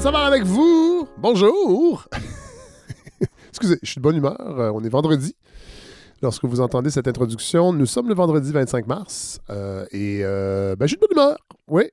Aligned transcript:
Fred 0.00 0.14
Savard 0.14 0.26
avec 0.28 0.44
vous. 0.44 1.06
Bonjour. 1.18 2.08
Excusez, 3.50 3.78
je 3.82 3.90
suis 3.90 3.98
de 3.98 4.02
bonne 4.02 4.16
humeur. 4.16 4.40
Euh, 4.40 4.72
on 4.74 4.82
est 4.82 4.88
vendredi. 4.88 5.36
Lorsque 6.22 6.46
vous 6.46 6.62
entendez 6.62 6.88
cette 6.88 7.06
introduction, 7.06 7.74
nous 7.74 7.84
sommes 7.84 8.08
le 8.08 8.14
vendredi 8.14 8.50
25 8.50 8.86
mars. 8.86 9.40
euh, 9.50 9.84
et 9.90 10.20
euh, 10.22 10.74
ben, 10.74 10.86
je 10.86 10.92
suis 10.92 10.96
de 10.96 11.00
bonne 11.00 11.18
humeur. 11.18 11.36
Oui. 11.68 11.90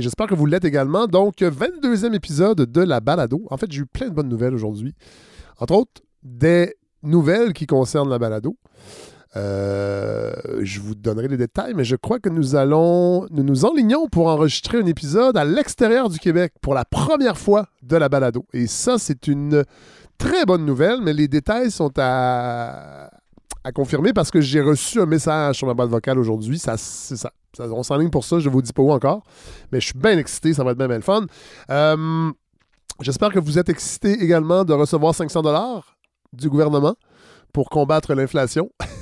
J'espère 0.00 0.26
que 0.26 0.34
vous 0.34 0.46
l'êtes 0.46 0.64
également. 0.64 1.06
Donc, 1.06 1.36
22e 1.36 2.12
épisode 2.12 2.58
de 2.58 2.80
la 2.80 2.98
balado. 2.98 3.46
En 3.50 3.56
fait, 3.56 3.70
j'ai 3.70 3.82
eu 3.82 3.86
plein 3.86 4.08
de 4.08 4.14
bonnes 4.14 4.28
nouvelles 4.28 4.54
aujourd'hui. 4.54 4.96
Entre 5.60 5.74
autres, 5.74 6.02
des 6.24 6.74
nouvelles 7.04 7.52
qui 7.52 7.68
concernent 7.68 8.10
la 8.10 8.18
balado. 8.18 8.56
Euh, 9.36 10.32
je 10.60 10.80
vous 10.80 10.94
donnerai 10.94 11.28
les 11.28 11.36
détails, 11.36 11.72
mais 11.74 11.84
je 11.84 11.96
crois 11.96 12.18
que 12.18 12.28
nous 12.28 12.54
allons, 12.54 13.26
nous 13.30 13.42
nous 13.42 13.64
enlignons 13.64 14.06
pour 14.08 14.28
enregistrer 14.28 14.78
un 14.78 14.86
épisode 14.86 15.36
à 15.36 15.44
l'extérieur 15.44 16.10
du 16.10 16.18
Québec 16.18 16.52
pour 16.60 16.74
la 16.74 16.84
première 16.84 17.38
fois 17.38 17.66
de 17.82 17.96
la 17.96 18.08
balado. 18.08 18.44
Et 18.52 18.66
ça, 18.66 18.98
c'est 18.98 19.26
une 19.26 19.64
très 20.18 20.44
bonne 20.44 20.66
nouvelle, 20.66 21.00
mais 21.02 21.12
les 21.12 21.28
détails 21.28 21.70
sont 21.70 21.92
à, 21.96 23.10
à 23.64 23.72
confirmer 23.72 24.12
parce 24.12 24.30
que 24.30 24.40
j'ai 24.40 24.60
reçu 24.60 25.00
un 25.00 25.06
message 25.06 25.56
sur 25.56 25.66
ma 25.66 25.74
boîte 25.74 25.90
vocale 25.90 26.18
aujourd'hui. 26.18 26.58
Ça, 26.58 26.76
c'est 26.76 27.16
ça. 27.16 27.32
On 27.58 27.82
s'enligne 27.82 28.10
pour 28.10 28.24
ça, 28.24 28.38
je 28.38 28.48
ne 28.48 28.52
vous 28.52 28.62
dis 28.62 28.72
pas 28.72 28.82
où 28.82 28.90
encore, 28.92 29.22
mais 29.70 29.80
je 29.80 29.86
suis 29.86 29.98
bien 29.98 30.16
excité, 30.16 30.54
ça 30.54 30.64
va 30.64 30.70
être 30.70 30.78
bien, 30.78 30.88
bien 30.88 30.96
le 30.96 31.02
fun. 31.02 31.26
Euh, 31.70 32.30
J'espère 33.00 33.32
que 33.32 33.40
vous 33.40 33.58
êtes 33.58 33.68
excité 33.68 34.12
également 34.22 34.64
de 34.64 34.72
recevoir 34.72 35.14
500 35.14 35.42
dollars 35.42 35.96
du 36.32 36.48
gouvernement 36.48 36.94
pour 37.52 37.68
combattre 37.68 38.14
l'inflation. 38.14 38.70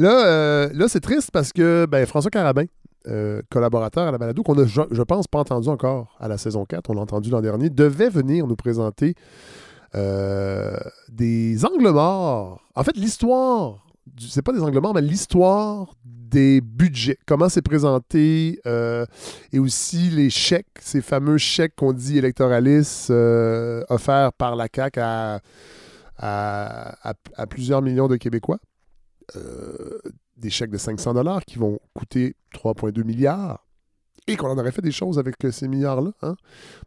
Là, 0.00 0.24
euh, 0.24 0.70
là 0.72 0.88
c'est 0.88 1.00
triste 1.00 1.30
parce 1.30 1.52
que 1.52 1.84
ben, 1.84 2.06
François 2.06 2.30
Carabin, 2.30 2.64
euh, 3.06 3.42
collaborateur 3.50 4.08
à 4.08 4.10
la 4.10 4.16
balado, 4.16 4.42
qu'on 4.42 4.58
a, 4.58 4.64
je, 4.64 5.02
pense, 5.02 5.26
pas 5.28 5.40
entendu 5.40 5.68
encore 5.68 6.16
à 6.18 6.26
la 6.26 6.38
saison 6.38 6.64
4, 6.64 6.88
on 6.88 6.94
l'a 6.94 7.02
entendu 7.02 7.28
l'an 7.28 7.42
dernier, 7.42 7.68
devait 7.68 8.08
venir 8.08 8.46
nous 8.46 8.56
présenter 8.56 9.14
euh, 9.94 10.78
des 11.10 11.66
angles 11.66 11.90
morts. 11.90 12.62
En 12.74 12.82
fait, 12.82 12.96
l'histoire, 12.96 13.84
c'est 14.18 14.40
pas 14.40 14.54
des 14.54 14.62
angles 14.62 14.80
morts, 14.80 14.94
mais 14.94 15.02
l'histoire 15.02 15.92
des 16.02 16.62
budgets, 16.62 17.18
comment 17.26 17.50
c'est 17.50 17.60
présenté, 17.60 18.58
et 19.52 19.58
aussi 19.58 20.08
les 20.08 20.30
chèques, 20.30 20.78
ces 20.80 21.02
fameux 21.02 21.36
chèques 21.36 21.74
qu'on 21.76 21.92
dit 21.92 22.16
électoralistes 22.16 23.10
offerts 23.10 24.32
par 24.32 24.56
la 24.56 24.66
CAQ 24.74 25.00
à 26.16 27.46
plusieurs 27.50 27.82
millions 27.82 28.08
de 28.08 28.16
Québécois. 28.16 28.60
Euh, 29.36 29.98
des 30.36 30.50
chèques 30.50 30.70
de 30.70 30.78
500 30.78 31.14
dollars 31.14 31.44
qui 31.44 31.58
vont 31.58 31.78
coûter 31.92 32.34
3,2 32.54 33.04
milliards 33.04 33.66
et 34.26 34.36
qu'on 34.36 34.48
en 34.48 34.56
aurait 34.58 34.72
fait 34.72 34.82
des 34.82 34.90
choses 34.90 35.18
avec 35.18 35.34
euh, 35.44 35.50
ces 35.50 35.68
milliards-là 35.68 36.12
hein, 36.22 36.34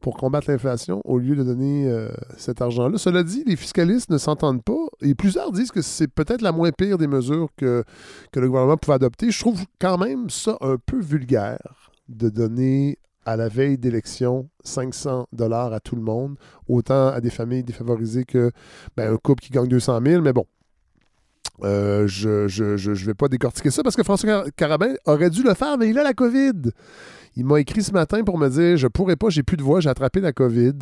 pour 0.01 0.17
combattre 0.17 0.49
l'inflation 0.49 1.01
au 1.05 1.19
lieu 1.19 1.35
de 1.35 1.43
donner 1.43 1.87
euh, 1.87 2.09
cet 2.37 2.61
argent-là. 2.61 2.97
Cela 2.97 3.21
dit, 3.21 3.43
les 3.45 3.55
fiscalistes 3.55 4.09
ne 4.09 4.17
s'entendent 4.17 4.63
pas 4.63 4.87
et 5.01 5.13
plusieurs 5.13 5.51
disent 5.51 5.71
que 5.71 5.81
c'est 5.81 6.07
peut-être 6.07 6.41
la 6.41 6.51
moins 6.51 6.71
pire 6.71 6.97
des 6.97 7.07
mesures 7.07 7.49
que, 7.55 7.83
le 8.35 8.47
gouvernement 8.47 8.77
pouvait 8.77 8.95
adopter. 8.95 9.29
Je 9.29 9.39
trouve 9.39 9.63
quand 9.79 9.97
même 9.97 10.29
ça 10.29 10.57
un 10.61 10.77
peu 10.83 10.99
vulgaire 10.99 11.91
de 12.09 12.29
donner 12.29 12.97
à 13.25 13.37
la 13.37 13.47
veille 13.47 13.77
d'élection 13.77 14.49
500 14.63 15.27
dollars 15.31 15.73
à 15.73 15.79
tout 15.79 15.95
le 15.95 16.01
monde, 16.01 16.37
autant 16.67 17.09
à 17.09 17.21
des 17.21 17.29
familles 17.29 17.63
défavorisées 17.63 18.25
que 18.25 18.51
ben, 18.97 19.13
un 19.13 19.17
couple 19.17 19.43
qui 19.43 19.51
gagne 19.51 19.67
200 19.67 20.01
000, 20.05 20.21
mais 20.21 20.33
bon. 20.33 20.45
Euh, 21.63 22.07
je 22.07 22.89
ne 22.89 23.05
vais 23.05 23.13
pas 23.13 23.27
décortiquer 23.27 23.69
ça 23.69 23.83
parce 23.83 23.95
que 23.95 24.03
François 24.03 24.27
Car- 24.27 24.45
Carabin 24.55 24.93
aurait 25.05 25.29
dû 25.29 25.43
le 25.43 25.53
faire, 25.53 25.77
mais 25.77 25.89
il 25.89 25.99
a 25.99 26.03
la 26.03 26.13
COVID. 26.13 26.71
Il 27.35 27.45
m'a 27.45 27.59
écrit 27.59 27.81
ce 27.81 27.91
matin 27.91 28.23
pour 28.23 28.37
me 28.37 28.47
dire 28.47 28.77
je 28.77 28.87
pourrais 28.87 29.15
pas, 29.15 29.29
j'ai 29.29 29.41
plus 29.41 29.57
de 29.57 29.63
voix, 29.63 29.79
j'ai 29.79 29.89
attrapé 29.89 30.19
la 30.19 30.33
COVID. 30.33 30.73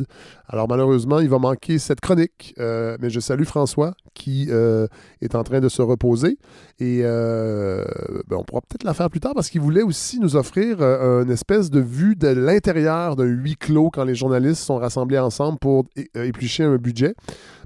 Alors 0.48 0.68
malheureusement, 0.68 1.18
il 1.20 1.28
va 1.28 1.38
manquer 1.38 1.78
cette 1.78 2.00
chronique. 2.00 2.54
Euh, 2.58 2.98
mais 3.00 3.08
je 3.08 3.20
salue 3.20 3.44
François 3.44 3.94
qui 4.12 4.48
euh, 4.50 4.86
est 5.22 5.34
en 5.34 5.44
train 5.44 5.60
de 5.60 5.68
se 5.70 5.80
reposer. 5.80 6.36
Et 6.78 7.02
ben, 7.02 8.36
on 8.36 8.44
pourra 8.44 8.60
peut-être 8.60 8.84
la 8.84 8.92
faire 8.92 9.08
plus 9.08 9.20
tard 9.20 9.32
parce 9.34 9.48
qu'il 9.48 9.62
voulait 9.62 9.82
aussi 9.82 10.20
nous 10.20 10.36
offrir 10.36 10.82
une 10.82 11.30
espèce 11.30 11.70
de 11.70 11.80
vue 11.80 12.16
de 12.16 12.28
l'intérieur 12.28 13.16
d'un 13.16 13.24
huis 13.24 13.56
clos 13.56 13.90
quand 13.90 14.04
les 14.04 14.14
journalistes 14.14 14.62
sont 14.62 14.76
rassemblés 14.76 15.18
ensemble 15.18 15.58
pour 15.58 15.84
éplucher 16.14 16.64
un 16.64 16.76
budget. 16.76 17.14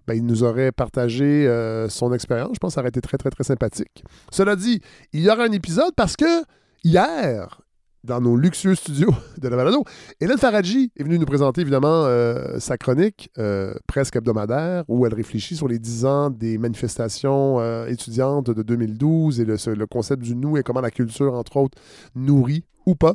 Ben, 0.07 0.15
il 0.15 0.25
nous 0.25 0.45
aurait 0.45 0.73
partagé 0.73 1.47
euh, 1.47 1.89
son 1.89 2.13
expérience. 2.13 2.53
Je 2.55 2.59
pense 2.59 2.73
que 2.73 2.75
ça 2.75 2.81
aurait 2.81 2.91
été 2.91 3.01
très, 3.01 3.19
très, 3.19 3.31
très 3.31 3.45
sympathique. 3.45 4.05
Cela 4.31 4.57
dit, 4.57 4.81
il 5.13 5.23
y 5.23 5.31
aura 5.31 5.45
un 5.45 5.53
épisode 5.53 5.93
parce 5.97 6.17
que 6.17 6.45
hier, 6.85 7.61
dans 8.05 8.21
nos 8.21 8.37
luxueux 8.37 8.77
studios 8.77 9.15
de 9.39 9.49
la 9.49 9.57
balado, 9.57 9.85
Hélène 10.21 10.39
Faradji 10.39 10.93
est 10.97 11.03
venue 11.03 11.19
nous 11.19 11.27
présenter 11.27 11.63
évidemment 11.63 12.05
euh, 12.07 12.61
sa 12.61 12.79
chronique 12.79 13.31
euh, 13.39 13.75
presque 13.89 14.15
hebdomadaire 14.15 14.85
où 14.87 15.07
elle 15.07 15.15
réfléchit 15.15 15.57
sur 15.57 15.67
les 15.67 15.81
10 15.81 16.05
ans 16.05 16.31
des 16.31 16.57
manifestations 16.57 17.87
étudiantes 17.87 18.51
de 18.51 18.63
2012 18.63 19.41
et 19.41 19.45
le 19.45 19.87
concept 19.87 20.23
du 20.23 20.37
nous 20.37 20.57
et 20.57 20.63
comment 20.63 20.81
la 20.81 20.93
culture, 20.93 21.35
entre 21.35 21.57
autres, 21.57 21.79
nourrit 22.15 22.65
ou 22.87 22.95
pas 22.95 23.15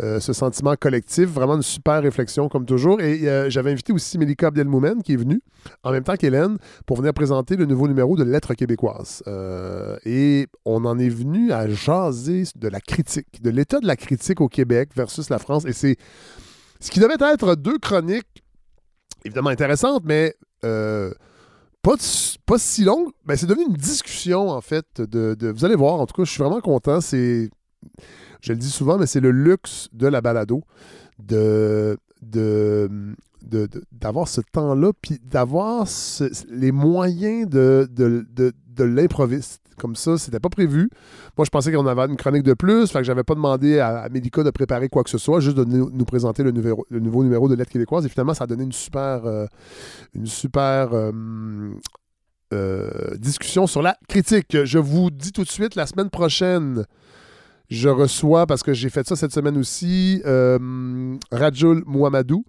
euh, 0.00 0.20
ce 0.20 0.32
sentiment 0.32 0.74
collectif. 0.76 1.28
Vraiment 1.28 1.54
une 1.56 1.62
super 1.62 2.02
réflexion 2.02 2.48
comme 2.48 2.66
toujours. 2.66 3.00
Et 3.00 3.28
euh, 3.28 3.48
j'avais 3.48 3.70
invité 3.70 3.92
aussi 3.92 4.18
Melika 4.18 4.48
Abdelmoumen 4.48 5.02
qui 5.02 5.12
est 5.14 5.16
venue 5.16 5.40
en 5.82 5.92
même 5.92 6.02
temps 6.04 6.16
qu'Hélène 6.16 6.58
pour 6.84 6.96
venir 6.96 7.14
présenter 7.14 7.56
le 7.56 7.64
nouveau 7.64 7.88
numéro 7.88 8.16
de 8.16 8.24
Lettres 8.24 8.54
québécoises. 8.54 9.22
Euh, 9.26 9.96
et 10.04 10.48
on 10.64 10.84
en 10.84 10.98
est 10.98 11.08
venu 11.08 11.52
à 11.52 11.68
jaser 11.68 12.44
de 12.56 12.68
la 12.68 12.80
critique, 12.80 13.40
de 13.40 13.50
l'état 13.50 13.80
de 13.80 13.86
la 13.86 13.96
critique 13.96 14.40
au 14.40 14.48
Québec 14.48 14.90
versus 14.94 15.30
la 15.30 15.38
France. 15.38 15.64
Et 15.64 15.72
c'est 15.72 15.96
ce 16.80 16.90
qui 16.90 17.00
devait 17.00 17.14
être 17.32 17.54
deux 17.54 17.78
chroniques 17.78 18.42
évidemment 19.24 19.50
intéressantes, 19.50 20.02
mais 20.04 20.34
pas, 21.84 21.96
pas 22.46 22.58
si 22.58 22.82
longues. 22.84 23.10
Ben, 23.26 23.36
c'est 23.36 23.46
devenu 23.46 23.66
une 23.66 23.74
discussion, 23.74 24.48
en 24.48 24.60
fait. 24.62 24.86
De, 25.00 25.34
de- 25.34 25.50
vous 25.50 25.64
allez 25.64 25.76
voir, 25.76 26.00
en 26.00 26.06
tout 26.06 26.14
cas, 26.14 26.24
je 26.24 26.30
suis 26.30 26.42
vraiment 26.42 26.60
content. 26.62 27.00
C'est, 27.02 27.50
je 28.44 28.52
le 28.52 28.58
dis 28.58 28.70
souvent, 28.70 28.98
mais 28.98 29.06
c'est 29.06 29.20
le 29.20 29.30
luxe 29.30 29.88
de 29.94 30.06
la 30.06 30.20
balado 30.20 30.62
de, 31.18 31.96
d'avoir 33.90 34.28
ce 34.28 34.42
temps-là, 34.52 34.92
puis 35.00 35.18
d'avoir 35.24 35.86
les 36.50 36.70
moyens 36.70 37.48
de, 37.48 37.88
de, 37.90 38.84
l'improviste. 38.84 39.62
Comme 39.78 39.96
ça, 39.96 40.18
c'était 40.18 40.40
pas 40.40 40.50
prévu. 40.50 40.90
Moi, 41.38 41.46
je 41.46 41.50
pensais 41.50 41.72
qu'on 41.72 41.86
avait 41.86 42.02
une 42.02 42.16
chronique 42.16 42.42
de 42.42 42.52
plus, 42.52 42.92
fait 42.92 42.98
que 42.98 43.04
j'avais 43.04 43.24
pas 43.24 43.34
demandé 43.34 43.78
à, 43.78 44.00
à 44.00 44.08
Mélika 44.10 44.42
de 44.42 44.50
préparer 44.50 44.90
quoi 44.90 45.02
que 45.02 45.10
ce 45.10 45.18
soit, 45.18 45.40
juste 45.40 45.56
de 45.56 45.64
nous, 45.64 46.04
présenter 46.04 46.42
le, 46.42 46.52
nouveau 46.52 47.24
numéro 47.24 47.48
de 47.48 47.54
Lettres 47.54 47.72
québécoises. 47.72 48.04
Et 48.04 48.10
finalement, 48.10 48.34
ça 48.34 48.44
a 48.44 48.46
donné 48.46 48.62
une 48.62 48.72
super, 48.72 49.24
euh, 49.24 49.46
une 50.14 50.26
super 50.26 50.92
euh, 50.92 51.10
euh, 52.52 53.16
discussion 53.16 53.66
sur 53.66 53.80
la 53.80 53.96
critique. 54.06 54.64
Je 54.64 54.78
vous 54.78 55.10
dis 55.10 55.32
tout 55.32 55.44
de 55.44 55.50
suite, 55.50 55.74
la 55.74 55.86
semaine 55.86 56.10
prochaine, 56.10 56.84
je 57.70 57.88
reçois, 57.88 58.46
parce 58.46 58.62
que 58.62 58.72
j'ai 58.72 58.90
fait 58.90 59.06
ça 59.06 59.16
cette 59.16 59.32
semaine 59.32 59.56
aussi, 59.56 60.22
euh, 60.26 61.16
Rajul 61.30 61.82
Mouamadou, 61.86 62.44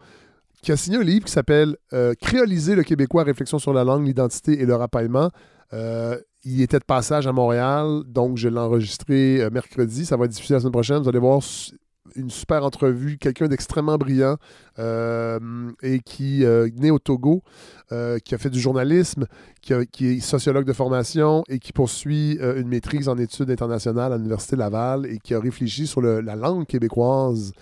qui 0.62 0.72
a 0.72 0.78
signé 0.78 0.98
un 0.98 1.04
livre 1.04 1.26
qui 1.26 1.32
s'appelle 1.32 1.78
euh, 1.94 2.14
Créoliser 2.20 2.76
le 2.76 2.84
Québécois, 2.84 3.24
réflexion 3.24 3.60
sur 3.60 3.74
la 3.74 3.84
langue, 3.84 4.06
l'identité 4.06 4.60
et 4.62 4.66
le 4.66 4.76
rapaillement. 4.76 5.30
Euh, 5.74 6.18
il 6.44 6.62
était 6.62 6.80
de 6.80 6.86
passage 6.86 7.28
à 7.28 7.32
Montréal, 7.32 8.04
donc 8.08 8.38
je 8.38 8.50
l'ai 8.50 8.60
enregistré 8.60 9.48
mercredi. 9.52 10.06
Ça 10.06 10.16
va 10.16 10.26
être 10.26 10.32
diffusé 10.32 10.54
la 10.54 10.60
semaine 10.60 10.72
prochaine. 10.72 11.02
Vous 11.02 11.10
allez 11.10 11.20
voir 11.20 11.42
une 12.16 12.30
super 12.30 12.64
entrevue, 12.64 13.18
quelqu'un 13.18 13.48
d'extrêmement 13.48 13.98
brillant 13.98 14.38
euh, 14.80 15.40
et 15.82 16.00
qui 16.00 16.46
euh, 16.46 16.70
né 16.76 16.92
au 16.92 17.00
Togo, 17.00 17.42
euh, 17.92 18.20
qui 18.20 18.36
a 18.36 18.38
fait 18.38 18.50
du 18.50 18.60
journalisme, 18.60 19.26
qui, 19.62 19.74
a- 19.74 19.82
est 19.82 20.20
sociologue 20.20 20.66
de 20.66 20.74
formation 20.74 21.44
et 21.50 21.60
qui 21.60 21.74
poursuit 21.74 22.38
euh, 22.42 22.60
une 22.62 22.68
maîtrise 22.68 23.10
en 23.10 23.18
études 23.18 23.50
internationales 23.50 24.14
à 24.14 24.18
l'Université 24.18 24.56
Laval 24.56 25.06
et 25.08 25.18
qui 25.18 25.34
a 25.34 25.40
réfléchi 25.40 25.88
sur 25.88 26.02
le- 26.02 26.22
la 26.22 26.36
langue 26.36 26.66
québécoise 26.66 27.54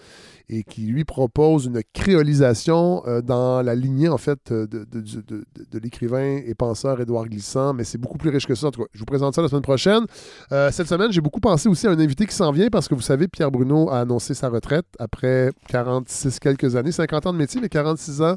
et 0.49 0.63
qui 0.63 0.81
lui 0.81 1.05
propose 1.05 1.65
une 1.65 1.81
créolisation 1.93 3.01
euh, 3.07 3.21
dans 3.21 3.61
la 3.61 3.75
lignée 3.75 4.09
en 4.09 4.17
fait 4.17 4.51
euh, 4.51 4.67
de, 4.67 4.83
de- 4.83 5.01
de- 5.01 5.45
de- 5.71 5.79
l'écrivain 5.79 6.39
et 6.45 6.53
penseur 6.53 6.99
Édouard 7.01 7.25
Glissant, 7.27 7.73
mais 7.73 7.83
c'est 7.83 7.97
beaucoup 7.97 8.17
plus 8.17 8.29
riche 8.29 8.45
que 8.45 8.53
ça. 8.55 8.67
En 8.67 8.71
tout 8.71 8.81
cas, 8.81 8.87
je 8.93 8.99
vous 8.99 9.05
présente 9.05 9.33
ça 9.35 9.41
la 9.41 9.47
semaine 9.47 9.61
prochaine. 9.61 10.03
Euh, 10.51 10.69
cette 10.71 10.87
semaine, 10.87 11.11
j'ai 11.11 11.21
beaucoup 11.21 11.39
pensé 11.39 11.69
aussi 11.69 11.87
à 11.87 11.91
un 11.91 11.99
invité 11.99 12.25
qui 12.25 12.35
s'en 12.35 12.51
vient 12.51 12.67
parce 12.69 12.87
que 12.87 12.95
vous 12.95 13.01
savez, 13.01 13.27
Pierre 13.27 13.51
Bruno 13.51 13.89
a 13.89 13.99
annoncé 14.01 14.33
sa 14.33 14.49
retraite 14.49 14.85
après 14.99 15.51
46 15.69 16.39
quelques 16.39 16.75
années, 16.75 16.91
50 16.91 17.25
ans 17.27 17.33
de 17.33 17.37
métier, 17.37 17.61
mais 17.61 17.69
46 17.69 18.21
ans 18.21 18.35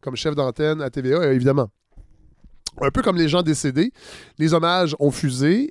comme 0.00 0.16
chef 0.16 0.34
d'antenne 0.34 0.82
à 0.82 0.90
TVA, 0.90 1.32
évidemment. 1.32 1.68
Un 2.80 2.90
peu 2.90 3.02
comme 3.02 3.16
les 3.16 3.28
gens 3.28 3.42
décédés, 3.42 3.92
les 4.38 4.52
hommages 4.52 4.96
ont 4.98 5.12
fusé. 5.12 5.70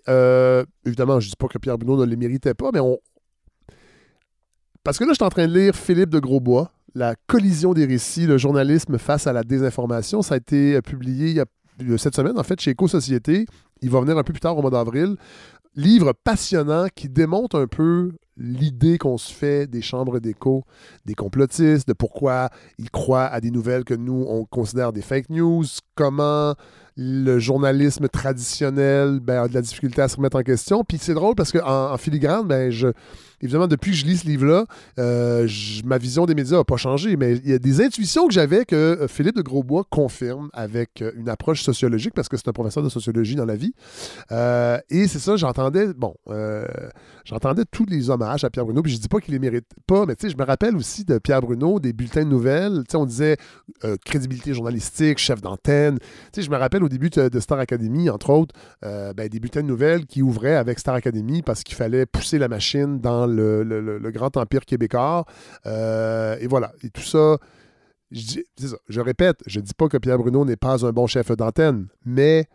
Évidemment, 0.86 1.20
je 1.20 1.28
ne 1.28 1.30
dis 1.32 1.36
pas 1.38 1.48
que 1.48 1.58
Pierre 1.58 1.78
Bruno 1.78 1.98
ne 2.06 2.10
les 2.10 2.16
méritait 2.16 2.54
pas, 2.54 2.70
mais 2.74 2.80
on, 2.80 2.98
parce 4.84 4.98
que 4.98 5.04
là, 5.04 5.12
je 5.12 5.16
suis 5.16 5.24
en 5.24 5.30
train 5.30 5.48
de 5.48 5.58
lire 5.58 5.76
Philippe 5.76 6.10
de 6.10 6.20
Grosbois, 6.20 6.72
La 6.96 7.16
collision 7.28 7.74
des 7.74 7.86
récits, 7.86 8.28
le 8.28 8.38
journalisme 8.38 8.98
face 8.98 9.28
à 9.28 9.34
la 9.34 9.44
désinformation. 9.44 10.22
Ça 10.22 10.36
a 10.36 10.38
été 10.38 10.76
euh, 10.76 10.82
publié 10.82 11.42
il 11.80 12.00
cette 12.00 12.16
semaine, 12.16 12.38
en 12.38 12.44
fait, 12.44 12.60
chez 12.60 12.72
Éco-Société. 12.72 13.46
Il 13.82 13.90
va 13.90 14.00
venir 14.02 14.18
un 14.18 14.24
peu 14.24 14.34
plus 14.34 14.40
tard 14.40 14.58
au 14.58 14.62
mois 14.62 14.72
d'avril. 14.72 15.16
Livre 15.76 16.14
passionnant 16.24 16.86
qui 16.94 17.10
démonte 17.10 17.56
un 17.56 17.66
peu 17.66 18.12
l'idée 18.38 18.98
qu'on 18.98 19.18
se 19.18 19.32
fait 19.32 19.68
des 19.68 19.82
chambres 19.82 20.20
d'écho, 20.20 20.64
des 21.06 21.14
complotistes, 21.14 21.88
de 21.88 21.94
pourquoi 21.94 22.50
ils 22.78 22.90
croient 22.90 23.26
à 23.26 23.42
des 23.42 23.52
nouvelles 23.52 23.84
que 23.84 23.94
nous, 23.94 24.26
on 24.28 24.46
considère 24.46 24.94
des 24.94 25.02
fake 25.02 25.30
news, 25.30 25.66
comment 25.96 26.56
le 26.96 27.40
journalisme 27.40 28.08
traditionnel 28.08 29.20
ben, 29.20 29.44
a 29.44 29.48
de 29.48 29.54
la 29.54 29.62
difficulté 29.62 30.02
à 30.02 30.08
se 30.08 30.18
remettre 30.18 30.38
en 30.38 30.44
question. 30.44 30.84
Puis 30.84 30.98
c'est 31.00 31.14
drôle 31.14 31.36
parce 31.36 31.52
qu'en 31.52 31.94
en, 31.94 31.98
filigrane, 31.98 32.48
ben, 32.48 32.70
je, 32.70 32.88
évidemment, 33.44 33.68
depuis 33.68 33.92
que 33.92 33.98
je 33.98 34.06
lis 34.06 34.18
ce 34.18 34.26
livre-là, 34.26 34.66
euh, 35.00 35.48
ma 35.86 35.98
vision 35.98 36.26
des 36.26 36.34
médias 36.34 36.58
n'a 36.58 36.64
pas 36.64 36.78
changé, 36.78 37.18
mais 37.18 37.36
il 37.36 37.50
y 37.50 37.54
a 37.54 37.60
des 37.60 37.82
intuitions 37.82 38.28
que 38.28 38.34
j'avais 38.34 38.66
que 38.66 38.76
euh, 38.76 39.08
Philippe 39.08 39.36
de 39.36 39.42
Grosbois 39.42 39.84
confirme 39.90 40.50
avec 40.54 41.02
euh, 41.02 41.12
une 41.18 41.28
approche 41.30 41.62
sociologique, 41.62 42.14
parce 42.14 42.30
que 42.30 42.38
c'est 42.38 42.48
un 42.48 42.54
professeur 42.54 42.84
de 42.84 42.90
sociologie 42.90 43.36
dans 43.36 43.46
la 43.46 43.56
vie. 43.56 43.74
et 44.90 45.08
c'est 45.08 45.20
ça, 45.20 45.36
j'entendais, 45.36 45.94
bon, 45.94 46.16
j'entendais 47.26 47.64
tous 47.70 47.86
les 47.86 48.10
hommages 48.10 48.44
à 48.44 48.50
Pierre 48.50 48.66
Bruno, 48.66 48.82
puis 48.82 48.94
je 48.94 48.98
dis 48.98 49.08
pas 49.10 49.20
qu'il 49.20 49.34
les 49.34 49.40
mérite 49.40 49.68
pas, 49.86 50.06
mais 50.06 50.16
tu 50.16 50.28
sais, 50.28 50.34
je 50.34 50.38
me 50.38 50.46
rappelle 50.46 50.76
aussi 50.76 51.04
de 51.04 51.18
Pierre 51.18 51.42
Bruno, 51.42 51.80
des 51.80 51.92
bulletins 51.92 52.24
de 52.24 52.30
nouvelles, 52.30 52.84
tu 52.88 52.92
sais, 52.92 52.98
on 52.98 53.06
disait 53.06 53.38
crédibilité 54.06 54.54
journalistique, 54.54 55.18
chef 55.18 55.42
d'antenne. 55.42 56.00
Tu 56.00 56.06
sais, 56.36 56.42
je 56.42 56.50
me 56.50 56.58
rappelle 56.58 56.84
au 56.84 56.90
début 56.90 57.10
de, 57.10 57.40
Star 57.40 57.60
Academy, 57.60 58.10
entre 58.10 58.30
autres, 58.30 58.56
ben, 58.82 59.28
des 59.28 59.40
bulletins 59.40 59.62
de 59.62 59.68
nouvelles 59.68 60.06
qui 60.06 60.22
ouvraient 60.22 60.56
avec 60.56 60.80
Star 60.80 60.96
Academy 60.96 61.42
parce 61.42 61.64
qu'il 61.64 61.76
fallait 61.76 62.06
pousser 62.06 62.38
la 62.38 62.48
machine 62.48 63.00
dans 63.00 63.33
le, 63.36 64.12
grand 64.12 64.36
empire 64.38 64.66
québécois. 64.66 65.26
Euh, 65.66 66.38
et 66.40 66.48
voilà. 66.48 66.72
Et 66.84 66.90
tout 66.90 67.02
ça, 67.02 67.38
je, 68.12 68.40
je 68.88 69.02
répète, 69.02 69.42
je 69.46 69.60
ne 69.60 69.66
dis 69.66 69.74
pas 69.74 69.88
que 69.88 69.98
Pierre 69.98 70.18
Bruno 70.18 70.46
n'est 70.46 70.56
pas 70.56 70.86
un 70.86 70.92
bon 70.92 71.08
chef 71.08 71.32
d'antenne, 71.32 71.88
mais 72.06 72.48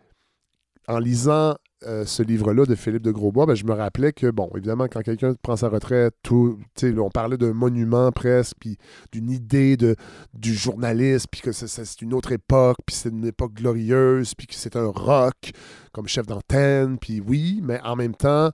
en 0.87 0.99
lisant 0.99 1.55
euh, 1.85 2.03
ce 2.05 2.21
livre-là 2.23 2.65
de 2.65 2.75
Philippe 2.75 3.03
de 3.03 3.11
Grosbois, 3.11 3.45
ben, 3.45 3.55
je 3.55 3.63
me 3.63 3.71
rappelais 3.71 4.11
que, 4.11 4.29
bon, 4.31 4.49
évidemment, 4.53 4.87
quand 4.91 5.01
quelqu'un 5.01 5.33
prend 5.41 5.55
sa 5.55 5.69
retraite, 5.69 6.13
tout, 6.23 6.59
on 6.83 7.09
parlait 7.09 7.37
d'un 7.37 7.53
monument 7.53 8.11
presque, 8.11 8.57
puis 8.59 8.77
d'une 9.13 9.31
idée 9.31 9.77
de, 9.77 9.95
du 10.33 10.53
journaliste, 10.53 11.27
puis 11.31 11.39
que 11.39 11.53
c'est 11.53 12.01
une 12.01 12.13
autre 12.13 12.33
époque, 12.33 12.79
puis 12.85 12.97
c'est 12.97 13.09
une 13.09 13.25
époque 13.25 13.53
glorieuse, 13.53 14.35
puis 14.35 14.45
que 14.45 14.55
c'est 14.55 14.75
un 14.75 14.87
rock 14.87 15.51
comme 15.93 16.07
chef 16.07 16.25
d'antenne, 16.25 16.97
puis 16.97 17.21
oui, 17.25 17.61
mais 17.63 17.79
en 17.85 17.95
même 17.95 18.13
temps, 18.15 18.51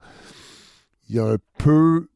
il 1.10 1.16
y 1.16 1.20
a 1.20 1.26
un 1.26 1.38
peu 1.58 2.08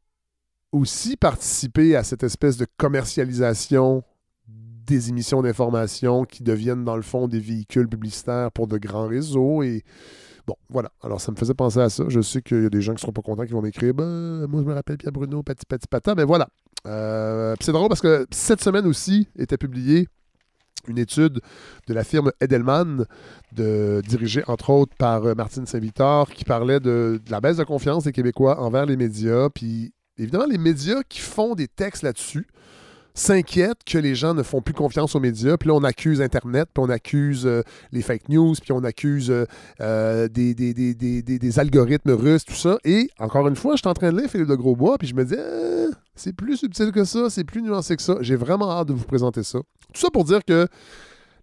aussi 0.71 1.18
participé 1.18 1.95
à 1.95 2.04
cette 2.04 2.24
espèce 2.24 2.57
de 2.57 2.66
commercialisation 2.77 4.04
des 4.48 5.10
émissions 5.10 5.42
d'information 5.42 6.25
qui 6.25 6.44
deviennent 6.44 6.83
dans 6.83 6.95
le 6.95 7.04
fond 7.04 7.27
des 7.27 7.39
véhicules 7.39 7.88
publicitaires 7.88 8.51
pour 8.51 8.68
de 8.68 8.77
grands 8.77 9.07
réseaux 9.07 9.62
et 9.62 9.83
bon 10.48 10.56
voilà. 10.69 10.92
Alors 11.04 11.21
ça 11.21 11.31
me 11.31 11.38
faisait 11.38 11.54
penser 11.54 11.80
à 11.80 11.89
ça. 11.89 12.06
Je 12.07 12.21
sais 12.21 12.42
qu'il 12.42 12.63
y 12.63 12.66
a 12.66 12.69
des 12.69 12.81
gens 12.81 12.94
qui 12.94 12.98
ne 12.98 13.01
seront 13.01 13.13
pas 13.13 13.21
contents 13.21 13.45
qui 13.45 13.54
vont 13.54 13.62
m'écrire 13.62 13.94
ben, 13.94 14.48
moi 14.48 14.62
je 14.62 14.68
me 14.68 14.74
rappelle 14.74 14.98
Pierre 14.98 15.13
Bruno 15.13 15.44
pati 15.44 15.66
pati 15.68 15.88
pata. 15.88 16.16
Mais 16.16 16.24
voilà. 16.24 16.50
Euh, 16.88 17.56
c'est 17.62 17.72
drôle 17.72 17.89
parce 17.89 18.01
que 18.01 18.25
cette 18.31 18.62
semaine 18.62 18.88
aussi 18.88 19.27
était 19.38 19.57
publiée 19.57 20.07
une 20.88 20.98
étude 20.98 21.42
de 21.88 21.94
la 21.94 22.04
firme 22.04 22.31
Edelman, 22.42 23.06
de, 23.51 24.01
dirigée 24.07 24.44
entre 24.48 24.69
autres 24.72 24.95
par 24.98 25.25
euh, 25.25 25.36
Martine 25.36 25.65
Saint-Victor, 25.65 26.30
qui 26.30 26.45
parlait 26.45 26.80
de, 26.80 27.22
de, 27.24 27.31
la 27.31 27.42
baisse 27.42 27.57
de 27.57 27.63
confiance 27.65 28.06
des 28.06 28.13
Québécois 28.13 28.62
envers 28.62 28.86
les 28.86 28.95
médias. 28.95 29.50
Puis 29.50 29.94
évidemment, 30.19 30.45
les 30.45 30.57
médias 30.57 31.01
qui 31.07 31.19
font 31.19 31.56
des 31.56 31.68
textes 31.68 32.04
là-dessus 32.04 32.48
s'inquiètent 33.19 33.83
que 33.86 33.98
les 33.98 34.16
gens 34.16 34.33
ne 34.33 34.44
font 34.44 34.62
plus 34.62 34.74
confiance 34.74 35.16
aux 35.16 35.19
médias. 35.19 35.57
Puis 35.57 35.68
là, 35.68 35.75
on 35.75 35.83
accuse 35.83 36.21
Internet, 36.21 36.69
puis 36.74 36.83
on 36.83 36.89
accuse 36.89 37.45
euh, 37.45 37.63
les 37.92 38.01
fake 38.01 38.30
news, 38.30 38.54
puis 38.62 38.71
on 38.71 38.83
accuse 38.83 39.30
euh, 39.30 39.45
euh, 39.81 40.27
des, 40.27 41.60
algorithmes 41.60 42.12
russes, 42.12 42.45
tout 42.45 42.54
ça. 42.54 42.77
Et 42.86 43.10
encore 43.19 43.48
une 43.48 43.56
fois, 43.56 43.75
je 43.75 43.80
suis 43.80 43.89
en 43.89 43.94
train 43.94 44.12
de 44.12 44.19
lire 44.19 44.30
Philippe 44.30 44.48
de 44.48 44.56
Grosbois, 44.56 44.98
puis 44.98 45.07
je 45.07 45.16
me 45.16 45.25
dis, 45.25 45.36
c'est 46.16 46.33
plus 46.33 46.57
subtil 46.57 46.92
que 46.92 47.04
ça, 47.04 47.30
c'est 47.30 47.44
plus 47.44 47.62
nuancé 47.62 47.95
que 47.95 48.01
ça. 48.01 48.15
J'ai 48.22 48.36
vraiment 48.36 48.72
hâte 48.72 48.88
de 48.88 48.94
vous 48.94 49.06
présenter 49.06 49.44
ça. 49.44 49.60
Tout 49.94 50.00
ça 50.00 50.10
pour 50.12 50.24
dire 50.24 50.44
que 50.45 50.68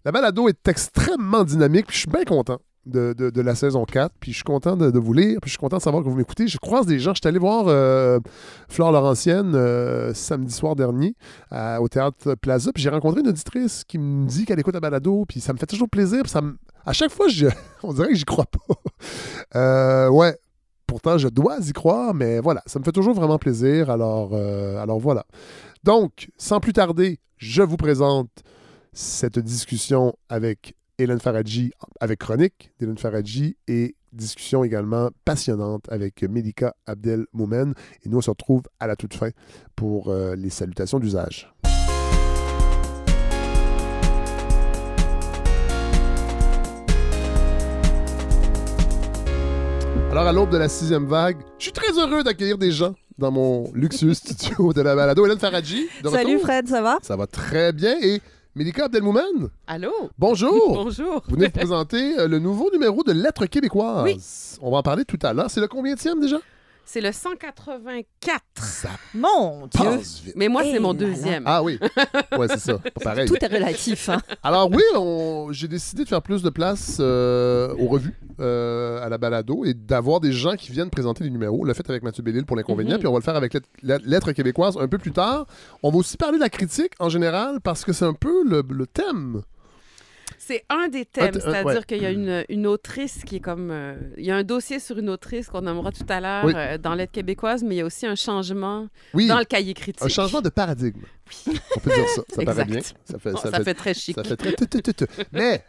la 0.05 0.11
balado 0.11 0.47
est 0.47 0.67
extrêmement 0.67 1.43
dynamique, 1.43 1.87
puis 1.87 1.95
je 1.95 2.01
suis 2.01 2.09
bien 2.09 2.23
content 2.23 2.59
de, 2.87 3.41
la 3.41 3.55
saison 3.55 3.85
4. 3.85 4.13
Puis 4.19 4.31
je 4.31 4.37
suis 4.37 4.43
content 4.43 4.75
de, 4.75 4.99
vous 4.99 5.13
lire. 5.13 5.39
Puis 5.41 5.49
je 5.49 5.51
suis 5.51 5.59
content 5.59 5.77
de 5.77 5.81
savoir 5.81 6.03
que 6.03 6.09
vous 6.09 6.15
m'écoutez. 6.15 6.47
Je 6.47 6.57
croise 6.57 6.85
des 6.85 6.99
gens. 6.99 7.13
Je 7.13 7.19
suis 7.21 7.27
allé 7.27 7.39
voir 7.39 7.65
euh, 7.67 8.19
Flore 8.67 8.91
Laurentienne 8.91 9.53
euh, 9.55 10.13
samedi 10.13 10.53
soir 10.53 10.75
dernier 10.75 11.15
au 11.51 11.87
Théâtre 11.87 12.35
Plaza. 12.35 12.71
Puis 12.73 12.83
j'ai 12.83 12.89
rencontré 12.89 13.21
une 13.21 13.27
auditrice 13.27 13.83
qui 13.83 13.97
me 13.97 14.27
dit 14.27 14.45
qu'elle 14.45 14.59
écoute 14.59 14.75
à 14.75 14.79
balado. 14.79 15.25
Puis 15.27 15.39
ça 15.39 15.53
me 15.53 15.57
fait 15.57 15.65
toujours 15.65 15.89
plaisir. 15.89 16.27
ça 16.27 16.41
À 16.85 16.93
chaque 16.93 17.11
fois, 17.11 17.27
je... 17.27 17.47
on 17.83 17.93
dirait 17.93 18.09
que 18.09 18.15
j'y 18.15 18.25
crois 18.25 18.45
pas. 18.45 18.59
Euh, 19.55 20.09
ouais. 20.09 20.37
Pourtant, 20.85 21.17
je 21.17 21.27
dois 21.27 21.57
y 21.59 21.71
croire, 21.71 22.13
mais 22.13 22.39
voilà, 22.39 22.61
ça 22.65 22.79
me 22.79 22.83
fait 22.83 22.91
toujours 22.91 23.13
vraiment 23.13 23.37
plaisir. 23.37 23.89
Alors, 23.89 24.33
alors 24.33 24.99
voilà. 24.99 25.25
Donc, 25.83 26.29
sans 26.37 26.59
plus 26.59 26.73
tarder, 26.73 27.19
je 27.37 27.61
vous 27.61 27.77
présente 27.77 28.29
cette 28.93 29.39
discussion 29.39 30.15
avec 30.27 30.75
Hélène 30.99 31.19
Faradji 31.19 31.71
avec 31.99 32.17
Chronique 32.19 32.71
d'Hélène 32.79 32.97
Faradji 32.97 33.55
et 33.67 33.95
discussion 34.13 34.63
également 34.63 35.09
passionnante 35.25 35.85
avec 35.89 36.23
Melika 36.23 36.73
Abdel 36.87 37.27
Moumen. 37.33 37.75
Et 38.03 38.09
nous, 38.09 38.17
on 38.17 38.21
se 38.21 38.31
retrouve 38.31 38.63
à 38.79 38.87
la 38.87 38.95
toute 38.95 39.13
fin 39.13 39.29
pour 39.75 40.09
euh, 40.09 40.35
les 40.35 40.49
salutations 40.49 40.99
d'usage. 40.99 41.53
Alors, 50.09 50.25
à 50.25 50.33
l'aube 50.33 50.49
de 50.49 50.57
la 50.57 50.67
sixième 50.67 51.05
vague, 51.05 51.37
je 51.59 51.65
suis 51.65 51.73
très 51.73 51.91
heureux 51.91 52.23
d'accueillir 52.23 52.57
des 52.57 52.71
gens 52.71 52.95
dans 53.19 53.29
mon 53.29 53.71
luxueux 53.75 54.13
studio 54.15 54.73
de 54.73 54.81
la 54.81 54.95
balado. 54.95 55.23
Hélène 55.27 55.37
Faradji, 55.37 55.87
de 56.03 56.09
Salut 56.09 56.39
Fred, 56.39 56.67
ça 56.67 56.81
va? 56.81 56.97
Ça 57.03 57.15
va 57.15 57.27
très 57.27 57.71
bien. 57.71 57.97
Et 58.01 58.19
Mélika 58.57 58.85
Abdelmoumen. 58.85 59.49
Allô? 59.67 59.91
Bonjour. 60.17 60.73
Bonjour. 60.83 61.21
Vous 61.27 61.35
venez 61.35 61.47
de 61.49 61.53
présenter 61.53 62.17
euh, 62.17 62.27
le 62.27 62.39
nouveau 62.39 62.71
numéro 62.71 63.03
de 63.03 63.11
Lettres 63.11 63.45
québécoises. 63.45 64.03
Oui. 64.03 64.17
On 64.63 64.71
va 64.71 64.77
en 64.77 64.81
parler 64.81 65.05
tout 65.05 65.19
à 65.21 65.31
l'heure. 65.31 65.51
C'est 65.51 65.61
le 65.61 65.67
combienième 65.67 66.19
déjà? 66.19 66.37
C'est 66.89 67.01
le 67.01 67.11
184. 67.11 68.41
Ça 68.55 68.91
mon 69.13 69.67
Dieu! 69.67 69.99
Mais 70.37 70.47
moi, 70.47 70.63
c'est 70.63 70.79
mon 70.79 70.93
deuxième. 70.93 71.43
Ah 71.45 71.61
oui. 71.61 71.77
Ouais, 72.37 72.47
c'est 72.47 72.59
ça. 72.59 72.77
Pas 72.77 72.91
pareil. 73.03 73.27
Tout 73.27 73.35
est 73.41 73.47
relatif. 73.47 74.09
Hein? 74.09 74.21
Alors 74.41 74.69
oui, 74.71 74.83
j'ai 75.51 75.67
décidé 75.67 76.03
de 76.03 76.07
faire 76.07 76.21
plus 76.21 76.43
de 76.43 76.49
place 76.49 76.97
euh, 76.99 77.73
aux 77.77 77.87
revues, 77.87 78.13
euh, 78.39 79.03
à 79.03 79.09
la 79.09 79.17
balado, 79.17 79.65
et 79.65 79.73
d'avoir 79.73 80.19
des 80.21 80.31
gens 80.31 80.55
qui 80.55 80.71
viennent 80.71 80.89
présenter 80.89 81.23
les 81.23 81.29
numéros. 81.29 81.59
On 81.61 81.65
l'a 81.65 81.73
fait 81.73 81.89
avec 81.89 82.03
Mathieu 82.03 82.23
Bellil 82.23 82.45
pour 82.45 82.55
l'inconvénient, 82.55 82.93
mhm. 82.93 82.99
puis 82.99 83.07
on 83.07 83.13
va 83.13 83.19
le 83.19 83.23
faire 83.23 83.35
avec 83.35 83.57
Lettres 83.83 84.31
québécoises 84.31 84.77
un 84.77 84.87
peu 84.87 84.97
plus 84.97 85.11
tard. 85.11 85.45
On 85.83 85.91
va 85.91 85.97
aussi 85.97 86.15
parler 86.15 86.37
de 86.37 86.43
la 86.43 86.49
critique 86.49 86.93
en 86.99 87.09
général, 87.09 87.59
parce 87.59 87.83
que 87.83 87.91
c'est 87.91 88.05
un 88.05 88.13
peu 88.13 88.43
le 88.47 88.87
thème 88.87 89.41
c'est 90.47 90.63
un 90.69 90.87
des 90.87 91.05
thèmes, 91.05 91.33
c'est-à-dire 91.33 91.85
qu'il 91.85 92.01
y 92.01 92.05
a 92.05 92.11
une, 92.11 92.45
une, 92.47 92.67
autrice 92.67 93.23
qui 93.25 93.35
est 93.35 93.39
comme... 93.41 93.69
Euh, 93.69 93.95
il 94.17 94.25
y 94.25 94.31
a 94.31 94.37
un 94.37 94.43
dossier 94.43 94.79
sur 94.79 94.97
une 94.97 95.09
autrice 95.09 95.47
qu'on 95.47 95.61
nommera 95.61 95.91
tout 95.91 96.05
à 96.07 96.21
l'heure 96.21 96.45
euh, 96.55 96.77
dans 96.77 96.95
l'aide 96.95 97.11
québécoise, 97.11 97.63
mais 97.63 97.75
il 97.75 97.77
y 97.79 97.81
a 97.81 97.85
aussi 97.85 98.05
un 98.05 98.15
changement 98.15 98.87
dans 99.13 99.39
le 99.39 99.45
cahier 99.45 99.73
critique. 99.73 100.01
Un 100.01 100.07
changement 100.07 100.41
de 100.41 100.49
paradigme. 100.49 101.01
Oui. 101.45 101.59
On 101.75 101.79
peut 101.81 101.93
dire 101.93 102.07
ça. 102.07 102.21
Ça 102.29 102.43
paraît 102.43 102.65
bien. 102.65 102.79
Ça 102.79 103.19
fait, 103.19 103.37
ça, 103.37 103.63
fait, 103.63 103.73
très 103.73 103.93
chic. 103.93 104.15
Ça 104.15 104.23
fait 104.23 104.37
très... 104.37 104.55
mais... 105.33 105.63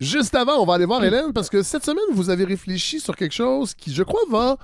Juste 0.00 0.34
avant, 0.34 0.60
on 0.60 0.66
va 0.66 0.74
aller 0.74 0.84
voir 0.84 1.04
Hélène 1.04 1.32
parce 1.32 1.48
que 1.48 1.62
cette 1.62 1.84
semaine, 1.84 2.04
vous 2.12 2.28
avez 2.28 2.44
réfléchi 2.44 2.98
sur 2.98 3.14
quelque 3.14 3.34
chose 3.34 3.72
qui, 3.72 3.94
je 3.94 4.02
crois, 4.02 4.22
va 4.28 4.58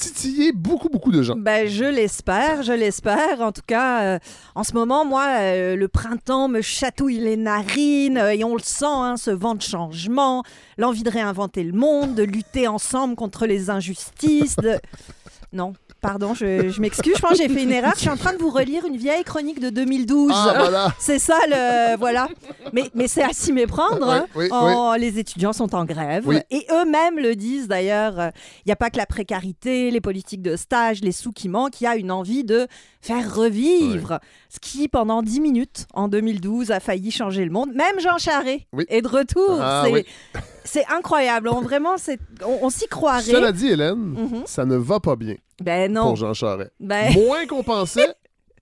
titiller 0.00 0.52
beaucoup, 0.52 0.88
beaucoup 0.88 1.12
de 1.12 1.22
gens. 1.22 1.36
Ben, 1.36 1.68
je 1.68 1.84
l'espère, 1.84 2.62
je 2.62 2.72
l'espère. 2.72 3.40
En 3.40 3.52
tout 3.52 3.62
cas, 3.66 4.02
euh, 4.02 4.18
en 4.54 4.64
ce 4.64 4.72
moment, 4.72 5.04
moi, 5.04 5.26
euh, 5.38 5.76
le 5.76 5.88
printemps 5.88 6.48
me 6.48 6.62
chatouille 6.62 7.18
les 7.18 7.36
narines 7.36 8.18
euh, 8.18 8.32
et 8.32 8.42
on 8.42 8.54
le 8.54 8.62
sent, 8.62 8.86
hein, 8.86 9.16
ce 9.16 9.30
vent 9.30 9.54
de 9.54 9.62
changement, 9.62 10.42
l'envie 10.78 11.02
de 11.02 11.10
réinventer 11.10 11.62
le 11.62 11.72
monde, 11.72 12.14
de 12.14 12.22
lutter 12.22 12.66
ensemble 12.66 13.14
contre 13.14 13.46
les 13.46 13.70
injustices. 13.70 14.56
De... 14.56 14.78
Non, 15.52 15.72
Pardon, 16.00 16.34
je, 16.34 16.80
m'excuse. 16.80 17.14
Je 17.16 17.20
pense 17.20 17.32
que 17.32 17.36
j'ai 17.36 17.48
fait 17.48 17.62
une 17.62 17.72
erreur. 17.72 17.92
Je 17.94 18.00
suis 18.00 18.08
en 18.08 18.16
train 18.16 18.32
de 18.32 18.38
vous 18.38 18.50
relire 18.50 18.86
une 18.86 18.96
vieille 18.96 19.24
chronique 19.24 19.60
de 19.60 19.70
2012. 19.70 20.32
Ah, 20.34 20.54
voilà. 20.56 20.94
C'est 20.98 21.18
ça, 21.18 21.38
le. 21.46 21.96
Voilà. 21.98 22.28
Mais, 22.72 22.90
mais 22.94 23.08
c'est 23.08 23.22
à 23.22 23.32
s'y 23.32 23.52
méprendre. 23.52 24.08
Hein. 24.08 24.26
Oh, 24.50 24.94
les 24.98 25.18
étudiants 25.18 25.52
sont 25.52 25.74
en 25.74 25.84
grève. 25.84 26.26
Et 26.50 26.66
eux-mêmes 26.70 27.18
le 27.18 27.34
disent 27.36 27.68
d'ailleurs. 27.68 28.30
Il 28.64 28.68
n'y 28.68 28.72
a 28.72 28.76
pas 28.76 28.90
que 28.90 28.96
la 28.96 29.06
précarité, 29.06 29.90
les 29.90 30.00
politiques 30.00 30.42
de 30.42 30.56
stage, 30.56 31.00
les 31.02 31.12
sous 31.12 31.32
qui 31.32 31.48
manquent. 31.48 31.80
Il 31.80 31.84
y 31.84 31.86
a 31.86 31.96
une 31.96 32.10
envie 32.10 32.44
de 32.44 32.66
faire 33.00 33.34
revivre 33.34 34.20
ce 34.48 34.58
qui, 34.58 34.88
pendant 34.88 35.22
10 35.22 35.40
minutes, 35.40 35.86
en 35.94 36.08
2012, 36.08 36.70
a 36.70 36.80
failli 36.80 37.10
changer 37.10 37.44
le 37.44 37.50
monde. 37.50 37.72
Même 37.74 38.00
Jean 38.00 38.18
Charest 38.18 38.64
est 38.88 39.02
de 39.02 39.08
retour. 39.08 39.58
Ah, 39.60 39.84
c'est 40.64 40.86
incroyable. 40.86 41.48
On, 41.48 41.60
vraiment, 41.60 41.96
on, 42.44 42.70
s'y 42.70 42.86
croirait. 42.86 43.22
Cela 43.22 43.52
dit, 43.52 43.68
Hélène, 43.68 43.96
mhm. 43.96 44.42
ça 44.46 44.64
ne 44.64 44.76
va 44.76 45.00
pas 45.00 45.16
bien. 45.16 45.36
Ben 45.60 45.92
non. 45.92 46.04
Pour 46.04 46.16
Jean 46.16 46.34
Charest. 46.34 46.72
Ben... 46.80 47.12
Moins 47.14 47.46
qu'on 47.46 47.62
pensait. 47.62 48.14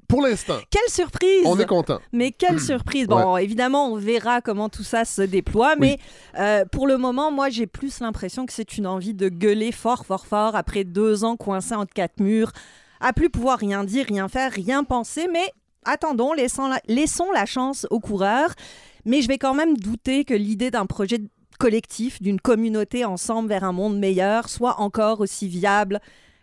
Pour 0.08 0.22
l'instant. 0.22 0.56
Quelle 0.70 0.88
surprise! 0.88 1.44
On 1.44 1.58
est 1.58 1.66
content. 1.66 1.98
Mais 2.12 2.32
quelle 2.32 2.60
surprise! 2.60 3.06
Bon, 3.06 3.36
évidemment, 3.36 3.92
on 3.92 3.96
verra 3.96 4.40
comment 4.40 4.70
tout 4.70 4.82
ça 4.82 5.04
se 5.04 5.20
déploie, 5.20 5.76
mais 5.76 5.98
euh, 6.38 6.64
pour 6.64 6.86
le 6.86 6.96
moment, 6.96 7.30
moi, 7.30 7.50
j'ai 7.50 7.66
plus 7.66 8.00
l'impression 8.00 8.46
que 8.46 8.54
c'est 8.54 8.78
une 8.78 8.86
envie 8.86 9.12
de 9.12 9.28
gueuler 9.28 9.70
fort, 9.70 10.06
fort, 10.06 10.26
fort 10.26 10.56
après 10.56 10.84
deux 10.84 11.24
ans 11.24 11.36
coincés 11.36 11.74
entre 11.74 11.92
quatre 11.92 12.20
murs 12.20 12.52
à 13.00 13.12
plus 13.12 13.30
pouvoir 13.30 13.58
rien 13.58 13.84
dire, 13.84 14.06
rien 14.06 14.28
faire, 14.28 14.50
rien 14.52 14.84
penser, 14.84 15.28
mais 15.30 15.52
attendons, 15.84 16.32
laissons 16.32 16.68
la, 16.68 16.80
laissons 16.88 17.30
la 17.32 17.46
chance 17.46 17.86
aux 17.90 18.00
coureurs. 18.00 18.54
Mais 19.04 19.22
je 19.22 19.28
vais 19.28 19.38
quand 19.38 19.54
même 19.54 19.76
douter 19.76 20.24
que 20.24 20.34
l'idée 20.34 20.70
d'un 20.70 20.86
projet 20.86 21.18
collectif, 21.58 22.22
d'une 22.22 22.40
communauté 22.40 23.04
ensemble 23.04 23.48
vers 23.48 23.64
un 23.64 23.72
monde 23.72 23.98
meilleur, 23.98 24.48
soit 24.48 24.80
encore 24.80 25.20
aussi 25.20 25.48
viable 25.48 26.00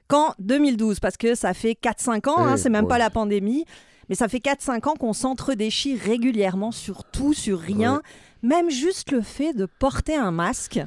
qu'en 0.07 0.33
2012, 0.39 1.00
parce 1.00 1.17
que 1.17 1.35
ça 1.35 1.53
fait 1.53 1.77
4-5 1.81 2.29
ans, 2.29 2.38
hein, 2.39 2.53
eh, 2.55 2.57
c'est 2.57 2.69
même 2.69 2.88
pas 2.88 2.97
la 2.97 3.09
pandémie, 3.09 3.65
mais 4.09 4.15
ça 4.15 4.27
fait 4.27 4.39
4-5 4.39 4.89
ans 4.89 4.95
qu'on 4.95 5.13
s'entre-déchire 5.13 6.00
régulièrement 6.00 6.71
sur 6.71 7.03
tout, 7.03 7.33
sur 7.33 7.59
rien. 7.59 8.01
Même 8.43 8.69
juste 8.69 9.12
le 9.12 9.21
fait 9.21 9.53
de 9.53 9.65
porter 9.65 10.15
un 10.15 10.29
masque, 10.29 10.79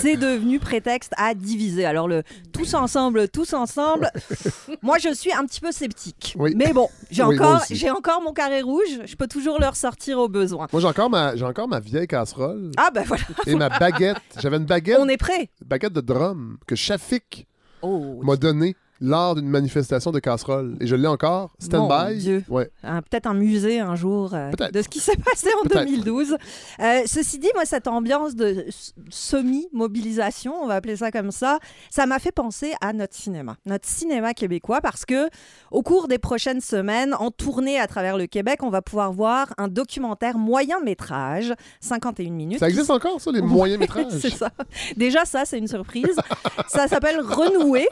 c'est 0.00 0.16
devenu 0.16 0.58
prétexte 0.58 1.12
à 1.18 1.34
diviser. 1.34 1.84
Alors 1.84 2.08
le 2.08 2.22
tous 2.54 2.72
ensemble, 2.72 3.28
tous 3.28 3.52
ensemble, 3.52 4.10
moi 4.82 4.96
je 4.96 5.12
suis 5.12 5.30
un 5.30 5.44
petit 5.44 5.60
peu 5.60 5.72
sceptique. 5.72 6.34
Mais 6.56 6.72
bon, 6.72 6.88
j'ai 7.10 7.22
encore, 7.22 7.62
j'ai 7.70 7.90
encore 7.90 8.22
mon 8.22 8.32
carré 8.32 8.62
rouge, 8.62 9.00
je 9.04 9.14
peux 9.14 9.26
toujours 9.26 9.60
le 9.60 9.66
ressortir 9.66 10.18
au 10.18 10.28
besoin. 10.28 10.68
Moi 10.72 10.80
j'ai 10.80 10.88
encore 10.88 11.10
ma, 11.10 11.36
j'ai 11.36 11.44
encore 11.44 11.68
ma 11.68 11.80
vieille 11.80 12.06
casserole. 12.06 12.70
Ah 12.78 12.88
ben 12.94 13.04
voilà. 13.06 13.24
Et 13.46 13.56
ma 13.56 13.68
baguette. 13.68 14.16
J'avais 14.40 14.56
une 14.56 14.64
baguette. 14.64 14.96
On 14.98 15.08
est 15.08 15.18
prêt. 15.18 15.50
Baguette 15.62 15.92
de 15.92 16.00
drum 16.00 16.56
que 16.66 16.76
Shafik 16.76 17.46
oh, 17.82 18.20
m'a 18.22 18.36
donnée 18.36 18.76
lors 19.02 19.34
d'une 19.34 19.48
manifestation 19.48 20.12
de 20.12 20.20
casserole. 20.20 20.76
Et 20.80 20.86
je 20.86 20.94
l'ai 20.94 21.08
encore, 21.08 21.54
stand-by. 21.58 22.44
Ouais. 22.48 22.70
Peut-être 22.82 23.26
un 23.26 23.34
musée 23.34 23.80
un 23.80 23.96
jour 23.96 24.32
euh, 24.32 24.52
de 24.72 24.80
ce 24.80 24.88
qui 24.88 25.00
s'est 25.00 25.16
passé 25.16 25.48
en 25.60 25.68
2012. 25.68 26.36
Euh, 26.80 27.02
ceci 27.06 27.38
dit, 27.40 27.48
moi, 27.54 27.64
cette 27.64 27.88
ambiance 27.88 28.36
de 28.36 28.64
semi-mobilisation, 29.10 30.54
on 30.62 30.68
va 30.68 30.74
appeler 30.74 30.96
ça 30.96 31.10
comme 31.10 31.32
ça, 31.32 31.58
ça 31.90 32.06
m'a 32.06 32.20
fait 32.20 32.30
penser 32.30 32.72
à 32.80 32.92
notre 32.92 33.14
cinéma, 33.14 33.56
notre 33.66 33.88
cinéma 33.88 34.34
québécois, 34.34 34.80
parce 34.80 35.04
que 35.04 35.28
au 35.72 35.82
cours 35.82 36.06
des 36.06 36.18
prochaines 36.18 36.60
semaines, 36.60 37.14
en 37.18 37.32
tournée 37.32 37.80
à 37.80 37.88
travers 37.88 38.16
le 38.16 38.26
Québec, 38.26 38.60
on 38.62 38.70
va 38.70 38.82
pouvoir 38.82 39.12
voir 39.12 39.52
un 39.58 39.66
documentaire 39.66 40.38
moyen 40.38 40.80
métrage, 40.80 41.52
51 41.80 42.30
minutes. 42.30 42.60
Ça 42.60 42.68
existe 42.68 42.90
encore, 42.90 43.20
ça, 43.20 43.32
les 43.32 43.42
moyens 43.42 43.80
métrages? 43.80 44.12
c'est 44.20 44.30
ça. 44.30 44.50
Déjà, 44.96 45.24
ça, 45.24 45.44
c'est 45.44 45.58
une 45.58 45.66
surprise. 45.66 46.16
ça 46.68 46.86
s'appelle 46.86 47.18
Renouer. 47.20 47.88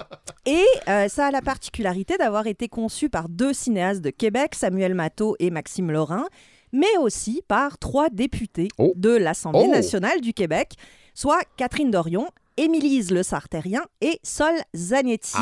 Et 0.47 0.65
euh, 0.89 1.00
euh, 1.01 1.09
ça 1.09 1.27
a 1.27 1.31
la 1.31 1.41
particularité 1.41 2.17
d'avoir 2.19 2.47
été 2.47 2.69
conçu 2.69 3.09
par 3.09 3.29
deux 3.29 3.53
cinéastes 3.53 4.03
de 4.03 4.11
Québec, 4.11 4.55
Samuel 4.55 4.95
Matteau 4.95 5.37
et 5.39 5.51
Maxime 5.51 5.91
Laurin, 5.91 6.27
mais 6.73 6.97
aussi 7.01 7.43
par 7.49 7.79
trois 7.79 8.11
députés 8.11 8.69
oh. 8.79 8.93
de 8.97 9.11
l'Assemblée 9.11 9.67
oh. 9.67 9.71
nationale 9.71 10.21
du 10.21 10.35
Québec, 10.35 10.75
soit 11.15 11.41
Catherine 11.57 11.91
Dorion, 11.91 12.29
Émilise 12.57 13.11
Le 13.11 13.23
Sartérien 13.23 13.83
et 14.01 14.21
Sol 14.23 14.55
Zanetti. 14.77 15.37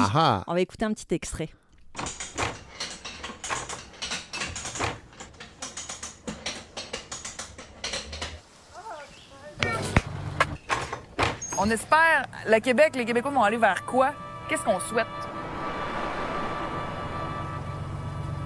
On 0.46 0.54
va 0.54 0.60
écouter 0.60 0.84
un 0.84 0.92
petit 0.92 1.12
extrait. 1.14 1.48
On 11.60 11.68
espère, 11.70 12.26
le 12.46 12.60
Québec, 12.60 12.94
les 12.94 13.04
Québécois 13.04 13.32
vont 13.32 13.42
aller 13.42 13.56
vers 13.56 13.84
quoi? 13.84 14.14
Qu'est-ce 14.48 14.62
qu'on 14.62 14.78
souhaite? 14.78 15.06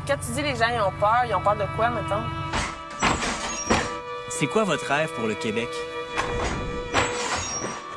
Quand 0.05 0.17
tu 0.17 0.33
dis 0.33 0.43
les 0.43 0.57
gens 0.57 0.67
ils 0.69 0.81
ont 0.81 0.93
peur, 0.99 1.23
ils 1.29 1.35
ont 1.35 1.41
peur 1.41 1.55
de 1.55 1.63
quoi, 1.77 1.91
mettons? 1.91 2.23
C'est 4.31 4.49
quoi 4.49 4.65
votre 4.65 4.85
rêve 4.85 5.09
pour 5.15 5.29
le 5.29 5.35
Québec? 5.35 5.69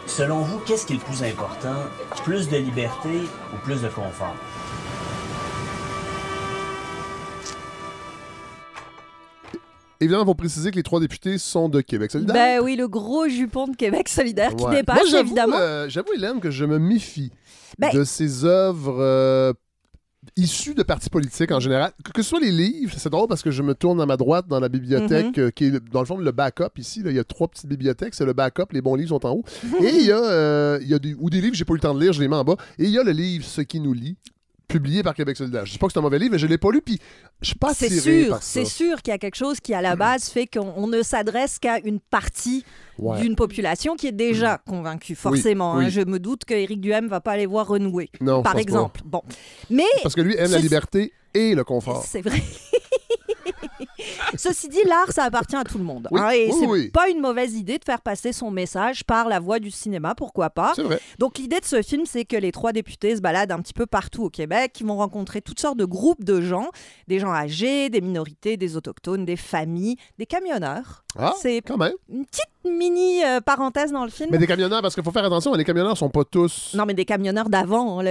Selon 0.05 0.41
vous, 0.41 0.59
qu'est-ce 0.59 0.85
qui 0.85 0.93
est 0.93 0.97
le 0.97 1.01
plus 1.01 1.24
important? 1.24 1.75
Plus 2.24 2.47
de 2.47 2.57
liberté 2.57 3.27
ou 3.53 3.57
plus 3.63 3.81
de 3.81 3.88
confort? 3.88 4.35
Évidemment, 10.00 10.24
il 10.24 10.27
faut 10.27 10.35
préciser 10.35 10.69
que 10.69 10.75
les 10.75 10.83
trois 10.83 11.00
députés 11.00 11.39
sont 11.39 11.69
de 11.69 11.81
Québec 11.81 12.12
solidaire. 12.12 12.35
Ben 12.35 12.63
oui, 12.63 12.75
le 12.75 12.88
gros 12.88 13.27
jupon 13.27 13.67
de 13.67 13.75
Québec 13.75 14.09
solidaire 14.09 14.55
qui 14.55 14.65
dépasse, 14.67 15.12
évidemment. 15.12 15.57
Euh, 15.57 15.89
j'avoue, 15.89 16.13
Hélène, 16.13 16.39
que 16.39 16.51
je 16.51 16.65
me 16.65 16.77
méfie 16.77 17.31
ben 17.79 17.91
de 17.91 18.03
ces 18.03 18.45
œuvres 18.45 19.01
euh, 19.01 19.53
issus 20.36 20.74
de 20.74 20.84
partis 20.84 21.10
politiques 21.10 21.51
en 21.51 21.60
général. 21.60 21.91
Que, 22.13 22.22
ce 22.22 22.29
soit 22.29 22.39
les 22.39 22.51
livres, 22.51 22.94
c'est 22.98 23.10
drôle 23.10 23.27
parce 23.27 23.41
que 23.41 23.51
je 23.51 23.62
me 23.62 23.75
tourne 23.75 24.01
à 24.01 24.05
ma 24.05 24.17
droite 24.17 24.48
dans 24.48 24.60
la 24.60 24.70
bibliothèque, 24.70 25.38
mhm. 25.38 25.44
euh, 25.46 25.51
qui 25.51 25.65
est 25.65 25.89
dans 25.91 26.01
le 26.01 26.05
fond 26.05 26.17
le 26.17 26.32
backup 26.32 26.77
ici. 26.77 27.01
il 27.05 27.12
y 27.12 27.20
a 27.20 27.24
trois 27.24 27.48
petites 27.48 27.67
bibliothèques, 27.67 28.15
c'est 28.15 28.25
le 28.25 28.34
backup, 28.34 28.65
les 28.72 28.82
bons 28.82 28.96
livres 28.96 29.10
sont 29.10 29.25
en 29.25 29.32
haut. 29.32 29.44
Et 29.82 29.89
il 29.89 30.05
y 30.05 30.12
a, 30.12 30.24
euh, 30.24 30.79
il 30.82 30.88
y 30.88 30.94
a 30.94 31.00
des, 31.00 31.15
ou 31.20 31.29
des 31.29 31.41
livres, 31.41 31.55
j'ai 31.55 31.65
pas 31.65 31.74
eu 31.74 31.77
le 31.77 31.82
temps 31.82 31.94
de 31.94 32.01
lire, 32.01 32.13
je 32.13 32.22
les 32.22 32.27
mets 32.27 32.36
en 32.36 32.44
bas. 32.44 32.58
Et 32.79 32.86
il 32.86 32.91
y 32.91 33.00
a 33.00 33.03
le 33.03 33.12
livre 33.12 33.46
Ce 33.46 33.62
qui 33.62 33.79
nous 33.79 33.94
lie, 33.94 34.17
publié 34.67 35.03
par 35.03 35.13
Québec 35.13 35.38
solidaire. 35.38 35.65
Je 35.65 35.74
sais 35.74 35.77
pas 35.77 35.88
que 35.88 35.94
c'est 35.94 36.00
un 36.00 36.03
mauvais 36.03 36.20
livre, 36.20 36.34
mais 36.34 36.39
je 36.39 36.48
l'ai 36.48 36.58
pas 36.58 36.72
lu, 36.72 36.82
puis 36.82 37.00
je 37.41 37.48
suis 37.48 37.55
pas 37.55 37.74
C'est 37.74 37.89
sûr, 37.89 38.38
c'est 38.41 38.65
sûr 38.65 39.01
qu'il 39.01 39.12
y 39.12 39.15
a 39.15 39.17
quelque 39.17 39.36
chose 39.36 39.60
qui, 39.60 39.74
à 39.74 39.82
la 39.82 39.96
base, 39.96 40.29
fait 40.29 40.48
qu'on 40.48 40.88
ne 40.88 41.01
s'adresse 41.01 41.60
qu'à 41.60 41.79
une 41.79 42.00
partie 42.00 42.65
d'une 42.97 43.35
population 43.35 43.95
qui 43.95 44.07
est 44.07 44.11
déjà 44.11 44.59
convaincue, 44.67 45.15
forcément. 45.15 45.75
Hein. 45.75 45.89
Je 45.89 46.01
me 46.01 46.19
doute 46.19 46.45
qu'Éric 46.45 46.81
Duhem 46.81 47.07
va 47.07 47.21
pas 47.21 47.33
aller 47.33 47.45
voir 47.45 47.67
renouer, 47.67 48.09
par 48.43 48.57
exemple. 48.57 49.01
Bon, 49.05 49.21
mais 49.69 49.83
parce 50.03 50.15
que 50.15 50.21
lui 50.21 50.35
aime 50.37 50.51
la 50.51 50.59
liberté 50.59 51.13
et 51.33 51.55
le 51.55 51.63
confort. 51.63 52.03
C'est 52.05 52.21
vrai. 52.21 52.41
Ceci 54.37 54.67
dit, 54.67 54.83
l'art, 54.85 55.11
ça 55.11 55.23
appartient 55.23 55.55
à 55.55 55.63
tout 55.63 55.77
le 55.77 55.83
monde. 55.83 56.07
Hein, 56.13 56.29
et 56.31 56.51
c'est 56.51 56.91
pas 56.91 57.09
une 57.09 57.19
mauvaise 57.19 57.53
idée 57.53 57.77
de 57.77 57.83
faire 57.83 58.01
passer 58.01 58.33
son 58.33 58.51
message 58.51 59.03
par 59.03 59.27
la 59.27 59.39
voix 59.39 59.59
du 59.59 59.71
cinéma, 59.71 60.15
pourquoi 60.15 60.49
pas. 60.49 60.73
Vrai. 60.77 60.99
Donc 61.19 61.37
l'idée 61.37 61.59
de 61.59 61.65
ce 61.65 61.81
film, 61.81 62.05
c'est 62.05 62.25
que 62.25 62.35
les 62.35 62.51
trois 62.51 62.71
députés 62.71 63.15
se 63.15 63.21
baladent 63.21 63.51
un 63.51 63.59
petit 63.59 63.73
peu 63.73 63.85
partout 63.85 64.23
au 64.23 64.29
Québec, 64.29 64.73
qui 64.73 64.83
vont 64.83 64.97
rencontrer 64.97 65.41
toutes 65.41 65.59
sortes 65.59 65.77
de 65.77 65.85
groupes 65.85 66.23
de 66.23 66.41
gens, 66.41 66.69
des 67.07 67.19
gens 67.19 67.33
âgés, 67.33 67.89
des 67.89 68.01
minorités, 68.01 68.57
des 68.57 68.75
autochtones, 68.75 69.25
des 69.25 69.37
familles, 69.37 69.95
des 70.17 70.25
camionneurs. 70.25 71.04
Ah, 71.17 71.34
c'est 71.41 71.62
quand 71.62 71.77
même. 71.77 71.93
Une 72.10 72.25
petite 72.25 72.45
mini 72.65 73.24
euh, 73.24 73.39
parenthèse 73.39 73.91
dans 73.91 74.03
le 74.03 74.10
film. 74.10 74.29
Mais 74.31 74.38
des 74.38 74.48
camionneurs, 74.48 74.81
parce 74.81 74.95
qu'il 74.95 75.03
faut 75.03 75.12
faire 75.12 75.24
attention, 75.24 75.53
les 75.53 75.63
camionneurs 75.63 75.98
sont 75.98 76.10
pas 76.10 76.24
tous. 76.25 76.74
Non, 76.75 76.86
mais 76.86 76.93
des 76.93 77.05
camionneurs 77.05 77.50
d'avant. 77.50 78.01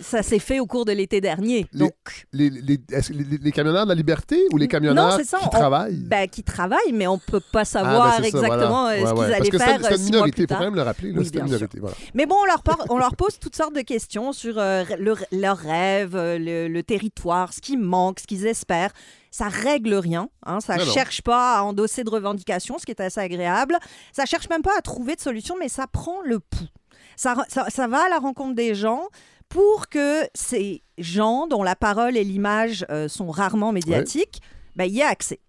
Ça 0.00 0.22
s'est 0.22 0.38
fait 0.38 0.60
au 0.60 0.66
cours 0.66 0.84
de 0.84 0.92
l'été 0.92 1.20
dernier. 1.20 1.66
Les, 1.72 1.78
donc... 1.78 1.92
les, 2.32 2.50
les, 2.50 3.52
camionneurs 3.52 3.84
de 3.84 3.90
la 3.90 3.94
liberté 3.94 4.40
ou 4.52 4.56
les 4.56 4.68
camionneurs 4.68 5.18
qui 5.18 5.50
travaillent? 5.50 5.96
ben, 5.96 6.28
Qui 6.28 6.42
travaillent, 6.42 6.92
mais 6.92 7.06
on 7.06 7.18
peut 7.18 7.40
pas 7.40 7.60
ah, 7.60 7.64
savoir 7.64 8.20
ben, 8.20 8.24
exactement 8.24 8.88
euh, 8.88 9.06
ce 9.06 9.12
qu'ils 9.12 9.32
allaient 9.34 9.50
faire. 9.50 9.80
C'est 9.82 9.96
une 9.96 10.02
euh, 10.02 10.04
minorité, 10.04 10.42
il 10.42 10.48
faut 10.48 10.54
quand 10.54 10.60
même 10.60 10.74
le 10.74 10.82
rappeler. 10.82 11.12
Là, 11.12 11.22
une 11.22 11.44
minorité, 11.44 11.80
voilà. 11.80 11.96
Mais 12.14 12.26
bon, 12.26 12.36
on 12.40 12.46
leur, 12.46 12.62
on 12.88 12.98
leur 12.98 13.16
pose 13.16 13.38
toutes 13.38 13.56
sortes 13.56 13.74
de 13.74 13.82
questions 13.82 14.32
sur 14.32 14.54
leurs 14.56 15.58
rêves, 15.58 16.14
le, 16.16 16.68
le 16.68 16.82
territoire, 16.82 17.52
ce 17.52 17.60
qui 17.60 17.76
manque, 17.76 18.20
ce 18.20 18.26
qu'ils 18.26 18.46
espèrent 18.46 18.92
ça 19.36 19.48
règle 19.48 19.92
rien, 19.92 20.30
hein, 20.46 20.60
ça 20.60 20.78
ne 20.78 20.84
cherche 20.86 21.20
pas 21.20 21.58
à 21.58 21.62
endosser 21.62 22.04
de 22.04 22.08
revendications, 22.08 22.78
ce 22.78 22.86
qui 22.86 22.92
est 22.92 23.02
assez 23.02 23.20
agréable. 23.20 23.76
Ça 24.10 24.24
cherche 24.24 24.48
même 24.48 24.62
pas 24.62 24.72
à 24.78 24.80
trouver 24.80 25.14
de 25.14 25.20
solution, 25.20 25.56
mais 25.60 25.68
ça 25.68 25.86
prend 25.86 26.22
le 26.22 26.40
pouls. 26.40 26.70
Ça, 27.16 27.36
ça, 27.48 27.86
va 27.86 28.06
à 28.06 28.08
la 28.08 28.18
rencontre 28.18 28.54
des 28.54 28.74
gens 28.74 29.02
pour 29.50 29.90
que 29.90 30.22
ces 30.34 30.82
gens 30.96 31.46
dont 31.48 31.62
la 31.62 31.76
parole 31.76 32.16
et 32.16 32.24
l'image 32.24 32.86
euh, 32.88 33.08
sont 33.08 33.30
rarement 33.30 33.72
médiatiques, 33.72 34.40
ben, 34.74 34.86
y 34.86 35.00
aient 35.00 35.04
accès. 35.04 35.40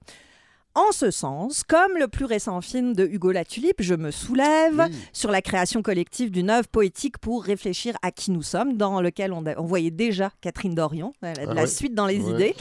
En 0.77 0.91
ce 0.91 1.09
sens, 1.09 1.63
comme 1.63 1.97
le 1.97 2.07
plus 2.07 2.25
récent 2.25 2.61
film 2.61 2.93
de 2.93 3.03
Hugo 3.03 3.31
Latulippe, 3.31 3.81
Je 3.81 3.95
me 3.95 4.11
soulève, 4.11 4.87
sur 5.11 5.31
la 5.31 5.41
création 5.41 5.81
collective 5.81 6.29
d'une 6.29 6.51
œuvre 6.51 6.67
poétique 6.67 7.17
pour 7.17 7.43
réfléchir 7.43 7.97
à 8.03 8.11
qui 8.11 8.29
nous 8.29 8.43
sommes, 8.43 8.77
dans 8.77 9.01
lequel 9.01 9.33
on, 9.33 9.41
voyait 9.65 9.89
déjà 9.89 10.29
Catherine 10.39 10.75
Dorion, 10.75 11.13
la, 11.23 11.33
ah 11.35 11.53
la 11.55 11.65
suite 11.65 11.95
dans 11.95 12.05
les 12.05 12.17
idées. 12.17 12.53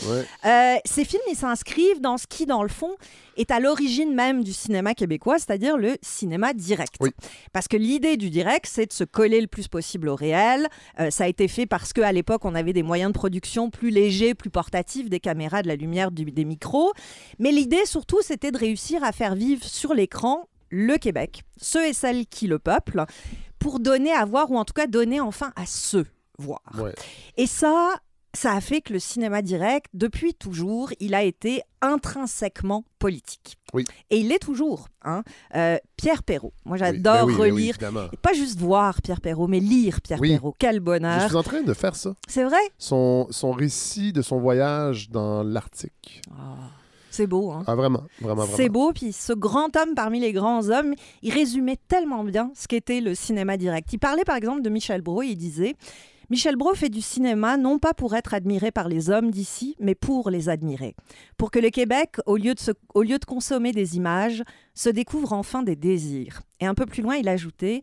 Euh, 0.47 0.77
ces 0.87 1.05
films, 1.05 1.21
ils 1.31 1.37
s'inscrivent 1.37 2.01
dans 2.01 2.17
ce 2.17 2.27
qui, 2.27 2.47
dans 2.47 2.63
le 2.63 2.71
fond, 2.71 2.95
est 3.37 3.51
à 3.51 3.61
l'origine 3.61 4.15
même 4.15 4.43
du 4.43 4.55
cinéma 4.55 4.95
québécois, 4.95 5.39
c'est-à-dire 5.39 5.77
le 5.77 5.99
cinéma 6.01 6.55
direct. 6.55 6.97
Parce 7.53 7.69
que 7.69 7.77
l'idée 7.77 8.17
du 8.17 8.31
direct, 8.31 8.67
c'est 8.67 8.87
de 8.87 8.95
se 8.95 9.05
coller 9.05 9.43
le 9.43 9.47
plus 9.47 9.69
possible 9.69 10.09
au 10.09 10.17
réel. 10.17 10.69
Euh, 11.01 11.11
ça 11.11 11.25
a 11.25 11.27
été 11.27 11.49
fait 11.49 11.67
parce 11.67 11.93
qu'à 11.93 12.13
l'époque, 12.13 12.47
on 12.47 12.55
avait 12.55 12.73
des 12.73 12.83
moyens 12.83 13.13
de 13.13 13.19
production 13.19 13.69
plus 13.69 13.91
légers, 13.91 14.35
plus 14.35 14.49
portatifs, 14.49 15.11
des 15.11 15.21
caméras, 15.21 15.61
de 15.61 15.69
la 15.69 15.77
lumière, 15.77 16.11
des 16.11 16.47
micros. 16.47 16.93
Mais 17.39 17.53
l'idée, 17.53 17.85
surtout, 17.85 18.06
c'était 18.23 18.51
de 18.51 18.59
réussir 18.59 19.03
à 19.05 19.13
faire 19.13 19.35
vivre 19.35 19.65
sur 19.65 19.95
l'écran 19.95 20.49
le 20.71 20.97
Québec, 20.99 21.43
ceux 21.57 21.87
et 21.87 21.93
celles 21.93 22.27
qui 22.27 22.47
le 22.47 22.59
peuplent, 22.59 23.07
pour 23.59 23.81
donner 23.81 24.13
à 24.13 24.25
voir, 24.25 24.51
ou 24.51 24.57
en 24.57 24.65
tout 24.65 24.75
cas 24.75 24.87
donner 24.87 25.21
enfin 25.21 25.53
à 25.57 25.67
ceux 25.67 26.07
voir. 26.39 26.61
Et 27.37 27.47
ça, 27.47 28.01
ça 28.37 28.53
a 28.53 28.61
fait 28.61 28.81
que 28.81 28.93
le 28.93 28.99
cinéma 28.99 29.43
direct, 29.43 29.87
depuis 29.95 30.35
toujours, 30.35 30.91
il 31.01 31.15
a 31.15 31.23
été 31.23 31.63
intrinsèquement 31.81 32.85
politique. 32.99 33.57
Oui. 33.73 33.85
Et 34.11 34.19
il 34.19 34.29
l'est 34.29 34.39
toujours. 34.39 34.89
Hein. 35.03 35.23
Euh, 35.55 35.79
Pierre 35.97 36.23
Perrault. 36.23 36.53
Moi, 36.65 36.77
j'adore 36.77 37.27
ben 37.27 37.35
ben 37.35 37.37
relire. 37.37 37.77
pas 38.23 38.33
juste 38.33 38.59
voir 38.59 39.01
Pierre 39.03 39.21
Perrault, 39.21 39.49
mais 39.49 39.61
lire 39.61 40.01
Pierre 40.01 40.21
Perrault. 40.21 40.55
Quel 40.59 40.81
bonheur. 40.81 41.21
Je 41.21 41.27
suis 41.29 41.37
en 41.37 41.43
train 41.43 41.63
de 41.63 41.75
faire 41.75 41.97
ça. 41.97 42.15
C'est 42.29 42.45
vrai? 42.45 42.61
Son, 42.79 43.27
son 43.31 43.53
récit 43.53 44.13
de 44.13 44.23
son 44.23 44.39
voyage 44.39 45.11
dans 45.11 45.43
l'Arctique. 45.43 46.23
Ah, 46.33 46.71
c'est 47.17 47.27
beau, 47.27 47.51
hein? 47.51 47.65
Ah, 47.67 47.75
vraiment, 47.75 48.03
vraiment, 48.21 48.43
vraiment. 48.43 48.57
C'est 48.57 48.69
beau, 48.69 48.93
puis 48.93 49.13
ce 49.13 49.33
grand 49.33 49.75
homme 49.77 49.95
parmi 49.95 50.21
les 50.21 50.33
grands 50.33 50.69
hommes, 50.69 50.95
il 51.23 51.33
résumait 51.33 51.79
tellement 51.89 52.25
bien 52.25 52.51
ce 52.55 52.69
qu'était 52.69 53.01
le 53.01 53.15
cinéma 53.15 53.57
direct. 53.57 53.93
Il 53.93 53.99
parlait 53.99 54.25
par 54.25 54.37
exemple 54.37 54.63
de 54.63 54.69
Michel 54.69 55.01
Brault, 55.01 55.23
il 55.23 55.37
disait 55.37 55.77
Michel 56.29 56.57
Brault 56.57 56.75
fait 56.75 56.89
du 56.89 57.01
cinéma 57.01 57.57
non 57.57 57.79
pas 57.79 57.95
pour 57.95 58.17
être 58.17 58.35
admiré 58.35 58.73
par 58.73 58.89
les 58.89 59.11
hommes 59.11 59.31
d'ici, 59.31 59.77
mais 59.79 59.95
pour 59.95 60.29
les 60.29 60.49
admirer. 60.49 60.95
Pour 61.39 61.51
que 61.51 61.61
le 61.61 61.71
Québec, 61.71 62.17
au 62.27 62.37
lieu, 62.37 62.55
de 62.55 62.75
au 62.95 63.03
lieu 63.03 63.19
de 63.19 63.25
consommer 63.25 63.73
des 63.73 63.97
images, 63.97 64.43
se 64.75 64.89
découvre 64.89 65.33
enfin 65.33 65.63
des 65.63 65.77
désirs. 65.77 66.43
Et 66.61 66.67
un 66.67 66.75
peu 66.75 66.85
plus 66.85 67.03
loin, 67.03 67.15
il 67.15 67.29
ajoutait 67.29 67.83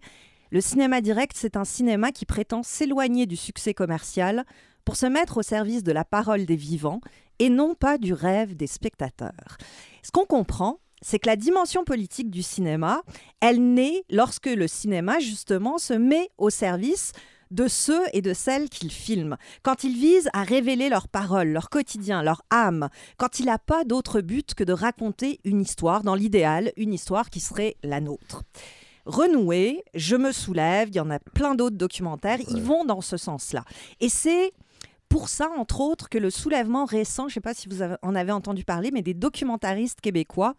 Le 0.52 0.62
cinéma 0.62 1.02
direct, 1.02 1.34
c'est 1.36 1.58
un 1.58 1.63
cinéma 1.63 2.12
qui 2.12 2.25
prétend 2.25 2.63
s'éloigner 2.63 3.25
du 3.25 3.38
succès 3.38 3.74
commercial 3.74 4.46
pour 4.86 4.96
se 4.96 5.06
mettre 5.06 5.38
au 5.38 5.42
service 5.42 5.84
de 5.84 5.92
la 5.92 6.06
parole 6.06 6.46
des 6.46 6.56
vivants 6.56 7.02
et 7.40 7.50
non 7.50 7.75
pas 7.75 7.98
du 7.98 8.13
rêve 8.13 8.56
des 8.56 8.68
spectateurs. 8.68 9.58
Ce 10.04 10.12
qu'on 10.12 10.25
comprend, 10.25 10.80
c'est 11.02 11.20
que 11.20 11.28
la 11.28 11.36
dimension 11.36 11.84
politique 11.84 12.30
du 12.30 12.44
cinéma, 12.44 13.02
elle 13.42 13.74
naît 13.74 14.04
lorsque 14.10 14.48
le 14.48 14.68
cinéma, 14.68 15.20
justement, 15.20 15.78
se 15.78 15.94
met 15.94 16.30
au 16.38 16.50
service 16.50 17.12
de 17.52 17.68
ceux 17.68 18.02
et 18.13 18.22
de 18.22 18.34
celles 18.34 18.68
qu'il 18.68 18.92
filme, 18.92 19.38
quand 19.62 19.84
il 19.84 19.96
vise 19.96 20.28
à 20.34 20.44
révéler 20.44 20.90
leurs 20.90 21.08
paroles, 21.08 21.50
leur 21.50 21.70
quotidien, 21.70 22.24
leur 22.24 22.42
âme, 22.50 22.90
quand 23.18 23.40
il 23.40 23.46
n'a 23.46 23.60
pas 23.60 23.84
d'autre 23.84 24.22
but 24.22 24.56
que 24.56 24.63
de 24.63 24.74
raconter 24.74 25.40
une 25.44 25.62
histoire, 25.62 26.02
dans 26.02 26.16
l'idéal, 26.16 26.72
une 26.78 26.94
histoire 26.94 27.30
qui 27.30 27.40
serait 27.40 27.75
la 27.84 28.02
nôtre. 28.02 28.44
Renouer, 29.06 29.84
Je 29.94 30.16
me 30.16 30.32
soulève, 30.32 30.90
il 30.90 30.96
y 30.96 31.00
en 31.00 31.12
a 31.12 31.20
plein 31.20 31.54
d'autres 31.54 31.78
documentaires, 31.78 32.40
ils 32.50 32.62
vont 32.62 32.86
dans 32.86 33.02
ce 33.02 33.18
sens-là. 33.18 33.66
Et 34.00 34.10
c'est 34.10 34.54
pour 35.13 35.29
ça, 35.29 35.51
entre 35.60 35.79
autres, 35.82 36.10
que 36.10 36.17
le 36.17 36.32
soulèvement 36.32 36.86
récent, 36.86 37.27
je 37.27 37.34
ne 37.34 37.34
sais 37.36 37.39
pas 37.39 37.53
si 37.53 37.70
vous 37.70 37.84
en 37.84 38.15
avez 38.15 38.32
entendu 38.32 38.63
parler, 38.63 38.89
mais 38.91 39.03
des 39.03 39.13
documentaristes 39.13 40.01
québécois 40.01 40.55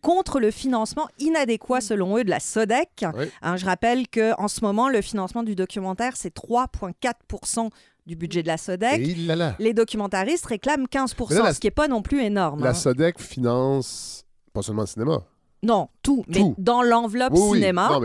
contre 0.00 0.38
le 0.38 0.52
financement 0.52 1.08
inadéquat, 1.18 1.80
selon 1.80 2.16
eux, 2.16 2.22
de 2.22 2.30
la 2.30 2.38
SODEC. 2.38 3.04
Hein, 3.42 3.56
je 3.56 3.66
rappelle 3.66 4.06
qu'en 4.06 4.46
ce 4.46 4.60
moment, 4.60 4.88
le 4.88 5.02
financement 5.02 5.42
du 5.42 5.56
documentaire, 5.56 6.12
c'est 6.16 6.32
3,4% 6.32 7.70
du 8.06 8.14
budget 8.14 8.44
de 8.44 8.46
la 8.46 8.58
SODEC. 8.58 9.16
Les 9.58 9.74
documentaristes 9.74 10.46
réclament 10.46 10.86
15% 10.86 11.52
ce 11.52 11.58
qui 11.58 11.66
n'est 11.66 11.72
pas 11.72 11.88
non 11.88 12.00
plus 12.00 12.22
énorme. 12.22 12.62
La 12.62 12.70
hein. 12.70 12.74
SODEC 12.74 13.18
finance 13.20 14.24
pas 14.52 14.62
seulement 14.62 14.82
le 14.82 14.86
cinéma. 14.86 15.24
Non, 15.62 15.88
tout, 16.02 16.24
mais 16.28 16.42
dans 16.58 16.82
l'enveloppe 16.82 17.34
cinéma, 17.34 17.98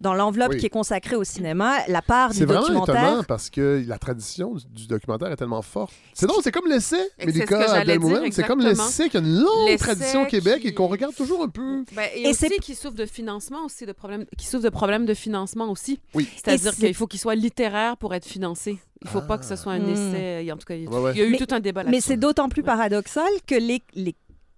dans 0.00 0.14
l'enveloppe 0.14 0.56
qui 0.56 0.66
est 0.66 0.70
consacrée 0.70 1.16
au 1.16 1.24
cinéma, 1.24 1.78
la 1.88 2.02
part 2.02 2.32
du 2.32 2.40
documentaire... 2.40 2.66
C'est 2.66 2.92
vraiment 2.92 3.08
étonnant 3.08 3.24
parce 3.24 3.50
que 3.50 3.82
la 3.86 3.98
tradition 3.98 4.54
du, 4.70 4.86
documentaire 4.86 5.32
est 5.32 5.36
tellement 5.36 5.62
forte. 5.62 5.92
C'est 6.12 6.26
donc 6.26 6.38
c'est 6.42 6.52
comme 6.52 6.68
l'essai, 6.68 7.10
Mélika 7.24 7.84
C'est 8.30 8.44
comme 8.44 8.60
l'essai 8.60 9.08
qui 9.08 9.16
a 9.16 9.20
une 9.20 9.40
longue 9.40 9.76
tradition 9.78 10.22
au 10.22 10.26
Québec 10.26 10.64
et 10.64 10.74
qu'on 10.74 10.86
regarde 10.86 11.14
toujours 11.14 11.42
un 11.42 11.48
peu. 11.48 11.84
Ben, 11.96 12.08
et, 12.14 12.32
c'est 12.34 12.46
aussi 12.46 12.60
qui 12.60 12.74
souffre 12.74 12.96
de 12.96 13.06
financement 13.06 13.64
aussi, 13.64 13.86
de 13.86 13.92
problèmes, 13.92 14.26
qui 14.36 14.46
souffre 14.46 14.64
de 14.64 14.68
problèmes 14.68 15.06
de 15.06 15.14
financement 15.14 15.70
aussi. 15.70 16.00
Oui. 16.14 16.28
C'est-à-dire 16.36 16.74
qu'il 16.74 16.94
faut 16.94 17.06
qu'il 17.06 17.20
soit 17.20 17.34
littéraire 17.34 17.96
pour 17.96 18.14
être 18.14 18.26
financé. 18.26 18.78
Il 19.00 19.06
ne 19.06 19.10
faut 19.10 19.22
pas 19.22 19.38
que 19.38 19.44
ce 19.44 19.56
soit 19.56 19.72
un 19.72 19.82
ah. 19.84 19.90
essai. 19.90 20.52
En 20.52 20.56
tout 20.56 20.66
cas, 20.66 20.74
il, 20.74 20.84
y 20.84 21.22
a 21.22 21.24
eu 21.24 21.36
tout 21.36 21.52
un 21.52 21.60
débat 21.60 21.82
là-dessus. 21.82 21.96
Mais 21.96 22.00
c'est 22.00 22.16
d'autant 22.16 22.48
plus 22.48 22.62
paradoxal 22.62 23.28
que 23.46 23.54
les, 23.54 23.82
les 23.94 24.14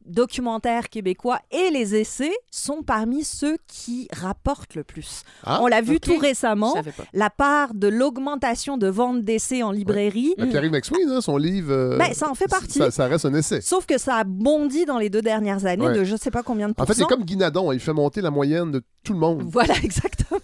documentaires 0.07 0.89
québécois 0.89 1.39
et 1.51 1.71
les 1.71 1.95
essais 1.95 2.33
sont 2.51 2.83
parmi 2.83 3.25
ceux 3.25 3.59
qui 3.67 4.09
rapportent 4.13 4.75
le 4.75 4.85
plus. 4.85 5.23
Ah, 5.45 5.61
On 5.63 5.67
l'a 5.67 5.81
vu 5.81 6.01
tout 6.01 6.19
récemment, 6.19 6.75
la 7.13 7.31
part 7.31 7.75
de 7.75 7.89
l'augmentation 7.89 8.77
de 8.77 8.89
ventes 8.89 9.23
d'essais 9.23 9.63
en 9.63 9.71
librairie. 9.71 10.35
Ouais. 10.39 10.47
Pierre 10.47 10.71
McSween, 10.71 11.09
hein, 11.09 11.21
son 11.21 11.37
livre, 11.37 11.73
euh, 11.73 11.99
ben, 11.99 12.13
ça 12.13 12.31
en 12.31 12.35
fait 12.35 12.49
partie. 12.49 12.81
Ça, 12.91 13.07
reste 13.07 13.25
un 13.25 13.35
essai. 13.35 13.61
Sauf 13.61 13.87
que 13.87 13.99
ça 13.99 14.17
a 14.17 14.25
bondi 14.25 14.85
dans 14.85 14.99
les 14.99 15.11
deux 15.11 15.23
dernières 15.23 15.67
années 15.67 15.93
de 15.93 16.05
je 16.05 16.13
ne 16.13 16.19
sais 16.19 16.31
pas 16.31 16.43
combien 16.43 16.69
de 16.69 16.75
pourcents. 16.75 16.91
En 16.91 16.95
fait, 16.95 17.01
c'est 17.01 17.09
comme 17.09 17.25
Guinadon, 17.25 17.73
il 17.73 17.81
fait 17.81 17.93
monter 17.93 18.21
la 18.21 18.31
moyenne 18.31 18.71
de 18.71 18.83
tout 19.03 19.13
le 19.13 19.19
monde. 19.19 19.43
Voilà, 19.45 19.75
exactement. 19.83 20.41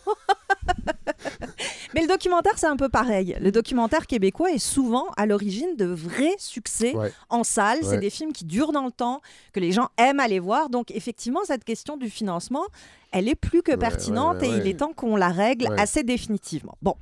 Mais 1.94 2.02
le 2.02 2.08
documentaire, 2.08 2.52
c'est 2.56 2.66
un 2.66 2.76
peu 2.76 2.88
pareil. 2.88 3.36
Le 3.40 3.50
documentaire 3.50 4.06
québécois 4.06 4.52
est 4.52 4.58
souvent 4.58 5.06
à 5.16 5.26
l'origine 5.26 5.76
de 5.76 5.86
vrais 5.86 6.34
succès 6.38 6.94
en 7.30 7.44
salle. 7.44 7.78
C'est 7.82 7.98
des 7.98 8.10
films 8.10 8.32
qui 8.32 8.44
durent 8.44 8.72
dans 8.72 8.84
le 8.84 8.90
temps, 8.90 9.20
que 9.52 9.60
les 9.60 9.72
gens 9.72 9.88
aiment 9.96 10.20
aller 10.20 10.38
voir. 10.38 10.68
Donc, 10.68 10.90
effectivement, 10.90 11.40
cette 11.44 11.64
question 11.64 11.96
du 11.96 12.10
financement, 12.10 12.64
elle 13.12 13.28
est 13.28 13.34
plus 13.34 13.62
que 13.62 13.74
pertinente 13.74 14.42
et 14.42 14.48
il 14.48 14.66
est 14.66 14.80
temps 14.80 14.92
qu'on 14.92 15.16
la 15.16 15.28
règle 15.28 15.68
assez 15.78 16.02
définitivement. 16.02 16.76
Bon. 16.82 16.96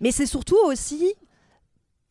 Mais 0.00 0.10
c'est 0.10 0.26
surtout 0.26 0.58
aussi, 0.64 1.14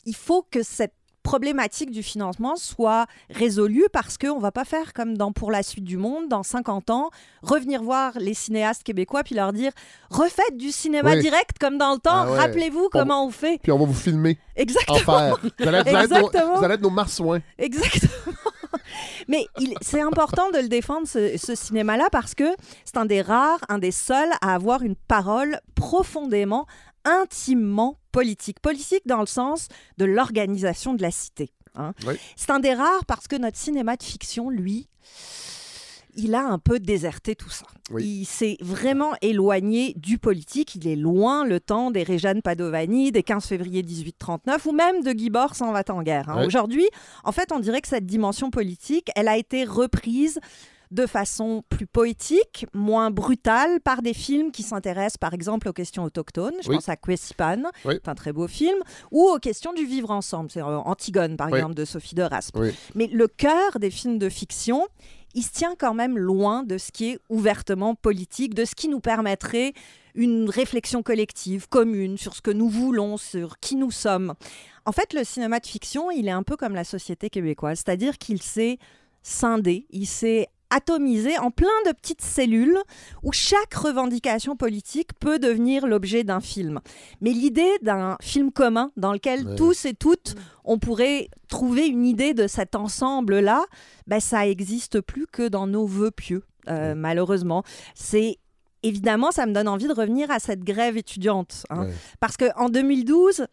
il 0.05 0.15
faut 0.15 0.45
que 0.49 0.63
cette 0.63 0.93
problématique 1.23 1.91
du 1.91 2.03
financement 2.03 2.55
soit 2.55 3.05
résolue 3.29 3.85
parce 3.93 4.17
qu'on 4.17 4.37
ne 4.37 4.41
va 4.41 4.51
pas 4.51 4.65
faire 4.65 4.93
comme 4.93 5.17
dans 5.17 5.31
Pour 5.31 5.51
la 5.51 5.63
suite 5.63 5.83
du 5.83 5.97
monde, 5.97 6.27
dans 6.29 6.43
50 6.43 6.89
ans, 6.89 7.09
revenir 7.41 7.81
voir 7.81 8.13
les 8.19 8.33
cinéastes 8.33 8.83
québécois 8.83 9.23
puis 9.23 9.35
leur 9.35 9.53
dire 9.53 9.71
refaites 10.09 10.57
du 10.57 10.71
cinéma 10.71 11.15
direct 11.15 11.57
comme 11.59 11.77
dans 11.77 11.93
le 11.93 11.99
temps, 11.99 12.11
ah 12.11 12.35
rappelez-vous 12.35 12.89
comment 12.91 13.25
on 13.25 13.31
fait. 13.31 13.59
Puis 13.61 13.71
on 13.71 13.77
va 13.77 13.85
vous 13.85 13.93
filmer. 13.93 14.37
Exactement. 14.55 15.35
Vous 15.59 15.67
allez, 15.67 15.77
être, 15.77 16.57
vous 16.57 16.63
allez 16.63 16.73
être 16.75 16.81
nos 16.81 16.89
marsouins. 16.89 17.39
Exactement. 17.57 18.11
Mais 19.27 19.45
c'est 19.81 20.01
important 20.01 20.49
de 20.51 20.59
le 20.59 20.67
défendre, 20.67 21.07
ce, 21.07 21.37
ce 21.37 21.55
cinéma-là, 21.55 22.09
parce 22.11 22.35
que 22.35 22.55
c'est 22.85 22.97
un 22.97 23.05
des 23.05 23.21
rares, 23.21 23.59
un 23.69 23.77
des 23.77 23.91
seuls 23.91 24.31
à 24.41 24.53
avoir 24.53 24.81
une 24.81 24.95
parole 24.95 25.59
profondément 25.75 26.65
intimement 27.05 27.97
politique. 28.11 28.59
Politique 28.59 29.05
dans 29.05 29.19
le 29.19 29.25
sens 29.25 29.67
de 29.97 30.05
l'organisation 30.05 30.93
de 30.93 31.01
la 31.01 31.11
cité. 31.11 31.51
Hein. 31.75 31.93
C'est 32.35 32.49
un 32.49 32.59
des 32.59 32.73
rares 32.73 33.05
parce 33.05 33.27
que 33.27 33.35
notre 33.35 33.57
cinéma 33.57 33.95
de 33.95 34.03
fiction, 34.03 34.49
lui, 34.49 34.87
il 36.15 36.35
a 36.35 36.43
un 36.43 36.59
peu 36.59 36.79
déserté 36.79 37.35
tout 37.35 37.49
ça. 37.49 37.65
Il 37.97 38.25
s'est 38.25 38.57
vraiment 38.61 39.13
éloigné 39.21 39.93
du 39.97 40.17
politique. 40.17 40.75
Il 40.75 40.87
est 40.87 40.95
loin 40.95 41.45
le 41.45 41.59
temps 41.59 41.91
des 41.91 42.03
Réjeanne 42.03 42.41
Padovani, 42.41 43.11
des 43.11 43.23
15 43.23 43.45
février 43.45 43.83
1839 43.83 44.65
ou 44.65 44.71
même 44.71 45.03
de 45.03 45.11
Guy 45.11 45.29
Bord 45.29 45.55
s'en 45.55 45.71
va 45.71 45.83
en 45.89 46.03
guerre. 46.03 46.29
Hein. 46.29 46.45
Aujourd'hui, 46.45 46.87
en 47.23 47.31
fait, 47.31 47.51
on 47.51 47.59
dirait 47.59 47.81
que 47.81 47.87
cette 47.87 48.05
dimension 48.05 48.49
politique, 48.49 49.09
elle 49.15 49.27
a 49.27 49.37
été 49.37 49.65
reprise 49.65 50.39
de 50.91 51.05
façon 51.05 51.63
plus 51.69 51.87
poétique, 51.87 52.65
moins 52.73 53.11
brutale, 53.11 53.79
par 53.79 54.01
des 54.01 54.13
films 54.13 54.51
qui 54.51 54.61
s'intéressent 54.61 55.17
par 55.17 55.33
exemple 55.33 55.69
aux 55.69 55.73
questions 55.73 56.03
autochtones. 56.03 56.53
Je 56.61 56.69
pense 56.69 56.89
à 56.89 56.97
Kwesipan, 56.97 57.63
c'est 57.83 58.07
un 58.07 58.15
très 58.15 58.33
beau 58.33 58.47
film, 58.47 58.77
ou 59.09 59.23
aux 59.23 59.39
questions 59.39 59.73
du 59.73 59.85
vivre 59.85 60.11
ensemble. 60.11 60.51
C'est 60.51 60.61
euh, 60.61 60.77
Antigone, 60.79 61.37
par 61.37 61.49
exemple, 61.49 61.75
de 61.75 61.85
Sophie 61.85 62.15
de 62.15 62.23
Raspe. 62.23 62.57
Mais 62.93 63.07
le 63.07 63.27
cœur 63.27 63.79
des 63.79 63.89
films 63.89 64.19
de 64.19 64.29
fiction, 64.29 64.85
il 65.33 65.43
se 65.43 65.51
tient 65.51 65.75
quand 65.77 65.93
même 65.93 66.17
loin 66.17 66.63
de 66.63 66.77
ce 66.77 66.91
qui 66.91 67.11
est 67.11 67.19
ouvertement 67.29 67.95
politique, 67.95 68.53
de 68.53 68.65
ce 68.65 68.75
qui 68.75 68.89
nous 68.89 68.99
permettrait 68.99 69.73
une 70.13 70.49
réflexion 70.49 71.03
collective, 71.03 71.69
commune, 71.69 72.17
sur 72.17 72.35
ce 72.35 72.41
que 72.41 72.51
nous 72.51 72.67
voulons, 72.67 73.15
sur 73.15 73.59
qui 73.59 73.77
nous 73.77 73.91
sommes. 73.91 74.33
En 74.85 74.91
fait, 74.91 75.13
le 75.13 75.23
cinéma 75.23 75.61
de 75.61 75.67
fiction, 75.67 76.11
il 76.11 76.27
est 76.27 76.31
un 76.31 76.43
peu 76.43 76.57
comme 76.57 76.75
la 76.75 76.83
société 76.83 77.29
québécoise, 77.29 77.81
c'est-à-dire 77.85 78.17
qu'il 78.17 78.41
s'est 78.41 78.77
scindé, 79.23 79.85
il 79.91 80.07
s'est 80.07 80.47
atomisé 80.71 81.37
en 81.37 81.51
plein 81.51 81.67
de 81.85 81.91
petites 81.91 82.21
cellules 82.21 82.77
où 83.21 83.31
chaque 83.31 83.73
revendication 83.73 84.55
politique 84.55 85.13
peut 85.19 85.37
devenir 85.37 85.85
l'objet 85.85 86.23
d'un 86.23 86.39
film. 86.39 86.79
Mais 87.21 87.31
l'idée 87.31 87.71
d'un 87.81 88.17
film 88.21 88.51
commun 88.51 88.91
dans 88.97 89.13
lequel 89.13 89.55
tous 89.55 89.85
et 89.85 89.93
toutes 89.93 90.35
on 90.63 90.79
pourrait 90.79 91.29
trouver 91.47 91.87
une 91.87 92.05
idée 92.05 92.33
de 92.33 92.47
cet 92.47 92.75
ensemble-là, 92.75 93.63
ben, 94.07 94.19
ça 94.19 94.47
existe 94.47 95.01
plus 95.01 95.27
que 95.27 95.47
dans 95.47 95.67
nos 95.67 95.85
voeux 95.85 96.11
pieux, 96.11 96.43
euh, 96.69 96.95
malheureusement. 96.95 97.63
C'est 97.93 98.37
évidemment, 98.83 99.31
ça 99.31 99.45
me 99.45 99.53
donne 99.53 99.67
envie 99.67 99.87
de 99.87 99.93
revenir 99.93 100.31
à 100.31 100.39
cette 100.39 100.63
grève 100.63 100.97
étudiante. 100.97 101.65
Hein. 101.69 101.87
Parce 102.19 102.37
qu'en 102.37 102.69
2012, 102.69 103.45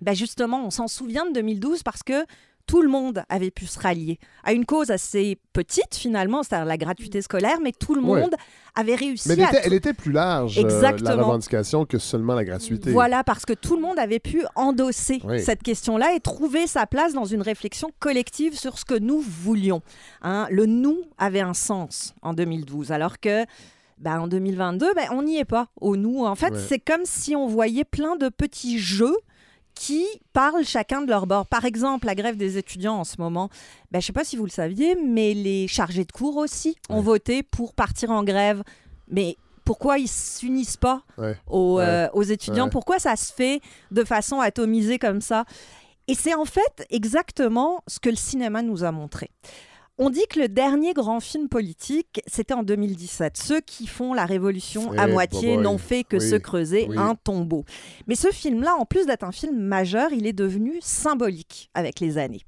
ben 0.00 0.14
justement, 0.14 0.64
on 0.64 0.70
s'en 0.70 0.88
souvient 0.88 1.26
de 1.26 1.32
2012 1.32 1.82
parce 1.82 2.02
que 2.02 2.24
tout 2.66 2.82
le 2.82 2.88
monde 2.88 3.22
avait 3.28 3.50
pu 3.50 3.66
se 3.66 3.78
rallier 3.78 4.18
à 4.42 4.52
une 4.52 4.64
cause 4.64 4.90
assez 4.90 5.38
petite 5.52 5.94
finalement, 5.94 6.42
c'est-à-dire 6.42 6.66
la 6.66 6.76
gratuité 6.76 7.22
scolaire, 7.22 7.58
mais 7.62 7.72
tout 7.72 7.94
le 7.94 8.00
monde 8.00 8.34
avait 8.74 8.94
réussi 8.94 9.28
mais 9.28 9.36
elle 9.62 9.72
était, 9.72 9.92
plus 9.92 10.12
large, 10.12 10.58
euh, 10.58 10.80
la 11.02 11.14
revendication, 11.14 11.84
que 11.84 11.98
seulement 11.98 12.34
la 12.34 12.44
gratuité. 12.44 12.90
Voilà, 12.90 13.22
parce 13.22 13.44
que 13.44 13.52
tout 13.52 13.76
le 13.76 13.82
monde 13.82 13.98
avait 13.98 14.18
pu 14.18 14.44
endosser 14.54 15.20
cette 15.38 15.62
question-là 15.62 16.14
et 16.14 16.20
trouver 16.20 16.66
sa 16.66 16.86
place 16.86 17.12
dans 17.12 17.24
une 17.24 17.42
réflexion 17.42 17.90
collective 18.00 18.58
sur 18.58 18.78
ce 18.78 18.84
que 18.84 18.98
nous 18.98 19.20
voulions. 19.20 19.82
Hein. 20.22 20.46
Le 20.50 20.66
nous 20.66 21.02
avait 21.18 21.40
un 21.40 21.54
sens 21.54 22.14
en 22.22 22.34
2012, 22.34 22.92
alors 22.92 23.20
que 23.20 23.44
ben, 23.98 24.20
en 24.20 24.28
2022, 24.28 24.94
ben, 24.94 25.08
on 25.12 25.22
n'y 25.22 25.38
est 25.38 25.44
pas 25.44 25.68
au 25.80 25.96
nous. 25.96 26.24
En 26.24 26.34
fait, 26.34 26.54
c'est 26.56 26.80
comme 26.80 27.04
si 27.04 27.36
on 27.36 27.46
voyait 27.46 27.84
plein 27.84 28.16
de 28.16 28.28
petits 28.28 28.78
jeux 28.78 29.16
qui 29.74 30.06
parlent 30.32 30.64
chacun 30.64 31.02
de 31.02 31.08
leur 31.08 31.26
bord. 31.26 31.46
Par 31.46 31.64
exemple, 31.64 32.06
la 32.06 32.14
grève 32.14 32.36
des 32.36 32.58
étudiants 32.58 32.96
en 32.96 33.04
ce 33.04 33.16
moment, 33.18 33.48
ben, 33.90 34.00
je 34.00 34.04
ne 34.04 34.06
sais 34.06 34.12
pas 34.12 34.24
si 34.24 34.36
vous 34.36 34.44
le 34.44 34.50
saviez, 34.50 34.96
mais 34.96 35.34
les 35.34 35.68
chargés 35.68 36.04
de 36.04 36.12
cours 36.12 36.36
aussi 36.36 36.76
ont 36.88 37.00
voté 37.00 37.42
pour 37.42 37.74
partir 37.74 38.10
en 38.10 38.22
grève. 38.22 38.62
Mais 39.08 39.36
pourquoi 39.64 39.98
ils 39.98 40.08
s'unissent 40.08 40.76
pas 40.76 41.02
aux, 41.48 41.80
euh, 41.80 42.08
aux, 42.12 42.22
étudiants? 42.22 42.68
Pourquoi 42.68 42.98
ça 42.98 43.16
se 43.16 43.32
fait 43.32 43.60
de 43.90 44.04
façon 44.04 44.40
atomisée 44.40 44.98
comme 44.98 45.20
ça? 45.20 45.44
Et 46.06 46.14
c'est 46.14 46.34
en 46.34 46.44
fait 46.44 46.86
exactement 46.90 47.82
ce 47.86 47.98
que 47.98 48.10
le 48.10 48.16
cinéma 48.16 48.62
nous 48.62 48.84
a 48.84 48.92
montré. 48.92 49.30
On 49.96 50.10
dit 50.10 50.26
que 50.28 50.40
le 50.40 50.48
dernier 50.48 50.92
grand 50.92 51.20
film 51.20 51.48
politique, 51.48 52.20
c'était 52.26 52.54
en 52.54 52.64
2017. 52.64 53.36
Ceux 53.36 53.60
qui 53.60 53.86
font 53.86 54.12
la 54.12 54.26
révolution 54.26 54.90
à 54.98 55.06
moitié 55.06 55.56
n'ont 55.56 55.78
fait 55.78 56.02
que 56.02 56.18
se 56.18 56.34
creuser 56.34 56.88
un 56.96 57.14
tombeau. 57.14 57.64
Mais 58.08 58.16
ce 58.16 58.32
film-là, 58.32 58.74
en 58.74 58.86
plus 58.86 59.06
d'être 59.06 59.22
un 59.22 59.30
film 59.30 59.56
majeur, 59.56 60.12
il 60.12 60.26
est 60.26 60.32
devenu 60.32 60.78
symbolique 60.80 61.70
avec 61.74 62.00
les 62.00 62.18
années. 62.18 62.42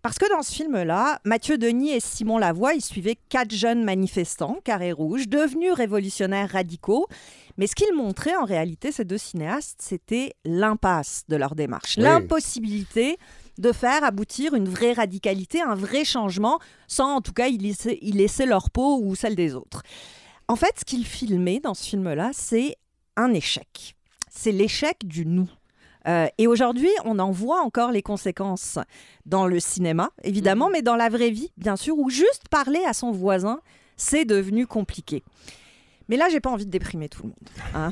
Parce 0.00 0.16
que 0.16 0.30
dans 0.30 0.42
ce 0.42 0.54
film-là, 0.54 1.18
Mathieu 1.24 1.58
Denis 1.58 1.90
et 1.90 2.00
Simon 2.00 2.38
Lavoie, 2.38 2.72
ils 2.72 2.84
suivaient 2.84 3.18
quatre 3.28 3.52
jeunes 3.52 3.84
manifestants, 3.84 4.58
carré 4.64 4.92
rouge, 4.92 5.28
devenus 5.28 5.72
révolutionnaires 5.72 6.50
radicaux. 6.50 7.06
Mais 7.58 7.66
ce 7.66 7.74
qu'ils 7.74 7.94
montraient 7.94 8.36
en 8.36 8.44
réalité, 8.44 8.92
ces 8.92 9.04
deux 9.04 9.18
cinéastes, 9.18 9.80
c'était 9.82 10.32
l'impasse 10.46 11.24
de 11.28 11.36
leur 11.36 11.54
démarche, 11.54 11.98
l'impossibilité 11.98 13.18
de 13.58 13.72
faire 13.72 14.04
aboutir 14.04 14.54
une 14.54 14.68
vraie 14.68 14.92
radicalité, 14.92 15.60
un 15.60 15.74
vrai 15.74 16.04
changement, 16.04 16.58
sans 16.86 17.16
en 17.16 17.20
tout 17.20 17.32
cas 17.32 17.48
y 17.48 17.58
laisser, 17.58 18.46
leur 18.46 18.70
peau 18.70 19.00
ou 19.02 19.14
celle 19.14 19.34
des 19.34 19.54
autres. 19.54 19.82
En 20.46 20.56
fait, 20.56 20.78
ce 20.78 20.84
qu'ils 20.84 21.04
filmaient 21.04 21.60
dans 21.60 21.74
ce 21.74 21.84
film-là, 21.84 22.30
c'est 22.32 22.76
un 23.16 23.34
échec. 23.34 23.96
C'est 24.30 24.52
l'échec 24.52 25.06
du 25.06 25.26
nous. 25.26 25.50
Euh, 26.06 26.28
et 26.38 26.46
aujourd'hui, 26.46 26.90
on 27.04 27.18
en 27.18 27.32
voit 27.32 27.60
encore 27.60 27.90
les 27.90 28.02
conséquences 28.02 28.78
dans 29.26 29.46
le 29.46 29.60
cinéma, 29.60 30.10
évidemment, 30.22 30.66
mhm. 30.66 30.72
mais 30.72 30.82
dans 30.82 30.96
la 30.96 31.08
vraie 31.08 31.30
vie, 31.30 31.50
bien 31.56 31.76
sûr, 31.76 31.98
où 31.98 32.08
juste 32.08 32.48
parler 32.48 32.82
à 32.86 32.92
son 32.92 33.10
voisin, 33.10 33.60
c'est 33.96 34.24
devenu 34.24 34.66
compliqué. 34.66 35.22
Mais 36.08 36.16
là, 36.16 36.28
j'ai 36.30 36.40
pas 36.40 36.50
envie 36.50 36.64
de 36.64 36.70
déprimer 36.70 37.08
tout 37.08 37.24
le 37.24 37.28
monde. 37.28 37.36
Hein. 37.74 37.90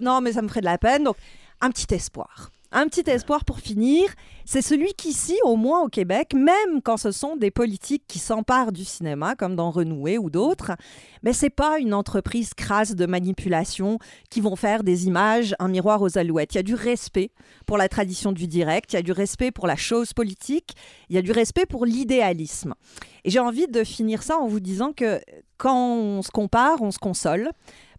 non, 0.00 0.20
mais 0.20 0.32
ça 0.32 0.42
me 0.42 0.48
ferait 0.48 0.60
de 0.60 0.66
la 0.66 0.76
peine. 0.76 1.04
Donc, 1.04 1.16
un 1.60 1.70
petit 1.70 1.94
espoir. 1.94 2.50
Un 2.76 2.88
petit 2.88 3.08
espoir 3.08 3.44
pour 3.44 3.60
finir, 3.60 4.02
c'est 4.44 4.60
celui 4.60 4.94
qu'ici, 4.94 5.38
au 5.44 5.54
moins 5.54 5.82
au 5.82 5.88
Québec, 5.88 6.34
même 6.34 6.82
quand 6.82 6.96
ce 6.96 7.12
sont 7.12 7.36
des 7.36 7.52
politiques 7.52 8.02
qui 8.08 8.18
s'emparent 8.18 8.72
du 8.72 8.84
cinéma, 8.84 9.36
comme 9.36 9.54
dans 9.54 9.70
Renoué 9.70 10.18
ou 10.18 10.28
d'autres, 10.28 10.72
mais 11.22 11.32
c'est 11.32 11.50
pas 11.50 11.78
une 11.78 11.94
entreprise 11.94 12.52
crasse 12.52 12.96
de 12.96 13.06
manipulation 13.06 14.00
qui 14.28 14.40
vont 14.40 14.56
faire 14.56 14.82
des 14.82 15.06
images, 15.06 15.54
un 15.60 15.68
miroir 15.68 16.02
aux 16.02 16.18
alouettes. 16.18 16.54
Il 16.54 16.56
y 16.56 16.58
a 16.58 16.64
du 16.64 16.74
respect 16.74 17.30
pour 17.64 17.78
la 17.78 17.88
tradition 17.88 18.32
du 18.32 18.48
direct, 18.48 18.92
il 18.92 18.96
y 18.96 18.98
a 18.98 19.02
du 19.02 19.12
respect 19.12 19.52
pour 19.52 19.68
la 19.68 19.76
chose 19.76 20.12
politique, 20.12 20.74
il 21.10 21.14
y 21.14 21.18
a 21.20 21.22
du 21.22 21.30
respect 21.30 21.66
pour 21.66 21.86
l'idéalisme. 21.86 22.74
Et 23.22 23.30
j'ai 23.30 23.38
envie 23.38 23.68
de 23.68 23.84
finir 23.84 24.24
ça 24.24 24.36
en 24.36 24.48
vous 24.48 24.58
disant 24.58 24.92
que 24.92 25.20
quand 25.58 25.94
on 25.96 26.22
se 26.22 26.32
compare, 26.32 26.82
on 26.82 26.90
se 26.90 26.98
console 26.98 27.52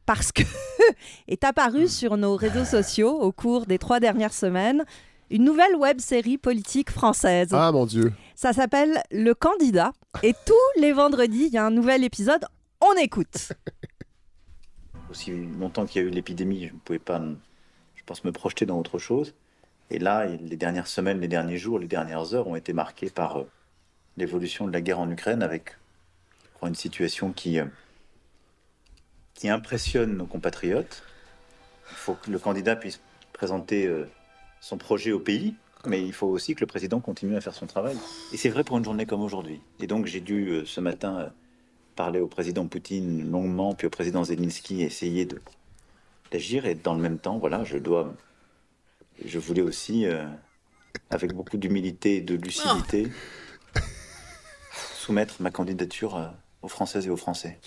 parce 0.06 0.32
que 0.32 0.44
est 1.28 1.44
apparue 1.44 1.88
sur 1.88 2.18
nos 2.18 2.36
réseaux 2.36 2.66
sociaux 2.66 3.12
au 3.20 3.32
cours 3.32 3.66
des 3.66 3.78
trois 3.78 4.00
dernières 4.00 4.34
semaines 4.34 4.84
une 5.32 5.44
nouvelle 5.44 5.76
web 5.76 6.00
série 6.00 6.38
politique 6.38 6.92
française. 6.92 7.50
Ah 7.52 7.72
mon 7.72 7.86
Dieu. 7.86 8.14
Ça 8.36 8.54
s'appelle 8.54 9.02
Le 9.12 9.34
Candidat 9.34 9.92
et 10.24 10.34
tous 10.46 10.82
les 10.82 10.92
vendredis, 10.94 11.46
il 11.48 11.54
y 11.54 11.58
a 11.58 11.66
un 11.66 11.72
nouvel 11.72 12.04
épisode. 12.04 12.46
On 12.82 12.94
écoute. 12.94 13.54
Aussi 15.10 15.32
longtemps 15.32 15.86
qu'il 15.86 16.02
y 16.02 16.06
a 16.06 16.08
eu 16.08 16.12
l'épidémie, 16.12 16.68
je 16.68 16.74
ne 16.74 16.80
pouvais 16.80 17.00
pas, 17.00 17.22
je 17.96 18.04
pense, 18.06 18.24
me 18.24 18.32
projeter 18.32 18.66
dans 18.66 18.78
autre 18.78 19.00
chose. 19.00 19.34
Et 19.90 20.00
là, 20.00 20.26
les 20.26 20.58
dernières 20.58 20.88
semaines, 20.88 21.20
les 21.20 21.28
derniers 21.28 21.58
jours, 21.58 21.80
les 21.80 21.88
dernières 21.88 22.34
heures 22.34 22.48
ont 22.48 22.56
été 22.56 22.74
marquées 22.74 23.10
par 23.10 23.38
euh, 23.38 23.48
l'évolution 24.18 24.68
de 24.68 24.74
la 24.74 24.82
guerre 24.82 25.00
en 25.00 25.10
Ukraine 25.10 25.44
avec 25.44 25.78
une 26.64 26.76
situation 26.76 27.32
qui, 27.32 27.60
euh, 27.60 27.66
qui 29.36 29.50
impressionne 29.50 30.18
nos 30.18 30.26
compatriotes. 30.26 31.04
Il 31.92 31.98
faut 31.98 32.16
que 32.16 32.32
le 32.32 32.40
candidat 32.40 32.76
puisse 32.76 33.00
présenter 33.34 33.86
euh, 33.86 34.10
son 34.62 34.78
projet 34.78 35.12
au 35.12 35.20
pays, 35.20 35.54
mais 35.86 36.02
il 36.02 36.14
faut 36.14 36.28
aussi 36.28 36.56
que 36.56 36.62
le 36.62 36.66
président 36.66 37.00
continue 37.00 37.36
à 37.36 37.42
faire 37.42 37.54
son 37.54 37.68
travail. 37.68 37.98
Et 38.34 38.38
c'est 38.38 38.50
vrai 38.50 38.64
pour 38.64 38.78
une 38.78 38.86
journée 38.86 39.06
comme 39.06 39.22
aujourd'hui. 39.22 39.62
Et 39.80 39.88
donc 39.88 40.08
j'ai 40.08 40.22
dû 40.22 40.48
euh, 40.48 40.66
ce 40.66 40.80
matin 40.80 41.20
euh, 41.20 41.30
parler 41.96 42.20
au 42.20 42.28
président 42.28 42.66
Poutine 42.66 43.30
longuement, 43.30 43.76
puis 43.76 43.86
au 43.86 43.90
président 43.92 44.24
Zelensky, 44.24 44.82
essayer 44.82 45.26
de 45.26 45.40
d'agir. 46.32 46.66
Et 46.66 46.74
dans 46.74 46.96
le 46.96 47.02
même 47.02 47.20
temps, 47.20 47.38
voilà, 47.38 47.64
je 47.64 47.78
dois, 47.78 48.14
je 49.24 49.38
voulais 49.38 49.62
aussi, 49.62 50.06
avec 51.10 51.34
beaucoup 51.34 51.56
d'humilité 51.56 52.18
et 52.18 52.22
de 52.22 52.36
lucidité, 52.36 53.08
soumettre 54.74 55.42
ma 55.42 55.52
candidature 55.52 56.34
aux 56.66 56.68
Françaises 56.68 57.06
et 57.06 57.10
aux 57.12 57.18
Français. 57.18 57.60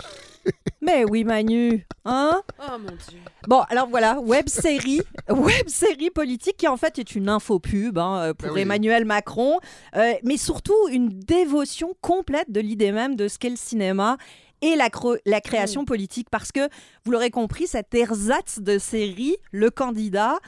Mais 0.81 1.05
oui, 1.05 1.23
Manu. 1.23 1.87
Hein? 2.05 2.43
Oh 2.61 2.79
mon 2.79 2.91
Dieu. 3.09 3.21
Bon, 3.47 3.61
alors 3.71 3.89
voilà, 3.89 4.19
web 4.21 4.49
série, 4.49 5.01
web 5.29 5.69
série 5.69 6.11
politique 6.11 6.57
qui 6.57 6.67
en 6.69 6.77
fait 6.77 6.99
est 6.99 7.15
une 7.15 7.29
infopub 7.29 7.97
hein, 7.97 8.19
euh, 8.19 8.35
pour 8.35 8.55
ben 8.55 8.63
Emmanuel 8.63 9.05
Macron, 9.05 9.59
euh, 9.97 10.15
mais 10.25 10.37
surtout 10.37 10.89
une 10.91 11.09
dévotion 11.09 11.95
complète 12.01 12.51
de 12.51 12.61
l'idée 12.61 12.91
même 12.91 13.15
de 13.15 13.29
ce 13.29 13.39
qu'est 13.39 13.51
le 13.51 13.57
cinéma 13.57 14.17
et 14.61 14.75
la, 14.75 14.89
la 15.25 15.41
création 15.41 15.83
mm. 15.83 15.87
politique. 15.87 16.29
Parce 16.31 16.51
que, 16.51 16.69
vous 17.05 17.13
l'aurez 17.13 17.31
compris, 17.31 17.69
cette 17.69 17.95
ersatz 17.95 18.59
de 18.59 18.79
série, 18.79 19.37
Le 19.53 19.71
Candidat, 19.71 20.39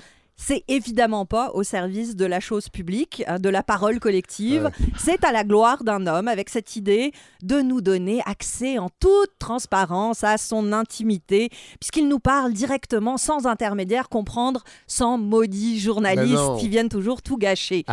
c'est 0.43 0.65
évidemment 0.69 1.27
pas 1.27 1.51
au 1.53 1.63
service 1.63 2.17
de 2.17 2.25
la 2.25 2.41
chose 2.41 2.71
publique, 2.71 3.23
hein, 3.27 3.39
de 3.39 3.51
la 3.51 3.63
parole 3.63 4.01
collective. 4.01 4.71
C'est 4.99 5.23
à 5.23 5.33
la 5.33 5.45
gloire 5.45 5.85
d'un 5.85 6.07
homme 6.07 6.29
avec 6.29 6.49
cette 6.49 6.77
idée 6.77 7.13
de 7.43 7.61
nous 7.61 7.83
donner 7.83 8.23
accès 8.25 8.79
en 8.79 8.89
toute 9.01 9.31
transparence 9.39 10.25
à 10.25 10.39
son 10.39 10.73
intimité, 10.73 11.51
puisqu'il 11.79 12.09
nous 12.09 12.19
parle 12.19 12.55
directement, 12.55 13.19
sans 13.19 13.47
intermédiaire, 13.47 14.09
comprendre 14.09 14.65
sans 14.87 15.19
maudits 15.19 15.79
journalistes 15.79 16.57
qui 16.59 16.69
viennent 16.69 16.89
toujours 16.89 17.21
tout 17.21 17.37
gâcher. 17.37 17.85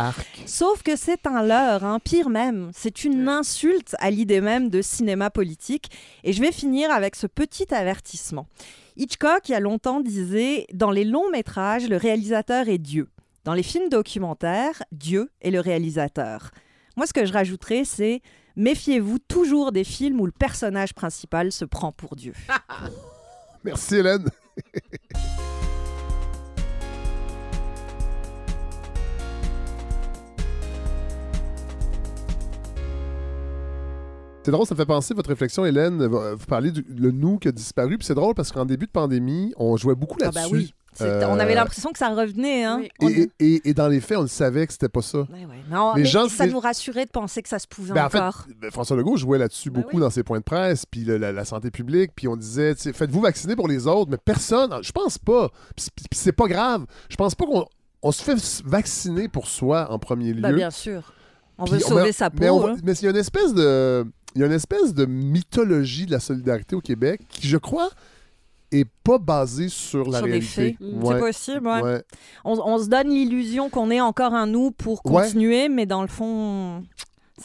Sauf 0.46 0.82
que 0.82 0.96
c'est 0.96 1.26
un 1.26 1.42
leurre, 1.42 1.84
hein, 1.84 1.98
pire 2.02 2.30
même, 2.30 2.70
c'est 2.74 3.04
une 3.04 3.28
insulte 3.28 3.94
à 3.98 4.10
l'idée 4.10 4.40
même 4.40 4.70
de 4.70 4.80
cinéma 4.80 5.28
politique. 5.28 5.90
Et 6.24 6.32
je 6.32 6.40
vais 6.40 6.52
finir 6.52 6.90
avec 6.90 7.14
ce 7.14 7.26
petit 7.26 7.72
avertissement. 7.74 8.46
Hitchcock, 9.00 9.48
il 9.48 9.52
y 9.52 9.54
a 9.54 9.60
longtemps, 9.60 10.00
disait 10.00 10.66
Dans 10.74 10.90
les 10.90 11.04
longs 11.04 11.30
métrages, 11.30 11.88
le 11.88 11.96
réalisateur 11.96 12.68
est 12.68 12.78
Dieu. 12.78 13.08
Dans 13.44 13.54
les 13.54 13.62
films 13.62 13.88
documentaires, 13.88 14.82
Dieu 14.90 15.30
est 15.40 15.52
le 15.52 15.60
réalisateur. 15.60 16.50
Moi, 16.96 17.06
ce 17.06 17.12
que 17.12 17.24
je 17.24 17.32
rajouterais, 17.32 17.84
c'est 17.84 18.22
Méfiez-vous 18.56 19.20
toujours 19.20 19.70
des 19.70 19.84
films 19.84 20.20
où 20.20 20.26
le 20.26 20.32
personnage 20.32 20.94
principal 20.94 21.52
se 21.52 21.64
prend 21.64 21.92
pour 21.92 22.16
Dieu. 22.16 22.32
Merci 23.64 23.96
Hélène. 23.96 24.28
C'est 34.48 34.52
drôle, 34.52 34.66
ça 34.66 34.74
me 34.74 34.78
fait 34.78 34.86
penser 34.86 35.12
votre 35.12 35.28
réflexion, 35.28 35.66
Hélène. 35.66 36.06
Vous 36.06 36.46
parlez 36.46 36.70
du 36.70 36.82
le 36.88 37.10
nous 37.10 37.36
qui 37.36 37.48
a 37.48 37.52
disparu. 37.52 37.98
Puis 37.98 38.06
c'est 38.06 38.14
drôle 38.14 38.32
parce 38.32 38.50
qu'en 38.50 38.64
début 38.64 38.86
de 38.86 38.90
pandémie, 38.90 39.52
on 39.58 39.76
jouait 39.76 39.94
beaucoup 39.94 40.16
ah, 40.22 40.30
bah 40.30 40.40
là-dessus. 40.40 40.70
On 41.00 41.38
avait 41.38 41.52
euh, 41.52 41.56
l'impression 41.56 41.92
que 41.92 41.98
ça 41.98 42.08
revenait. 42.08 42.64
Hein. 42.64 42.80
Et, 43.38 43.74
dans 43.74 43.88
les 43.88 44.00
faits, 44.00 44.16
on 44.16 44.22
le 44.22 44.28
savait 44.28 44.66
que 44.66 44.72
c'était 44.72 44.88
pas 44.88 45.02
ça. 45.02 45.26
mais 45.96 46.06
ça 46.06 46.46
nous 46.46 46.60
rassurait 46.60 47.04
de 47.04 47.10
penser 47.10 47.42
que 47.42 47.48
ça 47.50 47.58
se 47.58 47.66
pouvait 47.66 47.92
ben, 47.92 48.06
encore. 48.06 48.46
Ben, 48.58 48.70
François 48.70 48.96
Legault 48.96 49.18
jouait 49.18 49.36
là-dessus 49.36 49.68
ben 49.70 49.82
beaucoup 49.82 50.00
dans 50.00 50.08
ses 50.08 50.22
points 50.22 50.38
de 50.38 50.44
presse, 50.44 50.86
puis 50.86 51.04
la, 51.04 51.44
santé 51.44 51.70
publique, 51.70 52.12
puis 52.16 52.26
on 52.26 52.34
disait, 52.34 52.74
faites-vous 52.74 53.20
vacciner 53.20 53.54
pour 53.54 53.68
les 53.68 53.86
autres, 53.86 54.10
mais 54.10 54.16
personne, 54.16 54.78
je 54.80 54.92
pense 54.92 55.18
pas. 55.18 55.50
Puis 55.76 55.90
c'est 56.12 56.32
pas 56.32 56.46
grave. 56.46 56.86
Je 57.10 57.16
pense 57.16 57.34
pas 57.34 57.44
qu'on 57.44 58.12
se 58.12 58.22
fait 58.22 58.62
vacciner 58.64 59.28
pour 59.28 59.46
soi 59.46 59.92
en 59.92 59.98
premier 59.98 60.32
lieu. 60.32 60.54
bien 60.54 60.70
sûr. 60.70 61.12
On 61.58 61.64
veut 61.64 61.80
sauver 61.80 62.12
sa 62.12 62.30
peau. 62.30 62.66
Hein. 62.66 62.76
Mais, 62.84 62.92
il 62.92 63.04
y 63.04 63.08
a 63.08 63.10
une 63.10 63.16
espèce 63.16 63.52
de 63.52 64.06
il 64.34 64.40
y 64.40 64.44
a 64.44 64.46
une 64.46 64.52
espèce 64.52 64.94
de 64.94 65.06
mythologie 65.06 66.06
de 66.06 66.12
la 66.12 66.20
solidarité 66.20 66.76
au 66.76 66.80
Québec 66.80 67.20
qui, 67.28 67.48
je 67.48 67.56
crois, 67.56 67.90
est 68.70 68.88
pas 69.02 69.18
basée 69.18 69.68
sur 69.68 70.10
la 70.10 70.20
réalité. 70.20 70.76
C'est 70.78 71.18
possible, 71.18 71.66
ouais. 71.66 72.02
On, 72.44 72.78
se 72.78 72.88
donne 72.88 73.08
l'illusion 73.08 73.70
qu'on 73.70 73.90
est 73.90 74.00
encore 74.00 74.34
un 74.34 74.46
nous 74.46 74.70
pour 74.70 75.02
continuer, 75.02 75.68
mais 75.68 75.86
dans 75.86 76.02
le 76.02 76.08
fond, 76.08 76.84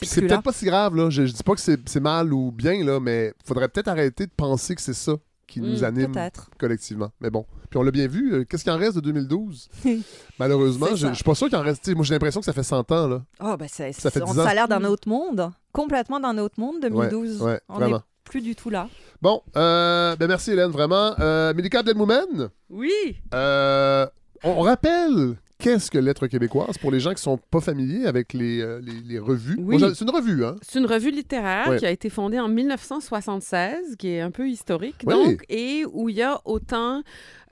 c'est 0.02 0.22
peut-être 0.22 0.42
pas 0.42 0.54
si 0.54 0.66
grave, 0.66 0.96
là. 0.96 1.10
Je, 1.10 1.26
je 1.26 1.34
dis 1.34 1.44
pas 1.44 1.54
que 1.54 1.62
c'est 1.62 2.00
mal 2.00 2.34
ou 2.34 2.52
bien, 2.52 2.84
là, 2.84 3.00
mais 3.00 3.34
faudrait 3.46 3.70
peut-être 3.70 3.88
arrêter 3.88 4.26
de 4.26 4.32
penser 4.36 4.76
que 4.76 4.82
c'est 4.82 4.94
ça 4.94 5.14
qui 5.48 5.62
nous 5.62 5.82
mm, 5.82 5.84
anime 5.84 6.14
collectivement. 6.58 7.12
Mais 7.22 7.30
bon. 7.30 7.46
Puis 7.70 7.80
on 7.80 7.84
l'a 7.84 7.92
bien 7.92 8.08
vu. 8.08 8.34
Euh, 8.34 8.44
qu'est-ce 8.44 8.64
qui 8.64 8.72
en 8.72 8.78
reste 8.78 8.96
de 8.96 9.02
2012? 9.02 9.70
Malheureusement, 10.40 10.96
je, 10.96 11.08
je 11.08 11.14
suis 11.14 11.24
pas 11.24 11.36
sûr 11.36 11.48
qu'il 11.48 11.58
en 11.58 11.62
reste. 11.62 11.88
Moi, 11.96 12.04
j'ai 12.06 12.14
l'impression 12.14 12.40
que 12.40 12.46
ça 12.46 12.54
fait 12.54 12.64
100 12.64 12.92
ans. 12.92 13.08
Là. 13.08 13.22
Oh, 13.40 13.56
ben 13.58 13.68
ça 13.68 13.92
fait 13.92 14.20
Ça 14.20 14.50
a 14.50 14.54
l'air 14.54 14.68
d'un 14.68 14.84
autre 14.84 15.08
monde. 15.08 15.52
Complètement 15.74 16.20
d'un 16.20 16.38
autre 16.38 16.60
monde, 16.60 16.80
2012. 16.82 17.42
Ouais, 17.42 17.60
on 17.68 17.80
n'est 17.80 17.94
plus 18.24 18.42
du 18.42 18.56
tout 18.56 18.70
là. 18.70 18.88
Bon, 19.22 19.42
euh, 19.58 20.16
ben 20.16 20.28
merci 20.28 20.52
Hélène, 20.52 20.72
vraiment. 20.72 21.14
Euh, 21.20 21.54
Delmoumen? 21.54 22.50
Oui. 22.70 23.18
Euh, 23.34 24.08
on 24.44 24.62
rappelle 24.62 25.36
Qu'est-ce 25.64 25.90
que 25.90 25.98
Lettres 25.98 26.28
québécoises 26.28 26.78
pour 26.78 26.92
les 26.92 27.00
gens 27.00 27.12
qui 27.12 27.16
ne 27.16 27.20
sont 27.20 27.38
pas 27.38 27.62
familiers 27.62 28.06
avec 28.06 28.34
les, 28.34 28.62
euh, 28.62 28.82
les, 28.82 29.18
revues? 29.18 29.56
Oui. 29.58 29.80
c'est 29.80 30.04
une 30.04 30.10
revue, 30.10 30.44
hein? 30.44 30.58
C'est 30.62 30.78
une 30.78 30.86
revue 30.86 31.10
littéraire 31.10 31.78
qui 31.78 31.86
a 31.86 31.90
été 31.90 32.10
fondée 32.10 32.38
en 32.38 32.50
1976, 32.50 33.96
qui 33.96 34.10
est 34.10 34.20
un 34.20 34.32
peu 34.32 34.50
historique, 34.50 35.06
donc, 35.06 35.46
et 35.48 35.86
où 35.94 36.10
il 36.10 36.18
y 36.18 36.22
a 36.22 36.42
autant 36.44 37.02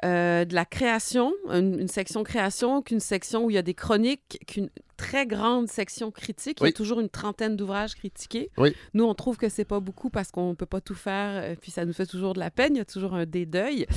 euh, 0.04 0.44
de 0.44 0.54
la 0.54 0.66
création, 0.66 1.32
une, 1.50 1.88
section 1.88 2.24
création, 2.24 2.82
qu'une 2.82 3.00
section 3.00 3.46
où 3.46 3.50
il 3.50 3.54
y 3.54 3.58
a 3.58 3.62
des 3.62 3.76
chroniques, 3.76 4.40
qu'une 4.46 4.70
très 5.02 5.26
grande 5.26 5.68
section 5.68 6.12
critique. 6.12 6.60
Il 6.62 6.68
y 6.68 6.70
a 6.70 6.72
toujours 6.72 7.00
une 7.00 7.10
trentaine 7.10 7.56
d'ouvrages 7.56 7.96
critiqués. 7.96 8.52
Nous, 8.94 9.04
on 9.04 9.16
trouve 9.16 9.38
que 9.38 9.50
c'est 9.50 9.66
pas 9.66 9.80
beaucoup 9.80 10.10
parce 10.10 10.32
qu'on 10.32 10.54
peut 10.54 10.68
pas 10.68 10.82
tout 10.82 10.96
faire, 10.96 11.44
euh, 11.44 11.56
puis 11.60 11.72
ça 11.72 11.86
nous 11.86 11.94
fait 11.94 12.06
toujours 12.06 12.34
de 12.34 12.40
la 12.40 12.52
peine. 12.52 12.76
Il 12.76 12.78
y 12.78 12.82
a 12.82 12.86
toujours 12.86 13.16
un 13.16 13.26
dédeuil. 13.26 13.88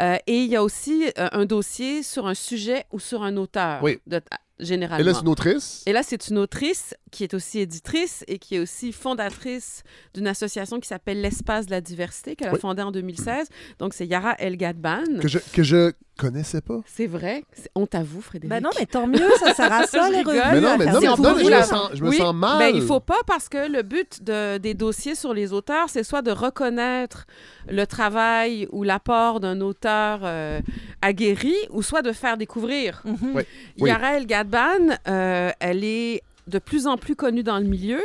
Euh, 0.00 0.16
et 0.26 0.38
il 0.38 0.50
y 0.50 0.56
a 0.56 0.62
aussi 0.62 1.06
euh, 1.18 1.28
un 1.32 1.44
dossier 1.44 2.02
sur 2.02 2.26
un 2.26 2.34
sujet 2.34 2.84
ou 2.92 3.00
sur 3.00 3.22
un 3.22 3.36
auteur. 3.36 3.82
Oui. 3.82 3.98
De, 4.06 4.20
généralement. 4.60 5.00
Et 5.00 5.04
là, 5.04 5.14
c'est 5.14 5.22
une 5.22 5.28
autrice. 5.28 5.82
Et 5.86 5.92
là, 5.92 6.02
c'est 6.02 6.28
une 6.28 6.38
autrice 6.38 6.94
qui 7.10 7.24
est 7.24 7.34
aussi 7.34 7.58
éditrice 7.58 8.24
et 8.28 8.38
qui 8.38 8.56
est 8.56 8.60
aussi 8.60 8.92
fondatrice 8.92 9.82
d'une 10.14 10.26
association 10.26 10.80
qui 10.80 10.88
s'appelle 10.88 11.20
l'Espace 11.20 11.66
de 11.66 11.72
la 11.72 11.80
diversité, 11.80 12.36
qu'elle 12.36 12.48
a 12.48 12.58
fondée 12.58 12.82
en 12.82 12.92
2016. 12.92 13.48
Donc, 13.78 13.94
c'est 13.94 14.06
Yara 14.06 14.34
El 14.38 14.56
Gadban. 14.56 15.04
Que 15.20 15.28
je, 15.28 15.38
que 15.52 15.62
je 15.62 15.92
connaissais 16.16 16.60
pas. 16.60 16.80
C'est 16.86 17.06
vrai. 17.06 17.44
On 17.74 17.86
t'avoue, 17.86 18.20
Frédéric. 18.20 18.50
Ben 18.50 18.62
non, 18.62 18.70
mais 18.78 18.86
tant 18.86 19.06
mieux, 19.06 19.30
ça 19.40 19.54
sert 19.54 19.72
à 19.72 19.86
ça, 19.86 20.08
les 20.10 20.22
revues. 20.22 20.38
Mais 20.38 20.60
non, 20.60 20.76
mais, 20.78 20.86
non, 20.86 21.00
mais, 21.00 21.06
non, 21.08 21.34
mais 21.34 21.44
je, 21.44 21.50
me 21.50 21.62
sens, 21.62 21.90
je 21.94 22.04
me 22.04 22.12
sens 22.12 22.34
mal. 22.34 22.58
Ben, 22.58 22.72
il 22.74 22.82
faut 22.82 23.00
pas 23.00 23.20
parce 23.26 23.48
que 23.48 23.70
le 23.70 23.82
but 23.82 24.22
de, 24.22 24.58
des 24.58 24.74
dossiers 24.74 25.14
sur 25.14 25.34
les 25.34 25.52
auteurs, 25.52 25.88
c'est 25.88 26.04
soit 26.04 26.22
de 26.22 26.30
reconnaître 26.30 27.26
le 27.68 27.84
travail 27.86 28.68
ou 28.70 28.82
l'apport 28.82 29.40
d'un 29.40 29.60
auteur 29.60 30.20
euh, 30.22 30.60
aguerri, 31.02 31.54
ou 31.70 31.82
soit 31.82 32.02
de 32.02 32.12
faire 32.12 32.36
découvrir. 32.36 33.02
Mm 33.04 33.40
Yara 33.78 34.16
El 34.16 34.26
Gadban, 34.26 34.96
euh, 35.08 35.50
elle 35.60 35.84
est 35.84 36.22
de 36.46 36.58
plus 36.58 36.86
en 36.86 36.96
plus 36.96 37.16
connue 37.16 37.42
dans 37.42 37.58
le 37.58 37.64
milieu, 37.64 38.00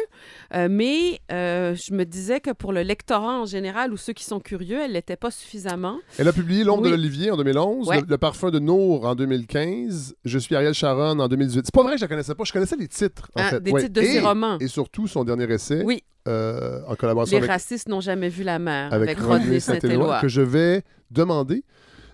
euh, 0.54 0.68
mais 0.70 1.20
euh, 1.32 1.76
je 1.76 1.94
me 1.94 2.06
disais 2.06 2.40
que 2.40 2.52
pour 2.52 2.74
le 2.74 2.82
lectorat 2.82 3.42
en 3.42 3.46
général 3.46 3.92
ou 3.92 3.98
ceux 3.98 4.14
qui 4.14 4.24
sont 4.24 4.40
curieux, 4.40 4.80
elle 4.82 4.94
l'était 4.94 5.16
pas 5.16 5.32
suffisamment. 5.32 6.00
Elle 6.18 6.28
a 6.28 6.34
publié 6.34 6.64
L'ombre 6.64 6.84
de 6.84 6.90
l'Olivier 6.90 7.32
en 7.32 7.38
2011, 7.38 7.90
le, 8.08 8.18
parfum 8.18 8.52
de 8.52 8.60
Nour 8.60 9.06
en 9.06 9.12
en 9.12 9.16
Je 9.16 10.40
suis 10.40 10.56
Ariel 10.56 10.74
Sharon 10.74 11.20
en 11.20 11.28
2018. 11.28 11.62
C'est 11.66 11.74
pas 11.74 11.84
vrai 11.84 11.94
que 11.94 12.00
je 12.00 12.06
la 12.06 12.08
connaissais 12.08 12.36
pas, 12.36 12.44
je 12.44 12.54
connaissais 12.54 12.78
les 12.78 12.88
titres 12.88 13.30
en 13.36 13.42
ah, 13.42 13.50
fait. 13.50 13.60
Des 13.62 13.74
titres 13.74 13.94
de 13.94 14.02
ses 14.02 14.20
romans. 14.20 14.58
Et 14.60 14.68
surtout 14.68 15.08
son 15.08 15.24
dernier 15.24 15.52
essai. 15.52 15.82
Oui. 15.84 16.04
Euh, 16.28 16.82
en 16.88 16.96
collaboration 16.96 17.32
les 17.32 17.38
avec... 17.38 17.48
Les 17.48 17.54
racistes 17.54 17.88
n'ont 17.88 18.02
jamais 18.02 18.30
vu 18.30 18.44
la 18.44 18.60
mer 18.60 18.94
avec, 18.94 19.10
avec 19.10 19.22
Rodney 19.24 19.60
Saint-Éloi. 19.60 20.20
Que 20.22 20.28
je 20.28 20.42
vais 20.42 20.84
demander 21.12 21.64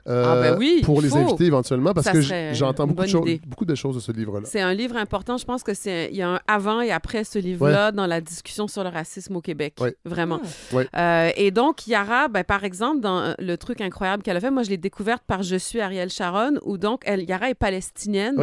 ah 0.08 0.42
ben 0.42 0.58
oui, 0.58 0.82
pour 0.84 1.02
les 1.02 1.16
inviter 1.16 1.46
éventuellement 1.46 1.94
parce 1.94 2.10
que 2.10 2.22
j'entends 2.54 2.88
beaucoup, 2.88 3.06
de 3.06 3.48
beaucoup 3.48 3.66
de 3.66 3.76
choses 3.76 3.96
de 3.96 4.00
ce 4.00 4.12
livre-là. 4.12 4.46
C'est 4.46 4.62
un 4.62 4.74
livre 4.74 4.98
important. 4.98 5.38
Je 5.38 5.46
pense 5.46 5.64
que 5.64 5.74
c'est 5.74 6.10
il 6.12 6.18
y 6.18 6.22
a 6.22 6.30
un 6.30 6.40
avant 6.48 6.82
et 6.82 6.92
après 6.92 7.24
ce 7.24 7.40
livre-là 7.40 7.92
dans 7.92 8.08
la 8.08 8.22
discussion 8.22 8.68
sur 8.68 8.84
le 8.84 8.90
racisme 8.90 9.36
au 9.36 9.42
Québec. 9.42 9.76
Vraiment. 10.06 10.40
Euh, 10.74 11.32
et 11.36 11.52
donc, 11.52 11.88
Yara, 11.88 12.28
ben, 12.28 12.44
par 12.44 12.64
exemple, 12.64 13.02
dans 13.02 13.36
le 13.38 13.58
truc 13.58 13.82
incroyable 13.82 14.24
qu'elle 14.24 14.38
a 14.38 14.40
fait, 14.40 14.52
moi, 14.52 14.64
je 14.64 14.70
l'ai 14.70 14.78
découverte 14.78 15.24
par 15.26 15.44
Je 15.44 15.56
suis 15.56 15.82
Ariel 15.82 16.10
Sharon, 16.10 16.54
où 16.64 16.78
donc, 16.78 17.02
elle, 17.06 17.24
Yara 17.28 17.50
est 17.50 17.56
palestinienne 17.56 18.36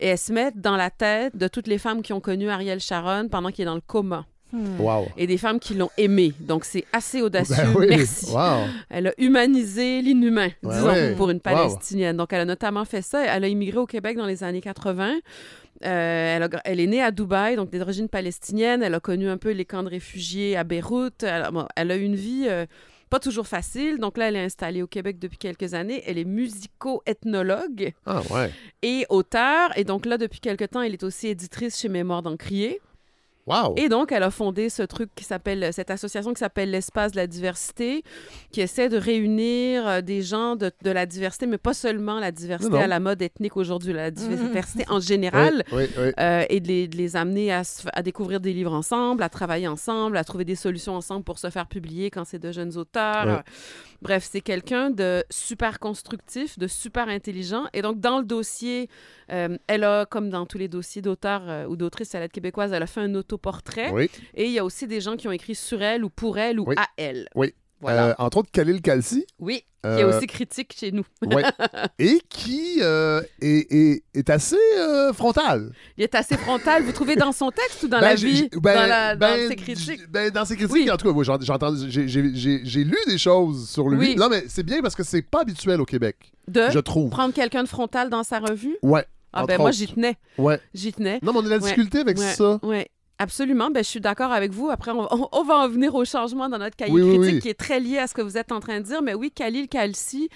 et 0.00 0.06
elle 0.08 0.18
se 0.18 0.32
met 0.32 0.50
dans 0.54 0.76
la 0.76 0.90
tête 0.90 1.36
de 1.36 1.48
toutes 1.48 1.66
les 1.66 1.78
femmes 1.78 2.02
qui 2.02 2.12
ont 2.12 2.20
connu 2.20 2.48
Ariel 2.48 2.80
Sharon 2.80 3.28
pendant 3.28 3.50
qu'il 3.50 3.62
est 3.62 3.66
dans 3.66 3.74
le 3.74 3.80
coma. 3.80 4.26
Hmm. 4.54 4.80
Wow. 4.80 5.08
Et 5.16 5.26
des 5.26 5.36
femmes 5.36 5.58
qui 5.58 5.74
l'ont 5.74 5.90
aimé. 5.98 6.32
Donc, 6.38 6.64
c'est 6.64 6.84
assez 6.92 7.20
audacieux. 7.22 7.56
Ben 7.74 7.88
Merci. 7.88 8.32
Elle 8.88 9.08
a 9.08 9.12
humanisé 9.18 10.00
l'inhumain, 10.00 10.50
disons, 10.62 11.16
pour 11.16 11.30
une 11.30 11.40
Palestinienne. 11.40 12.16
Donc, 12.16 12.32
elle 12.32 12.42
a 12.42 12.44
notamment 12.44 12.84
fait 12.84 13.02
ça. 13.02 13.24
Elle 13.24 13.42
a 13.42 13.48
immigré 13.48 13.78
au 13.78 13.86
Québec 13.86 14.16
dans 14.16 14.26
les 14.26 14.44
années 14.44 14.60
80. 14.60 15.16
Euh, 15.84 16.36
elle, 16.36 16.48
elle, 16.64 16.80
est 16.80 16.86
née 16.86 17.02
à 17.02 17.10
Dubaï, 17.10 17.56
donc 17.56 17.70
d'origine 17.70 18.08
palestinienne. 18.08 18.82
Elle 18.84 18.94
a 18.94 19.00
connu 19.00 19.28
un 19.28 19.38
peu 19.38 19.50
les 19.50 19.64
camps 19.64 19.82
de 19.82 19.88
réfugiés 19.88 20.56
à 20.56 20.62
Beyrouth. 20.62 21.24
Elle, 21.24 21.90
a 21.90 21.96
une 21.96 22.14
vie 22.14 22.46
euh, 22.48 22.64
pas 23.10 23.18
toujours 23.18 23.48
facile. 23.48 23.98
Donc 23.98 24.16
là, 24.16 24.28
elle 24.28 24.36
est 24.36 24.44
installée 24.44 24.82
au 24.82 24.86
Québec 24.86 25.18
depuis 25.18 25.38
quelques 25.38 25.74
années. 25.74 26.02
Elle 26.06 26.18
est 26.18 26.24
musico-ethnologue 26.24 27.92
ah, 28.06 28.22
ouais. 28.30 28.50
et 28.82 29.04
auteur. 29.08 29.76
Et 29.76 29.84
donc 29.84 30.06
là, 30.06 30.16
depuis 30.16 30.40
quelques 30.40 30.70
temps, 30.70 30.80
elle 30.80 30.92
est 30.92 31.02
aussi 31.02 31.26
éditrice 31.26 31.78
chez 31.80 31.88
Mémoire 31.88 32.22
d'Encrier. 32.22 32.80
Et 33.76 33.88
donc, 33.88 34.10
elle 34.12 34.22
a 34.22 34.30
fondé 34.30 34.70
ce 34.70 34.82
truc 34.82 35.10
qui 35.14 35.24
s'appelle, 35.24 35.72
cette 35.72 35.90
association 35.90 36.32
qui 36.32 36.40
s'appelle 36.40 36.70
l'Espace 36.70 37.12
de 37.12 37.16
la 37.16 37.26
diversité, 37.26 38.02
qui 38.50 38.60
essaie 38.60 38.88
de 38.88 38.96
réunir 38.96 39.86
euh, 39.86 40.00
des 40.00 40.22
gens 40.22 40.56
de, 40.56 40.70
de 40.82 40.90
la 40.90 41.04
diversité, 41.04 41.46
mais 41.46 41.58
pas 41.58 41.74
seulement 41.74 42.18
la 42.18 42.32
diversité 42.32 42.78
à 42.78 42.86
la 42.86 43.00
mode 43.00 43.20
ethnique 43.20 43.56
aujourd'hui, 43.56 43.92
la 43.92 44.10
diversité 44.12 44.84
en 44.88 45.00
général, 45.00 45.62
euh, 45.72 46.44
et 46.48 46.60
de 46.60 46.68
les, 46.68 46.88
de 46.88 46.96
les 46.96 47.16
amener 47.16 47.52
à, 47.52 47.62
à, 47.92 48.02
découvrir 48.02 48.40
des 48.40 48.52
livres 48.52 48.72
ensemble, 48.72 49.22
à 49.22 49.28
travailler 49.28 49.68
ensemble, 49.68 50.16
à 50.16 50.24
trouver 50.24 50.44
des 50.44 50.56
solutions 50.56 50.94
ensemble 50.94 51.24
pour 51.24 51.38
se 51.38 51.50
faire 51.50 51.66
publier 51.66 52.10
quand 52.10 52.24
c'est 52.24 52.38
de 52.38 52.50
jeunes 52.52 52.76
auteurs. 52.76 53.42
Bref, 54.04 54.28
c'est 54.30 54.42
quelqu'un 54.42 54.90
de 54.90 55.24
super 55.30 55.78
constructif, 55.78 56.58
de 56.58 56.66
super 56.66 57.08
intelligent. 57.08 57.64
Et 57.72 57.80
donc, 57.80 58.00
dans 58.00 58.18
le 58.18 58.24
dossier, 58.26 58.90
euh, 59.32 59.56
elle 59.66 59.82
a, 59.82 60.04
comme 60.04 60.28
dans 60.28 60.44
tous 60.44 60.58
les 60.58 60.68
dossiers 60.68 61.00
d'auteurs 61.00 61.48
euh, 61.48 61.66
ou 61.66 61.76
d'autrices 61.76 62.14
à 62.14 62.20
l'aide 62.20 62.30
québécoise, 62.30 62.70
elle 62.74 62.82
a 62.82 62.86
fait 62.86 63.00
un 63.00 63.14
autoportrait. 63.34 63.90
Oui. 63.90 64.10
Et 64.34 64.46
il 64.46 64.52
y 64.52 64.58
a 64.58 64.64
aussi 64.64 64.86
des 64.86 65.00
gens 65.00 65.16
qui 65.16 65.28
ont 65.28 65.32
écrit 65.32 65.54
sur 65.54 65.82
elle 65.82 66.04
ou 66.04 66.10
pour 66.10 66.38
elle 66.38 66.60
ou 66.60 66.70
à 66.76 66.86
elle. 66.96 67.28
Oui. 67.34 67.54
Euh, 67.86 68.14
entre 68.16 68.38
autres, 68.38 68.50
Khalil 68.50 68.80
Kalsi. 68.80 69.26
Oui, 69.38 69.62
qui 69.82 69.88
est 69.88 70.04
aussi 70.04 70.26
critique 70.26 70.74
chez 70.74 70.90
nous. 70.90 71.04
oui. 71.22 71.42
Et 71.98 72.18
qui 72.30 72.80
est, 72.80 74.02
est, 74.14 74.30
assez 74.30 74.56
frontal. 75.12 75.70
Il 75.98 76.04
est 76.04 76.14
assez 76.14 76.38
frontal. 76.38 76.82
Vous 76.82 76.92
trouvez 76.92 77.14
dans 77.14 77.32
son 77.32 77.50
texte 77.50 77.82
ou 77.82 77.88
dans 77.88 78.00
la 78.00 78.14
vie? 78.14 78.48
Ben, 78.54 78.74
dans, 78.74 78.86
la, 78.86 79.16
dans 79.16 79.26
ben, 79.26 79.48
ses 79.48 79.56
critiques? 79.56 80.10
Ben, 80.10 80.30
dans 80.30 80.46
ses 80.46 80.56
critiques, 80.56 80.90
en 80.90 80.96
tout 80.96 81.12
cas, 81.12 81.70
j'ai 81.88 82.84
lu 82.84 82.96
des 83.06 83.18
choses 83.18 83.68
sur 83.68 83.90
lui. 83.90 84.16
Non, 84.16 84.30
mais 84.30 84.44
c'est 84.48 84.62
bien 84.62 84.80
parce 84.80 84.94
que 84.94 85.02
c'est 85.02 85.22
pas 85.22 85.42
habituel 85.42 85.82
au 85.82 85.84
Québec. 85.84 86.32
De 86.48 86.70
je 86.70 86.78
trouve. 86.78 87.10
prendre 87.10 87.34
quelqu'un 87.34 87.62
de 87.62 87.68
frontal 87.68 88.08
dans 88.08 88.22
sa 88.22 88.38
revue? 88.38 88.76
Ouais. 88.82 89.04
Ah 89.34 89.44
ben 89.46 89.58
moi, 89.58 89.72
j'y 89.72 89.88
tenais. 89.88 90.16
Ouais. 90.38 90.60
J'y 90.72 90.92
tenais. 90.92 91.18
Non, 91.22 91.32
mais 91.32 91.40
on 91.40 91.46
a 91.46 91.48
la 91.48 91.58
difficulté 91.58 91.98
avec 91.98 92.18
ça. 92.18 92.60
Ouais. 92.62 92.88
Absolument, 93.20 93.70
ben, 93.70 93.84
je 93.84 93.88
suis 93.88 94.00
d'accord 94.00 94.32
avec 94.32 94.50
vous. 94.50 94.70
Après, 94.70 94.90
on, 94.90 95.44
va 95.44 95.54
en 95.58 95.68
venir 95.68 95.94
au 95.94 96.04
changement 96.04 96.48
dans 96.48 96.58
notre 96.58 96.74
cahier 96.74 96.92
critique 96.92 97.42
qui 97.42 97.48
est 97.48 97.58
très 97.58 97.78
lié 97.78 97.98
à 97.98 98.08
ce 98.08 98.14
que 98.14 98.22
vous 98.22 98.36
êtes 98.36 98.50
en 98.50 98.58
train 98.58 98.80
de 98.80 98.84
dire. 98.84 99.02
Mais 99.02 99.14
oui, 99.14 99.30
Khalil 99.30 99.68
Kalsi 99.68 100.28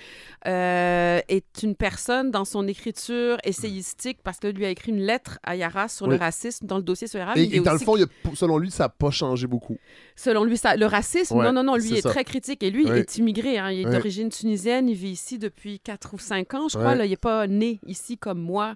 euh, 0.46 1.20
est 1.28 1.62
une 1.64 1.74
personne 1.74 2.30
dans 2.30 2.44
son 2.44 2.68
écriture 2.68 3.38
essayistique 3.42 4.18
parce 4.22 4.38
que 4.38 4.46
lui 4.46 4.64
a 4.64 4.70
écrit 4.70 4.92
une 4.92 5.00
lettre 5.00 5.40
à 5.42 5.56
Yara 5.56 5.88
sur 5.88 6.06
le 6.06 6.14
racisme 6.14 6.66
dans 6.66 6.76
le 6.76 6.84
dossier 6.84 7.08
sur 7.08 7.18
Yara. 7.18 7.36
Et, 7.36 7.58
dans 7.58 7.72
le 7.72 7.78
fond, 7.78 7.96
selon 8.34 8.58
lui, 8.58 8.70
ça 8.70 8.84
n'a 8.84 8.88
pas 8.90 9.10
changé 9.10 9.48
beaucoup. 9.48 9.78
Selon 10.14 10.44
lui, 10.44 10.56
ça, 10.56 10.76
le 10.76 10.86
racisme, 10.86 11.36
non, 11.36 11.52
non, 11.52 11.64
non, 11.64 11.74
lui 11.74 11.94
est, 11.94 12.02
très 12.02 12.22
critique. 12.22 12.62
Et 12.62 12.70
lui, 12.70 12.84
il 12.86 12.92
est 12.92 13.18
immigré. 13.18 13.58
Hein. 13.58 13.72
il 13.72 13.80
est 13.80 13.90
d'origine 13.90 14.28
tunisienne. 14.28 14.88
Il 14.88 14.94
vit 14.94 15.10
ici 15.10 15.38
depuis 15.38 15.80
4 15.80 16.14
ou 16.14 16.18
5 16.20 16.54
ans, 16.54 16.68
je 16.68 16.78
crois. 16.78 16.94
Là, 16.94 17.06
il 17.06 17.10
n'est 17.10 17.16
pas 17.16 17.48
né 17.48 17.80
ici 17.88 18.18
comme 18.18 18.40
moi. 18.40 18.74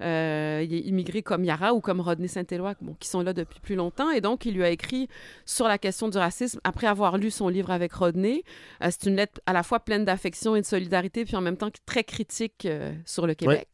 Euh, 0.00 0.64
il 0.64 0.74
est 0.74 0.80
immigré 0.80 1.22
comme 1.22 1.44
Yara 1.44 1.74
ou 1.74 1.80
comme 1.80 2.00
Rodney 2.00 2.26
Saint-Éloi, 2.26 2.74
bon, 2.80 2.96
qui 2.98 3.08
sont 3.08 3.22
là 3.22 3.35
depuis 3.36 3.60
plus 3.60 3.76
longtemps. 3.76 4.10
Et 4.10 4.20
donc, 4.20 4.46
il 4.46 4.54
lui 4.54 4.64
a 4.64 4.70
écrit 4.70 5.08
sur 5.44 5.68
la 5.68 5.78
question 5.78 6.08
du 6.08 6.18
racisme 6.18 6.60
après 6.64 6.86
avoir 6.86 7.18
lu 7.18 7.30
son 7.30 7.48
livre 7.48 7.70
avec 7.70 7.92
Rodney. 7.92 8.42
Euh, 8.82 8.88
c'est 8.90 9.08
une 9.08 9.16
lettre 9.16 9.40
à 9.46 9.52
la 9.52 9.62
fois 9.62 9.80
pleine 9.80 10.04
d'affection 10.04 10.56
et 10.56 10.60
de 10.60 10.66
solidarité, 10.66 11.24
puis 11.24 11.36
en 11.36 11.40
même 11.40 11.56
temps 11.56 11.70
très 11.84 12.04
critique 12.04 12.66
euh, 12.66 12.92
sur 13.04 13.26
le 13.26 13.34
Québec. 13.34 13.68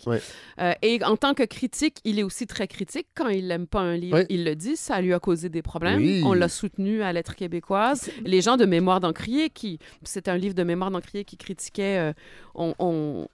Euh, 0.59 0.73
et 0.83 1.03
en 1.05 1.17
tant 1.17 1.35
que 1.35 1.45
critique, 1.45 1.99
il 2.05 2.19
est 2.19 2.23
aussi 2.23 2.47
très 2.47 2.69
critique. 2.69 3.07
Quand 3.15 3.29
il 3.29 3.47
n'aime 3.49 3.67
pas 3.67 3.81
un 3.81 3.97
livre, 3.97 4.25
il 4.29 4.45
le 4.45 4.55
dit, 4.55 4.77
ça 4.77 5.01
lui 5.01 5.15
a 5.15 5.21
causé 5.21 5.49
des 5.49 5.63
problèmes. 5.63 6.25
On 6.25 6.35
l'a 6.35 6.49
soutenu 6.49 7.03
à 7.03 7.13
Lettres 7.13 7.37
québécoises. 7.37 8.11
Les 8.25 8.41
gens 8.43 8.57
de 8.57 8.67
Mémoire 8.67 9.01
d'Encrier, 9.01 9.51
qui 9.51 9.79
c'est 10.03 10.29
un 10.29 10.37
livre 10.37 10.55
de 10.55 10.65
Mémoire 10.65 10.91
d'Encrier 10.91 11.25
qui 11.25 11.37
critiquait, 11.37 12.13
on, 12.55 13.29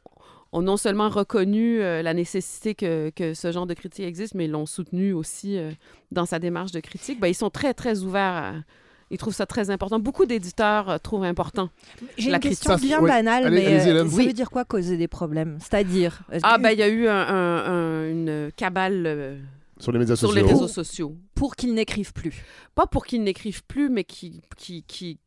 ont 0.52 0.62
non 0.62 0.76
seulement 0.76 1.08
reconnu 1.08 1.80
euh, 1.80 2.02
la 2.02 2.14
nécessité 2.14 2.74
que, 2.74 3.10
que, 3.10 3.34
ce 3.34 3.52
genre 3.52 3.66
de 3.66 3.74
critique 3.74 4.04
existe, 4.04 4.34
mais 4.34 4.46
l'ont 4.46 4.66
soutenu 4.66 5.12
aussi 5.12 5.58
euh, 5.58 5.70
dans 6.10 6.26
sa 6.26 6.38
démarche 6.38 6.72
de 6.72 6.80
critique. 6.80 7.20
Ben, 7.20 7.28
ils 7.28 7.34
sont 7.34 7.50
très, 7.50 7.74
très 7.74 8.02
ouverts 8.02 8.62
Ils 9.10 9.18
trouvent 9.18 9.34
ça 9.34 9.46
très 9.46 9.70
important. 9.70 9.98
Beaucoup 9.98 10.24
d'éditeurs 10.24 10.88
euh, 10.88 10.98
trouvent 10.98 11.24
important. 11.24 11.68
J'ai 12.16 12.30
une 12.30 12.38
question 12.38 12.76
bien 12.76 13.02
banale, 13.02 13.50
mais 13.50 13.80
ça 13.80 14.04
veut 14.04 14.32
dire 14.32 14.50
quoi 14.50 14.64
causer 14.64 14.96
des 14.96 15.08
problèmes? 15.08 15.58
C'est-à-dire 15.60 16.22
Ah, 16.42 16.58
ben 16.58 16.70
il 16.70 16.78
y 16.78 16.82
a 16.82 16.88
eu 16.88 17.08
un, 17.08 18.08
une 18.08 18.50
cabale 18.56 19.40
sur 19.78 19.92
les, 19.92 19.98
médias 20.00 20.16
sur 20.16 20.28
sociaux. 20.28 20.44
les 20.44 20.52
réseaux 20.52 20.68
sociaux. 20.68 21.16
Pour 21.34 21.54
qu'ils 21.54 21.72
n'écrivent 21.72 22.12
plus. 22.12 22.44
Pas 22.74 22.86
pour 22.86 23.06
qu'ils 23.06 23.22
n'écrivent 23.22 23.64
plus, 23.64 23.88
mais 23.90 24.02
qui, 24.02 24.42
qui, 24.56 24.82
qui 24.82 25.20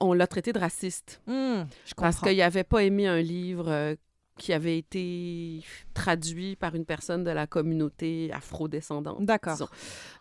on, 0.00 0.12
l'a 0.12 0.26
traité 0.26 0.52
de 0.52 0.58
raciste. 0.58 1.20
Mmh, 1.28 1.64
parce 1.96 2.18
qu'il 2.20 2.38
n'avait 2.38 2.64
pas 2.64 2.82
aimé 2.82 3.06
un 3.06 3.20
livre 3.20 3.96
qui 4.38 4.52
avait 4.52 4.78
été 4.78 5.62
traduit 5.94 6.56
par 6.56 6.74
une 6.74 6.84
personne 6.84 7.24
de 7.24 7.30
la 7.30 7.46
communauté 7.46 8.30
afro-descendante. 8.32 9.24
D'accord. 9.24 9.70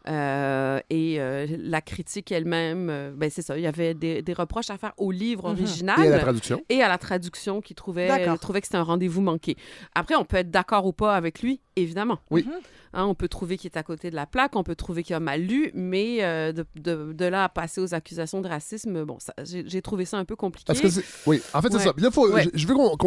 Euh, 0.07 0.79
et 0.89 1.19
euh, 1.19 1.47
la 1.59 1.81
critique 1.81 2.31
elle-même, 2.31 2.89
euh, 2.89 3.11
ben 3.13 3.29
c'est 3.29 3.41
ça, 3.41 3.57
il 3.57 3.63
y 3.63 3.67
avait 3.67 3.93
des, 3.93 4.23
reproches 4.33 4.69
à 4.69 4.77
faire 4.77 4.93
au 4.97 5.11
livre 5.11 5.49
mhm. 5.49 5.59
original. 5.59 5.99
Et 6.03 6.07
à 6.07 6.11
la 6.11 6.19
traduction. 6.19 6.61
Et 6.69 6.81
à 6.81 6.87
la 6.87 6.97
traduction 6.97 7.61
qui 7.61 7.75
trouvait, 7.75 8.37
trouvait 8.37 8.61
que 8.61 8.67
c'était 8.67 8.77
un 8.77 8.83
rendez-vous 8.83 9.21
manqué. 9.21 9.57
Après, 9.93 10.15
on 10.15 10.25
peut 10.25 10.37
être 10.37 10.51
d'accord 10.51 10.85
ou 10.85 10.93
pas 10.93 11.15
avec 11.15 11.41
lui, 11.41 11.59
évidemment. 11.75 12.19
Oui. 12.31 12.45
Mhm. 12.45 12.53
Hein, 12.95 13.05
on 13.05 13.13
peut 13.13 13.27
trouver 13.27 13.57
qu'il 13.57 13.69
est 13.69 13.77
à 13.77 13.83
côté 13.83 14.09
de 14.09 14.15
la 14.15 14.25
plaque, 14.25 14.55
on 14.55 14.63
peut 14.63 14.75
trouver 14.75 15.03
qu'il 15.03 15.15
a 15.15 15.19
mal 15.19 15.41
lu, 15.41 15.69
mais 15.73 16.19
de, 16.53 16.65
de, 16.75 17.13
de, 17.13 17.25
là 17.25 17.43
à 17.43 17.49
passer 17.49 17.81
aux 17.81 17.93
accusations 17.93 18.41
de 18.41 18.47
racisme, 18.47 19.03
bon, 19.03 19.17
j'ai 19.43 19.81
trouvé 19.81 20.05
ça 20.05 20.17
un 20.17 20.25
peu 20.25 20.35
compliqué. 20.35 20.65
Parce 20.65 20.79
que 20.79 21.01
oui, 21.25 21.41
en 21.53 21.61
fait, 21.61 21.71
c'est 21.71 21.79
ça. 21.79 21.93
Là, 21.97 22.11
faut, 22.11 22.27
je, 22.53 22.67
veux 22.67 22.73
qu'on 22.73 22.97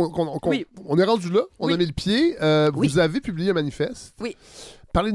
on 0.86 0.98
est 0.98 1.04
rendu 1.04 1.30
là, 1.30 1.42
on 1.58 1.72
a 1.72 1.76
mis 1.76 1.86
le 1.86 1.92
pied. 1.92 2.36
Vous 2.72 2.98
avez 2.98 3.20
publié 3.20 3.50
un 3.50 3.54
manifeste. 3.54 4.14
Oui. 4.20 4.36
Parlez, 4.92 5.12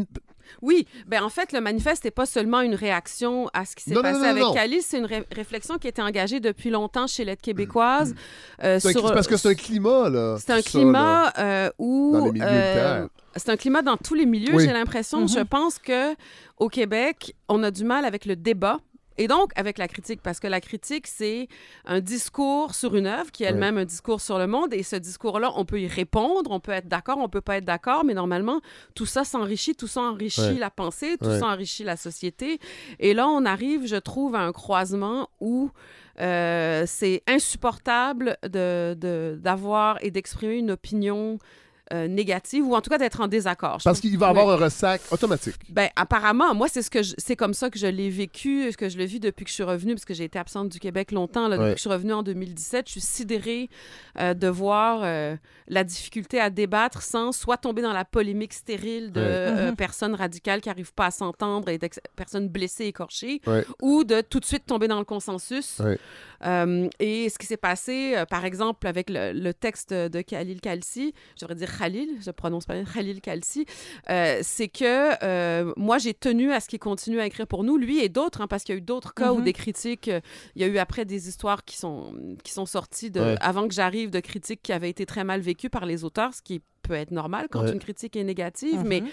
oui, 0.62 0.88
ben 1.08 1.24
en 1.24 1.30
fait, 1.30 1.52
le 1.52 1.62
manifeste 1.62 2.06
n'est 2.06 2.12
pas 2.12 2.26
seulement 2.26 2.62
une 2.62 2.76
réaction 2.76 3.50
à 3.54 3.66
ce 3.66 3.76
qui 3.76 3.84
s'est 3.84 3.96
passé 3.96 4.26
avec 4.26 4.44
Cali, 4.54 4.82
c'est 4.82 5.00
une 5.00 5.10
réflexion 5.32 5.78
qui 5.78 5.88
a 5.88 5.90
été 5.90 6.02
engagée 6.02 6.40
depuis 6.40 6.70
longtemps 6.70 7.08
chez 7.08 7.26
l'aide 7.26 7.42
québécoise. 7.42 8.14
Mm. 8.14 8.16
Euh, 8.64 8.80
parce 9.14 9.28
que 9.28 9.38
c'est 9.38 9.50
un 9.50 9.56
climat, 9.56 10.10
là. 10.10 10.38
C'est 10.40 10.54
un 10.54 10.62
climat 10.62 11.34
euh, 11.38 11.70
où... 11.78 12.12
Dans 12.14 12.26
les 12.26 12.32
milieux 12.32 12.46
euh, 12.48 13.08
c'est 13.36 13.50
un 13.50 13.58
climat 13.58 13.82
dans 13.82 13.98
tous 13.98 14.14
les 14.14 14.26
milieux, 14.26 14.60
j'ai 14.60 14.74
l'impression. 14.74 15.26
Mm-hmm. 15.26 15.38
Je 15.38 15.44
pense 15.44 15.80
que 15.80 16.16
au 16.58 16.70
Québec, 16.70 17.36
on 17.48 17.64
a 17.64 17.72
du 17.72 17.84
mal 17.84 18.06
avec 18.06 18.26
le 18.26 18.36
débat 18.36 18.80
et 19.18 19.28
donc, 19.28 19.52
avec 19.56 19.78
la 19.78 19.88
critique, 19.88 20.22
parce 20.24 20.40
que 20.40 20.48
la 20.48 20.60
critique, 20.60 21.08
c'est 21.08 21.48
un 21.86 22.00
discours 22.00 22.74
sur 22.74 22.96
une 22.96 23.06
œuvre 23.06 23.32
qui 23.32 23.44
est 23.44 23.48
elle-même 23.48 23.78
un 23.78 23.86
discours 23.86 24.22
sur 24.22 24.40
le 24.40 24.48
monde. 24.48 24.74
Et 24.74 24.82
ce 24.82 24.96
discours-là, 24.96 25.52
on 25.56 25.66
peut 25.66 25.80
y 25.80 25.88
répondre, 25.88 26.50
on 26.50 26.60
peut 26.60 26.72
être 26.72 26.88
d'accord, 26.88 27.20
on 27.20 27.30
peut 27.30 27.42
pas 27.42 27.58
être 27.58 27.66
d'accord, 27.66 28.04
mais 28.04 28.14
normalement, 28.14 28.62
tout 28.96 29.06
ça 29.06 29.24
s'enrichit, 29.24 29.76
tout 29.76 29.88
ça 29.88 30.02
enrichit 30.02 30.58
la 30.58 30.72
pensée, 30.72 31.18
tout 31.22 31.30
ça 31.30 31.48
enrichit 31.48 31.84
la 31.84 31.98
société. 31.98 32.60
Et 33.00 33.14
là, 33.14 33.28
on 33.28 33.46
arrive, 33.46 33.86
je 33.86 33.98
trouve, 33.98 34.36
à 34.36 34.42
un 34.42 34.52
croisement 34.52 35.30
où 35.40 35.70
euh, 36.20 36.84
c'est 36.88 37.22
insupportable 37.28 38.38
d'avoir 38.44 39.96
de, 39.96 40.06
et 40.06 40.12
d'exprimer 40.12 40.56
une 40.56 40.72
opinion 40.72 41.38
euh, 41.94 42.08
négative 42.08 42.66
ou 42.66 42.76
en 42.76 42.82
tout 42.82 42.90
cas 42.90 42.98
d'être 42.98 43.22
en 43.22 43.28
désaccord. 43.28 43.78
Parce 43.84 44.00
qu'il 44.00 44.18
va 44.18 44.30
avoir 44.30 44.50
un 44.50 44.56
ressac 44.56 45.02
automatique. 45.12 45.56
Ben 45.70 45.90
apparemment, 45.96 46.56
moi 46.56 46.68
c'est 46.68 46.82
ce 46.82 46.90
que 46.90 47.04
c'est 47.04 47.36
comme 47.36 47.54
ça 47.54 47.70
que 47.70 47.78
je 47.78 47.86
l'ai 47.86 48.10
vécu, 48.10 48.72
ce 48.72 48.78
que 48.78 48.90
je 48.90 48.98
l'ai 48.98 49.06
vu 49.06 49.20
depuis 49.20 49.44
que 49.44 49.50
je 49.50 49.54
suis 49.54 49.64
revenue 49.64 49.94
parce 49.94 50.06
que 50.06 50.16
j'ai 50.16 50.24
été 50.24 50.40
absente 50.40 50.70
du 50.70 50.80
Québec 50.80 51.12
longtemps 51.12 51.50
depuis 51.50 51.72
que 51.72 51.76
je 51.76 51.82
suis 51.82 51.90
revenue 51.90 52.14
en 52.14 52.24
2017, 52.24 52.88
je 52.88 52.92
suis 52.94 53.02
sidérée 53.02 53.70
euh, 54.20 54.34
de 54.34 54.48
voir 54.48 55.02
euh, 55.04 55.36
la 55.68 55.84
difficulté 55.84 56.40
à 56.40 56.50
débattre 56.50 57.04
sans 57.04 57.32
soit 57.32 57.58
tomber 57.58 57.84
dans 57.84 57.94
la 57.94 58.06
polémique 58.06 58.54
stérile 58.54 59.12
de 59.12 59.22
mm-hmm. 59.22 59.76
personnes 59.76 60.16
radicales 60.16 60.62
qui 60.62 60.70
n'arrivent 60.70 60.94
pas 60.94 61.08
à 61.08 61.12
s'entendre 61.12 61.70
et 61.70 61.78
de 61.78 61.88
personnes 62.16 62.48
blessées 62.50 62.86
écorchées 62.86 63.40
ou 63.84 64.04
de 64.04 64.22
tout 64.22 64.40
de 64.40 64.46
suite 64.46 64.66
tomber 64.66 64.88
dans 64.88 65.00
le 65.00 65.06
consensus. 65.06 65.80
et 66.42 67.30
ce 67.30 67.38
qui 67.38 67.46
s'est 67.46 67.58
passé 67.58 68.16
par 68.32 68.46
exemple 68.46 68.88
avec 68.88 69.12
le, 69.12 69.32
le 69.32 69.54
texte 69.54 69.94
de 69.94 70.22
Khalil 70.22 70.60
Kalsi, 70.60 71.14
je 71.36 71.42
devrais 71.46 71.56
dire 71.56 71.83
Khalil, 71.84 72.18
je 72.22 72.32
prononce 72.32 72.66
pas 72.66 72.76
bien, 72.76 72.86
Khalil 72.86 73.20
Kalsi, 73.20 73.66
euh, 74.10 74.40
c'est 74.42 74.70
que 74.70 75.22
euh, 75.24 75.74
moi, 75.76 75.98
j'ai 75.98 76.14
tenu 76.14 76.54
à 76.54 76.62
ce 76.62 76.70
qu'il 76.70 76.80
continue 76.80 77.20
à 77.20 77.26
écrire 77.26 77.46
pour 77.46 77.66
nous, 77.66 77.78
lui 77.78 78.00
et 78.00 78.08
d'autres, 78.08 78.40
hein, 78.40 78.48
parce 78.48 78.64
qu'il 78.64 78.74
y 78.74 78.78
a 78.78 78.80
eu 78.80 78.82
d'autres 78.82 79.14
cas 79.14 79.34
où 79.34 79.40
mhm. 79.40 79.44
des 79.44 79.54
critiques, 79.54 80.08
euh, 80.08 80.22
il 80.56 80.62
y 80.62 80.66
a 80.66 80.68
eu 80.68 80.78
après 80.78 81.04
des 81.04 81.28
histoires 81.28 81.66
qui 81.66 81.76
sont, 81.76 82.16
qui 82.44 82.54
sont 82.54 82.66
sorties 82.66 83.12
de, 83.12 83.36
avant 83.42 83.68
que 83.68 83.74
j'arrive 83.74 84.12
de 84.12 84.22
critiques 84.22 84.62
qui 84.64 84.72
avaient 84.72 84.90
été 84.90 85.06
très 85.06 85.26
mal 85.26 85.42
vécues 85.42 85.70
par 85.70 85.86
les 85.86 86.06
auteurs, 86.06 86.34
ce 86.34 86.42
qui 86.42 86.62
peut 86.84 86.94
être 86.94 87.12
normal 87.12 87.48
quand 87.52 87.66
une 87.68 87.80
critique 87.80 88.16
est 88.16 88.24
négative, 88.24 88.84
mais 88.86 89.02
mhm. 89.02 89.08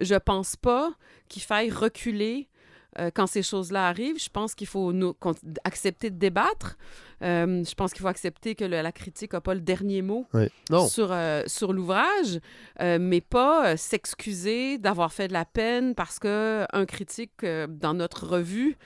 je 0.00 0.14
pense 0.14 0.56
pas 0.56 0.94
qu'il 1.28 1.42
faille 1.42 1.70
reculer 1.70 2.48
quand 3.14 3.26
ces 3.26 3.42
choses-là 3.42 3.88
arrivent. 3.88 4.22
Je 4.22 4.28
pense 4.28 4.54
qu'il 4.54 4.68
faut 4.68 4.92
nous, 4.92 5.16
accepter 5.64 6.10
de 6.10 6.16
débattre. 6.16 6.76
Euh, 7.24 7.64
je 7.64 7.74
pense 7.74 7.92
qu'il 7.92 8.02
faut 8.02 8.08
accepter 8.08 8.54
que 8.54 8.64
la 8.64 8.92
critique 8.92 9.32
n'a 9.32 9.40
pas 9.40 9.54
le 9.54 9.60
dernier 9.60 10.02
mot 10.02 10.26
sur, 10.88 11.08
euh, 11.10 11.42
sur 11.46 11.72
l'ouvrage, 11.72 12.40
euh, 12.80 12.98
mais 13.00 13.20
pas 13.20 13.76
s'excuser 13.76 14.78
d'avoir 14.78 15.12
fait 15.12 15.28
de 15.28 15.32
la 15.32 15.44
peine 15.44 15.94
parce 15.94 16.18
qu'un 16.18 16.86
critique 16.86 17.44
dans 17.68 17.94
notre 17.94 18.26
revue 18.26 18.76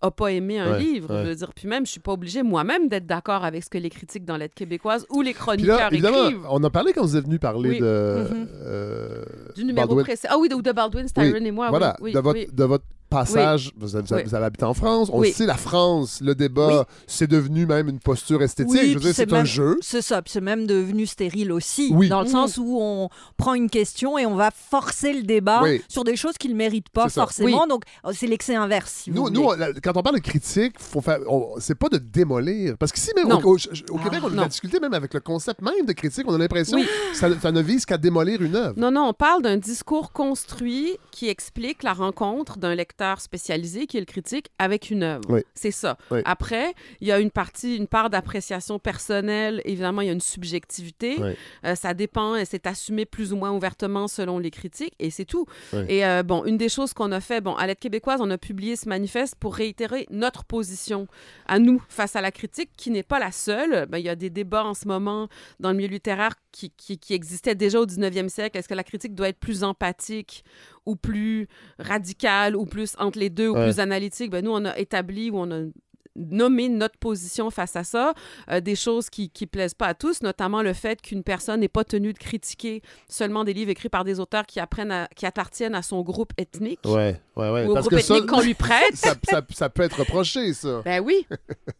n'a 0.00 0.12
pas 0.12 0.28
aimé 0.28 0.60
un 0.60 0.78
livre. 0.78 1.08
Je 1.10 1.28
veux 1.28 1.34
dire, 1.34 1.52
puis 1.52 1.66
même, 1.66 1.84
je 1.84 1.90
suis 1.90 2.00
pas 2.00 2.12
obligée 2.12 2.44
moi-même 2.44 2.88
d'être 2.88 3.06
d'accord 3.06 3.44
avec 3.44 3.64
ce 3.64 3.70
que 3.70 3.78
les 3.78 3.90
critiques 3.90 4.24
dans 4.24 4.36
l'aide 4.36 4.54
québécoise 4.54 5.04
ou 5.10 5.22
les 5.22 5.34
chroniqueurs 5.34 5.92
écrivent. 5.92 6.46
On 6.48 6.62
a 6.62 6.70
parlé 6.70 6.92
quand 6.92 7.02
vous 7.02 7.16
êtes 7.16 7.24
venu 7.24 7.38
parler 7.40 7.80
de... 7.80 8.24
Mm-hmm. 8.30 9.54
du 9.54 9.64
numéro 9.64 9.96
précédent. 9.96 10.34
Ah 10.36 10.38
oui, 10.38 10.48
de, 10.48 10.54
de 10.54 10.72
Baldwin, 10.72 11.08
Styron 11.08 11.44
et 11.44 11.50
moi. 11.50 11.70
Voilà, 11.70 11.96
oui, 12.00 12.12
de, 12.12 12.20
votre, 12.20 12.54
de 12.54 12.64
votre 12.64 12.84
passage, 13.08 13.72
vous, 13.76 13.96
avez, 13.96 14.24
vous, 14.24 14.34
habité 14.34 14.64
en 14.64 14.74
France, 14.74 15.08
on 15.12 15.22
sait 15.24 15.46
la 15.46 15.56
France, 15.56 16.20
le 16.22 16.34
débat, 16.34 16.86
c'est 17.06 17.26
devenu 17.26 17.66
même 17.66 17.88
une 17.88 17.98
posture 17.98 18.42
esthétique. 18.42 18.98
je 19.00 19.12
c'est 19.12 19.32
un 19.32 19.44
jeu. 19.44 19.78
C'est 19.80 20.02
ça, 20.02 20.22
c'est 20.26 20.40
même 20.40 20.66
devenu 20.66 21.06
stérile 21.06 21.52
aussi, 21.52 21.90
dans 22.08 22.20
le 22.22 22.28
mmh. 22.28 22.30
sens 22.30 22.58
où 22.58 22.78
on 22.80 23.08
prend 23.36 23.54
une 23.54 23.70
question 23.70 24.18
et 24.18 24.26
on 24.26 24.34
va 24.34 24.50
forcer 24.50 25.12
le 25.12 25.22
débat 25.22 25.62
sur 25.88 26.04
des 26.04 26.16
choses 26.16 26.36
qu'il 26.38 26.52
ne 26.52 26.56
méritent 26.56 26.90
pas 26.90 27.08
forcément. 27.08 27.66
Donc, 27.66 27.84
oh, 28.04 28.10
c'est 28.12 28.26
l'excès 28.26 28.54
inverse. 28.54 29.04
nous, 29.06 29.30
nous, 29.30 29.48
quand 29.82 29.96
on 29.96 30.02
parle 30.02 30.16
de 30.16 30.22
critique, 30.22 30.74
faut 30.78 31.00
faire, 31.00 31.18
c'est 31.58 31.78
pas 31.78 31.88
de 31.88 31.98
démolir. 31.98 32.76
Parce 32.78 32.92
qu'ici, 32.92 33.10
même 33.16 33.30
au, 33.32 33.56
Québec, 33.56 34.20
on 34.22 34.32
a 34.32 34.42
la 34.42 34.48
difficulté 34.48 34.80
même 34.80 34.94
avec 34.94 35.14
le 35.14 35.20
concept 35.20 35.62
même 35.62 35.86
de 35.86 35.92
critique. 35.92 36.24
On 36.28 36.34
a 36.34 36.38
l'impression 36.38 36.78
que 36.78 37.16
ça, 37.16 37.28
ça, 37.40 37.52
ne 37.52 37.62
vise 37.62 37.86
qu'à 37.86 37.96
démolir 37.96 38.42
une 38.42 38.56
œuvre. 38.56 38.74
Non, 38.76 38.90
non, 38.90 39.08
on 39.08 39.12
parle 39.12 39.42
d'un 39.42 39.56
discours 39.56 40.12
construit 40.12 40.98
qui 41.10 41.28
explique 41.28 41.82
la 41.82 41.92
rencontre 41.92 42.58
d'un 42.58 42.74
lecteur 42.74 42.97
spécialisé 43.20 43.86
qui 43.86 43.96
est 43.96 44.00
le 44.00 44.06
critique 44.06 44.48
avec 44.58 44.90
une 44.90 45.02
œuvre. 45.02 45.42
C'est 45.54 45.70
ça. 45.70 45.96
Après, 46.24 46.74
il 47.00 47.08
y 47.08 47.12
a 47.12 47.18
une 47.18 47.30
partie, 47.30 47.76
une 47.76 47.86
part 47.86 48.10
d'appréciation 48.10 48.78
personnelle. 48.78 49.62
Évidemment, 49.64 50.02
il 50.02 50.06
y 50.06 50.10
a 50.10 50.12
une 50.12 50.20
subjectivité. 50.20 51.16
Euh, 51.64 51.74
ça 51.74 51.94
dépend, 51.94 52.34
c'est 52.44 52.66
assumé 52.66 53.06
plus 53.06 53.32
ou 53.32 53.36
moins 53.36 53.52
ouvertement 53.52 54.08
selon 54.08 54.38
les 54.38 54.50
critiques 54.50 54.94
et 54.98 55.10
c'est 55.10 55.24
tout. 55.24 55.46
Et 55.88 56.04
euh, 56.04 56.22
bon, 56.22 56.44
une 56.44 56.56
des 56.56 56.68
choses 56.68 56.92
qu'on 56.92 57.12
a 57.12 57.20
fait, 57.20 57.40
bon, 57.40 57.54
à 57.54 57.66
l'aide 57.66 57.78
québécoise, 57.78 58.20
on 58.20 58.30
a 58.30 58.38
publié 58.38 58.76
ce 58.76 58.88
manifeste 58.88 59.36
pour 59.36 59.54
réitérer 59.54 60.06
notre 60.10 60.44
position 60.44 61.06
à 61.46 61.58
nous 61.58 61.82
face 61.88 62.16
à 62.16 62.20
la 62.20 62.30
critique, 62.30 62.70
qui 62.76 62.90
n'est 62.90 63.02
pas 63.02 63.18
la 63.18 63.32
seule. 63.32 63.86
Ben, 63.86 63.98
il 63.98 64.04
y 64.04 64.08
a 64.08 64.16
des 64.16 64.30
débats 64.30 64.64
en 64.64 64.74
ce 64.74 64.86
moment 64.88 65.28
dans 65.60 65.70
le 65.70 65.76
milieu 65.76 65.88
littéraire 65.88 66.34
qui, 66.52 66.70
qui, 66.70 66.98
qui 66.98 67.14
existaient 67.14 67.54
déjà 67.54 67.80
au 67.80 67.86
19e 67.86 68.28
siècle. 68.28 68.58
Est-ce 68.58 68.68
que 68.68 68.74
la 68.74 68.84
critique 68.84 69.14
doit 69.14 69.28
être 69.28 69.38
plus 69.38 69.64
empathique 69.64 70.44
ou 70.88 70.96
plus 70.96 71.46
radical 71.78 72.56
ou 72.56 72.64
plus 72.64 72.96
entre 72.98 73.18
les 73.18 73.30
deux 73.30 73.48
ou 73.48 73.54
plus 73.54 73.78
analytique, 73.78 74.30
ben 74.30 74.44
nous, 74.44 74.52
on 74.52 74.64
a 74.64 74.76
établi 74.78 75.30
ou 75.30 75.38
on 75.38 75.50
a 75.50 75.64
nommé 76.16 76.68
notre 76.68 76.98
position 76.98 77.50
face 77.50 77.76
à 77.76 77.84
ça, 77.84 78.14
euh, 78.50 78.60
des 78.60 78.74
choses 78.74 79.08
qui 79.08 79.30
ne 79.40 79.46
plaisent 79.46 79.74
pas 79.74 79.86
à 79.86 79.94
tous, 79.94 80.22
notamment 80.22 80.62
le 80.62 80.72
fait 80.72 81.00
qu'une 81.00 81.22
personne 81.22 81.60
n'est 81.60 81.68
pas 81.68 81.84
tenue 81.84 82.12
de 82.12 82.18
critiquer 82.18 82.82
seulement 83.08 83.44
des 83.44 83.52
livres 83.52 83.70
écrits 83.70 83.88
par 83.88 84.04
des 84.04 84.18
auteurs 84.18 84.46
qui, 84.46 84.58
apprennent 84.58 85.06
qui 85.14 85.26
appartiennent 85.26 85.74
à 85.74 85.82
son 85.82 86.02
groupe 86.02 86.32
ethnique. 86.36 86.80
Ouais, 86.84 87.20
ouais, 87.36 87.50
ouais. 87.50 87.66
Ou 87.66 87.70
au 87.70 87.80
groupe 87.80 87.92
ethnique 87.92 88.26
qu'on 88.26 88.40
lui 88.40 88.54
prête. 88.54 88.94
ça, 88.96 89.14
ça, 89.28 89.42
ça, 89.50 89.68
peut 89.68 89.82
être 89.82 90.00
reproché, 90.00 90.52
ça. 90.52 90.82
Ben 90.84 91.00
oui. 91.00 91.26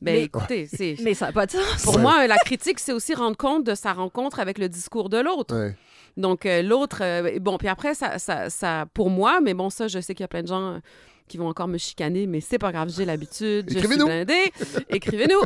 Ben 0.00 0.22
écoutez, 0.22 0.66
c'est... 0.66 0.96
Mais 1.02 1.14
ça 1.14 1.26
n'a 1.26 1.32
pas 1.32 1.46
de 1.46 1.52
sens. 1.52 1.82
Pour 1.82 1.98
moi, 1.98 2.26
la 2.26 2.38
critique, 2.38 2.78
c'est 2.78 2.92
aussi 2.92 3.14
rendre 3.14 3.36
compte 3.36 3.64
de 3.64 3.74
sa 3.74 3.92
rencontre 3.92 4.38
avec 4.40 4.58
le 4.58 4.68
discours 4.68 5.08
de 5.08 5.18
l'autre. 5.18 5.72
Donc, 6.16 6.46
euh, 6.46 6.62
l'autre, 6.62 7.02
euh, 7.02 7.38
bon, 7.40 7.58
puis 7.58 7.68
après, 7.68 7.94
ça, 7.94 8.18
ça, 8.18 8.50
ça, 8.50 8.86
pour 8.94 9.10
moi, 9.10 9.40
mais 9.40 9.54
bon, 9.54 9.70
ça, 9.70 9.88
je 9.88 10.00
sais 10.00 10.14
qu'il 10.14 10.24
y 10.24 10.24
a 10.24 10.28
plein 10.28 10.42
de 10.42 10.48
gens 10.48 10.80
qui 11.28 11.36
vont 11.36 11.48
encore 11.48 11.68
me 11.68 11.78
chicaner, 11.78 12.26
mais 12.26 12.40
c'est 12.40 12.58
pas 12.58 12.72
grave, 12.72 12.90
j'ai 12.94 13.04
l'habitude, 13.04 13.66
blindée. 13.66 14.52
Écrivez-nous. 14.90 15.40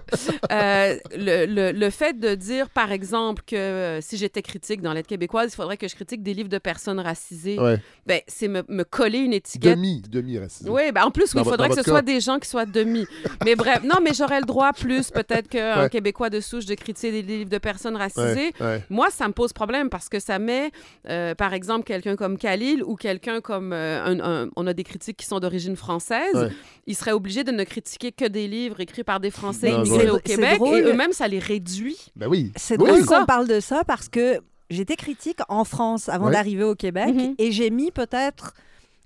Euh, 0.50 0.96
le, 1.14 1.72
le, 1.72 1.90
fait 1.90 2.18
de 2.18 2.34
dire, 2.34 2.70
par 2.70 2.92
exemple, 2.92 3.42
que 3.46 3.56
euh, 3.56 4.00
si 4.00 4.16
j'étais 4.16 4.42
critique 4.42 4.80
dans 4.80 4.92
l'aide 4.92 5.06
québécoise, 5.06 5.52
il 5.52 5.56
faudrait 5.56 5.76
que 5.76 5.88
je 5.88 5.94
critique 5.94 6.22
des 6.22 6.34
livres 6.34 6.48
de 6.48 6.58
personnes 6.58 7.00
racisées, 7.00 7.58
ben, 8.06 8.20
c'est 8.26 8.48
me, 8.48 8.62
me, 8.68 8.84
coller 8.84 9.18
une 9.18 9.32
étiquette. 9.32 9.76
Demi, 9.76 10.02
demi 10.08 10.38
racisé. 10.38 10.68
Oui, 10.70 10.92
ben, 10.92 11.04
en 11.04 11.10
plus, 11.10 11.32
il 11.34 11.44
faudrait 11.44 11.68
que 11.68 11.74
ce 11.74 11.82
soit 11.82 12.02
des 12.02 12.20
gens 12.20 12.38
qui 12.38 12.48
soient 12.48 12.66
demi. 12.66 13.06
mais 13.44 13.54
bref, 13.54 13.82
non, 13.82 13.96
mais 14.02 14.14
j'aurais 14.14 14.40
le 14.40 14.46
droit 14.46 14.72
plus, 14.72 15.10
peut-être 15.10 15.48
qu'un 15.48 15.88
Québécois 15.88 16.30
de 16.30 16.40
souche, 16.40 16.66
de 16.66 16.74
critiquer 16.74 17.22
des, 17.22 17.22
livres 17.22 17.50
de 17.50 17.58
personnes 17.58 17.96
racisées. 17.96 18.52
Moi, 18.88 19.10
ça 19.10 19.28
me 19.28 19.32
pose 19.32 19.52
problème 19.52 19.90
parce 19.90 20.08
que 20.08 20.20
ça 20.20 20.38
met, 20.38 20.70
euh, 21.08 21.34
par 21.34 21.54
exemple, 21.54 21.84
quelqu'un 21.84 22.16
comme 22.16 22.38
Khalil 22.38 22.82
ou 22.84 22.96
quelqu'un 22.96 23.40
comme. 23.40 23.72
un, 23.72 24.48
on 24.56 24.66
a 24.66 24.72
des 24.72 24.84
critiques 24.84 25.16
qui 25.16 25.26
sont 25.26 25.40
d'origine 25.40 25.71
française, 25.76 26.50
ils 26.86 26.94
seraient 26.94 27.12
obligés 27.12 27.44
de 27.44 27.52
ne 27.52 27.64
critiquer 27.64 28.12
que 28.12 28.24
des 28.24 28.48
livres 28.48 28.80
écrits 28.80 29.04
par 29.04 29.20
des 29.20 29.30
Français 29.30 29.70
immigrés 29.72 30.10
au 30.10 30.18
Québec. 30.18 30.60
Et 30.60 30.82
eux-mêmes, 30.82 31.12
ça 31.12 31.28
les 31.28 31.38
réduit. 31.38 31.98
Ben 32.16 32.28
oui. 32.28 32.52
C'est 32.56 32.76
drôle 32.76 33.04
qu'on 33.04 33.24
parle 33.24 33.48
de 33.48 33.60
ça 33.60 33.84
parce 33.84 34.08
que 34.08 34.40
j'étais 34.70 34.96
critique 34.96 35.38
en 35.48 35.64
France 35.64 36.08
avant 36.08 36.30
d'arriver 36.30 36.64
au 36.64 36.74
Québec 36.74 37.14
mhm. 37.14 37.34
et 37.38 37.52
j'ai 37.52 37.70
mis 37.70 37.90
peut-être 37.90 38.54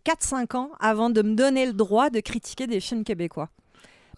4-5 0.07 0.57
ans 0.57 0.71
avant 0.79 1.11
de 1.11 1.23
me 1.23 1.35
donner 1.35 1.67
le 1.67 1.73
droit 1.73 2.11
de 2.11 2.21
critiquer 2.21 2.67
des 2.67 2.81
films 2.81 3.05
québécois. 3.05 3.49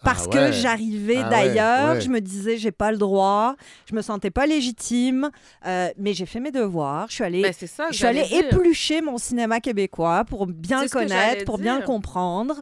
Parce 0.04 0.26
ah 0.26 0.30
que 0.30 0.52
j'arrivais 0.52 1.22
ah 1.24 1.28
d'ailleurs, 1.28 2.00
je 2.00 2.08
me 2.08 2.20
disais 2.20 2.56
j'ai 2.56 2.70
pas 2.70 2.92
le 2.92 2.98
droit, 2.98 3.56
je 3.90 3.94
me 3.94 4.02
sentais 4.02 4.30
pas 4.30 4.46
légitime, 4.46 5.30
euh, 5.66 5.88
mais 5.98 6.14
j'ai 6.14 6.26
fait 6.26 6.40
mes 6.40 6.52
devoirs. 6.52 7.06
Je 7.08 7.14
suis 7.14 7.24
allée, 7.24 7.42
ben, 7.42 7.52
je 7.90 7.96
suis 7.96 8.06
allée 8.06 8.26
éplucher 8.32 9.00
mon 9.00 9.18
cinéma 9.18 9.60
québécois 9.60 10.24
pour 10.24 10.46
bien 10.46 10.82
le 10.82 10.88
connaître, 10.88 11.44
pour 11.44 11.58
bien 11.58 11.80
le 11.80 11.84
comprendre. 11.84 12.60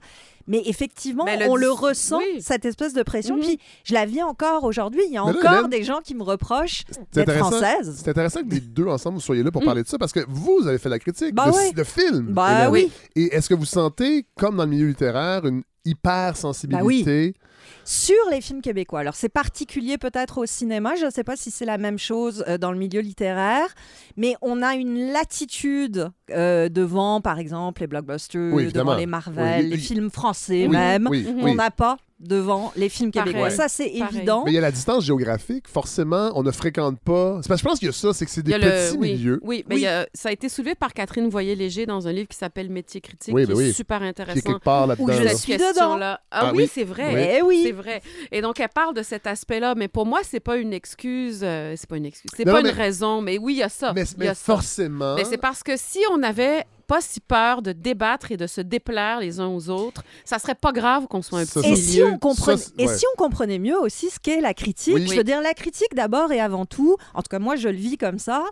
Mais 0.49 0.62
effectivement, 0.66 1.26
on 1.49 1.57
le 1.57 1.70
ressent, 1.70 2.20
cette 2.41 2.64
espèce 2.64 2.93
de 2.93 3.03
pression. 3.03 3.37
Mhm. 3.37 3.43
Puis 3.43 3.59
je 3.84 3.95
la 3.95 4.07
vis 4.07 4.22
encore 4.22 4.64
aujourd'hui. 4.64 5.03
Il 5.07 5.12
y 5.12 5.16
a 5.16 5.24
encore 5.24 5.68
des 5.68 5.82
gens 5.82 6.01
qui 6.03 6.14
me 6.14 6.22
reprochent 6.22 6.84
d'être 7.12 7.32
française. 7.32 8.01
C'est 8.03 8.11
intéressant 8.11 8.43
que 8.43 8.51
les 8.55 8.61
deux 8.61 8.87
ensemble, 8.87 9.16
vous 9.16 9.22
soyez 9.22 9.43
là 9.43 9.51
pour 9.51 9.62
mhm. 9.62 9.66
parler 9.66 9.82
de 9.82 9.89
ça 9.89 9.99
parce 9.99 10.12
que 10.12 10.20
vous, 10.28 10.66
avez 10.66 10.78
fait 10.78 10.89
la 10.89 10.99
critique 10.99 11.34
bah 11.34 11.51
de, 11.74 11.84
film. 11.84 12.26
Bah 12.32 12.70
oui. 12.70 12.91
Et 13.16 13.34
est-ce 13.34 13.49
que 13.49 13.55
vous 13.55 13.64
sentez, 13.64 14.26
comme 14.39 14.57
dans 14.57 14.64
le 14.64 14.70
milieu 14.70 14.87
littéraire, 14.87 15.45
une 15.47 15.62
hypersensibilité. 15.87 17.32
Bah 17.32 17.47
sur 17.84 18.16
les 18.30 18.41
films 18.41 18.61
québécois. 18.61 19.01
Alors 19.01 19.14
c'est 19.14 19.28
particulier 19.28 19.99
peut-être 19.99 20.39
au 20.39 20.47
cinéma, 20.47 20.95
je 20.97 21.07
ne 21.07 21.11
sais 21.11 21.24
pas 21.24 21.37
si 21.37 21.51
c'est 21.51 21.64
la 21.64 21.78
même 21.78 21.99
chose 21.99 22.45
euh, 22.49 22.59
dans 22.59 22.72
le 22.72 22.78
milieu 22.78 23.01
littéraire, 23.01 23.68
mais 24.16 24.34
on 24.43 24.62
a 24.62 24.74
une 24.74 25.12
latitude 25.12 26.11
euh, 26.30 26.68
devant, 26.68 27.20
par 27.20 27.39
exemple, 27.39 27.80
les 27.82 27.87
blockbusters, 27.87 28.72
devant 28.72 28.97
les 28.97 29.07
Marvel, 29.07 29.68
les 29.68 29.78
films 29.78 30.11
français 30.11 30.68
même, 30.68 31.09
on 31.41 31.55
n'a 31.55 31.70
pas 31.70 31.97
devant 32.18 32.72
les 32.76 32.88
films 32.88 33.10
québécois. 33.10 33.50
Ça, 33.50 33.68
c'est 33.68 33.88
évident. 33.88 34.42
Mais 34.44 34.52
il 34.52 34.54
y 34.54 34.58
a 34.58 34.62
la 34.62 34.72
distance 34.72 35.04
géographique. 35.04 35.68
Forcément, 35.68 36.30
on 36.34 36.42
ne 36.42 36.50
fréquente 36.50 36.98
pas. 37.00 37.40
je 37.42 37.62
pense 37.62 37.78
qu'il 37.78 37.86
y 37.86 37.88
a 37.88 37.92
ça, 37.92 38.12
c'est 38.12 38.24
que 38.24 38.30
c'est 38.30 38.42
des 38.42 38.58
petits 38.58 38.98
milieux. 38.98 39.40
Oui, 39.42 39.64
mais 39.68 40.06
ça 40.14 40.28
a 40.28 40.32
été 40.32 40.48
soulevé 40.48 40.74
par 40.74 40.92
Catherine 40.92 41.28
Voyer-Léger 41.28 41.86
dans 41.86 42.08
un 42.08 42.12
livre 42.12 42.28
qui 42.28 42.36
s'appelle 42.36 42.70
Métier 42.70 43.00
critique, 43.00 43.34
qui 43.34 43.42
est 43.42 43.72
super 43.72 44.02
intéressant. 44.02 44.34
Qui 44.34 44.38
est 44.38 44.52
quelque 44.52 44.62
part 44.64 44.86
là-dedans. 44.86 45.12
je 45.12 45.36
suis 45.36 45.56
dedans. 45.56 45.98
Ah, 46.00 46.20
ah, 46.30 46.52
oui, 46.54 46.68
c'est 46.72 46.84
vrai. 46.84 47.40
oui. 47.42 47.62
C'est 47.66 47.72
vrai. 47.72 48.02
Et 48.32 48.40
donc, 48.40 48.60
elle 48.60 48.68
parle 48.68 48.94
de 48.94 49.02
cet 49.02 49.26
aspect-là. 49.26 49.74
Mais 49.74 49.88
pour 49.88 50.06
moi, 50.06 50.20
c'est 50.22 50.40
pas 50.40 50.56
une 50.56 50.72
excuse. 50.72 51.40
Euh, 51.42 51.74
c'est 51.76 51.88
pas 51.88 51.96
une 51.96 52.06
excuse. 52.06 52.30
C'est 52.36 52.44
pas 52.44 52.60
une 52.60 52.66
raison. 52.68 53.22
Mais 53.22 53.38
oui, 53.38 53.54
il 53.54 53.58
y 53.58 53.62
a 53.62 53.68
ça. 53.68 53.92
Mais, 53.92 54.04
mais 54.18 54.34
forcément. 54.34 55.14
Mais 55.16 55.24
c'est 55.24 55.38
parce 55.38 55.62
que 55.62 55.76
si 55.76 56.00
on 56.12 56.22
avait 56.22 56.64
pas 56.87 57.01
si 57.01 57.20
peur 57.20 57.62
de 57.62 57.72
débattre 57.72 58.32
et 58.32 58.37
de 58.37 58.47
se 58.47 58.61
déplaire 58.61 59.20
les 59.20 59.41
uns 59.41 59.49
aux 59.49 59.68
autres, 59.68 60.03
ça 60.24 60.39
serait 60.39 60.55
pas 60.55 60.72
grave 60.72 61.07
qu'on 61.07 61.22
soit 61.22 61.41
un 61.41 61.47
petit 61.47 61.68
et 61.68 61.76
Si 61.76 62.03
on 62.03 62.18
comprenait, 62.18 62.62
Et 62.78 62.89
si 62.89 63.05
on 63.14 63.16
comprenait 63.16 63.59
mieux 63.59 63.78
aussi 63.78 64.11
ce 64.11 64.18
qu'est 64.18 64.41
la 64.41 64.55
critique, 64.55 64.97
je 64.97 65.14
veux 65.14 65.24
dire, 65.24 65.41
la 65.41 65.55
critique 65.55 65.95
d'abord 65.95 66.32
et 66.32 66.41
avant 66.41 66.66
tout, 66.66 66.97
en 67.14 67.22
tout 67.22 67.28
cas 67.28 67.39
moi 67.39 67.57
je 67.57 67.68
le 67.68 67.76
vis 67.76 67.99
comme 67.99 68.18
ça, 68.18 68.45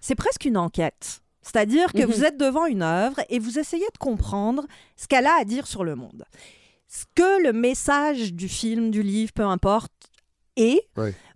c'est 0.00 0.14
presque 0.14 0.44
une 0.44 0.56
enquête. 0.56 1.22
C'est-à-dire 1.42 1.92
que 1.92 2.02
mhm. 2.02 2.06
vous 2.06 2.24
êtes 2.24 2.38
devant 2.38 2.66
une 2.66 2.82
œuvre 2.82 3.20
et 3.28 3.38
vous 3.38 3.58
essayez 3.58 3.86
de 3.92 3.98
comprendre 3.98 4.66
ce 4.96 5.06
qu'elle 5.06 5.26
a 5.26 5.34
à 5.40 5.44
dire 5.44 5.66
sur 5.66 5.84
le 5.84 5.96
monde. 5.96 6.24
Ce 6.88 7.04
que 7.14 7.42
le 7.42 7.52
message 7.52 8.34
du 8.34 8.48
film, 8.48 8.90
du 8.90 9.02
livre, 9.02 9.32
peu 9.32 9.44
importe, 9.44 9.91
et 10.56 10.82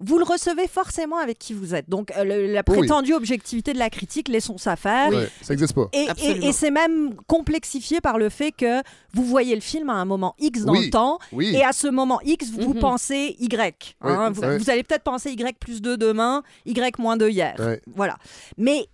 vous 0.01 0.19
le 0.19 0.25
recevez 0.25 0.69
forcément 0.69 1.17
avec 1.17 1.39
qui 1.39 1.55
vous 1.55 1.75
êtes. 1.75 1.89
Donc, 1.89 2.13
euh, 2.17 2.53
la 2.53 2.63
prétendue 2.63 3.15
objectivité 3.15 3.73
de 3.73 3.79
la 3.79 3.89
critique, 3.91 4.29
laissons 4.29 4.59
ça 4.59 4.77
faire. 4.77 5.11
ça 5.43 5.55
n'existe 5.55 5.75
pas. 5.75 5.89
Et, 5.93 6.53
c'est 6.53 6.71
même 6.71 7.15
complexifié 7.27 8.01
par 8.01 8.19
le 8.19 8.29
fait 8.29 8.53
que 8.53 8.83
vous 9.13 9.25
voyez 9.25 9.55
le 9.55 9.61
film 9.61 9.91
à 9.91 9.95
un 9.95 10.05
moment 10.05 10.35
X 10.39 10.65
dans 10.65 10.75
le 10.75 10.91
temps, 10.91 11.19
et 11.41 11.65
à 11.65 11.73
ce 11.73 11.89
moment 11.89 12.21
X, 12.25 12.51
vous 12.51 12.75
mhm. 12.75 12.81
pensez 12.81 13.37
Y. 13.39 13.97
Hein. 14.03 14.31
vous, 14.31 14.71
allez 14.71 14.83
peut-être 14.83 15.05
penser 15.05 15.31
Y 15.33 15.59
plus 15.59 15.81
2 15.81 15.97
demain, 15.97 16.43
Y 16.67 16.99
moins 16.99 17.17
2 17.17 17.29
hier. 17.31 17.57
Voilà. 17.95 18.17
Mais 18.59 18.87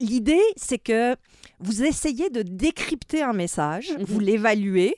l'idée, 0.00 0.42
c'est 0.56 0.78
que 0.78 1.16
vous 1.60 1.84
essayez 1.84 2.30
de 2.30 2.42
décrypter 2.42 3.22
un 3.22 3.32
message, 3.32 3.92
mhm. 3.92 4.04
vous 4.04 4.18
l'évaluez, 4.18 4.96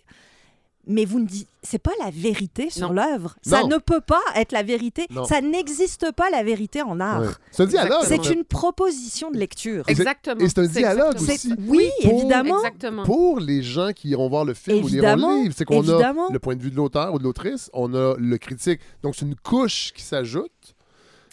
mais 0.87 1.05
vous 1.05 1.21
ne 1.21 1.27
dites, 1.27 1.49
c'est 1.63 1.79
pas 1.79 1.93
la 2.03 2.11
vérité 2.11 2.71
sur 2.71 2.93
l'œuvre. 2.93 3.37
Ça 3.43 3.65
ne 3.65 3.79
peut 3.79 4.01
pas 4.01 4.21
être 4.37 4.53
la 4.53 4.63
vérité. 4.63 5.07
Ça 5.29 5.41
n'existe 5.41 6.13
pas 6.13 6.31
la 6.31 6.43
vérité 6.43 6.83
en 6.83 7.01
art. 7.01 7.39
C'est 7.51 7.67
dialogue. 7.67 8.05
C'est 8.07 8.31
une 8.31 8.45
proposition 8.45 9.31
de 9.31 9.39
lecture. 9.39 9.85
Exactement. 9.89 10.41
Et 10.41 10.49
c'est 10.49 10.59
un 10.59 10.67
dialogue 10.67 11.17
aussi. 11.17 11.55
Oui, 11.67 11.91
évidemment. 12.01 12.61
Pour 13.05 13.41
les 13.41 13.63
gens 13.63 13.93
qui 13.95 14.09
iront 14.09 14.29
voir 14.29 14.45
le 14.45 14.55
film 14.55 14.85
ou 14.85 14.89
lire 14.89 15.17
le 15.17 15.43
livre, 15.43 15.55
c'est 15.57 15.65
qu'on 15.65 15.89
a 15.89 16.13
le 16.31 16.39
point 16.39 16.57
de 16.57 16.63
vue 16.63 16.71
de 16.71 16.77
l'auteur 16.77 17.15
ou 17.15 17.19
de 17.19 17.25
l'autrice, 17.25 17.71
on 17.73 17.95
a 17.95 18.15
le 18.19 18.39
critique. 18.39 18.81
Donc 19.03 19.15
c'est 19.17 19.25
une 19.25 19.37
couche 19.37 19.93
qui 19.95 20.03
s'ajoute. 20.03 20.51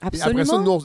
Absolument. 0.02 0.40
Et 0.40 0.42
après 0.42 0.46
ça, 0.46 0.58
nous, 0.60 0.82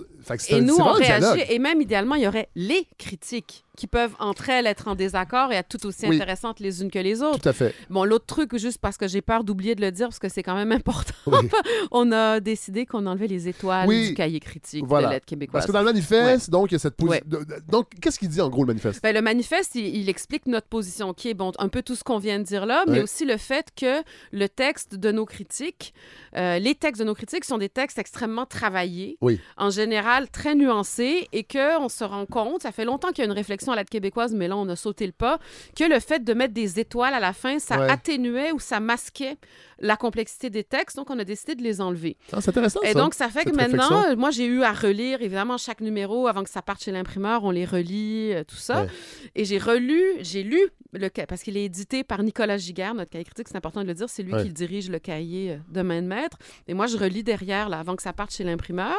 et 0.49 0.61
nous 0.61 0.77
on 0.77 0.93
réagit. 0.93 1.43
Et 1.49 1.59
même 1.59 1.81
idéalement, 1.81 2.15
il 2.15 2.23
y 2.23 2.29
aurait 2.29 2.49
les 2.55 2.87
critiques 2.99 3.65
qui 3.77 3.87
peuvent 3.87 4.15
entre 4.19 4.49
elles 4.49 4.67
être 4.67 4.89
en 4.89 4.95
désaccord 4.95 5.53
et 5.53 5.57
être 5.57 5.69
tout 5.69 5.87
aussi 5.87 6.07
intéressantes 6.07 6.61
les 6.61 6.83
unes 6.83 6.91
que 6.91 6.99
les 6.99 7.23
autres. 7.23 7.41
Tout 7.41 7.49
à 7.49 7.53
fait. 7.53 7.75
Bon, 7.91 8.05
l'autre 8.05 8.25
truc, 8.25 8.57
juste 8.57 8.79
parce 8.79 8.97
que 8.97 9.07
j'ai 9.07 9.21
peur 9.21 9.45
d'oublier 9.45 9.75
de 9.75 9.83
le 9.83 9.93
dire, 9.93 10.09
parce 10.09 10.19
que 10.19 10.29
c'est 10.29 10.43
quand 10.43 10.55
même 10.57 10.73
important, 10.73 11.15
on 11.91 12.11
a 12.11 12.41
décidé 12.41 12.87
qu'on 12.87 13.07
enlevait 13.07 13.27
les 13.27 13.49
étoiles 13.49 13.87
du 13.89 14.15
cahier 14.15 14.41
critique 14.41 14.87
de 14.87 15.11
l'aide 15.11 15.25
québécoise. 15.25 15.61
Parce 15.61 15.67
que 15.67 15.73
dans 15.73 15.81
le 15.81 15.85
manifeste, 15.85 16.51
donc, 16.51 16.71
il 16.71 16.75
y 16.75 16.77
a 16.77 16.79
cette 16.79 16.97
position. 16.97 17.25
Donc, 17.69 17.91
qu'est-ce 18.01 18.19
qu'il 18.19 18.29
dit 18.29 18.41
en 18.41 18.49
gros, 18.49 18.63
le 18.63 18.69
manifeste? 18.69 19.03
Ben, 19.03 19.15
le 19.15 19.23
manifeste, 19.23 19.75
il, 19.75 20.09
explique 20.09 20.47
notre 20.47 20.69
position, 20.69 21.13
qui 21.13 21.29
est 21.29 21.35
bon, 21.35 21.53
un 21.59 21.69
peu 21.69 21.83
tout 21.83 21.95
ce 21.95 22.03
qu'on 22.03 22.19
vient 22.19 22.39
de 22.39 22.45
dire 22.45 22.65
là, 22.65 22.85
mais 22.89 23.03
aussi 23.03 23.27
le 23.27 23.37
fait 23.37 23.67
que 23.77 24.03
le 24.33 24.49
texte 24.49 24.95
de 24.95 25.13
nos 25.13 25.27
critiques, 25.27 25.93
euh, 26.37 26.59
les 26.59 26.75
textes 26.75 27.01
de 27.01 27.07
nos 27.07 27.15
critiques 27.15 27.45
sont 27.45 27.59
des 27.59 27.69
textes 27.69 27.99
extrêmement 27.99 28.47
travaillés, 28.47 29.19
en 29.59 29.71
général 29.71 30.16
très 30.25 30.55
nuancés, 30.55 31.29
et 31.33 31.45
qu'on 31.45 31.89
se 31.89 32.05
rend 32.05 32.27
compte, 32.27 32.63
ça 32.63 32.73
fait 32.73 32.85
longtemps 32.85 33.09
qu'il 33.09 33.19
y 33.19 33.23
a 33.23 33.27
une 33.27 33.37
réflexion 33.37 33.73
à 33.73 33.77
la 33.77 33.85
québécoise, 33.85 34.35
mais 34.35 34.49
là, 34.49 34.57
on 34.57 34.69
a 34.69 34.77
sauté 34.77 35.07
le 35.07 35.13
pas, 35.13 35.39
que 35.77 35.85
le 35.85 36.01
fait 36.01 36.25
de 36.25 36.33
mettre 36.35 36.55
des 36.55 36.81
étoiles 36.81 37.15
à 37.15 37.21
la 37.21 37.33
fin, 37.33 37.59
ça 37.59 37.75
atténuait 37.91 38.53
ou 38.53 38.59
ça 38.59 38.81
masquait 38.81 39.37
la 39.79 39.97
complexité 39.97 40.49
des 40.49 40.65
textes, 40.65 40.97
donc 40.97 41.11
on 41.11 41.19
a 41.19 41.25
décidé 41.25 41.55
de 41.55 41.63
les 41.63 41.81
enlever. 41.81 42.17
Ah, 42.33 42.41
c'est 42.41 42.51
intéressant. 42.51 42.81
Et 42.83 42.95
donc, 42.95 43.15
ça 43.15 43.29
fait 43.29 43.45
que 43.45 43.55
maintenant, 43.55 44.17
moi, 44.17 44.31
j'ai 44.31 44.47
eu 44.47 44.63
à 44.63 44.73
relire, 44.73 45.21
évidemment, 45.21 45.59
chaque 45.59 45.81
numéro 45.81 46.27
avant 46.27 46.45
que 46.45 46.51
ça 46.51 46.63
parte 46.63 46.83
chez 46.83 46.93
l'imprimeur, 46.93 47.45
on 47.45 47.51
les 47.51 47.65
relit, 47.65 48.33
euh, 48.33 48.45
tout 48.45 48.57
ça. 48.57 48.87
Et 49.35 49.45
j'ai 49.45 49.59
relu, 49.59 50.03
j'ai 50.21 50.43
lu, 50.43 50.61
le 50.93 51.09
parce 51.27 51.43
qu'il 51.43 51.57
est 51.57 51.65
édité 51.65 52.05
par 52.05 52.23
Nicolas 52.23 52.57
Giguère, 52.57 52.95
notre 52.95 53.11
cahier 53.11 53.25
critique, 53.25 53.49
c'est 53.49 53.57
important 53.57 53.83
de 53.83 53.87
le 53.87 53.95
dire, 53.95 54.09
c'est 54.09 54.23
lui 54.23 54.35
qui 54.43 54.51
dirige 54.51 54.91
le 54.91 54.99
cahier 54.99 55.53
euh, 55.53 55.57
de 55.69 55.83
main 55.83 56.03
de 56.03 56.07
maître. 56.07 56.39
Et 56.69 56.75
moi, 56.75 56.87
je 56.87 56.97
relis 56.97 57.23
derrière, 57.23 57.69
là, 57.69 57.79
avant 57.79 57.97
que 57.97 58.03
ça 58.03 58.13
parte 58.13 58.33
chez 58.33 58.45
l'imprimeur. 58.45 58.97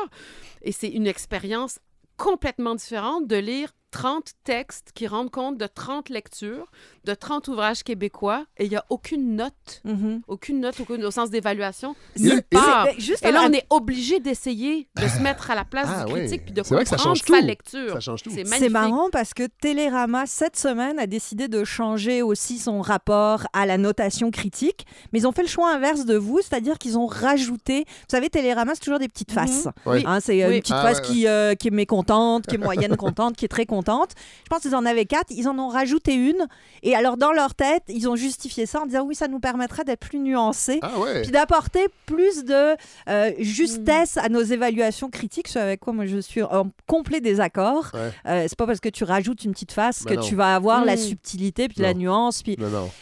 Et 0.61 0.72
c'est 0.72 0.89
une 0.89 1.07
expérience 1.08 1.80
complètement 2.18 2.76
différente 2.76 3.28
de 3.28 3.36
lire 3.36 3.72
30 3.98 4.34
textes 4.43 4.91
qui 4.93 5.08
rendent 5.08 5.32
compte 5.32 5.58
de 5.58 5.66
30 5.66 6.10
lectures, 6.10 6.68
de 7.06 7.16
30 7.16 7.48
ouvrages 7.48 7.82
québécois, 7.82 8.45
et 8.58 8.66
il 8.66 8.70
n'y 8.70 8.76
a 8.76 8.86
aucune 8.91 9.36
note, 9.36 9.82
mhm. 9.86 10.22
aucune 10.28 10.60
note 10.60 10.76
au 10.88 11.10
sens 11.10 11.32
d'évaluation, 11.32 11.95
nulle 12.20 12.43
part. 12.43 12.89
Et, 12.89 13.32
là, 13.32 13.48
on 13.50 13.54
est 13.54 13.66
obligé 13.72 14.20
d'essayer 14.20 14.88
de 15.02 15.08
se 15.08 15.20
mettre 15.20 15.50
à 15.50 15.56
la 15.56 15.66
place 15.66 15.88
ah 15.89 16.06
du 16.06 16.14
critique 16.14 16.43
puis 16.45 16.54
de 16.54 16.62
comprendre 16.62 17.18
sa 17.18 17.41
lecture. 17.41 17.98
C'est 18.36 18.70
marrant 18.70 19.10
parce 19.12 19.34
que 19.34 19.48
Télérama, 19.48 20.28
cette 20.28 20.58
semaine, 20.58 21.00
a 21.00 21.08
décidé 21.08 21.48
de 21.48 21.64
changer 21.64 22.22
aussi 22.22 22.60
son 22.60 22.82
rapport 22.82 23.48
à 23.52 23.66
la 23.66 23.80
notation 23.80 24.30
critique, 24.30 24.86
mais 25.12 25.22
ils 25.22 25.28
ont 25.28 25.32
fait 25.32 25.41
le 25.41 25.48
choix 25.48 25.74
inverse 25.74 26.06
de 26.06 26.16
vous, 26.16 26.39
c'est-à-dire 26.43 26.78
qu'ils 26.78 27.00
ont 27.00 27.08
rajouté... 27.08 27.86
Vous 27.88 28.12
savez, 28.12 28.30
Télérama, 28.30 28.76
c'est 28.76 28.82
toujours 28.82 29.00
des 29.00 29.10
petites 29.10 29.36
mhm. 29.36 29.48
faces. 29.48 29.68
Hein, 29.88 30.20
c'est 30.20 30.38
une 30.38 30.60
petite 30.60 30.76
ah 30.78 30.84
face 30.84 31.02
Qui, 31.02 31.28
euh, 31.28 31.56
qui 31.56 31.70
est 31.70 31.72
mécontente, 31.72 32.45
qui 32.45 32.56
est 32.56 32.60
moyenne 32.60 32.95
contente, 32.95 33.36
qui 33.36 33.45
est 33.45 33.48
très 33.48 33.66
contente 33.66 33.87
je 33.88 34.50
pense 34.50 34.62
qu'ils 34.62 34.76
en 34.76 34.86
avaient 34.86 35.06
quatre. 35.06 35.32
Ils 35.32 35.48
en 35.48 35.58
ont 35.60 35.70
rajouté 35.70 36.14
une. 36.14 36.48
Et 36.84 36.96
alors, 36.96 37.18
dans 37.18 37.32
leur 37.32 37.56
tête, 37.56 37.84
ils 37.88 38.08
ont 38.10 38.16
justifié 38.16 38.66
ça 38.66 38.82
en 38.82 38.86
disant 38.86 39.04
oui, 39.04 39.16
ça 39.16 39.28
nous 39.28 39.40
permettrait 39.40 39.84
d'être 39.84 40.00
plus 40.00 40.20
nuancés. 40.20 40.80
Ah 40.82 40.92
puis 41.22 41.32
d'apporter 41.32 41.88
plus 42.06 42.44
de 42.44 42.76
euh, 43.10 43.32
justesse 43.40 44.18
à 44.18 44.30
nos 44.30 44.42
évaluations 44.42 45.10
critiques, 45.10 45.48
ce 45.48 45.60
avec 45.60 45.80
quoi 45.80 45.94
moi 45.94 46.06
je 46.06 46.18
suis 46.20 46.42
en 46.42 46.72
complet 46.86 47.22
désaccord. 47.22 47.92
Euh, 47.96 48.46
c'est 48.48 48.58
pas 48.58 48.66
parce 48.66 48.80
que 48.80 48.90
tu 48.90 49.04
rajoutes 49.04 49.44
une 49.44 49.52
petite 49.52 49.72
face 49.72 50.04
que 50.04 50.14
tu 50.16 50.36
vas 50.36 50.56
avoir 50.56 50.86
la 50.86 50.96
mm. 50.96 51.00
subtilité 51.00 51.68
puis 51.68 51.82
la 51.82 51.94
nuance. 51.94 52.44
Puis 52.44 52.58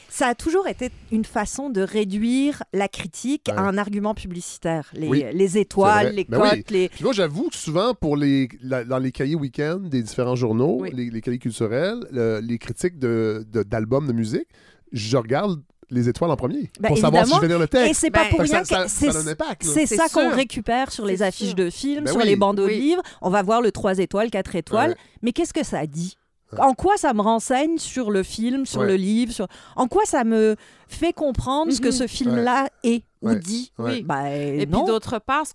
ça 0.10 0.28
a 0.28 0.36
toujours 0.36 0.68
été 0.68 0.92
une 1.12 1.26
façon 1.26 1.70
de 1.70 1.82
réduire 1.82 2.64
la 2.74 2.88
critique 2.88 3.50
à 3.50 3.62
un 3.62 3.78
argument 3.78 4.14
publicitaire. 4.14 4.90
Les, 4.94 5.32
les 5.34 5.58
étoiles, 5.58 6.14
les 6.14 6.26
ben 6.26 6.40
cotes. 6.40 6.72
Les... 6.72 6.90
moi, 7.02 7.14
j'avoue 7.14 7.50
que 7.50 7.56
souvent, 7.56 7.94
pour 7.94 8.18
les, 8.18 8.48
dans 8.62 8.98
les 8.98 9.12
cahiers 9.12 9.36
week-end 9.36 9.80
des 9.80 10.02
différents 10.02 10.36
journaux, 10.36 10.65
les, 10.84 11.10
les 11.10 11.22
cahiers 11.22 11.40
culturels, 11.40 12.08
les 12.12 12.58
critiques 12.58 13.00
d'albums 13.00 14.08
de, 14.08 14.12
de, 14.12 14.18
musique, 14.18 14.48
je 14.92 15.18
regarde 15.18 15.62
les 15.90 16.10
étoiles 16.10 16.32
en 16.32 16.36
premier 16.36 16.72
ben, 16.80 16.90
pour 16.90 16.98
savoir 16.98 17.26
si 17.26 17.36
je 17.36 17.40
vais 17.40 17.48
lire 17.48 17.60
le 17.60 17.68
texte. 17.68 17.92
Et 17.92 17.94
c'est 17.94 18.12
pas 18.12 18.24
ben, 18.24 18.30
pour 18.30 18.40
rien 18.40 18.64
que 18.64 19.66
c'est 19.68 19.86
ça, 19.86 20.10
qu'on 20.10 20.30
récupère 20.32 20.92
sur 20.92 21.06
les 21.06 21.22
affiches 21.22 21.56
de 21.56 21.70
films, 21.70 22.06
ben 22.06 22.12
sur 22.12 22.22
les 22.22 22.36
bandeaux 22.36 22.68
de 22.68 22.72
livres. 22.72 23.02
On 23.22 23.30
va 23.30 23.44
voir 23.44 23.62
le 23.62 23.72
3 23.72 24.00
étoiles, 24.00 24.30
4 24.30 24.56
étoiles. 24.56 24.96
Mais 25.22 25.32
qu'est-ce 25.32 25.54
que 25.54 25.64
ça 25.64 25.86
dit 25.86 26.18
en 26.58 26.74
quoi 26.74 26.96
ça 26.96 27.14
me 27.14 27.22
renseigne 27.22 27.78
sur 27.78 28.12
le 28.12 28.24
film, 28.24 28.66
sur 28.66 28.84
le 28.84 28.96
livre, 28.96 29.34
sur... 29.34 29.48
en 29.76 29.88
quoi 29.88 30.04
ça 30.06 30.24
me 30.24 30.56
fait 30.88 31.12
comprendre 31.12 31.72
ce 31.74 31.82
que 31.82 31.88
mhm. 31.88 31.92
ce 31.92 32.08
film-là 32.08 32.70
est? 32.84 33.04
Ou 33.26 33.36
dit. 33.36 33.72
Oui. 33.78 34.04
Ben, 34.04 34.60
et 34.60 34.66
puis 34.66 34.84
d'autre 34.86 35.20
part, 35.20 35.46
ce, 35.46 35.54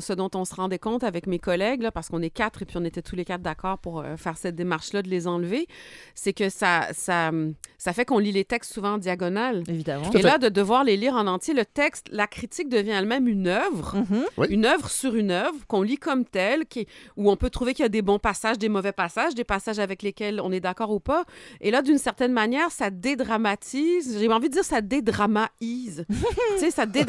ce, 0.00 0.12
dont 0.12 0.30
on 0.34 0.44
se 0.44 0.54
rendait 0.54 0.78
compte 0.78 1.04
avec 1.04 1.26
mes 1.26 1.38
collègues, 1.38 1.82
là, 1.82 1.90
parce 1.90 2.08
qu'on 2.08 2.22
est 2.22 2.30
quatre 2.30 2.62
et 2.62 2.64
puis 2.64 2.76
on 2.76 2.84
était 2.84 3.02
tous 3.02 3.16
les 3.16 3.24
quatre 3.24 3.42
d'accord 3.42 3.78
pour 3.78 4.00
euh, 4.00 4.16
faire 4.16 4.36
cette 4.36 4.54
démarche-là 4.54 5.02
de 5.02 5.08
les 5.08 5.26
enlever, 5.26 5.66
c'est 6.14 6.32
que 6.32 6.48
ça, 6.48 6.88
ça, 6.92 7.30
ça 7.78 7.92
fait 7.92 8.04
qu'on 8.04 8.18
lit 8.18 8.32
les 8.32 8.44
textes 8.44 8.72
souvent 8.72 8.94
en 8.94 8.98
diagonale. 8.98 9.64
Évidemment. 9.68 10.10
Et 10.12 10.22
là, 10.22 10.38
de 10.38 10.48
devoir 10.48 10.84
les 10.84 10.96
lire 10.96 11.14
en 11.14 11.26
entier, 11.26 11.54
le 11.54 11.64
texte, 11.64 12.06
la 12.10 12.26
critique 12.26 12.68
devient 12.68 12.90
elle-même 12.90 13.28
une 13.28 13.48
œuvre, 13.48 13.96
mhm. 13.96 14.46
une 14.48 14.64
œuvre 14.64 14.90
sur 14.90 15.14
une 15.14 15.30
œuvre 15.30 15.56
qu'on 15.66 15.82
lit 15.82 15.98
comme 15.98 16.24
telle, 16.24 16.66
qui, 16.66 16.86
où 17.16 17.30
on 17.30 17.36
peut 17.36 17.50
trouver 17.50 17.74
qu'il 17.74 17.84
y 17.84 17.86
a 17.86 17.90
des 17.90 18.02
bons 18.02 18.18
passages, 18.18 18.58
des 18.58 18.68
mauvais 18.68 18.92
passages, 18.92 19.34
des 19.34 19.44
passages 19.44 19.78
avec 19.78 20.02
lesquels 20.02 20.40
on 20.40 20.52
est 20.52 20.60
d'accord 20.60 20.90
ou 20.90 21.00
pas. 21.00 21.24
Et 21.60 21.70
là, 21.70 21.82
d'une 21.82 21.98
certaine 21.98 22.32
manière, 22.32 22.70
ça 22.70 22.90
dédramatise, 22.90 24.18
j'ai 24.18 24.28
envie 24.28 24.48
de 24.48 24.54
dire 24.54 24.64
ça 24.64 24.80
dédramatise. 24.80 26.04
tu 26.08 26.58
sais, 26.58 26.70
ça 26.70 26.86
dédramatise 26.86 27.07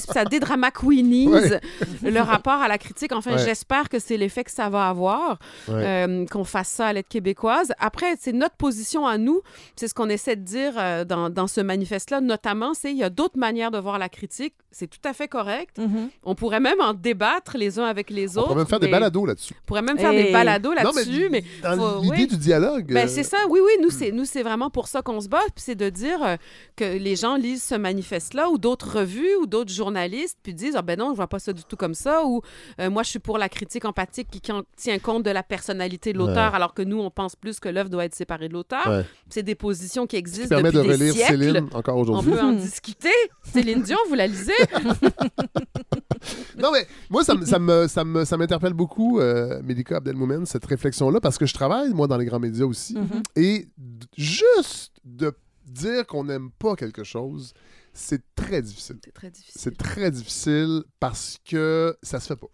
ça 0.00 0.24
dédramaqueenise 0.24 1.60
le 2.02 2.20
rapport 2.20 2.60
à 2.60 2.68
la 2.68 2.78
critique. 2.78 3.12
Enfin, 3.12 3.36
j'espère 3.36 3.88
que 3.88 3.98
c'est 3.98 4.16
l'effet 4.16 4.44
que 4.44 4.50
ça 4.50 4.68
va 4.68 4.88
avoir, 4.88 5.38
euh, 5.68 6.26
qu'on 6.26 6.44
fasse 6.44 6.68
ça 6.68 6.88
à 6.88 6.92
l'aide 6.92 7.08
québécoise. 7.08 7.72
Après, 7.78 8.16
c'est 8.18 8.32
notre 8.32 8.56
position 8.56 9.06
à 9.06 9.18
nous. 9.18 9.40
C'est 9.76 9.88
ce 9.88 9.94
qu'on 9.94 10.08
essaie 10.08 10.36
de 10.36 10.42
dire 10.42 10.72
euh, 10.76 11.04
dans, 11.04 11.30
dans, 11.30 11.46
ce 11.46 11.60
manifeste-là, 11.60 12.20
notamment, 12.20 12.74
c'est 12.74 12.90
il 12.90 12.96
y 12.96 13.04
a 13.04 13.10
d'autres 13.10 13.38
manières 13.38 13.70
de 13.70 13.78
voir 13.78 13.98
la 13.98 14.08
critique. 14.08 14.54
C'est 14.78 14.88
tout 14.88 15.08
à 15.08 15.14
fait 15.14 15.26
correct. 15.26 15.78
Mm-hmm. 15.78 16.10
On 16.22 16.34
pourrait 16.34 16.60
même 16.60 16.82
en 16.82 16.92
débattre 16.92 17.56
les 17.56 17.78
uns 17.78 17.86
avec 17.86 18.10
les 18.10 18.36
autres. 18.36 18.48
On 18.48 18.48
pourrait 18.48 18.58
même 18.58 18.66
faire 18.66 18.78
des 18.78 18.90
balados 18.90 19.24
là-dessus. 19.24 19.54
On 19.62 19.66
pourrait 19.66 19.80
même 19.80 19.96
faire 19.96 20.12
des 20.12 20.30
balados 20.30 20.74
là-dessus. 20.74 21.28
mais, 21.30 21.42
dans 21.62 22.02
l'idée 22.02 22.26
du 22.26 22.36
dialogue. 22.36 22.92
Ben, 22.92 23.08
c'est 23.08 23.22
ça, 23.22 23.38
oui, 23.48 23.60
oui. 23.64 23.72
Nous, 23.82 23.88
c'est, 23.88 24.12
nous, 24.12 24.26
c'est 24.26 24.42
vraiment 24.42 24.68
pour 24.68 24.88
ça 24.88 25.00
qu'on 25.00 25.18
se 25.22 25.28
bat. 25.28 25.40
Puis 25.54 25.64
c'est 25.64 25.76
de 25.76 25.88
dire 25.88 26.22
euh, 26.22 26.36
que 26.76 26.84
les 26.84 27.16
gens 27.16 27.36
lisent 27.36 27.62
ce 27.62 27.74
manifeste-là 27.74 28.50
ou 28.50 28.58
d'autres 28.58 28.98
revues 28.98 29.34
ou 29.40 29.46
d'autres 29.46 29.72
journalistes, 29.72 30.36
puis 30.42 30.52
disent, 30.52 30.76
ah 30.76 30.82
ben 30.82 30.98
non, 30.98 31.12
je 31.12 31.16
vois 31.16 31.26
pas 31.26 31.38
ça 31.38 31.54
du 31.54 31.64
tout 31.64 31.76
comme 31.76 31.94
ça. 31.94 32.26
Ou 32.26 32.42
euh, 32.78 32.90
moi, 32.90 33.02
je 33.02 33.08
suis 33.08 33.18
pour 33.18 33.38
la 33.38 33.48
critique 33.48 33.86
empathique 33.86 34.28
qui, 34.30 34.42
tient 34.42 34.98
compte 34.98 35.22
de 35.22 35.30
la 35.30 35.42
personnalité 35.42 36.12
de 36.12 36.18
l'auteur, 36.18 36.54
alors 36.54 36.74
que 36.74 36.82
nous, 36.82 37.00
on 37.00 37.10
pense 37.10 37.34
plus 37.34 37.60
que 37.60 37.70
l'œuvre 37.70 37.88
doit 37.88 38.04
être 38.04 38.14
séparée 38.14 38.48
de 38.48 38.52
l'auteur. 38.52 39.04
C'est 39.30 39.42
des 39.42 39.54
positions 39.54 40.06
qui 40.06 40.16
existent 40.16 40.54
depuis 40.54 40.76
de 40.76 40.82
des 40.82 40.88
relire 40.92 41.14
siècles. 41.14 41.44
Céline 41.44 41.68
encore 41.72 41.96
aujourd'hui. 41.96 42.30
On 42.30 42.36
peut 42.36 42.42
en 42.42 42.52
discuter. 42.52 43.08
Céline 43.42 43.80
Dion, 43.80 43.96
vous 44.10 44.14
la 44.14 44.26
lisez? 44.26 44.52
non, 46.58 46.70
mais 46.72 46.86
moi, 47.10 47.24
ça, 47.24 47.34
ça 47.44 47.58
me, 47.58 47.86
ça, 47.88 48.04
me, 48.04 48.24
ça 48.24 48.36
m'interpelle 48.36 48.74
beaucoup, 48.74 49.20
euh, 49.20 49.60
Médica 49.62 49.96
Abdelmoumen, 49.96 50.46
cette 50.46 50.64
réflexion-là, 50.66 51.20
parce 51.20 51.38
que 51.38 51.46
je 51.46 51.54
travaille, 51.54 51.92
moi, 51.92 52.06
dans 52.06 52.16
les 52.16 52.26
grands 52.26 52.40
médias 52.40 52.66
aussi. 52.66 52.94
Mm-hmm. 52.94 53.22
Et 53.36 53.68
juste 54.16 54.92
de 55.04 55.32
dire 55.66 56.06
qu'on 56.06 56.24
n'aime 56.24 56.50
pas 56.58 56.76
quelque 56.76 57.04
chose, 57.04 57.52
c'est 57.92 58.22
très 58.34 58.62
difficile. 58.62 58.98
C'est 59.04 59.14
très 59.14 59.30
difficile. 59.30 59.60
C'est 59.60 59.76
très 59.76 60.10
difficile 60.10 60.84
parce 61.00 61.38
que 61.44 61.96
ça 62.02 62.20
se 62.20 62.26
fait 62.26 62.36
pas. 62.36 62.48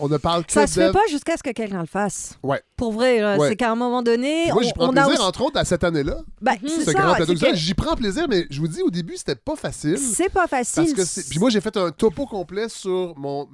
On 0.00 0.08
ne 0.08 0.16
parle 0.16 0.44
que 0.44 0.52
Ça 0.52 0.66
se 0.66 0.80
fait 0.80 0.92
pas 0.92 1.06
jusqu'à 1.10 1.36
ce 1.36 1.42
que 1.42 1.50
quelqu'un 1.50 1.80
le 1.80 1.86
fasse. 1.86 2.38
Ouais. 2.42 2.62
Pour 2.76 2.92
vrai, 2.92 3.20
c'est 3.48 3.56
qu'à 3.56 3.70
un 3.70 3.76
moment 3.76 4.02
donné. 4.02 4.52
moi, 4.52 4.62
j'y 4.62 4.72
prends 4.72 4.90
plaisir, 4.90 5.24
entre 5.24 5.42
autres, 5.42 5.58
à 5.58 5.64
cette 5.64 5.84
année-là. 5.84 6.18
Ben, 6.40 6.54
c'est 6.66 6.94
grand 6.94 7.14
J'y 7.54 7.74
prends 7.74 7.96
plaisir, 7.96 8.26
mais 8.28 8.46
je 8.50 8.60
vous 8.60 8.68
dis, 8.68 8.82
au 8.82 8.90
début, 8.90 9.16
c'était 9.16 9.34
pas 9.36 9.56
facile. 9.56 9.98
C'est 9.98 10.30
pas 10.30 10.46
facile. 10.46 10.94
Parce 10.96 11.14
que 11.14 11.28
Puis 11.28 11.38
moi, 11.38 11.50
j'ai 11.50 11.60
fait 11.60 11.76
un 11.76 11.90
topo 11.90 12.26
complet 12.26 12.68
sur 12.68 13.14
mon, 13.16 13.48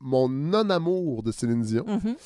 mon 0.00 0.28
non-amour 0.28 1.22
de 1.22 1.32
Céline 1.32 1.62
Dion. 1.62 1.84
Mm-hmm. 1.86 2.16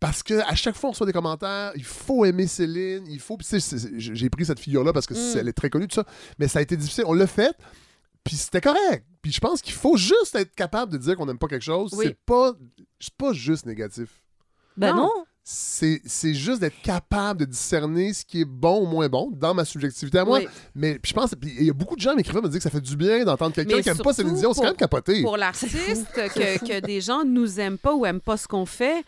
Parce 0.00 0.22
que 0.22 0.40
à 0.50 0.54
chaque 0.54 0.76
fois 0.76 0.88
on 0.88 0.92
reçoit 0.92 1.06
des 1.06 1.12
commentaires, 1.12 1.72
il 1.76 1.84
faut 1.84 2.24
aimer 2.24 2.46
Céline, 2.46 3.04
il 3.06 3.20
faut. 3.20 3.36
J'ai 3.98 4.30
pris 4.30 4.46
cette 4.46 4.58
figure-là 4.58 4.94
parce 4.94 5.06
que 5.06 5.12
mm. 5.12 5.38
elle 5.38 5.48
est 5.48 5.52
très 5.52 5.68
connue, 5.68 5.86
tout 5.88 5.96
ça. 5.96 6.06
Mais 6.38 6.48
ça 6.48 6.58
a 6.60 6.62
été 6.62 6.74
difficile. 6.74 7.04
On 7.06 7.12
l'a 7.12 7.26
fait, 7.26 7.54
puis 8.24 8.36
c'était 8.36 8.60
correct. 8.60 9.04
Puis 9.22 9.32
je 9.32 9.40
pense 9.40 9.60
qu'il 9.60 9.74
faut 9.74 9.96
juste 9.96 10.34
être 10.34 10.54
capable 10.54 10.92
de 10.92 10.98
dire 10.98 11.16
qu'on 11.16 11.26
n'aime 11.26 11.38
pas 11.38 11.48
quelque 11.48 11.64
chose. 11.64 11.94
C'est 12.00 12.16
pas, 12.24 12.52
pas 13.18 13.32
juste 13.32 13.66
négatif. 13.66 14.22
Ben 14.76 14.94
non. 14.94 15.10
C'est 15.42 16.34
juste 16.34 16.60
d'être 16.60 16.80
capable 16.82 17.40
de 17.40 17.44
discerner 17.46 18.12
ce 18.12 18.24
qui 18.24 18.42
est 18.42 18.44
bon 18.44 18.82
ou 18.82 18.86
moins 18.86 19.08
bon 19.08 19.30
dans 19.32 19.52
ma 19.52 19.64
subjectivité 19.64 20.18
à 20.18 20.24
moi. 20.24 20.40
Mais 20.74 20.98
je 21.04 21.12
pense, 21.12 21.34
il 21.42 21.64
y 21.64 21.70
a 21.70 21.72
beaucoup 21.72 21.96
de 21.96 22.00
gens 22.00 22.14
m'écrivaient 22.14 22.40
me 22.40 22.48
dire 22.48 22.58
que 22.58 22.62
ça 22.62 22.70
fait 22.70 22.80
du 22.80 22.96
bien 22.96 23.24
d'entendre 23.24 23.54
quelqu'un 23.54 23.80
qui 23.80 23.88
n'aime 23.88 23.98
pas 23.98 24.12
Céline 24.12 24.34
Dion. 24.34 24.52
C'est 24.52 24.60
quand 24.60 24.68
même 24.68 24.76
capoté. 24.76 25.22
Pour 25.22 25.36
l'artiste, 25.36 26.06
que, 26.14 26.58
que 26.58 26.80
des 26.80 27.00
gens 27.00 27.24
nous 27.24 27.58
aiment 27.58 27.78
pas 27.78 27.94
ou 27.94 28.06
aiment 28.06 28.20
pas 28.20 28.36
ce 28.36 28.46
qu'on 28.46 28.66
fait, 28.66 29.04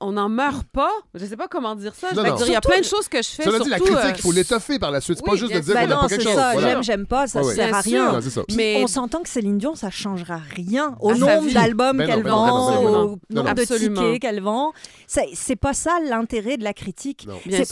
on 0.00 0.12
n'en 0.12 0.28
meurt 0.28 0.66
pas. 0.68 0.92
Je 1.14 1.24
sais 1.24 1.36
pas 1.36 1.48
comment 1.48 1.74
dire 1.74 1.94
ça. 1.94 2.08
Je 2.14 2.20
vais 2.20 2.32
dire, 2.32 2.46
il 2.46 2.52
y 2.52 2.56
a 2.56 2.60
plein 2.60 2.80
de 2.80 2.84
choses 2.84 3.08
que 3.08 3.22
je 3.22 3.28
fais. 3.28 3.42
Cela 3.44 3.58
dit, 3.60 3.70
la 3.70 3.78
critique, 3.78 4.16
il 4.16 4.22
faut 4.22 4.32
l'étoffer 4.32 4.78
par 4.78 4.90
la 4.90 5.00
suite. 5.00 5.18
C'est 5.18 5.30
pas 5.30 5.36
juste 5.36 5.54
de 5.54 5.60
dire 5.60 5.74
qu'on 5.74 5.86
n'a 5.86 5.96
pas 5.96 6.08
quelque 6.08 6.22
chose. 6.22 6.34
Ça. 6.34 6.60
J'aime, 6.60 6.82
j'aime 6.82 7.06
pas, 7.06 7.26
ça 7.26 7.42
ne 7.42 7.50
sert 7.50 7.74
à 7.74 7.80
rien. 7.80 8.20
mais 8.54 8.82
on 8.82 8.86
s'entend 8.86 9.22
que 9.22 9.28
Céline 9.28 9.58
Dion, 9.58 9.74
ça 9.74 9.90
changera 9.90 10.36
rien 10.36 10.96
au 11.00 11.14
nombre 11.14 11.50
d'albums 11.52 12.04
qu'elle 12.04 12.22
vend, 12.22 12.82
au 12.82 13.18
nombre 13.30 13.54
de 13.54 13.64
tickets 13.64 14.20
qu'elle 14.20 14.40
vend. 14.40 14.72
C'est 15.06 15.56
pas 15.56 15.74
ça 15.74 15.98
l'intérêt 16.04 16.56
de 16.56 16.64
la 16.64 16.72
critique. 16.72 17.28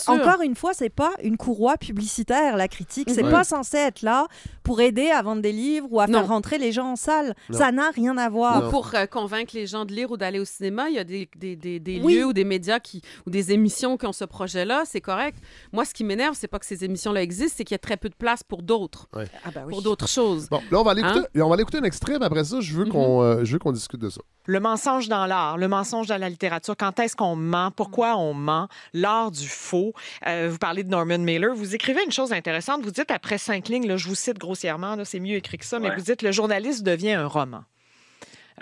Encore 0.06 0.42
une 0.42 0.54
fois, 0.54 0.72
c'est 0.74 0.90
pas 0.90 1.12
une 1.22 1.36
courroie 1.36 1.76
publicitaire, 1.76 2.56
la 2.56 2.68
critique. 2.68 3.08
C'est 3.10 3.22
pas 3.22 3.44
censé 3.44 3.76
être 3.76 4.02
là 4.02 4.26
pour 4.62 4.80
aider 4.80 5.10
à 5.10 5.20
vendre 5.22 5.42
des 5.42 5.52
livres 5.52 5.88
ou 5.90 6.00
à 6.00 6.06
faire 6.06 6.26
rentrer 6.26 6.58
les 6.58 6.72
gens 6.72 6.92
en 6.92 6.96
salle. 6.96 7.34
Ça 7.50 7.72
n'a 7.72 7.90
rien 7.90 8.16
à 8.16 8.28
voir. 8.28 8.66
Ou 8.66 8.70
pour 8.70 8.90
euh, 8.94 9.06
convaincre 9.06 9.54
les 9.54 9.66
gens 9.66 9.84
de 9.84 9.92
lire 9.92 10.10
ou 10.10 10.16
d'aller 10.16 10.38
au 10.38 10.44
cinéma, 10.44 10.88
il 10.88 10.94
y 10.94 10.98
a 10.98 11.04
des 11.04 11.28
des, 11.36 11.73
lieux 11.78 12.26
ou 12.26 12.32
des 12.32 12.44
médias 12.44 12.80
qui, 12.80 13.02
ou 13.26 13.30
des 13.30 13.52
émissions 13.52 13.96
qui 13.96 14.06
ont 14.06 14.12
ce 14.12 14.24
projet-là, 14.24 14.84
c'est 14.86 15.00
correct. 15.00 15.38
Moi, 15.72 15.84
ce 15.84 15.94
qui 15.94 16.04
m'énerve, 16.04 16.36
c'est 16.38 16.48
pas 16.48 16.58
que 16.58 16.66
ces 16.66 16.84
émissions-là 16.84 17.22
existent, 17.22 17.54
c'est 17.56 17.64
qu'il 17.64 17.74
y 17.74 17.76
a 17.76 17.78
très 17.78 17.96
peu 17.96 18.08
de 18.08 18.14
place 18.14 18.42
pour 18.42 18.62
d'autres, 18.62 19.08
ah 19.12 19.50
ben 19.54 19.66
pour 19.68 19.82
d'autres 19.82 20.08
choses. 20.08 20.48
Bon, 20.48 20.60
là, 20.70 20.80
on 20.80 20.84
va 20.84 20.92
aller 20.92 21.02
écouter, 21.02 21.20
hein? 21.20 21.40
on 21.42 21.48
va 21.48 21.60
écouter 21.60 21.78
un 21.78 21.84
extrait, 21.84 22.18
mais 22.18 22.26
après 22.26 22.44
ça, 22.44 22.60
je 22.60 22.74
veux 22.74 22.86
qu'on 22.86 23.22
mhm. 23.22 23.44
euh, 23.44 23.58
qu'on 23.58 23.72
discute 23.72 24.00
de 24.00 24.10
ça. 24.10 24.20
Le 24.46 24.60
mensonge 24.60 25.08
dans 25.08 25.24
l'art, 25.26 25.56
le 25.56 25.68
mensonge 25.68 26.06
dans 26.06 26.18
la 26.18 26.28
littérature. 26.28 26.76
Quand 26.76 26.98
est-ce 27.00 27.16
qu'on 27.16 27.34
ment? 27.34 27.70
Pourquoi 27.70 28.16
on 28.16 28.34
ment? 28.34 28.68
L'art 28.92 29.30
du 29.30 29.48
faux? 29.48 29.94
Euh, 30.26 30.48
vous 30.50 30.58
parlez 30.58 30.84
de 30.84 30.90
Norman 30.90 31.18
Mailer. 31.18 31.54
Vous 31.54 31.74
écrivez 31.74 32.04
une 32.04 32.12
chose 32.12 32.32
intéressante. 32.32 32.82
Vous 32.82 32.90
dites 32.90 33.10
après 33.10 33.38
cinq 33.38 33.68
lignes, 33.68 33.86
là, 33.86 33.96
je 33.96 34.06
vous 34.06 34.14
cite 34.14 34.38
grossièrement, 34.38 34.96
c'est 35.04 35.20
mieux 35.20 35.36
écrit 35.36 35.58
que 35.58 35.64
ça, 35.64 35.78
mais 35.78 35.94
vous 35.94 36.02
dites 36.02 36.22
le 36.22 36.32
journaliste 36.32 36.82
devient 36.82 37.12
un 37.12 37.26
roman. 37.26 37.64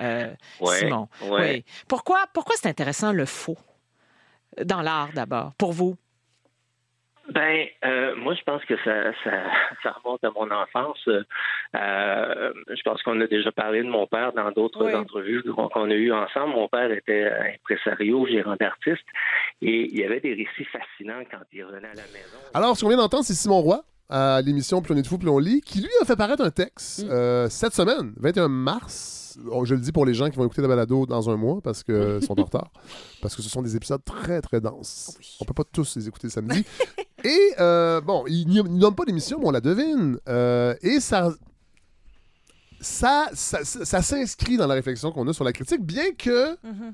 Euh, 0.01 0.33
Simon. 0.65 1.09
Oui. 1.23 1.65
Pourquoi, 1.89 2.25
pourquoi 2.33 2.55
c'est 2.57 2.69
intéressant 2.69 3.13
le 3.13 3.27
faux? 3.27 3.59
Dans 4.63 4.83
l'art 4.83 5.09
d'abord, 5.15 5.53
pour 5.57 5.73
vous? 5.73 5.97
Ben, 7.29 7.67
euh, 7.85 8.17
moi, 8.17 8.35
je 8.35 8.43
pense 8.43 8.65
que 8.65 8.75
ça, 8.85 9.13
ça, 9.23 9.93
remonte 10.05 10.25
à 10.25 10.31
mon 10.31 10.51
enfance. 10.51 11.09
Euh, 11.09 12.53
je 12.69 12.83
pense 12.83 13.03
qu'on 13.03 13.21
a 13.21 13.27
déjà 13.27 13.53
parlé 13.53 13.83
de 13.83 13.89
mon 13.89 14.07
père 14.07 14.33
dans 14.33 14.51
d'autres 14.51 14.93
entrevues 14.93 15.43
qu'on 15.45 15.91
a 15.91 15.95
eues 15.95 16.13
ensemble. 16.13 16.55
Mon 16.55 16.69
père 16.69 16.91
était 16.91 17.33
impresario, 17.55 18.27
gérant 18.27 18.57
d'artiste, 18.57 19.07
et 19.63 19.89
il 19.91 19.99
y 19.99 20.05
avait 20.05 20.21
des 20.21 20.35
récits 20.35 20.69
fascinants 20.71 21.23
quand 21.31 21.43
il 21.53 21.65
revenait 21.65 21.89
à 21.89 21.95
la 21.95 22.03
maison. 22.13 22.39
Alors, 22.55 22.77
ce 22.77 22.83
qu'on 22.83 22.89
vient 22.89 22.99
d'entendre, 22.99 23.25
c'est 23.25 23.35
Simon 23.35 23.61
Roy 23.61 23.85
à 24.13 24.43
l'émission 24.43 24.83
Plus 24.83 24.95
on 24.95 24.97
est 24.97 25.03
de 25.03 25.07
fou, 25.07 25.19
plus 25.19 25.29
on 25.29 25.39
lit, 25.39 25.61
qui 25.61 25.81
lui 25.81 25.91
a 26.01 26.05
fait 26.05 26.17
paraître 26.17 26.45
un 26.45 26.51
texte 26.51 27.05
mm. 27.05 27.49
cette 27.51 27.75
semaine, 27.75 28.13
21 28.19 28.49
mars 28.49 29.23
je 29.65 29.75
le 29.75 29.81
dis 29.81 29.93
pour 29.93 30.07
les 30.07 30.15
gens 30.15 30.29
qui 30.31 30.37
vont 30.37 30.45
écouter 30.45 30.63
la 30.63 30.69
balado 30.69 31.07
dans 31.07 31.31
un 31.31 31.37
mois 31.37 31.61
parce 31.63 31.83
qu'ils 31.83 32.21
sont 32.27 32.39
en 32.39 32.45
retard. 32.45 32.71
Parce 33.21 33.35
que 33.35 33.43
ce 33.43 33.49
sont 33.49 33.63
des 33.63 33.77
épisodes 33.77 34.03
très, 34.05 34.41
très 34.41 34.61
denses. 34.61 35.17
On 35.41 35.43
On 35.43 35.45
peut 35.45 35.55
pas 35.55 35.65
tous 35.65 35.97
les 35.97 36.09
écouter 36.09 36.29
samedi. 36.29 36.65
et 37.25 37.55
euh, 37.59 38.01
bon, 38.01 38.25
ne 38.25 38.79
donnent 38.79 38.95
pas 38.95 39.05
d'émission, 39.05 39.39
mais 39.41 39.47
on 39.47 39.51
la 39.51 39.61
devine. 39.61 40.19
Euh, 40.29 40.75
et 40.83 41.01
ça, 41.01 41.33
ça, 42.81 43.29
ça, 43.33 44.03
s'inscrit 44.03 44.57
dans 44.57 44.67
la 44.67 44.75
réflexion 44.75 45.13
qu'on 45.13 45.27
a 45.29 45.33
sur 45.33 45.45
la 45.45 45.53
critique, 45.53 45.83
bien 45.83 46.13
que. 46.13 46.55
Mm-hmm. 46.55 46.93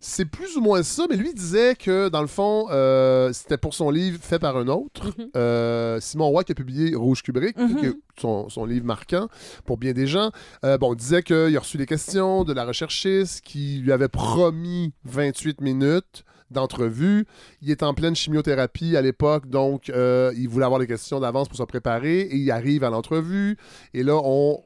C'est 0.00 0.24
plus 0.24 0.56
ou 0.56 0.60
moins 0.60 0.82
ça, 0.82 1.06
mais 1.08 1.16
lui 1.16 1.32
disait 1.34 1.74
que, 1.74 2.08
dans 2.08 2.20
le 2.20 2.26
fond, 2.26 2.66
euh, 2.70 3.32
c'était 3.32 3.56
pour 3.56 3.74
son 3.74 3.90
livre 3.90 4.18
fait 4.20 4.38
par 4.38 4.56
un 4.56 4.68
autre, 4.68 5.06
mhm. 5.06 5.30
euh, 5.36 6.00
Simon 6.00 6.28
Roy, 6.28 6.44
qui 6.44 6.52
a 6.52 6.54
publié 6.54 6.94
Rouge 6.94 7.22
Kubrick, 7.22 7.56
mhm. 7.56 7.94
son, 8.18 8.64
livre 8.66 8.86
marquant 8.86 9.28
pour 9.64 9.78
bien 9.78 9.92
des 9.92 10.06
gens. 10.06 10.30
Euh, 10.64 10.78
bon, 10.78 10.94
disait 10.94 11.22
qu'il 11.22 11.56
a 11.56 11.60
reçu 11.60 11.76
des 11.76 11.86
questions 11.86 12.44
de 12.44 12.52
la 12.52 12.64
recherchiste 12.64 13.42
qui 13.42 13.78
lui 13.78 13.92
avait 13.92 14.08
promis 14.08 14.92
28 15.04 15.60
minutes 15.60 16.24
d'entrevue. 16.50 17.26
Il 17.60 17.70
est 17.70 17.82
en 17.82 17.92
pleine 17.92 18.14
chimiothérapie 18.14 18.96
à 18.96 19.02
l'époque, 19.02 19.48
donc 19.48 19.88
il 19.88 20.48
voulait 20.48 20.64
avoir 20.64 20.80
des 20.80 20.86
questions 20.86 21.20
d'avance 21.20 21.48
pour 21.48 21.56
se 21.56 21.62
préparer 21.64 22.20
et 22.20 22.36
il 22.36 22.50
arrive 22.50 22.84
à 22.84 22.90
l'entrevue. 22.90 23.56
Et 23.94 24.02
là, 24.02 24.20
on, 24.22 24.62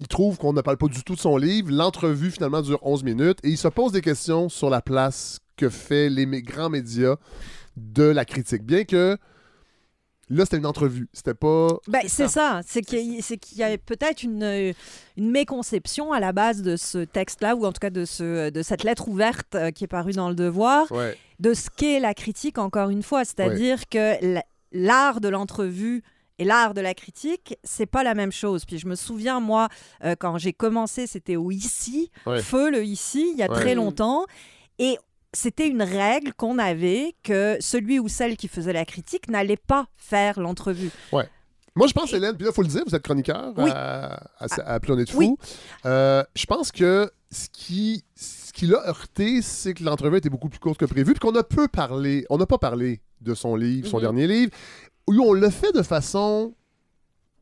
il 0.00 0.08
trouve 0.08 0.38
qu'on 0.38 0.52
ne 0.52 0.60
parle 0.60 0.76
pas 0.76 0.86
du 0.86 1.02
tout 1.02 1.14
de 1.14 1.20
son 1.20 1.36
livre. 1.36 1.70
L'entrevue, 1.72 2.30
finalement, 2.30 2.62
dure 2.62 2.78
11 2.82 3.02
minutes 3.02 3.38
et 3.42 3.48
il 3.48 3.58
se 3.58 3.68
pose 3.68 3.92
des 3.92 4.00
questions 4.00 4.48
sur 4.48 4.70
la 4.70 4.80
place 4.80 5.40
que 5.56 5.68
fait 5.68 6.08
les 6.08 6.26
grands 6.42 6.70
médias 6.70 7.16
de 7.76 8.04
la 8.04 8.24
critique. 8.24 8.64
Bien 8.64 8.84
que 8.84 9.18
là, 10.30 10.44
c'était 10.44 10.58
une 10.58 10.66
entrevue. 10.66 11.08
C'était 11.12 11.34
pas. 11.34 11.68
Ben, 11.88 12.02
c'est 12.06 12.28
ça. 12.28 12.60
C'est 12.64 12.82
qu'il 12.82 13.20
y, 13.56 13.62
a, 13.62 13.76
peut-être 13.78 14.22
une, 14.22 14.74
une, 15.16 15.30
méconception 15.30 16.12
à 16.12 16.20
la 16.20 16.32
base 16.32 16.62
de 16.62 16.76
ce 16.76 16.98
texte-là, 16.98 17.56
ou 17.56 17.66
en 17.66 17.72
tout 17.72 17.80
cas 17.80 17.90
de, 17.90 18.04
ce, 18.04 18.50
de 18.50 18.62
cette 18.62 18.84
lettre 18.84 19.08
ouverte 19.08 19.54
euh, 19.54 19.70
qui 19.72 19.84
est 19.84 19.88
parue 19.88 20.12
dans 20.12 20.28
Le 20.28 20.36
Devoir, 20.36 20.86
de 21.40 21.54
ce 21.54 21.70
qu'est 21.76 21.98
la 21.98 22.14
critique, 22.14 22.58
encore 22.58 22.90
une 22.90 23.02
fois. 23.02 23.24
C'est-à-dire 23.24 23.88
que 23.88 24.38
l'art 24.72 25.20
de 25.20 25.28
l'entrevue 25.28 26.02
et 26.38 26.44
l'art 26.44 26.74
de 26.74 26.80
la 26.80 26.94
critique, 26.94 27.56
c'est 27.64 27.86
pas 27.86 28.02
la 28.02 28.14
même 28.14 28.32
chose. 28.32 28.64
Puis 28.64 28.78
je 28.78 28.86
me 28.86 28.94
souviens, 28.94 29.40
moi, 29.40 29.68
euh, 30.04 30.14
quand 30.18 30.38
j'ai 30.38 30.52
commencé, 30.52 31.06
c'était 31.06 31.36
au 31.36 31.50
Ici, 31.50 32.10
Feu 32.42 32.70
le 32.70 32.84
Ici, 32.84 33.30
il 33.32 33.38
y 33.38 33.42
a 33.42 33.48
très 33.48 33.74
longtemps. 33.74 34.24
Et 34.78 34.96
c'était 35.34 35.68
une 35.68 35.82
règle 35.82 36.32
qu'on 36.32 36.58
avait 36.58 37.14
que 37.22 37.56
celui 37.60 37.98
ou 37.98 38.08
celle 38.08 38.36
qui 38.36 38.48
faisait 38.48 38.72
la 38.72 38.84
critique 38.84 39.28
n'allait 39.28 39.56
pas 39.56 39.86
faire 39.96 40.40
l'entrevue. 40.40 40.90
Ouais. 41.12 41.28
Moi, 41.74 41.86
je 41.86 41.92
pense, 41.92 42.12
Hélène, 42.12 42.34
puis 42.34 42.44
là, 42.44 42.50
il 42.50 42.54
faut 42.54 42.62
le 42.62 42.68
dire, 42.68 42.82
vous 42.86 42.94
êtes 42.94 43.02
chroniqueur 43.02 43.52
à, 43.56 44.20
à, 44.40 44.74
à 44.74 44.80
Planète 44.80 45.10
Fou. 45.10 45.38
Euh, 45.86 46.24
je 46.34 46.46
pense 46.46 46.72
que 46.72 47.10
ce 47.30 47.48
qui, 47.52 48.04
ce 48.16 48.52
qui 48.52 48.66
l'a 48.66 48.88
heurté, 48.88 49.42
c'est 49.42 49.74
que 49.74 49.84
l'entrevue 49.84 50.16
était 50.16 50.30
beaucoup 50.30 50.48
plus 50.48 50.58
courte 50.58 50.80
que 50.80 50.86
prévu, 50.86 51.12
puis 51.12 51.20
qu'on 51.20 51.36
a 51.36 51.42
peu 51.44 51.68
parlé, 51.68 52.24
on 52.30 52.38
n'a 52.38 52.46
pas 52.46 52.58
parlé 52.58 53.00
de 53.20 53.34
son 53.34 53.56
livre, 53.56 53.88
son 53.88 53.98
mm-hmm. 53.98 54.00
dernier 54.00 54.26
livre, 54.26 54.52
oui, 55.08 55.18
on 55.20 55.32
le 55.32 55.50
fait 55.50 55.72
de 55.72 55.82
façon 55.82 56.54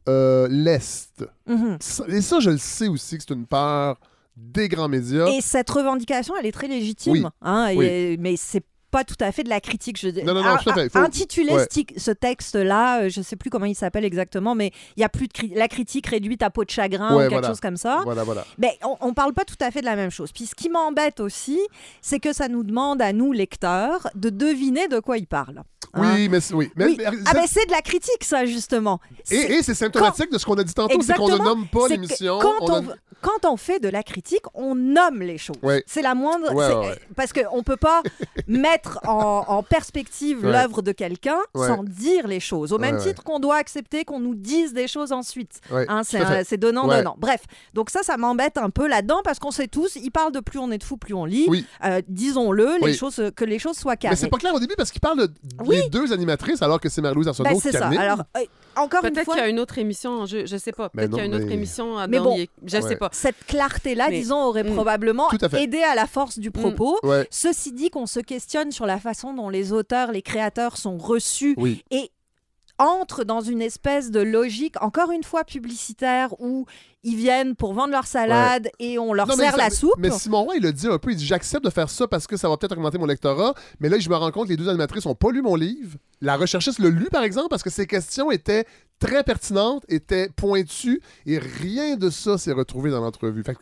euh, 0.09 0.47
l'Est. 0.49 1.25
Mhm. 1.47 1.79
Et 2.09 2.21
ça, 2.21 2.41
je 2.41 2.51
le 2.51 2.59
sais 2.59 2.89
aussi 2.89 3.19
que 3.19 3.25
c'est 3.27 3.35
une 3.35 3.47
peur 3.47 3.99
des 4.37 4.69
grands 4.69 4.89
médias. 4.89 5.27
Et 5.27 5.41
cette 5.41 5.69
revendication, 5.71 6.35
elle 6.39 6.47
est 6.47 6.53
très 6.53 6.69
légitime. 6.69 7.31
Hein, 7.43 7.75
mais 7.75 8.37
c'est 8.37 8.65
pas 8.91 9.05
tout 9.05 9.17
à 9.21 9.33
fait 9.33 9.43
de 9.43 9.49
la 9.49 9.61
critique. 9.61 9.99
Je... 9.99 10.09
Non, 10.25 10.35
non, 10.35 10.43
non, 10.43 10.57
tout 10.63 10.71
à 10.71 10.75
fait. 10.75 10.97
Intituler 10.97 11.55
ce 11.97 12.11
texte-là, 12.11 13.03
euh, 13.03 13.09
je 13.09 13.23
sais 13.23 13.37
plus 13.37 13.51
comment 13.51 13.67
il 13.67 13.75
s'appelle 13.75 14.05
exactement, 14.05 14.55
mais 14.55 14.73
il 14.97 15.01
y 15.01 15.05
a 15.05 15.09
plus 15.09 15.29
de 15.29 15.59
la 15.59 15.69
critique 15.69 16.07
réduite 16.07 16.43
à 16.43 16.51
peau 16.51 16.65
de 16.65 16.71
chagrin 16.71 17.15
ou 17.15 17.29
quelque 17.29 17.47
chose 17.47 17.61
comme 17.61 17.77
ça. 17.77 18.01
Voilà, 18.05 18.25
voilà. 18.25 18.45
Mais 18.59 18.79
on, 19.01 19.09
ne 19.09 19.15
parle 19.15 19.33
pas 19.33 19.45
tout 19.45 19.57
à 19.61 19.71
fait 19.71 19.81
de 19.81 19.87
la 19.87 19.97
même 19.97 20.11
chose. 20.11 20.33
Puis 20.33 20.47
ce 20.47 20.55
qui 20.55 20.69
m'embête 20.69 21.21
aussi, 21.21 21.59
c'est 22.01 22.21
que 22.21 22.33
ça 22.33 22.49
nous 22.49 22.65
demande 22.65 23.03
à 23.03 23.13
nous 23.13 23.33
lecteurs 23.33 24.09
de 24.15 24.31
deviner 24.31 24.89
de 24.89 25.01
quoi 25.01 25.19
il 25.19 25.27
parle. 25.27 25.63
Hein? 25.95 26.15
Oui, 26.15 26.29
mais 26.29 26.39
oui. 26.53 26.71
Mais, 26.77 26.97
Ah, 27.27 27.33
c'est 27.47 27.67
de 27.67 27.73
la 27.73 27.81
critique, 27.81 28.23
ça, 28.23 28.45
justement. 28.45 29.01
Et, 29.31 29.63
c'est 29.63 29.75
symptomatique 29.75 30.31
de 30.31 30.39
ce 30.39 30.45
qu'on 30.45 30.55
a 30.55 30.65
dit 30.65 30.75
tantôt, 30.75 31.01
c'est 31.01 31.15
qu'on 31.15 31.29
ne 31.29 31.39
nomme 31.39 31.67
pas 31.69 31.89
l'émission. 31.89 32.39
Quand, 32.41 32.83
quand, 33.21 33.45
on 33.45 33.57
fait 33.57 33.81
de 33.81 33.89
la 33.89 34.03
critique, 34.03 34.43
on 34.55 34.75
nomme 34.75 35.21
les 35.21 35.39
choses. 35.39 35.57
C'est 35.87 36.03
la 36.03 36.15
moindre. 36.15 36.53
Parce 37.15 37.33
qu'on 37.33 37.59
ne 37.59 37.63
peut 37.63 37.77
pas 37.77 38.03
mettre 38.47 38.99
en, 39.07 39.63
perspective 39.63 40.45
l'œuvre 40.45 40.83
de 40.83 40.93
quelqu'un 40.93 41.39
sans 41.55 41.83
dire 41.83 42.27
les 42.27 42.41
choses. 42.41 42.73
Au 42.73 42.79
même 42.79 42.99
titre 42.99 43.23
qu'on 43.25 43.41
doit 43.41 43.57
accepter 43.57 44.05
qu'on 44.05 44.21
nous 44.21 44.35
dise 44.35 44.73
des 44.73 44.89
choses 44.89 45.13
ensuite. 45.13 45.61
Hein, 45.71 46.03
c'est 46.05 46.57
donnant-donnant. 46.57 47.17
Bref, 47.19 47.43
donc 47.75 47.91
ça, 47.91 48.03
ça 48.03 48.17
m'embête 48.17 48.59
un 48.59 48.71
peu 48.71 48.87
là-dedans 48.87 49.21
parce 49.25 49.39
qu'on 49.39 49.51
sait 49.51 49.69
tous, 49.69 49.97
il 49.97 50.11
parle 50.11 50.33
de 50.33 50.41
plus 50.41 50.59
on 50.59 50.71
est 50.71 50.79
de 50.79 50.85
fou, 50.85 50.97
plus 50.97 51.15
on 51.15 51.25
lit. 51.25 51.49
Euh, 51.85 52.01
disons-le, 52.09 52.79
choses, 52.93 53.23
que 53.35 53.45
les 53.45 53.59
choses 53.59 53.77
soient 53.77 53.97
carrées. 53.97 54.13
Mais 54.13 54.17
c'est 54.17 54.29
pas 54.29 54.39
clair 54.39 54.55
au 54.55 54.61
début 54.61 54.75
parce 54.77 54.91
qu'il 54.91 55.01
parle 55.01 55.19
de 55.19 55.31
les 55.69 55.89
deux 55.89 56.13
animatrices 56.13 56.63
alors 56.63 56.81
que 56.81 56.89
c'est 56.89 57.01
Marie-Louise 57.01 57.29
Arsenault 57.29 57.51
ben, 57.51 57.61
c'est 57.61 57.73
ça. 57.73 57.89
Alors, 57.89 58.23
euh, 58.37 58.41
encore 58.77 59.05
une 59.05 59.15
fois... 59.15 59.25
Peut-être 59.25 59.33
qu'il 59.33 59.43
y 59.43 59.47
a 59.47 59.49
une 59.49 59.61
autre 59.61 59.79
émission, 59.79 60.27
je, 60.27 60.47
je 60.47 60.57
sais 60.57 60.73
pas. 60.73 60.89
Peut-être 60.89 61.11
qu'il 61.11 61.19
y 61.19 61.23
a 61.23 61.25
une 61.25 61.35
autre 61.35 61.51
émission 61.51 61.97
mais 62.09 62.19
bon, 62.19 62.37
je 62.65 62.81
sais 62.81 62.97
pas. 62.97 63.06
Cette 63.13 63.45
clarté-là, 63.47 64.11
disons, 64.11 64.43
aurait 64.43 64.65
mm. 64.65 64.75
probablement 64.75 65.29
aidé 65.57 65.83
à 65.83 65.95
la 65.95 66.07
force 66.07 66.39
du 66.39 66.49
mm. 66.49 66.53
propos. 66.53 66.99
Ceci 67.31 67.73
dit, 67.73 67.91
qu'on 67.91 68.07
se 68.07 68.21
questionne 68.21 68.73
sur 68.73 68.87
la 68.87 68.99
façon 68.99 69.35
dont 69.35 69.49
les 69.49 69.73
auteurs, 69.73 70.13
les 70.13 70.23
créateurs 70.23 70.77
sont 70.77 70.99
reçus 70.99 71.57
et 71.91 72.11
entrent 72.79 73.25
dans 73.25 73.41
une 73.41 73.63
espèce 73.63 74.11
de 74.11 74.21
logique, 74.21 74.81
encore 74.83 75.11
une 75.11 75.25
fois 75.25 75.45
publicitaire, 75.45 76.39
où 76.41 76.67
ils 77.03 77.17
viennent 77.17 77.55
pour 77.55 77.73
vendre 77.73 77.93
leur 77.93 78.07
salade 78.07 78.69
et 78.79 78.99
on 78.99 79.13
leur 79.13 79.33
sert 79.33 79.57
la 79.57 79.71
soupe. 79.71 79.95
Mais 79.99 80.11
Simon 80.11 80.43
Roy, 80.43 80.57
il 80.57 80.63
le 80.63 80.73
dit 80.73 80.89
un 80.89 80.99
peu, 80.99 81.13
il 81.13 81.17
dit 81.17 81.27
j'accepte 81.27 81.65
de 81.65 81.71
faire 81.71 81.89
ça 81.89 82.09
parce 82.09 82.27
que 82.27 82.37
ça 82.37 82.49
va 82.49 82.57
peut-être 82.57 82.73
augmenter 82.73 82.99
mon 82.99 83.07
lectorat, 83.07 83.55
mais 83.81 83.89
là, 83.89 83.99
je 83.99 84.09
me 84.09 84.17
rends 84.17 84.31
compte 84.31 84.45
que 84.47 84.51
les 84.51 84.57
deux 84.57 84.69
animatrices 84.69 85.07
n'ont 85.07 85.15
pas 85.15 85.31
lu 85.31 85.41
mon 85.43 85.55
livre. 85.55 85.97
La 86.21 86.37
recherchiste 86.37 86.79
l'a 86.81 86.89
lu, 86.89 87.09
par 87.11 87.23
exemple, 87.23 87.49
parce 87.49 87.63
que 87.63 87.71
ses 87.71 87.87
questions 87.87 88.31
étaient 88.31 88.65
très 88.99 89.23
pertinentes, 89.23 89.85
étaient 89.89 90.29
pointues, 90.31 91.01
et 91.27 91.39
rien 91.39 91.97
de 91.97 92.11
ça 92.11 92.39
s'est 92.39 92.53
retrouvé 92.53 92.91
dans 92.91 93.01
l'entrevue. 93.01 93.45
Fait 93.45 93.57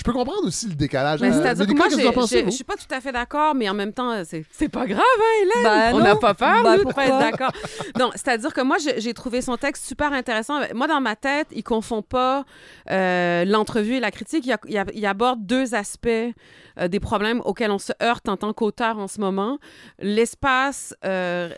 je 0.00 0.04
peux 0.04 0.14
comprendre 0.14 0.46
aussi 0.46 0.66
le 0.66 0.74
décalage. 0.74 1.20
Mais 1.20 1.30
c'est-à-dire 1.30 1.66
que 1.66 1.74
moi, 1.74 1.88
je 1.90 2.50
suis 2.50 2.64
pas 2.64 2.74
tout 2.76 2.86
à 2.90 3.02
fait 3.02 3.12
d'accord, 3.12 3.54
mais 3.54 3.68
en 3.68 3.74
même 3.74 3.92
temps, 3.92 4.22
c'est 4.24 4.68
pas 4.70 4.86
grave, 4.86 5.02
hein, 5.02 5.42
Hélène? 5.42 5.62
Ben 5.62 5.94
On 5.94 5.98
n'a 5.98 6.16
pas 6.16 6.32
peur, 6.32 6.62
ben, 6.62 6.78
de 6.78 6.84
pas 6.84 7.06
être 7.06 7.18
d'accord. 7.18 7.52
non, 7.98 8.10
c'est-à-dire 8.14 8.54
que 8.54 8.62
moi, 8.62 8.78
j'ai 8.78 9.12
trouvé 9.12 9.42
son 9.42 9.58
texte 9.58 9.84
super 9.84 10.14
intéressant. 10.14 10.60
Moi, 10.74 10.86
dans 10.86 11.02
ma 11.02 11.16
tête, 11.16 11.48
il 11.52 11.62
confond 11.62 12.00
pas 12.00 12.46
euh, 12.90 13.44
l'entrevue 13.44 13.96
et 13.96 14.00
la 14.00 14.10
critique. 14.10 14.46
Il, 14.46 14.84
il, 14.94 15.06
aborde 15.06 15.44
deux 15.44 15.74
aspects 15.74 16.08
euh, 16.08 16.88
des 16.88 17.00
problèmes 17.00 17.42
auxquels 17.44 17.70
on 17.70 17.78
se 17.78 17.92
heurte 18.02 18.26
en 18.30 18.38
tant 18.38 18.54
qu'auteur 18.54 18.98
en 18.98 19.06
ce 19.06 19.20
moment. 19.20 19.58
L'espace 19.98 20.94
euh, 21.04 21.50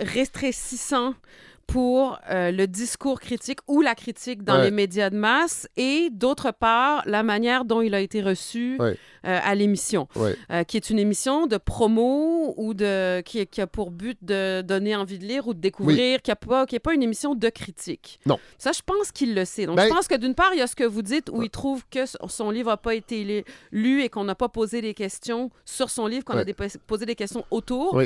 pour 1.73 2.19
euh, 2.29 2.51
le 2.51 2.67
discours 2.67 3.19
critique 3.19 3.61
ou 3.67 3.81
la 3.81 3.95
critique 3.95 4.45
dans 4.45 4.59
les 4.61 4.71
médias 4.71 5.09
de 5.09 5.17
masse 5.17 5.67
et 5.79 6.11
d'autre 6.13 6.51
part 6.53 7.03
la 7.07 7.23
manière 7.23 7.65
dont 7.65 7.81
il 7.81 7.95
a 7.95 8.01
été 8.01 8.21
reçu 8.21 8.79
à 9.25 9.55
l'émission, 9.55 10.09
euh, 10.17 10.65
qui 10.65 10.77
est 10.77 10.91
une 10.91 10.99
émission 10.99 11.47
de 11.47 11.57
promo 11.57 12.55
ou 12.57 12.75
de 12.75 13.21
qui, 13.23 13.47
qui, 13.47 13.61
a 13.61 13.67
pour 13.67 13.91
but 13.91 14.19
de 14.23 14.63
donner 14.63 14.97
envie 14.97 15.19
de 15.19 15.25
lire 15.25 15.47
ou 15.47 15.55
de 15.55 15.61
découvrir, 15.61 16.23
qui 16.23 16.31
n'est 16.31 16.35
pas, 16.35 16.67
qui 16.67 16.77
est 16.77 16.81
pas 16.81 16.95
une 16.95 17.03
émission 17.03 17.35
de 17.35 17.49
critique. 17.49 18.21
Non. 18.27 18.39
Ça, 18.59 18.73
je 18.73 18.81
pense 18.85 19.13
qu'il 19.13 19.35
le 19.35 19.45
sait. 19.45 19.67
Donc, 19.67 19.79
je 19.79 19.85
ben 19.85 19.95
pense 19.95 20.09
que 20.09 20.17
d'une 20.17 20.35
part, 20.35 20.51
il 20.53 20.59
y 20.59 20.63
a 20.63 20.67
ce 20.67 20.77
que 20.77 20.85
vous 20.85 21.03
dites 21.03 21.31
où 21.33 21.43
il 21.43 21.51
trouve 21.51 21.85
que 21.91 22.01
son 22.29 22.51
livre 22.51 22.71
n'a 22.71 22.77
pas 22.77 22.95
été 22.95 23.45
lu 23.71 24.03
et 24.03 24.09
qu'on 24.09 24.25
n'a 24.25 24.35
pas 24.35 24.49
posé 24.49 24.81
des 24.81 24.95
questions 24.95 25.51
sur 25.65 25.91
son 25.91 26.07
livre, 26.07 26.25
qu'on 26.25 26.39
a 26.39 26.45
posé 26.87 27.07
des 27.07 27.15
questions 27.15 27.45
autour, 27.51 28.01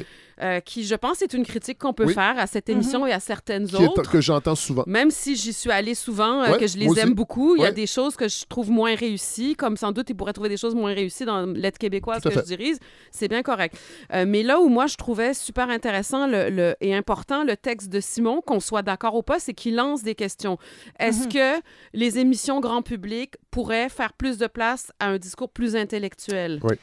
qui, 0.65 0.85
je 0.85 0.95
pense, 0.95 1.23
est 1.23 1.33
une 1.33 1.45
critique 1.45 1.79
qu'on 1.79 1.93
peut 1.93 2.09
faire 2.09 2.39
à 2.39 2.47
cette 2.47 2.69
émission 2.69 3.05
mm-hmm. 3.05 3.11
et 3.11 3.13
à 3.13 3.21
certaines 3.21 3.67
que 4.07 4.21
j'entends 4.21 4.55
souvent. 4.55 4.85
Même 4.87 5.11
si 5.11 5.37
j'y 5.37 5.53
suis 5.53 5.71
allée 5.71 5.95
souvent, 5.95 6.43
euh, 6.43 6.57
que 6.57 6.67
je 6.67 6.79
les 6.79 6.99
aime 6.99 7.15
beaucoup, 7.15 7.57
il 7.57 7.63
y 7.63 7.67
a 7.67 7.73
des 7.73 7.87
choses 7.87 8.17
que 8.17 8.29
je 8.29 8.45
trouve 8.49 8.71
moins 8.71 8.95
réussies, 8.95 9.55
comme 9.55 9.77
sans 9.77 9.93
doute 9.93 10.11
il 10.11 10.17
pourrait 10.17 10.33
trouver 10.33 10.49
des 10.49 10.57
choses 10.57 10.75
moins 10.75 10.95
réussies 10.95 11.06
dans 11.25 11.47
l'aide 11.47 11.79
québécoise 11.79 12.23
que 12.23 12.31
je 12.31 12.41
dirige. 12.41 12.77
C'est 13.11 13.29
bien 13.29 13.43
correct. 13.43 13.79
Euh, 14.13 14.25
mais 14.27 14.43
là 14.43 14.61
où 14.61 14.69
moi 14.69 14.87
je 14.87 14.97
trouvais 14.97 15.35
super 15.35 15.71
intéressant 15.71 16.27
le, 16.27 16.75
et 16.81 16.95
important 16.95 17.45
le 17.45 17.57
texte 17.57 17.89
de 17.89 18.01
Simon, 18.01 18.41
qu'on 18.41 18.61
soit 18.61 18.83
d'accord 18.83 19.15
ou 19.15 19.23
pas, 19.23 19.39
c'est 19.39 19.55
qu'il 19.55 19.77
lance 19.77 20.03
des 20.03 20.15
questions. 20.15 20.59
Est-ce 20.99 21.25
mhm. 21.25 21.33
que 21.33 21.63
les 21.93 22.19
émissions 22.19 22.61
grand 22.61 22.83
public 22.83 23.37
pourraient 23.51 23.89
faire 23.89 24.13
plus 24.13 24.39
de 24.39 24.47
place 24.47 24.93
à 25.01 25.09
un 25.09 25.19
discours 25.19 25.51
plus 25.51 25.77
intellectuel? 25.77 26.61
Oui. 26.63 26.77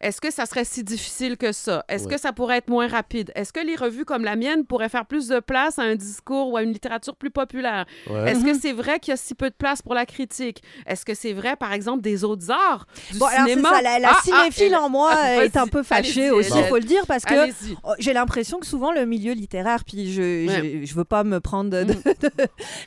Est-ce 0.00 0.20
que 0.20 0.30
ça 0.30 0.46
serait 0.46 0.64
si 0.64 0.84
difficile 0.84 1.36
que 1.36 1.52
ça? 1.52 1.84
Est-ce 1.88 2.08
que 2.08 2.18
ça 2.18 2.32
pourrait 2.32 2.58
être 2.58 2.68
moins 2.68 2.88
rapide? 2.88 3.32
Est-ce 3.34 3.52
que 3.52 3.60
les 3.60 3.76
revues 3.76 4.04
comme 4.04 4.24
la 4.24 4.36
mienne 4.36 4.64
pourraient 4.64 4.88
faire 4.88 5.06
plus 5.06 5.28
de 5.28 5.40
place 5.40 5.78
à 5.78 5.82
un 5.82 5.94
discours 5.94 6.52
ou 6.52 6.56
à 6.56 6.62
une 6.62 6.72
littérature 6.72 7.16
plus 7.16 7.30
populaire? 7.30 7.86
Est-ce 8.06 8.44
que 8.44 8.52
mhm. 8.52 8.60
c'est 8.60 8.72
vrai 8.72 9.00
qu'il 9.00 9.12
y 9.12 9.14
a 9.14 9.16
si 9.16 9.34
peu 9.34 9.50
de 9.50 9.54
place 9.54 9.82
pour 9.82 9.94
la 9.94 10.06
critique? 10.06 10.62
Est-ce 10.86 11.04
que 11.04 11.14
c'est 11.14 11.32
vrai, 11.32 11.56
par 11.56 11.72
exemple, 11.72 12.02
des 12.02 12.24
autres 12.24 12.50
arts? 12.50 12.86
Du 13.12 13.18
cinéma? 13.18 13.70
Ça, 13.70 13.82
la, 13.82 13.98
la 13.98 14.10
ah, 14.10 14.16
ah, 14.16 14.22
cinéphile 14.22 14.76
en 14.76 14.88
moi 14.88 15.14
est 15.44 15.56
un 15.56 15.66
peu 15.66 15.82
fâchée 15.82 16.30
aussi, 16.30 16.52
il 16.56 16.64
faut 16.64 16.78
le 16.78 16.84
dire, 16.84 17.06
parce 17.06 17.24
que 17.24 17.50
oh, 17.84 17.92
j'ai 17.98 18.12
l'impression 18.12 18.58
que 18.58 18.66
souvent 18.66 18.92
le 18.92 19.06
milieu 19.06 19.32
littéraire, 19.32 19.84
puis 19.84 20.12
je, 20.12 20.82
je, 20.84 20.94
veux 20.94 21.04
pas 21.04 21.24
me 21.24 21.40
prendre 21.40 21.70
de... 21.70 21.84
Mm. 21.84 22.14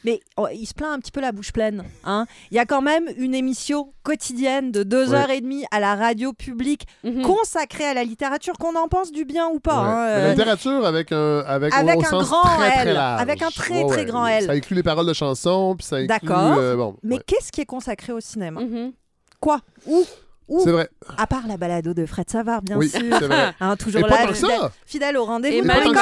mais 0.04 0.20
oh, 0.38 0.48
il 0.54 0.66
se 0.66 0.74
plaint 0.74 0.92
un 0.92 1.00
petit 1.00 1.12
peu 1.12 1.22
la 1.22 1.32
bouche 1.32 1.52
pleine. 1.52 1.84
Hein? 2.04 2.26
Il 2.52 2.56
y 2.56 2.60
a 2.60 2.66
quand 2.66 2.82
même 2.82 3.06
une 3.18 3.36
émission 3.36 3.94
quotidienne 4.04 4.72
de 4.72 4.84
deux 4.84 5.14
heures 5.14 5.30
et 5.30 5.42
demie 5.42 5.66
à 5.72 5.80
la 5.80 5.96
radio 5.96 6.34
publique 6.34 6.88
Mhm. 7.04 7.24
consacré 7.24 7.86
à 7.86 7.94
la 7.94 8.04
littérature, 8.04 8.58
qu'on 8.58 8.76
en 8.76 8.88
pense 8.88 9.12
du 9.12 9.26
bien 9.26 9.48
ou 9.48 9.60
pas. 9.60 9.78
Hein, 9.78 9.96
la 9.96 10.18
euh, 10.18 10.30
littérature 10.32 10.86
avec 10.86 11.12
un, 11.12 11.40
avec, 11.40 11.74
un 11.74 11.84
grand 11.84 12.44
très, 12.44 12.88
L, 12.88 12.98
avec 12.98 13.42
un 13.42 13.50
très 13.50 13.86
très 13.86 14.06
grand 14.06 14.28
L. 14.28 14.46
Ça 14.46 14.52
inclut 14.52 14.76
les 14.76 14.84
paroles 14.84 15.08
de 15.08 15.14
chansons, 15.14 15.76
puis 15.78 15.86
ça 15.86 15.98
inclut. 15.98 16.08
D'accord. 16.08 16.58
Euh, 16.58 16.76
bon, 16.76 16.96
Mais 17.04 17.20
qu'est-ce 17.26 17.52
qui 17.52 17.62
est 17.62 17.66
consacré 17.66 18.14
au 18.14 18.20
cinéma? 18.20 18.62
Mhm. 18.62 18.94
Quoi? 19.40 19.60
Où? 19.88 20.06
C'est 20.60 20.72
vrai. 20.72 20.90
À 21.18 21.28
part 21.28 21.48
la 21.48 21.58
balado 21.58 21.94
de 21.94 22.06
Fred 22.06 22.30
Savard, 22.30 22.62
bien 22.62 22.78
oui, 22.78 22.90
sûr. 22.90 23.00
C'est 23.02 23.28
vrai. 23.28 23.54
Hein, 23.62 23.76
toujours 23.78 24.06
là, 24.06 24.34
fidèle, 24.34 24.58
fidèle, 24.86 25.18
au 25.18 25.26
rendez-vous. 25.26 25.66
Mais, 25.66 25.84
non, 25.86 25.94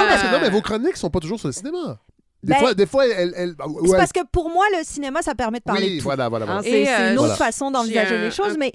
mais 0.41 0.49
vos 0.49 0.61
chroniques 0.61 0.97
sont 0.97 1.09
pas 1.09 1.19
toujours 1.19 1.39
sur 1.39 1.47
le 1.47 1.53
cinéma. 1.53 1.99
Des, 2.41 2.53
ben, 2.53 2.59
fois, 2.59 2.73
des 2.73 2.85
fois, 2.85 3.05
elle. 3.05 3.33
elle 3.35 3.53
bah, 3.53 3.65
C'est 3.85 3.97
parce 3.97 4.13
que 4.13 4.21
pour 4.31 4.49
moi, 4.49 4.65
le 4.77 4.83
cinéma, 4.83 5.21
ça 5.21 5.35
permet 5.35 5.59
de 5.59 5.63
parler 5.63 5.87
oui, 5.87 5.93
de 5.95 5.99
tout. 5.99 6.05
Voilà, 6.05 6.29
voilà, 6.29 6.45
voilà. 6.45 6.61
c'est 6.63 6.87
euh, 6.87 7.11
une 7.11 7.19
autre 7.19 7.35
façon 7.35 7.69
d'envisager 7.69 8.17
les 8.17 8.31
choses, 8.31 8.57
mais 8.57 8.71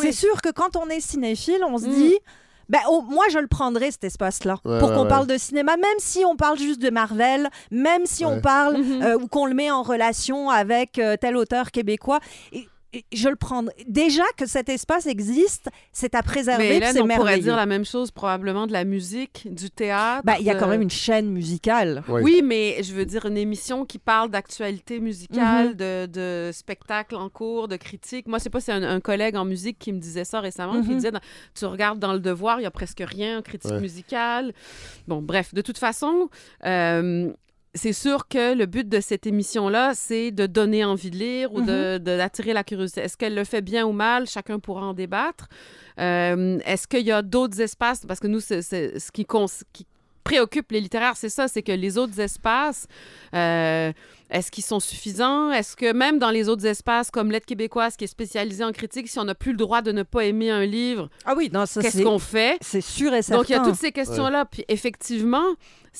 c'est 0.00 0.12
sûr 0.12 0.40
que 0.40 0.50
quand 0.50 0.76
on 0.76 0.88
est 0.88 1.00
cinéphile, 1.00 1.60
on 1.68 1.78
se 1.78 1.86
mm. 1.86 1.94
dit. 1.94 2.14
Ben, 2.70 2.80
moi, 3.08 3.24
je 3.32 3.38
le 3.38 3.46
prendrais, 3.46 3.90
cet 3.90 4.04
espace-là, 4.04 4.58
pour 4.62 4.92
qu'on 4.92 5.06
parle 5.06 5.26
de 5.26 5.38
cinéma, 5.38 5.78
même 5.78 5.86
si 5.98 6.22
on 6.26 6.36
parle 6.36 6.58
juste 6.58 6.82
de 6.82 6.90
Marvel, 6.90 7.48
même 7.70 8.04
si 8.04 8.26
on 8.26 8.42
parle 8.42 8.76
mm-hmm. 8.76 9.04
euh, 9.04 9.18
ou 9.18 9.26
qu'on 9.26 9.46
le 9.46 9.54
met 9.54 9.70
en 9.70 9.82
relation 9.82 10.50
avec 10.50 10.98
euh, 10.98 11.16
tel 11.18 11.38
auteur 11.38 11.70
québécois. 11.70 12.20
Et, 12.52 12.68
je 13.12 13.28
le 13.28 13.36
prends. 13.36 13.64
Déjà 13.86 14.24
que 14.36 14.46
cet 14.46 14.68
espace 14.68 15.06
existe, 15.06 15.68
c'est 15.92 16.14
à 16.14 16.22
préserver. 16.22 16.80
Mais 16.80 17.00
on 17.00 17.08
pourrait 17.08 17.38
dire 17.38 17.56
la 17.56 17.66
même 17.66 17.84
chose 17.84 18.10
probablement 18.10 18.66
de 18.66 18.72
la 18.72 18.84
musique, 18.84 19.46
du 19.50 19.70
théâtre. 19.70 20.22
Ben, 20.24 20.36
il 20.40 20.46
y 20.46 20.50
a 20.50 20.54
quand 20.54 20.68
même 20.68 20.82
une 20.82 20.90
chaîne 20.90 21.30
musicale. 21.30 22.02
Oui. 22.08 22.42
mais 22.42 22.82
je 22.82 22.94
veux 22.94 23.04
dire 23.04 23.26
une 23.26 23.36
émission 23.36 23.84
qui 23.84 23.98
parle 23.98 24.30
d'actualité 24.30 25.00
musicale, 25.00 25.70
mhm. 25.70 25.74
de, 25.74 26.06
de 26.06 26.50
spectacles 26.52 27.16
en 27.16 27.28
cours, 27.28 27.68
de 27.68 27.76
critiques. 27.76 28.26
Moi, 28.26 28.38
c'est 28.38 28.50
pas 28.50 28.60
c'est 28.60 28.72
un, 28.72 29.00
collègue 29.00 29.36
en 29.36 29.44
musique 29.44 29.78
qui 29.78 29.92
me 29.92 29.98
disait 29.98 30.24
ça 30.24 30.40
récemment, 30.40 30.82
qui 30.82 30.90
mhm. 30.90 30.96
disait 30.96 31.12
tu 31.54 31.64
regardes 31.66 31.98
dans 31.98 32.12
le 32.12 32.20
devoir, 32.20 32.60
il 32.60 32.64
y 32.64 32.66
a 32.66 32.70
presque 32.70 33.02
rien 33.04 33.42
critique 33.42 33.72
musicale. 33.72 34.52
Bon, 35.06 35.22
bref, 35.22 35.54
de 35.54 35.62
toute 35.62 35.78
façon. 35.78 36.28
Euh, 36.64 37.32
c'est 37.78 37.94
sûr 37.94 38.28
que 38.28 38.54
le 38.54 38.66
but 38.66 38.88
de 38.88 39.00
cette 39.00 39.26
émission-là, 39.26 39.92
c'est 39.94 40.30
de 40.30 40.46
donner 40.46 40.84
envie 40.84 41.10
de 41.10 41.16
lire 41.16 41.52
ou 41.54 41.62
mm-hmm. 41.62 41.98
d'attirer 41.98 42.52
la 42.52 42.64
curiosité. 42.64 43.00
Est-ce 43.00 43.16
qu'elle 43.16 43.34
le 43.34 43.44
fait 43.44 43.62
bien 43.62 43.86
ou 43.86 43.92
mal? 43.92 44.26
Chacun 44.26 44.58
pourra 44.58 44.84
en 44.84 44.92
débattre. 44.92 45.48
Euh, 45.98 46.58
est-ce 46.66 46.86
qu'il 46.86 47.06
y 47.06 47.12
a 47.12 47.22
d'autres 47.22 47.60
espaces? 47.60 48.04
Parce 48.06 48.20
que 48.20 48.26
nous, 48.26 48.40
c'est 48.40 48.62
ce 48.62 49.10
qui, 49.12 49.26
qui 49.72 49.86
préoccupe 50.24 50.72
les 50.72 50.80
littéraires, 50.80 51.16
c'est 51.16 51.30
ça, 51.30 51.48
c'est 51.48 51.62
que 51.62 51.72
les 51.72 51.96
autres 51.96 52.20
espaces, 52.20 52.86
euh, 53.34 53.92
est-ce 54.30 54.50
qu'ils 54.50 54.64
sont 54.64 54.80
suffisants? 54.80 55.50
Est-ce 55.50 55.76
que 55.76 55.92
même 55.92 56.18
dans 56.18 56.30
les 56.30 56.48
autres 56.48 56.66
espaces 56.66 57.10
comme 57.10 57.30
l'aide 57.30 57.44
québécoise 57.44 57.96
qui 57.96 58.04
est 58.04 58.08
spécialisée 58.08 58.64
en 58.64 58.72
critique, 58.72 59.08
si 59.08 59.18
on 59.18 59.24
n'a 59.24 59.34
plus 59.34 59.52
le 59.52 59.58
droit 59.58 59.82
de 59.82 59.92
ne 59.92 60.02
pas 60.02 60.24
aimer 60.24 60.50
un 60.50 60.64
livre, 60.64 61.08
ah 61.24 61.34
oui, 61.36 61.50
qu'est-ce 61.50 62.02
qu'on 62.02 62.18
fait? 62.18 62.58
C'est 62.60 62.80
sûr 62.80 63.14
et 63.14 63.22
certain. 63.22 63.38
Donc, 63.38 63.48
il 63.48 63.52
y 63.52 63.56
a 63.56 63.60
toutes 63.60 63.74
ces 63.74 63.92
questions-là. 63.92 64.44
Puis 64.44 64.64
effectivement, 64.68 65.44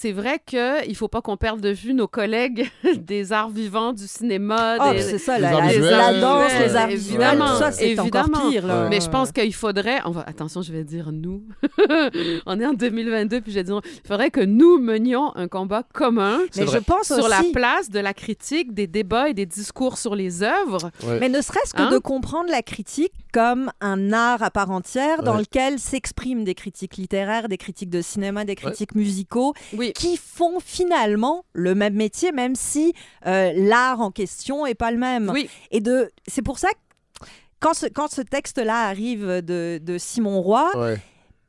c'est 0.01 0.12
vrai 0.12 0.41
qu'il 0.47 0.89
ne 0.89 0.95
faut 0.95 1.09
pas 1.09 1.22
qu'on 1.22 1.37
perde 1.37 1.61
de 1.61 1.70
vue 1.70 1.93
nos 1.93 2.07
collègues 2.07 2.70
des 2.99 3.33
arts 3.33 3.51
vivants, 3.51 3.93
du 3.93 4.07
cinéma. 4.07 4.76
Oh, 4.81 4.93
c'est 4.97 5.18
ça, 5.18 5.41
la, 5.41 5.51
la, 5.51 6.20
danse, 6.20 6.53
les 6.61 6.76
arts 6.76 6.89
tout 6.89 7.59
ça, 7.59 7.72
c'est 7.72 7.99
encore 7.99 8.31
pire. 8.49 8.64
Là. 8.64 8.89
Mais 8.89 9.01
je 9.01 9.09
pense 9.09 9.33
qu'il 9.33 9.53
faudrait... 9.55 10.01
On 10.05 10.11
va, 10.11 10.22
attention, 10.26 10.62
je 10.62 10.72
vais 10.72 10.85
dire 10.85 11.11
nous. 11.11 11.43
on 12.47 12.61
est 12.61 12.66
en 12.66 12.74
2022, 12.74 13.41
puis 13.41 13.51
je 13.51 13.59
vais 13.59 13.64
dire... 13.64 13.81
Il 13.85 14.07
faudrait 14.07 14.31
que 14.31 14.41
nous 14.41 14.79
menions 14.79 15.35
un 15.37 15.49
combat 15.49 15.83
commun 15.93 16.39
Mais 16.57 16.66
je 16.68 16.79
pense 16.79 17.07
sur 17.07 17.29
la 17.29 17.43
place 17.53 17.91
de 17.91 17.99
la 17.99 18.14
critique, 18.19 18.75
des 18.75 18.87
débats 18.87 19.29
et 19.29 19.35
des 19.35 19.47
discours 19.47 19.99
sur 19.99 20.14
les 20.14 20.43
œuvres. 20.43 20.91
Mais 21.21 21.29
ne 21.29 21.41
serait-ce 21.41 21.73
que 21.75 21.83
hein? 21.83 21.91
de 21.91 21.99
comprendre 21.99 22.51
la 22.51 22.62
critique 22.62 23.12
comme 23.33 23.71
un 23.81 24.12
art 24.12 24.43
à 24.43 24.51
part 24.51 24.71
entière 24.71 25.23
dans 25.23 25.37
lequel 25.37 25.79
s'expriment 25.79 26.45
des 26.45 26.55
critiques 26.55 26.97
littéraires, 26.97 27.49
des 27.49 27.59
critiques 27.59 27.91
de 27.91 28.03
cinéma, 28.03 28.45
des 28.45 28.57
critiques 28.57 28.95
musicaux. 28.95 29.55
Oui 29.73 29.93
qui 29.99 30.16
font 30.16 30.61
finalement 30.61 31.45
le 31.53 31.75
même 31.75 31.95
métier, 31.95 32.33
même 32.33 32.55
si 32.55 32.95
euh, 33.27 33.53
l'art 33.55 34.01
en 34.01 34.11
question 34.11 34.64
est 34.66 34.75
pas 34.75 34.91
le 34.91 34.99
même. 34.99 35.31
Oui. 35.31 35.49
Et 35.71 35.81
de, 35.81 36.12
c'est 36.27 36.43
pour 36.43 36.59
ça 36.59 36.69
que 36.69 37.27
quand 37.61 37.75
ce, 37.75 37.87
quand 37.87 38.09
ce 38.09 38.21
texte-là 38.21 38.87
arrive 38.87 39.27
de, 39.27 39.81
de 39.83 39.99
Simon 39.99 40.41
Roy, 40.41 40.71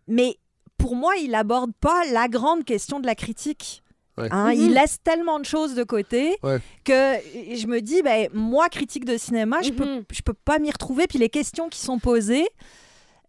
mais 0.08 0.38
pour 0.78 0.96
moi, 0.96 1.14
il 1.22 1.36
aborde 1.36 1.72
pas 1.80 2.04
la 2.12 2.28
grande 2.28 2.64
question 2.66 3.00
de 3.00 3.06
la 3.06 3.16
critique. 3.16 3.84
Hein, 4.32 4.52
il 4.54 4.70
mhm. 4.70 4.74
laisse 4.74 4.98
tellement 5.04 5.40
de 5.40 5.46
choses 5.46 5.76
de 5.76 5.84
côté 5.84 6.38
que 6.84 7.14
je 7.36 7.68
me 7.68 7.82
dis, 7.82 8.02
ben, 8.02 8.28
moi, 8.34 8.70
critique 8.70 9.06
de 9.06 9.18
cinéma, 9.18 9.62
je 9.62 9.72
peux, 9.72 9.86
mhm. 9.86 10.04
je 10.12 10.22
peux 10.22 10.34
pas 10.34 10.60
m'y 10.60 10.72
retrouver. 10.72 11.08
Puis 11.08 11.20
les 11.20 11.30
questions 11.30 11.70
qui 11.70 11.80
sont 11.80 12.00
posées, 12.00 12.48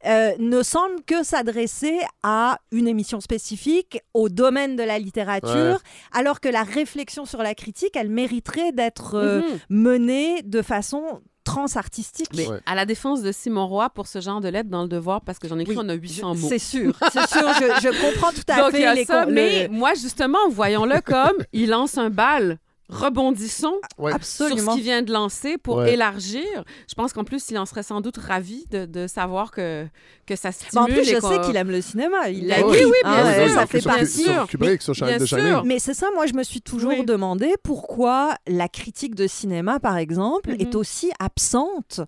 euh, 0.07 0.33
ne 0.39 0.63
semble 0.63 1.03
que 1.07 1.23
s'adresser 1.23 1.99
à 2.23 2.59
une 2.73 2.89
émission 2.89 3.21
spécifique, 3.21 4.01
au 4.15 4.31
domaine 4.31 4.75
de 4.75 4.83
la 4.83 4.99
littérature, 4.99 5.79
alors 6.13 6.41
que 6.41 6.49
la 6.49 6.63
réflexion 6.63 7.27
sur 7.27 7.43
la 7.43 7.55
critique, 7.55 7.97
elle 7.97 8.09
mériterait 8.09 8.73
d'être 8.73 9.17
euh, 9.17 9.43
mhm. 9.43 9.59
menée 9.69 10.43
de 10.43 10.63
façon 10.63 11.21
transartistique. 11.51 12.29
Mais 12.37 12.47
à 12.67 12.75
la 12.75 12.87
défense 12.87 13.23
de 13.23 13.33
Simon 13.33 13.67
Roy 13.67 13.91
pour 13.91 14.07
ce 14.07 14.21
genre 14.21 14.41
de 14.41 14.49
lettre 14.49 14.69
dans 14.69 14.83
le 14.83 14.89
devoir, 14.89 15.21
parce 15.23 15.39
que 15.39 15.49
j'en 15.49 15.59
ai 15.59 15.63
écrit, 15.63 15.77
on 15.79 15.89
a 15.89 15.95
800 15.95 16.35
mots. 16.35 16.49
C'est 16.49 16.59
sûr, 16.59 16.97
c'est 17.13 17.29
sûr, 17.29 17.49
je, 17.83 18.13
comprends 18.13 18.33
tout 18.33 18.43
à 18.49 18.71
fait 18.71 18.95
les 18.95 19.05
ça, 19.05 19.27
Mais 19.27 19.69
moi, 19.71 19.95
justement, 19.95 20.39
voyons-le 20.51 21.01
comme 21.01 21.37
il 21.53 21.71
lance 21.71 21.99
un 21.99 22.11
bal 22.11 22.59
rebondissons 22.91 23.77
sur 24.23 24.59
ce 24.59 24.75
qu'il 24.75 24.83
vient 24.83 25.03
de 25.03 25.13
lancer 25.13 25.59
pour 25.59 25.85
élargir. 25.85 26.65
Je 26.89 26.95
pense 26.95 27.13
qu'en 27.13 27.25
plus, 27.25 27.51
il 27.51 27.59
en 27.59 27.67
serait 27.67 27.83
sans 27.83 28.01
doute 28.01 28.19
ravi 28.19 28.65
de, 28.71 29.07
savoir 29.07 29.51
que, 29.51 29.87
que 30.27 30.37
ça 30.37 30.53
stimule. 30.53 30.83
en 30.83 30.87
plus, 30.87 31.05
je 31.05 31.21
sais 31.21 31.41
qu'il 31.45 31.57
aime 31.57 31.71
le 31.71 31.81
cinéma. 31.81 32.29
Il 32.29 32.45
oui, 32.45 32.79
oui, 32.85 32.93
bien 33.03 33.13
hein, 33.13 33.47
sûr. 33.47 33.55
Ça 33.55 33.67
fait 33.67 33.83
partie. 33.83 34.27
Kubrick, 34.49 34.83
sur 34.83 34.95
de 34.95 35.67
Mais 35.67 35.79
c'est 35.79 35.95
ça, 35.95 36.09
moi, 36.15 36.27
je 36.27 36.35
me 36.35 36.43
suis 36.43 36.61
toujours 36.61 37.05
demandé 37.05 37.55
pourquoi 37.63 38.35
la 38.47 38.69
critique 38.69 39.15
de 39.15 39.27
cinéma, 39.27 39.81
par 39.81 39.97
exemple, 39.97 40.51
est 40.59 40.75
mhm. 40.75 40.81
aussi 40.81 41.11
absente. 41.19 42.01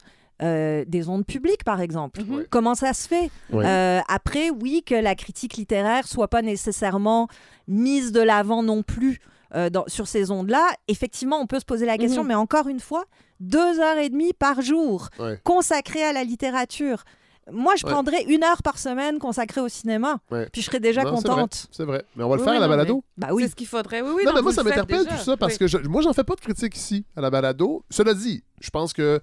Euh, 0.43 0.85
des 0.89 1.09
ondes 1.09 1.25
publiques, 1.25 1.63
par 1.63 1.81
exemple. 1.81 2.23
Mhm. 2.23 2.47
Comment 2.51 2.75
ça 2.75 2.95
se 2.95 3.07
fait? 3.07 3.31
Euh, 3.55 4.01
Après, 4.09 4.51
oui, 4.51 4.83
que 4.85 4.97
la 4.97 5.15
critique 5.15 5.57
littéraire 5.57 6.09
soit 6.09 6.27
pas 6.27 6.43
nécessairement 6.43 7.29
mise 7.69 8.11
de 8.11 8.21
l'avant 8.21 8.65
non 8.65 8.83
plus 8.83 9.21
euh, 9.55 9.71
sur 9.87 10.07
ces 10.07 10.31
ondes-là, 10.31 10.67
effectivement, 10.89 11.39
on 11.41 11.47
peut 11.47 11.61
se 11.61 11.65
poser 11.65 11.87
la 11.87 11.99
question, 11.99 12.23
mhm. 12.23 12.29
mais 12.29 12.35
encore 12.35 12.69
une 12.69 12.81
fois, 12.81 13.05
deux 13.41 13.81
heures 13.81 13.99
et 13.99 14.09
demie 14.09 14.33
par 14.33 14.63
jour 14.63 15.09
consacrées 15.45 16.05
à 16.05 16.13
la 16.13 16.25
littérature. 16.25 17.05
Moi, 17.51 17.75
je 17.77 17.85
prendrais 17.85 18.23
une 18.25 18.45
heure 18.45 18.63
par 18.63 18.79
semaine 18.79 19.19
consacrée 19.19 19.61
au 19.61 19.69
cinéma. 19.69 20.19
Puis 20.53 20.63
je 20.63 20.67
serais 20.67 20.81
déjà 20.81 21.05
contente. 21.05 21.67
C'est 21.73 21.85
vrai. 21.85 22.05
Mais 22.15 22.23
on 22.23 22.29
va 22.29 22.37
le 22.37 22.43
faire 22.43 22.53
à 22.53 22.59
la 22.61 22.69
balado. 22.69 23.03
Bah 23.17 23.29
oui. 23.33 23.43
C'est 23.43 23.51
ce 23.51 23.57
qu'il 23.57 23.67
faudrait. 23.67 24.01
Oui, 24.01 24.11
oui, 24.17 24.23
non, 24.25 24.33
mais 24.35 24.43
moi, 24.43 24.53
ça 24.53 24.63
m'interpelle 24.63 25.07
tout 25.07 25.17
ça 25.17 25.37
parce 25.37 25.59
que 25.59 25.67
je, 25.67 25.79
moi, 25.79 26.03
j'en 26.03 26.13
fais 26.13 26.25
pas 26.25 26.35
de 26.35 26.41
critique 26.41 26.77
ici 26.77 27.05
à 27.17 27.21
la 27.21 27.31
balado. 27.31 27.85
Cela 27.91 28.15
dit, 28.15 28.45
je 28.61 28.71
pense 28.71 28.93
que 28.93 29.21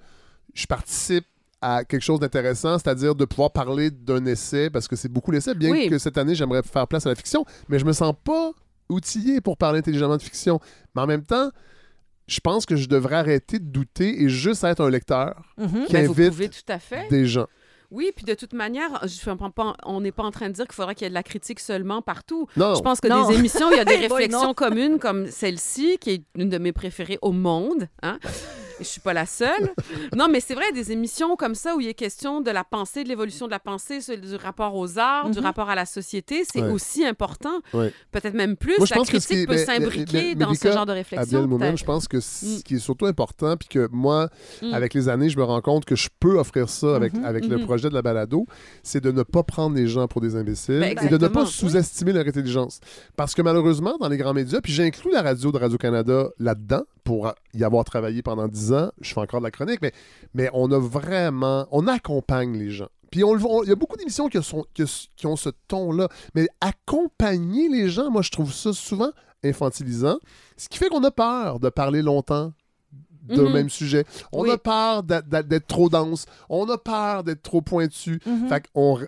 je 0.54 0.66
participe 0.66 1.26
à 1.62 1.84
quelque 1.84 2.04
chose 2.04 2.20
d'intéressant, 2.20 2.78
c'est-à-dire 2.78 3.16
de 3.16 3.26
pouvoir 3.26 3.52
parler 3.52 3.92
d'un 3.92 4.26
essai, 4.26 4.70
parce 4.70 4.88
que 4.88 4.96
c'est 4.96 5.10
beaucoup 5.10 5.32
l'essai, 5.32 5.56
bien 5.56 5.90
que 5.90 5.98
cette 5.98 6.18
année, 6.18 6.36
j'aimerais 6.36 6.64
faire 6.64 6.88
place 6.88 7.06
à 7.06 7.10
la 7.10 7.16
fiction, 7.16 7.46
mais 7.68 7.80
je 7.80 7.86
me 7.86 7.92
sens 7.92 8.14
pas 8.24 8.54
outillé 8.90 9.42
pour 9.42 9.58
parler 9.58 9.80
intelligemment 9.80 10.18
de 10.18 10.22
fiction. 10.22 10.60
Mais 10.96 11.02
en 11.02 11.08
même 11.08 11.24
temps, 11.24 11.50
je 12.28 12.40
pense 12.40 12.66
que 12.66 12.76
je 12.76 12.88
devrais 12.88 13.16
arrêter 13.16 13.60
de 13.60 13.66
douter 13.66 14.22
et 14.24 14.30
juste 14.30 14.64
être 14.64 14.82
un 14.82 14.90
lecteur 14.90 15.42
mhm. 15.58 15.86
qui 15.86 15.94
ben, 15.94 16.10
invite 16.10 16.66
tout 16.66 16.72
à 16.72 16.80
fait. 16.80 17.08
des 17.10 17.26
gens. 17.26 17.48
Oui, 17.92 18.12
puis 18.16 18.24
de 18.24 18.36
toute 18.36 18.54
manière, 18.54 19.02
je 19.08 19.50
pas, 19.50 19.76
on 19.84 20.02
n'est 20.02 20.12
pas 20.12 20.24
en 20.24 20.30
train 20.30 20.48
de 20.48 20.54
dire 20.54 20.66
qu'il 20.66 20.76
faudra 20.76 20.94
qu'il 20.94 21.06
y 21.06 21.08
ait 21.08 21.10
de 21.10 21.16
la 21.16 21.24
critique 21.24 21.60
seulement 21.60 22.04
partout. 22.04 22.48
Non. 22.56 22.76
Je 22.76 22.82
pense 22.82 23.02
que 23.02 23.08
des 23.08 23.36
émissions, 23.36 23.72
il 23.72 23.78
y 23.78 23.80
a 23.80 23.86
des 23.86 23.96
réflexions 24.08 24.54
communes 24.54 25.00
comme 25.00 25.26
celle-ci, 25.26 25.98
qui 26.00 26.12
est 26.12 26.24
une 26.36 26.50
de 26.50 26.60
mes 26.60 26.72
préférées 26.72 27.18
au 27.24 27.32
monde. 27.32 27.88
Hein? 28.04 28.20
Je 28.80 28.86
suis 28.86 29.02
pas 29.02 29.14
la 29.14 29.26
seule. 29.26 29.74
non, 30.16 30.28
mais 30.30 30.40
c'est 30.40 30.56
vrai, 30.56 30.72
des 30.74 30.92
émissions 30.92 31.36
comme 31.36 31.56
ça 31.56 31.76
où 31.76 31.82
il 31.82 31.88
est 31.88 31.94
question 31.94 32.42
de 32.42 32.52
la 32.52 32.64
pensée, 32.64 33.04
de 33.04 33.10
l'évolution 33.10 33.46
de 33.46 33.52
la 33.52 33.60
pensée, 33.60 34.00
du 34.00 34.36
rapport 34.36 34.76
aux 34.76 34.98
arts, 34.98 35.30
du 35.30 35.40
mhm. 35.40 35.46
rapport 35.46 35.70
à 35.70 35.76
la 35.76 35.86
société, 35.86 36.44
c'est 36.52 36.64
aussi 36.64 37.06
important. 37.06 37.62
Peut-être 37.72 38.34
même 38.34 38.56
plus. 38.56 38.78
la 38.78 39.04
critique 39.04 39.48
peut 39.48 39.58
s'imbriquer 39.58 40.36
dans 40.36 40.54
ce 40.54 40.72
genre 40.72 40.86
de 40.86 40.94
réflexion. 40.94 41.48
Moment, 41.48 41.76
je 41.76 41.84
pense 41.84 42.08
que 42.08 42.20
ce 42.20 42.46
mm. 42.46 42.64
qui 42.64 42.76
est 42.76 42.80
surtout 42.80 43.06
important, 43.06 43.58
puis 43.58 43.68
que 43.68 43.90
moi, 43.92 44.30
mm. 44.62 44.74
avec 44.74 44.94
les 44.94 45.10
années, 45.10 45.30
je 45.30 45.38
me 45.38 45.44
rends 45.44 45.62
compte 45.62 45.86
que 45.86 45.96
je 45.96 46.10
peux 46.20 46.38
offrir 46.38 46.70
ça 46.70 46.96
avec, 46.96 47.14
mhm. 47.14 47.26
avec 47.26 47.46
le 47.46 47.58
mhm. 47.58 47.66
projet 47.66 47.90
de 47.90 47.94
la 47.94 48.02
balado, 48.02 48.46
c'est 48.84 49.02
de 49.02 49.12
ne 49.12 49.24
pas 49.24 49.44
prendre 49.44 49.76
les 49.76 49.88
gens 49.88 50.08
pour 50.08 50.22
des 50.22 50.36
imbéciles 50.36 50.80
ben, 50.80 50.98
et 51.02 51.08
de 51.08 51.18
ne 51.18 51.28
pas 51.28 51.46
sous-estimer 51.46 52.14
leur 52.14 52.28
intelligence. 52.28 52.80
Parce 53.16 53.34
que 53.34 53.42
malheureusement, 53.42 53.98
dans 54.00 54.10
les 54.10 54.18
grands 54.18 54.34
médias, 54.34 54.62
puis 54.62 54.74
j'inclus 54.74 55.12
la 55.12 55.22
radio 55.22 55.52
de 55.52 55.58
Radio-Canada 55.58 56.30
là-dedans, 56.40 56.84
pour 57.10 57.34
y 57.56 57.64
avoir 57.64 57.86
travaillé 57.86 58.22
pendant 58.22 58.48
ans, 58.74 58.92
je 59.02 59.14
fais 59.14 59.20
encore 59.20 59.40
de 59.40 59.46
la 59.46 59.52
chronique, 59.52 59.82
mais, 59.82 59.92
mais 60.34 60.50
on 60.54 60.72
a 60.72 60.80
vraiment, 60.80 61.68
on 61.72 61.88
accompagne 61.88 62.58
les 62.58 62.70
gens. 62.70 62.90
Puis 63.12 63.24
on, 63.24 63.64
il 63.64 63.70
y 63.70 63.72
a 63.72 63.76
beaucoup 63.76 63.98
d'émissions 63.98 64.30
qui, 64.30 64.38
qui, 65.16 65.28
ont 65.28 65.36
ce 65.36 65.50
ton-là. 65.68 66.10
Mais 66.36 66.48
accompagner 66.62 67.68
les 67.70 67.90
gens, 67.90 68.12
moi, 68.12 68.22
je 68.22 68.30
trouve 68.30 68.54
ça 68.54 68.74
souvent 68.74 69.12
infantilisant. 69.44 70.20
Ce 70.58 70.70
qui 70.70 70.78
fait 70.78 70.90
qu'on 70.90 71.04
a 71.04 71.12
peur 71.12 71.60
de 71.60 71.70
parler 71.70 72.02
longtemps 72.02 72.54
d'un 73.24 73.44
mhm. 73.44 73.54
même 73.54 73.70
sujet. 73.70 74.06
On 74.32 74.50
a 74.50 74.58
peur 74.58 75.04
d'être 75.04 75.68
trop 75.68 75.90
dense. 75.90 76.26
On 76.50 76.68
a 76.70 76.78
peur 76.78 77.24
d'être 77.24 77.42
trop 77.42 77.62
pointu. 77.62 78.20
Mhm. 78.26 78.48
Fait 78.50 78.64
qu'on... 78.74 79.00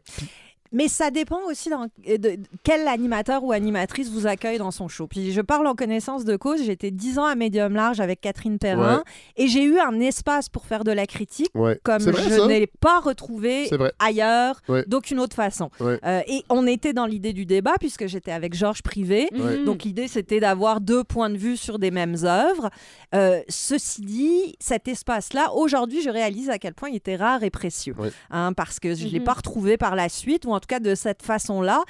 Mais 0.71 0.87
ça 0.87 1.11
dépend 1.11 1.39
aussi 1.47 1.69
euh, 1.71 2.17
de 2.17 2.37
quel 2.63 2.87
animateur 2.87 3.43
ou 3.43 3.51
animatrice 3.51 4.09
vous 4.09 4.27
accueille 4.27 4.57
dans 4.57 4.71
son 4.71 4.87
show. 4.87 5.07
Puis 5.07 5.31
je 5.31 5.41
parle 5.41 5.67
en 5.67 5.75
connaissance 5.75 6.23
de 6.23 6.35
cause. 6.35 6.63
J'étais 6.63 6.91
10 6.91 7.19
ans 7.19 7.25
à 7.25 7.35
Médium 7.35 7.73
Large 7.73 7.99
avec 7.99 8.21
Catherine 8.21 8.57
Perrin 8.57 9.03
et 9.35 9.47
j'ai 9.47 9.63
eu 9.63 9.79
un 9.79 9.99
espace 9.99 10.49
pour 10.49 10.65
faire 10.65 10.83
de 10.83 10.91
la 10.91 11.05
critique 11.07 11.51
comme 11.83 12.01
je 12.01 12.47
n'ai 12.47 12.67
pas 12.67 12.99
retrouvé 12.99 13.69
ailleurs 13.99 14.61
d'aucune 14.87 15.19
autre 15.19 15.35
façon. 15.35 15.69
Euh, 15.81 16.21
et 16.27 16.43
on 16.49 16.65
était 16.67 16.93
dans 16.93 17.05
l'idée 17.05 17.33
du 17.33 17.45
débat 17.45 17.73
puisque 17.79 18.07
j'étais 18.07 18.31
avec 18.31 18.53
Georges 18.53 18.81
Privé. 18.81 19.29
Mhm. 19.33 19.65
Donc 19.65 19.83
l'idée 19.83 20.07
c'était 20.07 20.39
d'avoir 20.39 20.81
deux 20.81 21.03
points 21.03 21.29
de 21.29 21.37
vue 21.37 21.57
sur 21.57 21.79
des 21.79 21.91
mêmes 21.91 22.15
œuvres. 22.23 22.69
Euh, 23.13 23.41
ceci 23.49 24.01
dit, 24.01 24.55
cet 24.59 24.87
espace-là, 24.87 25.51
aujourd'hui, 25.53 26.01
je 26.01 26.09
réalise 26.09 26.49
à 26.49 26.57
quel 26.59 26.73
point 26.73 26.89
il 26.89 26.95
était 26.95 27.17
rare 27.17 27.43
et 27.43 27.49
précieux. 27.49 27.95
Hein, 28.29 28.53
parce 28.53 28.79
que 28.79 28.95
je 28.95 29.05
ne 29.05 29.11
l'ai 29.11 29.19
mhm. 29.19 29.25
pas 29.25 29.33
retrouvé 29.33 29.77
par 29.77 29.95
la 29.95 30.07
suite 30.07 30.45
ou 30.45 30.51
en 30.51 30.60
tout 30.61 30.67
cas 30.67 30.79
de 30.79 30.95
cette 30.95 31.21
façon-là. 31.21 31.83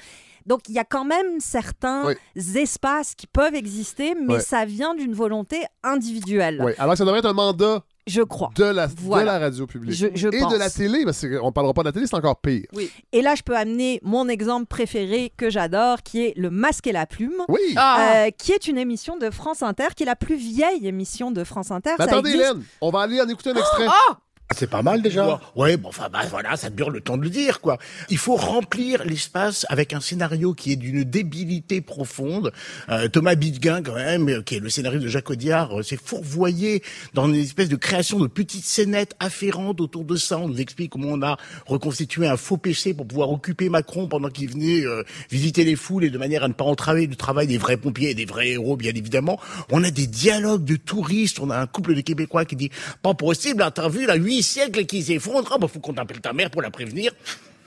Donc, 0.48 0.62
il 0.70 0.74
y 0.74 0.80
a 0.80 0.84
quand 0.84 1.06
même 1.06 1.40
certains 1.40 2.04
espaces 2.36 3.14
qui 3.14 3.28
peuvent 3.28 3.54
exister, 3.54 4.16
mais 4.16 4.40
ça 4.40 4.66
vient 4.66 4.96
d'une 4.96 5.14
volonté 5.14 5.62
individuelle. 5.84 6.60
Oui, 6.64 6.72
alors 6.80 6.98
ça 6.98 7.06
devrait 7.06 7.20
être 7.20 7.28
un 7.28 7.34
mandat 7.34 7.84
je 8.08 8.22
crois. 8.24 8.50
De 8.56 8.64
la, 8.64 8.88
de 8.88 9.26
la 9.26 9.40
radio 9.40 9.68
publique. 9.68 9.94
Je, 9.94 10.08
et 10.08 10.12
de 10.12 10.58
la 10.58 10.70
télé, 10.70 11.06
parce 11.06 11.22
qu'on 11.22 11.48
ne 11.48 11.52
parlera 11.52 11.74
pas 11.74 11.84
de 11.84 11.90
la 11.90 11.92
télé, 11.92 12.08
c'est 12.08 12.16
encore 12.16 12.42
pire. 12.42 12.66
Oui. 12.74 12.92
Et 13.12 13.22
là, 13.22 13.36
je 13.36 13.44
peux 13.44 13.56
amener 13.56 14.00
mon 14.04 14.28
exemple 14.28 14.66
préféré 14.66 15.32
que 15.38 15.50
j'adore, 15.50 16.02
qui 16.02 16.26
est 16.26 16.34
Le 16.36 16.50
Masque 16.50 16.88
et 16.88 16.92
la 16.92 17.06
Plume. 17.06 17.44
Oui. 17.48 17.60
Ah. 17.76 18.26
Euh, 18.26 18.32
qui 18.32 18.52
est 18.52 18.68
une 18.68 18.78
émission 18.78 19.18
de 19.18 19.30
France 19.30 19.62
Inter, 19.62 19.90
qui 19.96 20.04
est 20.04 20.08
la 20.08 20.16
plus 20.16 20.36
vieille 20.36 20.88
émission 20.88 21.32
de 21.32 21.44
France 21.44 21.72
Inter. 21.72 21.92
attendez, 22.00 22.32
Hélène, 22.32 22.64
on 22.82 22.90
va 22.90 23.02
aller 23.02 23.22
en 23.22 23.28
écouter 23.28 23.52
un 23.52 23.56
extrait. 23.56 23.86
Oh! 23.88 23.92
Ah, 24.10 24.18
ah, 24.52 24.54
c'est 24.58 24.70
pas 24.70 24.82
mal 24.82 25.02
déjà. 25.02 25.40
Ouais, 25.56 25.78
bon, 25.78 25.88
enfin, 25.88 26.10
bah, 26.12 26.24
voilà, 26.30 26.58
ça 26.58 26.70
dure 26.70 26.90
le 26.90 27.00
temps 27.00 27.16
de 27.16 27.24
le 27.24 27.30
dire, 27.30 27.62
quoi. 27.62 27.78
Il 28.10 28.18
faut 28.18 28.36
remplir 28.36 29.06
l'espace 29.06 29.66
avec 29.70 29.94
un 29.94 30.02
scénario 30.02 30.54
qui 30.54 30.74
est 30.74 30.76
d'une 30.76 31.06
débilité 31.06 31.80
profonde. 31.80 32.52
Euh, 32.90 33.08
Thomas 33.08 33.36
Bidguin, 33.36 33.82
quand 33.82 33.96
même, 33.96 34.28
euh, 34.28 34.42
qui 34.42 34.56
est 34.56 34.60
le 34.60 34.70
scénariste 34.70 35.04
de 35.04 35.08
Jacques 35.08 35.30
Audiard, 35.30 35.80
euh, 35.80 35.84
s'est 35.84 35.98
fourvoyé 36.04 36.84
dans 37.14 37.30
une 37.30 37.36
espèce 37.36 37.70
de 37.70 37.78
création 37.78 38.20
de 38.20 38.28
petites 38.28 38.66
scénettes 38.66 39.16
afférentes 39.22 39.80
autour 39.80 40.04
de 40.04 40.18
ça. 40.18 40.38
On 40.38 40.50
nous 40.50 40.60
explique 40.60 40.92
comment 40.92 41.12
on 41.12 41.22
a 41.22 41.38
reconstitué 41.66 42.28
un 42.28 42.36
faux 42.36 42.58
PC 42.58 42.94
pour 42.94 43.08
pouvoir 43.08 43.32
occuper 43.32 43.70
Macron 43.70 44.10
pendant 44.10 44.28
qu'il 44.28 44.50
venait 44.50 44.84
visiter 45.30 45.64
les 45.64 45.78
foules 45.78 46.04
et 46.04 46.10
de 46.10 46.18
manière 46.18 46.44
à 46.44 46.50
ne 46.50 46.54
pas 46.54 46.66
entraver 46.66 47.08
le 47.08 47.16
travail 47.16 47.48
des 47.48 47.58
vrais 47.58 47.78
pompiers 47.78 48.10
et 48.10 48.16
des 48.16 48.26
vrais 48.26 48.50
héros, 48.50 48.76
bien 48.76 48.92
évidemment. 48.94 49.40
On 49.70 49.82
a 49.86 49.92
des 49.92 50.08
dialogues 50.08 50.66
de 50.66 50.76
touristes. 50.76 51.40
On 51.40 51.50
a 51.52 51.58
un 51.58 51.68
couple 51.68 51.96
de 51.96 52.02
Québécois 52.02 52.44
qui 52.44 52.58
dit, 52.58 52.72
pas 53.02 53.14
possible, 53.14 53.64
interview, 53.64 54.06
la 54.06 54.16
8 54.16 54.41
demi-siècle 54.42 54.86
qu'ils 54.86 55.12
effondrent. 55.12 55.54
Ah, 55.54 55.58
bah, 55.60 55.68
faut 55.68 55.80
qu'on 55.80 55.94
appelle 55.94 56.20
ta 56.22 56.34
mère 56.34 56.50
pour 56.50 56.62
la 56.62 56.72
prévenir. 56.72 57.12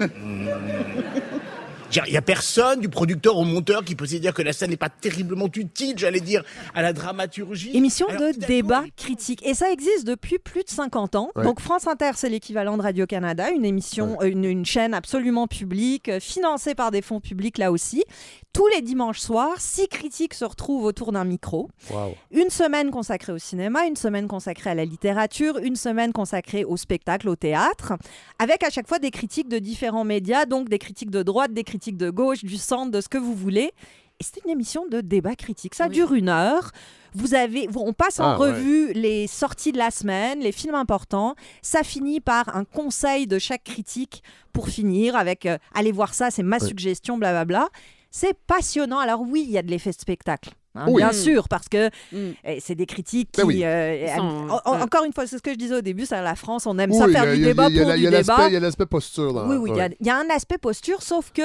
Il 1.93 2.11
n'y 2.11 2.17
a 2.17 2.23
personne, 2.23 2.81
du 2.81 2.89
producteur 2.89 3.37
au 3.37 3.45
monteur, 3.45 3.85
qui 3.85 3.95
peut 3.95 4.07
se 4.07 4.17
dire 4.17 4.35
que 4.35 4.43
la 4.43 4.53
scène 4.53 4.71
n'est 4.71 4.77
pas 4.77 4.89
terriblement 4.89 5.49
utile, 5.55 5.95
j'allais 5.97 6.21
dire, 6.21 6.43
à 6.75 6.83
la 6.83 6.93
dramaturgie. 6.93 7.77
Émission 7.77 8.07
de 8.09 8.33
débat 8.47 8.85
critique. 8.97 9.47
Et 9.47 9.55
ça 9.55 9.71
existe 9.71 10.07
depuis 10.07 10.39
plus 10.39 10.65
de 10.65 10.71
50 10.71 11.15
ans. 11.17 11.31
Donc 11.37 11.61
France 11.61 11.87
Inter, 11.87 12.13
c'est 12.15 12.29
l'équivalent 12.29 12.77
de 12.77 12.83
Radio-Canada, 12.83 13.51
une 13.51 13.65
émission, 13.65 14.21
une, 14.23 14.65
chaîne 14.65 14.95
absolument 14.95 15.47
publique, 15.47 16.09
euh, 16.09 16.21
financée 16.21 16.75
par 16.75 16.91
des 16.91 17.03
fonds 17.03 17.21
publics 17.21 17.59
là 17.59 17.71
aussi 17.71 18.05
tous 18.55 18.69
les 18.69 18.83
dimanches 18.83 19.19
soirs, 19.19 19.61
six 19.61 19.89
critiques 19.89 20.33
se 20.33 20.45
retrouvent 20.45 20.85
autour 20.85 21.11
d'un 21.11 21.25
micro. 21.25 21.69
Une 22.31 22.51
semaine 22.51 22.93
consacrée 22.93 23.33
au 23.33 23.39
cinéma, 23.39 23.85
une 23.85 23.97
semaine 23.97 24.29
consacrée 24.29 24.71
à 24.71 24.75
la 24.75 24.85
littérature, 24.85 25.59
une 25.59 25.75
semaine 25.75 26.13
consacrée 26.13 26.65
au 26.65 26.77
spectacle, 26.77 27.29
au 27.29 27.35
théâtre, 27.35 27.95
avec 28.39 28.63
à 28.63 28.71
chaque 28.71 28.87
fois 28.87 29.01
des 29.01 29.11
critiques 29.11 29.49
de 29.49 29.59
différents 29.59 30.05
médias, 30.05 30.47
donc 30.47 30.69
des 30.69 30.79
critiques 30.79 31.11
de 31.11 31.25
droite, 31.25 31.53
des 31.53 31.65
critiques 31.65 31.84
de 31.93 32.11
gauche, 32.11 32.45
du 32.45 32.57
centre, 32.57 32.91
de 32.91 33.01
ce 33.01 33.09
que 33.09 33.19
vous 33.19 33.35
voulez. 33.35 33.73
Et 34.21 34.25
c'est 34.25 34.45
une 34.45 34.51
émission 34.51 34.87
de 34.87 35.01
débat 35.01 35.35
critique. 35.35 35.75
Ça 35.75 35.89
dure 35.89 36.15
une 36.15 36.29
heure. 36.29 36.71
Vous 37.15 37.35
avez, 37.35 37.69
on 37.75 37.93
passe 37.93 38.21
en 38.21 38.31
ah, 38.31 38.37
revue 38.37 38.93
les 38.93 39.27
sorties 39.27 39.73
de 39.73 39.79
la 39.79 39.91
semaine, 39.91 40.41
les 40.41 40.53
films 40.53 40.75
importants. 40.75 41.35
Ça 41.63 41.83
finit 41.83 42.21
par 42.21 42.57
un 42.57 42.65
conseil 42.65 43.27
de 43.27 43.39
chaque 43.39 43.65
critique 43.65 44.23
pour 44.53 44.69
finir 44.69 45.17
avec 45.17 45.47
euh, 45.47 45.59
allez 45.75 45.93
voir 45.93 46.15
ça, 46.15 46.31
c'est 46.31 46.43
ma 46.43 46.61
suggestion, 46.61 47.19
blablabla. 47.19 47.69
C'est 48.11 48.35
passionnant. 48.47 48.99
Alors 48.99 49.23
oui, 49.23 49.45
il 49.47 49.53
y 49.53 49.59
a 49.59 49.63
de 49.63 49.71
l'effet 49.71 49.91
de 49.91 49.99
spectacle. 49.99 50.51
Hein, 50.77 50.93
bien 50.93 51.13
sûr, 51.13 51.49
parce 51.49 51.69
que 51.69 51.89
mm. 52.13 52.33
eh, 52.45 52.61
c'est 52.61 52.75
des 52.75 52.87
critiques 52.87 53.31
ben 53.37 53.49
qui. 53.49 53.65
Euh, 53.65 54.09
encore 54.65 55.05
une 55.05 55.13
fois, 55.13 55.27
c'est 55.27 55.39
ce 55.39 55.43
que 55.43 55.53
je 55.53 55.57
disais 55.57 55.77
au 55.77 55.81
début, 55.83 56.05
c'est 56.05 56.21
la 56.21 56.35
France, 56.35 56.67
on 56.67 56.77
aime 56.79 56.93
ça 56.93 57.07
faire 57.09 57.33
du 57.33 57.43
débat 57.43 57.71
pour 57.71 57.93
du 57.95 58.09
débat. 58.11 58.49
Il 58.49 58.55
y 58.55 58.57
a 58.57 58.61
l'aspect 58.61 58.87
posture. 58.87 59.45
oui, 59.49 59.57
oui, 59.57 59.71
il 60.01 60.07
y, 60.07 60.11
a 60.11 60.17
un 60.17 60.29
aspect 60.31 60.59
posture, 60.59 61.03
sauf 61.03 61.31
que 61.33 61.43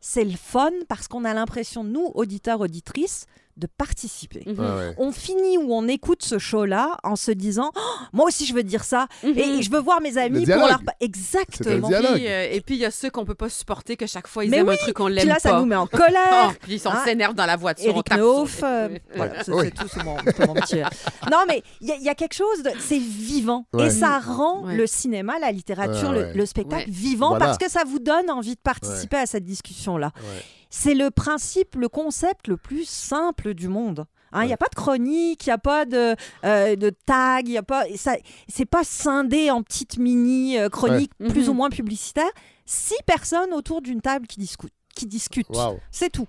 c'est 0.00 0.24
le 0.24 0.36
fun 0.36 0.70
parce 0.88 1.08
qu'on 1.08 1.24
a 1.24 1.34
l'impression, 1.34 1.84
nous, 1.84 2.10
auditeurs, 2.14 2.60
auditrices, 2.60 3.26
de 3.60 3.66
participer. 3.66 4.42
Mhm. 4.46 4.94
On 4.96 5.12
finit 5.12 5.58
ou 5.58 5.72
on 5.72 5.86
écoute 5.86 6.22
ce 6.22 6.38
show-là 6.38 6.96
en 7.04 7.14
se 7.14 7.30
disant 7.30 7.70
oh, 7.76 7.80
Moi 8.12 8.26
aussi, 8.26 8.46
je 8.46 8.54
veux 8.54 8.62
dire 8.62 8.84
ça. 8.84 9.06
Mhm. 9.22 9.38
Et 9.38 9.62
je 9.62 9.70
veux 9.70 9.78
voir 9.78 10.00
mes 10.00 10.18
amis 10.18 10.46
pour 10.46 10.56
leur. 10.56 10.80
Exactement. 11.00 11.90
Euh, 11.92 12.48
et 12.50 12.60
puis, 12.60 12.76
il 12.76 12.80
y 12.80 12.84
a 12.84 12.90
ceux 12.90 13.10
qu'on 13.10 13.24
peut 13.24 13.34
pas 13.34 13.48
supporter, 13.48 13.96
que 13.96 14.06
chaque 14.06 14.26
fois, 14.26 14.44
ils 14.44 14.54
aiment 14.54 14.68
un 14.70 14.76
truc 14.76 14.94
qu'on 14.94 15.06
l'aime 15.06 15.26
pas. 15.26 15.34
là, 15.34 15.38
ça 15.38 15.58
nous 15.58 15.66
met 15.66 15.76
en 15.76 15.86
colère. 16.02 16.48
Oh, 16.48 16.52
puis, 16.62 16.74
ils 16.76 16.88
hein? 16.88 17.02
s'énervent 17.04 17.34
dans 17.34 17.46
la 17.46 17.56
voiture. 17.56 17.90
Eric 17.90 18.10
Neuf, 18.16 18.60
euh, 18.62 18.88
voilà, 19.14 19.44
c'est 19.44 19.74
tout, 19.74 19.88
c'est 19.92 20.04
mon, 20.04 20.16
petit... 20.16 20.80
Non, 21.30 21.44
mais 21.46 21.62
il 21.80 21.88
y, 21.88 22.08
a 22.08 22.14
quelque 22.14 22.34
chose 22.34 22.62
de. 22.62 22.70
C'est 22.80 22.98
vivant. 22.98 23.66
Et 23.78 23.90
ça 23.90 24.18
rend 24.18 24.64
le 24.64 24.86
cinéma, 24.86 25.38
la 25.38 25.52
littérature, 25.52 26.12
le, 26.12 26.46
spectacle 26.46 26.90
vivant 26.90 27.38
parce 27.38 27.58
que 27.58 27.70
ça 27.70 27.82
vous 27.86 27.98
donne 27.98 28.30
envie 28.30 28.54
de 28.54 28.60
participer 28.60 29.18
à 29.18 29.26
cette 29.26 29.44
discussion-là. 29.44 30.12
C'est 30.70 30.94
le 30.94 31.10
principe, 31.10 31.74
le 31.74 31.88
concept 31.88 32.48
le 32.48 32.56
plus 32.56 32.88
simple 32.88 33.54
du 33.54 33.68
monde. 33.68 34.06
Hein, 34.32 34.44
il 34.44 34.46
n'y 34.46 34.52
a 34.52 34.56
pas 34.56 34.68
de 34.70 34.76
chronique, 34.76 35.44
il 35.46 35.48
n'y 35.48 35.54
a 35.54 35.58
pas 35.58 35.84
de, 35.84 36.14
euh, 36.44 36.76
de 36.76 36.90
tag, 36.90 37.48
il 37.48 37.52
y 37.52 37.58
a 37.58 37.64
pas, 37.64 37.84
c'est 37.96 38.64
pas 38.64 38.84
scindé 38.84 39.50
en 39.50 39.62
petites 39.62 39.98
mini 39.98 40.56
euh, 40.56 40.68
chroniques 40.68 41.12
plus 41.30 41.48
ou 41.48 41.52
mhm. 41.52 41.56
moins 41.56 41.70
publicitaires. 41.70 42.30
Six 42.64 42.98
personnes 43.06 43.52
autour 43.52 43.82
d'une 43.82 44.00
table 44.00 44.28
qui 44.28 44.38
discutent, 44.38 44.72
qui 44.94 45.06
discutent. 45.06 45.48
C'est 45.90 46.10
tout. 46.10 46.28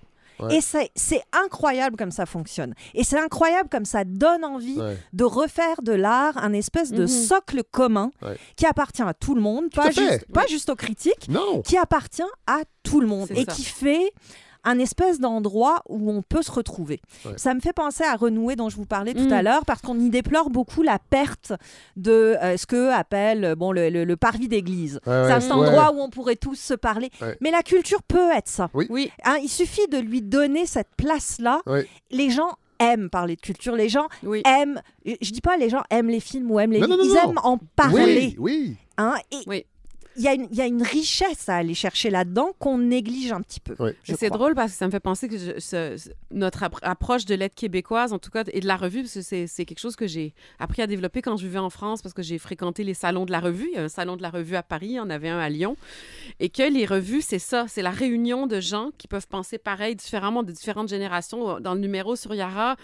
Et 0.50 0.60
c'est 0.60 1.22
incroyable 1.32 1.96
comme 1.96 2.10
ça 2.10 2.26
fonctionne. 2.26 2.74
Et 2.94 3.04
c'est 3.04 3.18
incroyable 3.18 3.68
comme 3.68 3.84
ça 3.84 4.04
donne 4.04 4.44
envie 4.44 4.78
de 5.12 5.24
refaire 5.24 5.82
de 5.82 5.92
l'art 5.92 6.36
un 6.36 6.52
espèce 6.52 6.90
de 6.90 7.02
mhm. 7.02 7.08
socle 7.08 7.62
commun 7.70 8.10
qui 8.56 8.66
appartient 8.66 9.02
à 9.02 9.14
tout 9.14 9.34
le 9.34 9.40
monde, 9.40 9.70
pas 9.74 9.90
juste, 9.90 10.26
pas 10.32 10.46
juste 10.46 10.70
aux 10.70 10.76
critiques, 10.76 11.28
qui 11.64 11.76
appartient 11.76 12.22
à 12.46 12.60
tout 12.82 13.00
le 13.00 13.06
monde 13.06 13.28
et 13.30 13.44
qui 13.46 13.64
fait 13.64 14.12
un 14.64 14.78
espèce 14.78 15.20
d'endroit 15.20 15.82
où 15.88 16.10
on 16.10 16.22
peut 16.22 16.42
se 16.42 16.50
retrouver. 16.50 17.00
Ça 17.36 17.54
me 17.54 17.60
fait 17.60 17.72
penser 17.72 18.04
à 18.04 18.16
Renouer 18.16 18.56
dont 18.56 18.68
je 18.68 18.76
vous 18.76 18.86
parlais 18.86 19.14
tout 19.14 19.28
à 19.32 19.42
mm. 19.42 19.44
l'heure 19.44 19.64
parce 19.64 19.80
qu'on 19.82 19.98
y 19.98 20.10
déplore 20.10 20.50
beaucoup 20.50 20.82
la 20.82 20.98
perte 20.98 21.52
de 21.96 22.36
euh, 22.42 22.56
ce 22.56 22.66
que 22.66 22.90
appelle 22.90 23.54
bon, 23.56 23.72
le, 23.72 23.88
le, 23.90 24.16
parvis 24.16 24.48
d'église. 24.48 25.00
c'est 25.04 25.10
un 25.10 25.50
endroit 25.50 25.92
où 25.92 26.00
on 26.00 26.10
pourrait 26.10 26.36
tous 26.36 26.56
se 26.56 26.74
parler. 26.74 27.10
Mais 27.40 27.50
la 27.50 27.62
culture 27.62 28.02
peut 28.02 28.30
être 28.34 28.48
ça. 28.48 28.70
Oui. 28.74 29.10
Hein, 29.24 29.38
il 29.42 29.48
suffit 29.48 29.86
de 29.88 29.98
lui 29.98 30.22
donner 30.22 30.66
cette 30.66 30.94
place-là. 30.96 31.60
Les 32.10 32.30
gens 32.30 32.56
aiment 32.78 33.10
parler 33.10 33.36
de 33.36 33.40
culture. 33.40 33.76
Les 33.76 33.88
gens 33.88 34.08
aiment. 34.44 34.80
Je 35.04 35.30
dis 35.30 35.40
pas 35.40 35.56
les 35.56 35.70
gens 35.70 35.82
aiment 35.90 36.08
les 36.08 36.20
films 36.20 36.50
ou 36.50 36.60
aiment 36.60 36.72
les. 36.72 36.80
ils 36.80 37.16
aiment 37.16 37.40
en 37.42 37.58
parler. 37.58 38.34
Oui. 38.36 38.36
oui. 38.38 38.76
Hein, 38.98 39.14
et, 39.32 39.42
oui 39.46 39.64
il 40.16 40.48
y, 40.52 40.60
a 40.60 40.66
une 40.66 40.82
richesse 40.82 41.48
à 41.48 41.56
aller 41.56 41.74
chercher 41.74 42.10
là-dedans 42.10 42.52
qu'on 42.58 42.78
néglige 42.78 43.32
un 43.32 43.40
petit 43.40 43.60
peu. 43.60 43.74
C'est 44.04 44.30
drôle 44.30 44.54
parce 44.54 44.72
que 44.72 44.78
ça 44.78 44.86
me 44.86 44.90
fait 44.90 45.00
penser 45.00 45.28
que 45.28 45.96
notre 46.30 46.64
approche 46.82 47.24
de 47.24 47.34
l'aide 47.34 47.54
québécoise, 47.54 48.12
en 48.12 48.18
tout 48.18 48.30
cas, 48.30 48.44
et 48.52 48.60
de 48.60 48.66
la 48.66 48.76
revue, 48.76 49.06
c'est 49.06 49.64
quelque 49.64 49.78
chose 49.78 49.96
que 49.96 50.06
j'ai 50.06 50.34
appris 50.58 50.82
à 50.82 50.86
développer 50.86 51.22
quand 51.22 51.36
je 51.36 51.46
vivais 51.46 51.58
en 51.58 51.70
France 51.70 52.02
parce 52.02 52.14
que 52.14 52.22
j'ai 52.22 52.38
fréquenté 52.38 52.84
les 52.84 52.94
salons 52.94 53.24
de 53.24 53.32
la 53.32 53.40
revue. 53.40 53.68
Il 53.72 53.76
y 53.76 53.78
a 53.78 53.84
un 53.84 53.88
salon 53.88 54.16
de 54.16 54.22
la 54.22 54.30
revue 54.30 54.56
à 54.56 54.62
Paris, 54.62 54.88
il 54.88 54.94
y 54.94 55.00
en 55.00 55.10
avait 55.10 55.28
un 55.28 55.38
à 55.38 55.48
Lyon. 55.48 55.76
Et 56.40 56.48
que 56.48 56.62
les 56.62 56.86
revues, 56.86 57.22
c'est 57.22 57.38
ça, 57.38 57.66
c'est 57.68 57.82
la 57.82 57.90
réunion 57.90 58.46
de 58.46 58.60
gens 58.60 58.90
qui 58.98 59.08
peuvent 59.08 59.28
penser 59.28 59.58
pareil, 59.58 59.96
différemment, 59.96 60.42
de 60.42 60.52
différentes 60.52 60.88
générations. 60.88 61.60
Dans 61.60 61.74
le 61.74 61.80
numéro 61.80 62.16
sur 62.16 62.34
Yara, 62.34 62.76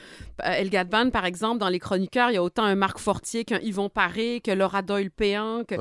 euh, 0.45 0.51
El 0.51 0.71
Gadban, 0.71 1.11
par 1.11 1.25
exemple, 1.25 1.59
dans 1.59 1.69
les 1.69 1.79
chroniqueurs, 1.79 2.31
il 2.31 2.35
y 2.35 2.39
a 2.39 2.43
autant 2.43 2.65
un 2.65 2.75
Marc 2.75 2.99
Fortier 2.99 3.45
qu'un 3.45 3.61
Yvon 3.61 3.89
Paré, 3.89 4.41
que 4.43 4.51
Laura 4.51 4.83
Doyle-Péan. 4.83 5.65
Que... 5.65 5.75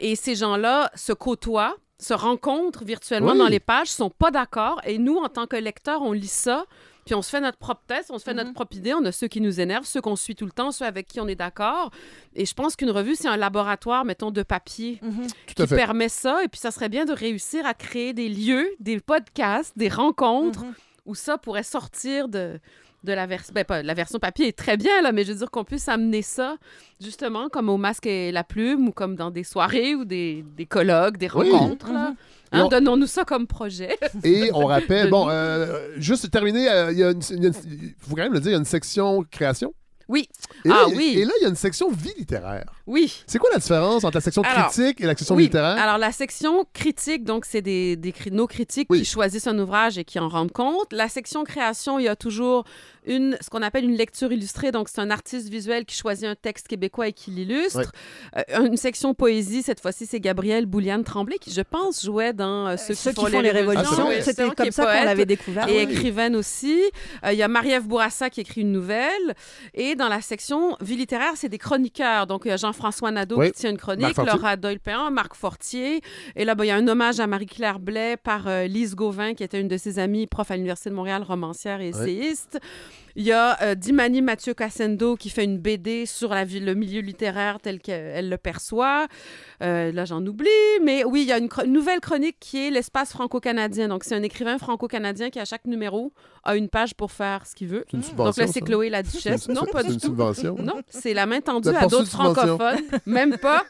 Et 0.00 0.16
ces 0.16 0.34
gens-là 0.34 0.90
se 0.94 1.12
côtoient, 1.12 1.76
se 1.98 2.14
rencontrent 2.14 2.84
virtuellement 2.84 3.34
dans 3.34 3.48
les 3.48 3.60
pages, 3.60 3.88
sont 3.88 4.10
pas 4.10 4.30
d'accord. 4.30 4.80
Et 4.84 4.98
nous, 4.98 5.16
en 5.16 5.28
tant 5.28 5.46
que 5.46 5.56
lecteurs, 5.56 6.02
on 6.02 6.12
lit 6.12 6.26
ça. 6.26 6.66
Puis 7.04 7.14
on 7.14 7.22
se 7.22 7.28
fait 7.28 7.40
notre 7.40 7.58
propre 7.58 7.82
test, 7.86 8.10
on 8.10 8.18
se 8.18 8.24
fait 8.24 8.34
notre 8.34 8.48
mhm. 8.48 8.54
propre 8.54 8.76
idée. 8.76 8.94
On 8.94 9.04
a 9.04 9.12
ceux 9.12 9.28
qui 9.28 9.40
nous 9.40 9.60
énervent, 9.60 9.84
ceux 9.84 10.00
qu'on 10.00 10.16
suit 10.16 10.34
tout 10.34 10.46
le 10.46 10.52
temps, 10.52 10.72
ceux 10.72 10.86
avec 10.86 11.06
qui 11.06 11.20
on 11.20 11.28
est 11.28 11.34
d'accord. 11.34 11.90
Et 12.34 12.46
je 12.46 12.54
pense 12.54 12.76
qu'une 12.76 12.90
revue, 12.90 13.14
c'est 13.14 13.28
un 13.28 13.36
laboratoire, 13.36 14.04
mettons, 14.04 14.30
de 14.30 14.42
papier 14.42 14.98
mhm. 15.02 15.26
qui 15.46 15.66
permet 15.66 16.08
ça. 16.08 16.42
Et 16.42 16.48
puis 16.48 16.60
ça 16.60 16.70
serait 16.70 16.88
bien 16.88 17.04
de 17.04 17.12
réussir 17.12 17.66
à 17.66 17.74
créer 17.74 18.14
des 18.14 18.28
lieux, 18.28 18.70
des 18.80 19.00
podcasts, 19.00 19.76
des 19.76 19.88
rencontres 19.88 20.64
mhm. 20.64 20.74
où 21.06 21.14
ça 21.14 21.36
pourrait 21.36 21.62
sortir 21.62 22.28
de, 22.28 22.58
de 23.04 23.12
la 23.12 23.26
version. 23.26 23.52
Ben, 23.54 23.64
pas, 23.64 23.82
la 23.82 23.94
version 23.94 24.18
papier 24.18 24.48
est 24.48 24.58
très 24.58 24.76
bien, 24.76 25.02
là, 25.02 25.12
mais 25.12 25.24
je 25.24 25.32
veux 25.32 25.38
dire 25.38 25.50
qu'on 25.50 25.64
puisse 25.64 25.88
amener 25.88 26.22
ça, 26.22 26.56
justement, 27.00 27.48
comme 27.48 27.68
au 27.68 27.76
masque 27.76 28.06
et 28.06 28.32
la 28.32 28.44
plume, 28.44 28.88
ou 28.88 28.92
comme 28.92 29.14
dans 29.14 29.30
des 29.30 29.44
soirées 29.44 29.94
ou 29.94 30.04
des, 30.04 30.44
des 30.56 30.66
colloques, 30.66 31.18
des 31.18 31.28
rencontres. 31.28 31.90
Mhm. 31.90 32.16
Hein, 32.52 32.68
donnons-nous 32.70 33.06
ça 33.06 33.24
comme 33.24 33.46
projet. 33.46 33.98
Et 34.24 34.50
on 34.54 34.66
rappelle, 34.66 35.10
bon, 35.10 35.28
euh, 35.28 35.88
juste 35.96 36.30
terminer, 36.30 36.70
euh, 36.70 36.92
il 36.92 37.94
faut 37.98 38.14
quand 38.14 38.22
même 38.22 38.32
le 38.32 38.40
dire, 38.40 38.50
il 38.50 38.52
y 38.52 38.56
a 38.56 38.58
une 38.58 38.64
section 38.64 39.24
création. 39.30 39.74
Oui. 40.08 40.28
Et 40.64 40.70
ah 40.70 40.86
là, 40.86 40.88
oui. 40.88 41.14
Et 41.18 41.24
là, 41.24 41.32
il 41.40 41.42
y 41.42 41.46
a 41.46 41.48
une 41.48 41.56
section 41.56 41.90
vie 41.90 42.12
littéraire. 42.18 42.72
Oui. 42.86 43.22
C'est 43.26 43.38
quoi 43.38 43.50
la 43.52 43.58
différence 43.58 44.04
entre 44.04 44.16
la 44.16 44.20
section 44.20 44.42
critique 44.42 45.00
et 45.00 45.06
la 45.06 45.16
section 45.16 45.36
littéraire? 45.36 45.78
Alors, 45.78 45.98
la 45.98 46.12
section 46.12 46.66
critique, 46.72 47.24
donc, 47.24 47.44
c'est 47.44 47.62
des, 47.62 47.96
des, 47.96 48.12
nos 48.30 48.46
critiques 48.46 48.88
qui 48.88 49.04
choisissent 49.04 49.46
un 49.46 49.58
ouvrage 49.58 49.98
et 49.98 50.04
qui 50.04 50.18
en 50.18 50.28
rendent 50.28 50.52
compte. 50.52 50.92
La 50.92 51.08
section 51.08 51.44
création, 51.44 51.98
il 51.98 52.04
y 52.04 52.08
a 52.08 52.16
toujours 52.16 52.64
une, 53.06 53.36
ce 53.40 53.50
qu'on 53.50 53.62
appelle 53.62 53.84
une 53.84 53.96
lecture 53.96 54.32
illustrée. 54.32 54.72
Donc, 54.72 54.88
c'est 54.88 55.00
un 55.00 55.10
artiste 55.10 55.48
visuel 55.48 55.84
qui 55.84 55.96
choisit 55.96 56.26
un 56.26 56.34
texte 56.34 56.68
québécois 56.68 57.08
et 57.08 57.12
qui 57.12 57.30
l'illustre. 57.30 57.92
Euh, 58.36 58.66
une 58.66 58.76
section 58.76 59.14
poésie, 59.14 59.62
cette 59.62 59.80
fois-ci, 59.80 60.06
c'est 60.06 60.20
Gabrielle 60.20 60.66
Bouliane 60.66 61.04
Tremblay, 61.04 61.38
qui, 61.38 61.52
je 61.52 61.60
pense, 61.60 62.04
jouait 62.04 62.32
dans 62.32 62.68
euh, 62.68 62.76
Ceux, 62.76 62.94
qui, 62.94 63.14
font, 63.14 63.26
les, 63.26 63.50
révolutions. 63.50 64.08
Ah, 64.08 64.22
C'était 64.22 64.48
comme 64.50 64.70
ça 64.70 64.84
qu'on 64.84 65.04
l'avait 65.04 65.26
découvert. 65.26 65.68
Et 65.68 65.82
écrivaine 65.82 66.36
aussi. 66.36 66.80
Euh, 67.24 67.32
il 67.32 67.38
y 67.38 67.42
a 67.42 67.48
Marie-Ève 67.48 67.86
Bourassa 67.86 68.30
qui 68.30 68.40
écrit 68.40 68.62
une 68.62 68.72
nouvelle. 68.72 69.34
Et 69.74 69.93
dans 69.94 70.08
la 70.08 70.20
section 70.20 70.76
vie 70.80 70.96
littéraire, 70.96 71.32
c'est 71.36 71.48
des 71.48 71.58
chroniqueurs. 71.58 72.26
Donc, 72.26 72.42
il 72.44 72.48
y 72.48 72.52
a 72.52 72.56
Jean-François 72.56 73.10
Nadeau 73.10 73.40
qui 73.40 73.52
tient 73.52 73.70
une 73.70 73.78
chronique, 73.78 74.16
Laura 74.16 74.56
Doyle-Péan, 74.56 75.10
Marc 75.10 75.34
Fortier. 75.34 76.00
Et 76.36 76.44
là, 76.44 76.54
ben, 76.54 76.64
il 76.64 76.68
y 76.68 76.70
a 76.70 76.76
un 76.76 76.88
hommage 76.88 77.20
à 77.20 77.26
Marie-Claire 77.26 77.78
Blais 77.78 78.16
par 78.16 78.48
Lise 78.66 78.94
Gauvin, 78.94 79.34
qui 79.34 79.42
était 79.42 79.60
une 79.60 79.68
de 79.68 79.76
ses 79.76 79.98
amies, 79.98 80.26
prof 80.26 80.50
à 80.50 80.56
l'Université 80.56 80.90
de 80.90 80.94
Montréal, 80.94 81.22
romancière 81.22 81.80
et 81.80 81.88
essayiste. 81.88 82.58
Il 83.16 83.24
y 83.24 83.32
a 83.32 83.60
euh, 83.62 83.74
Dimani 83.74 84.22
Mathieu 84.22 84.54
Cassendo 84.54 85.16
qui 85.16 85.30
fait 85.30 85.44
une 85.44 85.58
BD 85.58 86.04
sur 86.06 86.30
la 86.30 86.44
le 86.44 86.74
milieu 86.74 87.00
littéraire 87.00 87.58
tel 87.60 87.80
qu'elle 87.80 88.28
le 88.28 88.36
perçoit. 88.36 89.06
Euh, 89.62 89.92
là, 89.92 90.04
j'en 90.04 90.24
oublie. 90.26 90.48
Mais 90.82 91.04
oui, 91.04 91.22
il 91.22 91.28
y 91.28 91.32
a 91.32 91.38
une, 91.38 91.48
nouvelle 91.66 92.00
chronique 92.00 92.36
qui 92.40 92.66
est 92.66 92.70
l'espace 92.70 93.12
franco-canadien. 93.12 93.88
Donc, 93.88 94.04
c'est 94.04 94.14
un 94.14 94.22
écrivain 94.22 94.58
franco-canadien 94.58 95.30
qui, 95.30 95.38
à 95.38 95.44
chaque 95.44 95.64
numéro, 95.66 96.12
a 96.42 96.56
une 96.56 96.68
page 96.68 96.94
pour 96.94 97.12
faire 97.12 97.46
ce 97.46 97.54
qu'il 97.54 97.68
veut. 97.68 97.84
Donc 98.16 98.36
là, 98.36 98.46
c'est 98.46 98.60
Chloé 98.60 98.90
la 98.90 99.02
Duchesse. 99.02 99.48
Non, 99.54 99.66
pas 99.70 99.84
du 99.84 99.92
tout. 99.94 100.06
Subvention. 100.06 100.56
Non, 100.58 100.80
c'est 100.88 101.14
la 101.14 101.26
main 101.26 101.40
tendue 101.40 101.68
à 101.68 101.86
d'autres 101.86 102.08
francophones. 102.08 102.82
Même 103.06 103.38
pas. 103.38 103.62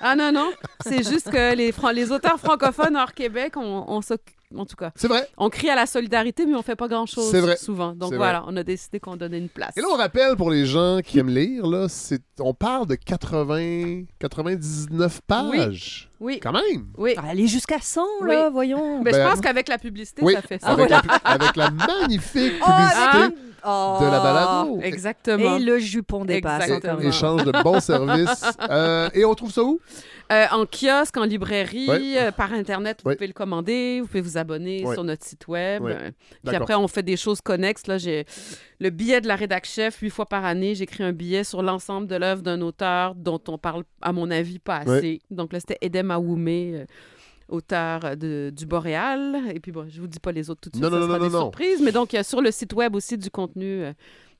Ah 0.00 0.16
non, 0.16 0.32
non. 0.32 0.50
C'est 0.84 1.08
juste 1.08 1.30
que 1.30 1.54
les, 1.54 1.72
les 1.94 2.12
auteurs 2.12 2.40
francophones 2.40 2.96
hors 2.96 3.14
Québec, 3.14 3.56
on, 3.56 3.84
on 3.86 4.00
s'occupe 4.02 4.39
en 4.56 4.66
tout 4.66 4.76
cas. 4.76 4.92
C'est 4.94 5.08
vrai. 5.08 5.28
On 5.36 5.48
crie 5.48 5.70
à 5.70 5.74
la 5.74 5.86
solidarité, 5.86 6.46
mais 6.46 6.54
on 6.54 6.62
fait 6.62 6.76
pas 6.76 6.88
grand-chose 6.88 7.34
vrai. 7.34 7.56
souvent. 7.56 7.94
Donc 7.94 8.14
voilà, 8.14 8.44
on 8.46 8.56
a 8.56 8.62
décidé 8.62 9.00
qu'on 9.00 9.16
donnait 9.16 9.38
une 9.38 9.48
place. 9.48 9.76
Et 9.76 9.80
là, 9.80 9.88
on 9.92 9.96
rappelle 9.96 10.36
pour 10.36 10.50
les 10.50 10.66
gens 10.66 11.00
qui 11.04 11.18
aiment 11.18 11.34
lire, 11.34 11.66
là, 11.66 11.86
on 12.40 12.54
parle 12.54 12.86
de 12.86 12.94
80, 12.94 14.04
99 14.18 15.20
pages. 15.26 16.06
Oui. 16.06 16.09
Quand 16.42 16.52
même. 16.52 16.86
Oui. 16.98 17.14
Aller 17.28 17.46
jusqu'à 17.46 17.80
100, 17.80 18.02
là, 18.26 18.50
voyons. 18.50 19.02
Mais 19.02 19.12
je 19.12 19.16
ben, 19.16 19.30
pense 19.30 19.40
qu'avec 19.40 19.68
la 19.68 19.78
publicité, 19.78 20.22
ça 20.32 20.42
fait 20.42 20.60
ça. 20.60 20.68
Avec, 20.68 20.90
la, 20.90 20.98
avec 21.24 21.56
la 21.56 21.70
magnifique 21.70 22.54
oh, 22.60 22.70
publicité. 22.70 23.36
de 23.64 24.10
la 24.10 24.20
balado. 24.20 24.80
Exactement. 24.82 25.56
Et 25.56 25.60
le 25.60 25.78
jupon 25.78 26.24
des 26.24 26.40
passes. 26.40 26.70
Échange 27.02 27.44
de 27.44 27.62
bons 27.62 27.80
services. 27.80 28.44
Euh, 28.70 29.08
et 29.14 29.24
on 29.24 29.34
trouve 29.34 29.50
ça 29.50 29.62
où? 29.62 29.80
Euh, 30.30 30.46
en 30.52 30.64
kiosque, 30.64 31.16
en 31.16 31.24
librairie, 31.24 32.16
euh, 32.16 32.30
par 32.30 32.52
Internet, 32.52 33.00
vous 33.04 33.12
pouvez 33.12 33.26
le 33.26 33.32
commander, 33.32 34.00
vous 34.00 34.06
pouvez 34.06 34.20
vous 34.20 34.38
abonner 34.38 34.84
sur 34.92 35.02
notre 35.02 35.24
site 35.24 35.48
web. 35.48 35.82
Puis 36.44 36.54
après, 36.54 36.74
on 36.74 36.86
fait 36.86 37.02
des 37.02 37.16
choses 37.16 37.40
connexes. 37.40 37.86
Là, 37.86 37.98
j'ai 37.98 38.26
le 38.80 38.90
billet 38.90 39.20
de 39.20 39.28
la 39.28 39.36
rédac 39.36 39.66
chef, 39.66 39.98
huit 39.98 40.10
fois 40.10 40.26
par 40.26 40.44
année, 40.44 40.74
j'écris 40.74 41.04
un 41.04 41.12
billet 41.12 41.44
sur 41.44 41.62
l'ensemble 41.62 42.06
de 42.06 42.16
l'œuvre 42.16 42.42
d'un 42.42 42.60
auteur 42.60 43.14
dont 43.14 43.40
on 43.48 43.58
parle, 43.58 43.84
à 44.00 44.12
mon 44.12 44.30
avis, 44.30 44.58
pas 44.58 44.78
assez. 44.78 45.20
Donc 45.30 45.52
là, 45.52 45.60
c'était 45.60 45.78
Edem 45.80 46.10
Aoumé 46.10 46.86
auteur 47.48 48.16
de, 48.16 48.52
du 48.54 48.64
Boréal. 48.64 49.36
Et 49.52 49.60
puis, 49.60 49.72
bon, 49.72 49.86
je 49.88 50.00
vous 50.00 50.06
dis 50.06 50.20
pas 50.20 50.32
les 50.32 50.50
autres 50.50 50.60
tout 50.60 50.70
de 50.70 50.76
suite, 50.76 50.84
non, 50.84 50.90
ça 50.90 50.98
non, 50.98 51.06
sera 51.06 51.18
non, 51.18 51.24
des 51.24 51.30
surprises. 51.30 51.82
Mais 51.82 51.92
donc, 51.92 52.12
il 52.12 52.16
y 52.16 52.18
a 52.18 52.22
sur 52.22 52.40
le 52.40 52.50
site 52.50 52.72
web 52.72 52.94
aussi 52.94 53.18
du 53.18 53.30
contenu 53.30 53.84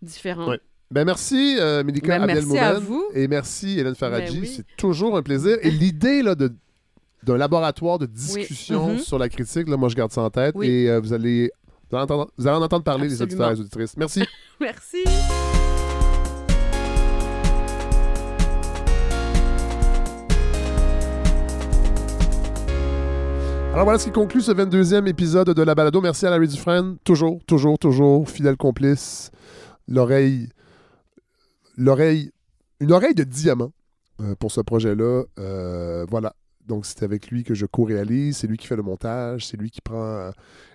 différent. 0.01 0.55
Ben 0.91 1.05
merci, 1.05 1.57
euh, 1.61 1.85
Mélika 1.85 2.19
ben, 2.19 2.27
Merci 2.27 2.59
à 2.59 2.75
vous. 2.75 3.05
Et 3.15 3.29
merci, 3.29 3.79
Hélène 3.79 3.95
Faradji. 3.95 4.41
Ben 4.41 4.49
C'est 4.49 4.67
toujours 4.77 5.17
un 5.17 5.23
plaisir. 5.23 5.57
Et 5.63 5.71
l'idée 5.71 6.21
là, 6.21 6.35
de, 6.35 6.53
d'un 7.23 7.37
laboratoire 7.37 7.99
de 7.99 8.07
discussion 8.07 8.95
mm-hmm. 8.95 8.99
sur 8.99 9.17
la 9.17 9.29
critique, 9.29 9.69
là, 9.69 9.77
moi, 9.77 9.89
je 9.89 9.95
garde 9.95 10.11
ça 10.11 10.23
en 10.23 10.31
tête. 10.31 10.57
Et 10.61 10.91
euh, 10.91 10.99
vous, 10.99 11.13
allez, 11.13 11.53
vous, 11.91 11.97
allez 11.97 12.05
entendre, 12.05 12.31
vous 12.37 12.47
allez 12.47 12.57
en 12.57 12.63
entendre 12.63 12.85
parler, 12.85 13.09
les 13.09 13.21
auditeurs 13.23 13.51
et 13.51 13.55
les 13.55 13.61
auditrices. 13.61 13.97
Merci. 13.97 14.23
merci. 14.61 15.05
Alors 23.73 23.85
voilà 23.85 23.99
ce 23.99 24.05
qui 24.05 24.11
conclut 24.11 24.41
ce 24.41 24.51
22e 24.51 25.07
épisode 25.07 25.51
de 25.51 25.63
la 25.63 25.75
balado. 25.75 26.01
Merci 26.01 26.27
à 26.27 26.31
Larry 26.31 26.49
Dufresne, 26.49 26.97
toujours, 27.05 27.39
toujours, 27.47 27.79
toujours 27.79 28.29
fidèle 28.29 28.57
complice, 28.57 29.31
l'oreille 29.87 30.49
l'oreille, 31.81 32.31
une 32.79 32.93
oreille 32.93 33.15
de 33.15 33.25
diamant 33.25 33.73
euh, 34.21 34.35
pour 34.39 34.53
ce 34.53 34.61
projet-là. 34.61 35.25
Euh, 35.39 36.07
voilà. 36.09 36.35
Donc, 36.71 36.87
c'est 36.87 37.03
avec 37.03 37.33
lui 37.33 37.43
que 37.43 37.53
je 37.53 37.67
co-réalise, 37.67 38.37
c'est 38.37 38.47
lui 38.47 38.57
qui 38.57 38.69
fait 38.69 38.77
le 38.77 38.85
montage, 38.85 39.45
c'est 39.45 39.57
lui 39.57 39.73
qui 39.73 39.81
prend 39.81 40.05
euh, 40.05 40.31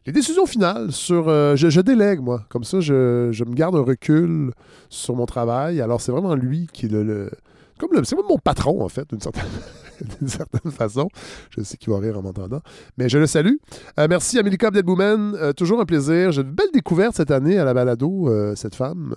les 0.05 0.11
décisions 0.11 0.45
finales 0.45 0.91
sur... 0.91 1.29
Je, 1.55 1.79
délègue, 1.79 2.19
moi. 2.19 2.43
Comme 2.49 2.65
ça, 2.65 2.81
je, 2.81 3.43
me 3.45 3.53
garde 3.53 3.77
un 3.77 3.81
recul 3.81 4.51
sur 4.89 5.15
mon 5.15 5.25
travail. 5.25 5.79
Alors, 5.79 6.01
c'est 6.01 6.11
vraiment 6.11 6.35
lui 6.35 6.67
qui 6.73 6.87
est 6.87 6.89
le... 6.89 7.31
comme 7.79 7.93
le, 7.93 8.03
c'est 8.03 8.17
mon 8.17 8.37
patron, 8.37 8.83
en 8.83 8.89
fait, 8.89 9.07
d'une 10.19 10.27
certaine, 10.27 10.71
façon. 10.71 11.07
Je 11.49 11.63
sais 11.63 11.77
qu'il 11.77 11.93
va 11.93 11.99
rire 11.99 12.17
en 12.17 12.21
m'entendant. 12.21 12.59
Mais 12.97 13.07
je 13.07 13.17
le 13.17 13.25
salue. 13.25 13.55
Euh, 13.97 14.07
merci 14.09 14.41
Milika 14.43 14.67
Abdelboumen. 14.67 15.35
Euh, 15.35 15.53
toujours 15.53 15.79
un 15.79 15.85
plaisir. 15.85 16.33
J'ai 16.33 16.41
une 16.41 16.51
belle 16.51 16.71
découverte 16.73 17.15
cette 17.15 17.31
année 17.31 17.57
à 17.57 17.63
la 17.63 17.73
balado, 17.73 18.27
euh, 18.27 18.53
cette 18.55 18.75
femme. 18.75 19.13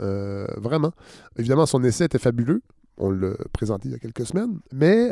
vraiment. 0.58 0.92
Évidemment, 1.36 1.66
son 1.66 1.82
essai 1.82 2.04
était 2.04 2.18
fabuleux. 2.18 2.62
On 2.98 3.10
l'a 3.10 3.30
présenté 3.52 3.88
il 3.88 3.92
y 3.92 3.94
a 3.94 3.98
quelques 3.98 4.26
semaines. 4.26 4.58
Mais 4.72 5.08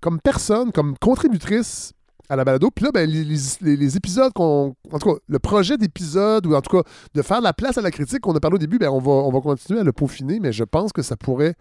comme 0.00 0.20
personne, 0.20 0.72
comme 0.72 0.96
contributrice 0.98 1.94
à 2.30 2.36
la 2.36 2.44
balado. 2.44 2.70
Puis 2.70 2.84
là, 2.84 2.92
ben, 2.92 3.10
les, 3.10 3.96
épisodes 3.96 4.32
qu'on. 4.32 4.74
En 4.92 4.98
tout 4.98 5.12
cas, 5.12 5.20
le 5.26 5.38
projet 5.38 5.76
d'épisode, 5.76 6.46
ou 6.46 6.54
en 6.54 6.62
tout 6.62 6.76
cas 6.76 6.88
de 7.12 7.22
faire 7.22 7.40
la 7.40 7.52
place 7.52 7.76
à 7.76 7.82
la 7.82 7.90
critique 7.90 8.20
qu'on 8.20 8.34
a 8.34 8.40
parlé 8.40 8.54
au 8.54 8.58
début, 8.58 8.78
ben, 8.78 8.88
on, 8.88 9.00
va, 9.00 9.10
on 9.10 9.32
va 9.32 9.40
continuer 9.40 9.80
à 9.80 9.84
le 9.84 9.92
peaufiner, 9.92 10.38
mais 10.38 10.52
je 10.52 10.64
pense 10.64 10.92
que 10.92 11.02
ça 11.02 11.16
pourrait 11.16 11.54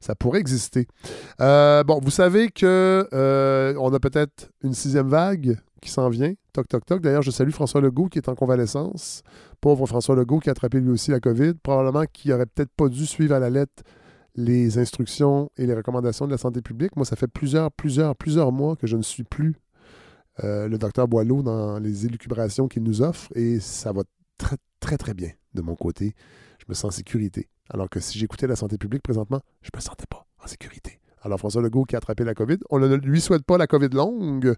ça 0.00 0.14
pourrait 0.14 0.40
exister. 0.40 0.86
Euh, 1.40 1.82
bon, 1.82 2.00
vous 2.02 2.10
savez 2.10 2.50
que 2.50 3.08
euh, 3.12 3.74
on 3.80 3.92
a 3.92 3.98
peut-être 3.98 4.50
une 4.62 4.72
sixième 4.72 5.08
vague 5.08 5.58
qui 5.80 5.90
s'en 5.90 6.08
vient. 6.08 6.34
Toc, 6.52 6.68
toc, 6.68 6.84
toc. 6.84 7.00
D'ailleurs, 7.00 7.22
je 7.22 7.30
salue 7.30 7.50
François 7.50 7.80
Legault 7.80 8.06
qui 8.06 8.18
est 8.18 8.28
en 8.28 8.34
convalescence. 8.34 9.22
Pauvre 9.60 9.86
François 9.86 10.14
Legault 10.14 10.38
qui 10.38 10.50
a 10.50 10.52
attrapé 10.52 10.80
lui 10.80 10.90
aussi 10.90 11.10
la 11.10 11.20
COVID. 11.20 11.54
Probablement 11.62 12.04
qu'il 12.12 12.30
n'aurait 12.30 12.46
peut-être 12.46 12.70
pas 12.76 12.88
dû 12.88 13.06
suivre 13.06 13.34
à 13.34 13.40
la 13.40 13.50
lettre 13.50 13.82
les 14.38 14.78
instructions 14.78 15.50
et 15.56 15.66
les 15.66 15.74
recommandations 15.74 16.26
de 16.26 16.30
la 16.30 16.38
santé 16.38 16.62
publique. 16.62 16.94
Moi, 16.94 17.04
ça 17.04 17.16
fait 17.16 17.26
plusieurs, 17.26 17.72
plusieurs, 17.72 18.14
plusieurs 18.14 18.52
mois 18.52 18.76
que 18.76 18.86
je 18.86 18.96
ne 18.96 19.02
suis 19.02 19.24
plus 19.24 19.56
euh, 20.44 20.68
le 20.68 20.78
docteur 20.78 21.08
Boileau 21.08 21.42
dans 21.42 21.80
les 21.80 22.06
élucubrations 22.06 22.68
qu'il 22.68 22.84
nous 22.84 23.02
offre 23.02 23.36
et 23.36 23.58
ça 23.58 23.92
va 23.92 24.02
très, 24.38 24.56
très, 24.78 24.96
très 24.96 25.12
bien 25.12 25.30
de 25.54 25.60
mon 25.60 25.74
côté. 25.74 26.14
Je 26.60 26.66
me 26.68 26.74
sens 26.74 26.84
en 26.84 26.96
sécurité. 26.96 27.48
Alors 27.68 27.90
que 27.90 27.98
si 27.98 28.16
j'écoutais 28.16 28.46
la 28.46 28.54
santé 28.54 28.78
publique 28.78 29.02
présentement, 29.02 29.40
je 29.60 29.70
ne 29.74 29.76
me 29.76 29.82
sentais 29.82 30.06
pas 30.08 30.24
en 30.42 30.46
sécurité. 30.46 31.00
Alors 31.28 31.38
François 31.38 31.62
Legault 31.62 31.84
qui 31.84 31.94
a 31.94 31.98
attrapé 31.98 32.24
la 32.24 32.34
COVID, 32.34 32.56
on 32.70 32.78
ne 32.78 32.96
lui 32.96 33.20
souhaite 33.20 33.44
pas 33.44 33.58
la 33.58 33.66
COVID 33.66 33.90
longue, 33.90 34.54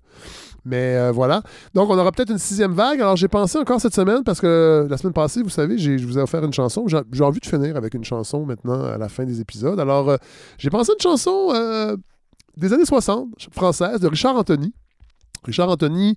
mais 0.65 0.97
euh, 0.97 1.13
voilà. 1.13 1.43
Donc 1.75 1.91
on 1.91 1.99
aura 1.99 2.13
peut-être 2.13 2.31
une 2.31 2.39
sixième 2.39 2.73
vague. 2.73 3.01
Alors 3.01 3.17
j'ai 3.17 3.29
pensé 3.29 3.59
encore 3.59 3.81
cette 3.81 3.95
semaine, 3.95 4.23
parce 4.25 4.41
que 4.41 4.87
la 4.89 4.97
semaine 4.97 5.13
passée, 5.13 5.43
vous 5.43 5.51
savez, 5.51 5.77
je 5.79 6.07
vous 6.07 6.19
ai 6.19 6.23
offert 6.23 6.45
une 6.45 6.53
chanson. 6.53 6.87
J'ai 6.87 7.25
envie 7.25 7.41
de 7.41 7.47
finir 7.47 7.77
avec 7.77 7.95
une 7.95 8.05
chanson 8.05 8.47
maintenant 8.47 8.85
à 8.85 8.97
la 8.97 9.09
fin 9.09 9.25
des 9.25 9.41
épisodes. 9.41 9.79
Alors 9.79 10.09
euh, 10.09 10.17
j'ai 10.59 10.71
pensé 10.71 10.93
à 10.93 10.95
une 10.95 11.03
chanson 11.03 11.51
euh, 11.53 11.97
des 12.57 12.73
années 12.73 12.85
60, 12.85 13.29
française, 13.53 14.01
de 14.01 14.09
Richard 14.09 14.37
Anthony. 14.37 14.73
Richard 15.45 15.69
Anthony, 15.69 16.17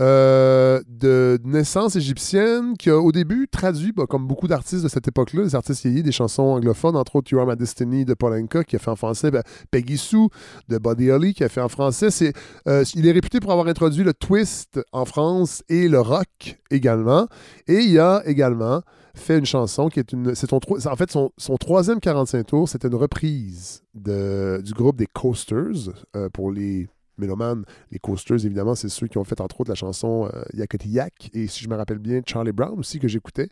euh, 0.00 0.80
de 0.88 1.38
naissance 1.44 1.96
égyptienne, 1.96 2.74
qui 2.78 2.88
a 2.88 2.98
au 2.98 3.12
début 3.12 3.48
traduit, 3.48 3.92
bah, 3.92 4.04
comme 4.08 4.26
beaucoup 4.26 4.48
d'artistes 4.48 4.82
de 4.82 4.88
cette 4.88 5.08
époque-là, 5.08 5.42
des 5.42 5.54
artistes 5.54 5.84
yéyés, 5.84 6.02
des 6.02 6.12
chansons 6.12 6.44
anglophones, 6.44 6.96
entre 6.96 7.16
autres 7.16 7.30
You 7.32 7.38
Are 7.38 7.46
My 7.46 7.56
Destiny 7.56 8.04
de 8.04 8.14
Polanka, 8.14 8.64
qui 8.64 8.76
a 8.76 8.78
fait 8.78 8.90
en 8.90 8.96
français, 8.96 9.30
ben, 9.30 9.42
Peggy 9.70 9.98
Sue 9.98 10.28
de 10.68 10.78
Buddy 10.78 11.10
Holly, 11.10 11.34
qui 11.34 11.44
a 11.44 11.48
fait 11.48 11.60
en 11.60 11.68
français. 11.68 12.10
C'est, 12.10 12.32
euh, 12.66 12.84
il 12.94 13.06
est 13.06 13.12
réputé 13.12 13.40
pour 13.40 13.52
avoir 13.52 13.66
introduit 13.66 14.04
le 14.04 14.14
twist 14.14 14.80
en 14.92 15.04
France 15.04 15.62
et 15.68 15.88
le 15.88 16.00
rock 16.00 16.58
également. 16.70 17.26
Et 17.66 17.80
il 17.80 17.98
a 17.98 18.22
également 18.24 18.80
fait 19.14 19.38
une 19.38 19.46
chanson 19.46 19.88
qui 19.88 20.00
est 20.00 20.12
une. 20.12 20.34
C'est 20.34 20.52
en 20.52 20.60
fait, 20.96 21.10
son, 21.10 21.56
troisième 21.58 22.00
45 22.00 22.46
tours, 22.46 22.68
c'était 22.68 22.88
une 22.88 22.94
reprise 22.94 23.82
du 23.94 24.72
groupe 24.72 24.96
des 24.96 25.06
Coasters 25.06 25.92
euh, 26.16 26.28
pour 26.30 26.52
les 26.52 26.88
mélomanes, 27.20 27.64
les 27.92 27.98
coasters, 27.98 28.44
évidemment, 28.44 28.74
c'est 28.74 28.88
ceux 28.88 29.06
qui 29.06 29.18
ont 29.18 29.24
fait 29.24 29.40
entre 29.40 29.60
autres 29.60 29.70
la 29.70 29.74
chanson 29.74 30.28
euh, 30.34 30.42
Yakety 30.54 30.88
Yak 30.88 31.30
et 31.32 31.46
si 31.46 31.64
je 31.64 31.68
me 31.68 31.76
rappelle 31.76 31.98
bien, 31.98 32.20
Charlie 32.26 32.52
Brown 32.52 32.78
aussi 32.78 32.98
que 32.98 33.08
j'écoutais. 33.08 33.48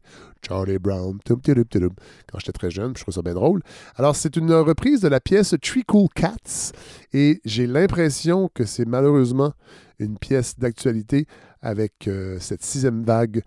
Charlie 0.46 0.78
Brown, 0.78 1.18
quand 1.26 1.38
j'étais 2.38 2.52
très 2.52 2.70
jeune, 2.70 2.96
je 2.96 3.02
trouve 3.02 3.14
ça 3.14 3.22
bien 3.22 3.34
drôle. 3.34 3.62
Alors, 3.96 4.16
c'est 4.16 4.36
une 4.36 4.52
reprise 4.52 5.00
de 5.00 5.08
la 5.08 5.20
pièce 5.20 5.54
Three 5.62 5.84
Cool 5.84 6.08
Cats 6.14 6.72
et 7.12 7.40
j'ai 7.44 7.66
l'impression 7.66 8.50
que 8.52 8.64
c'est 8.64 8.86
malheureusement 8.86 9.52
une 9.98 10.18
pièce 10.18 10.58
d'actualité 10.58 11.26
avec 11.60 12.08
euh, 12.08 12.38
cette 12.40 12.64
sixième 12.64 13.02
vague 13.02 13.42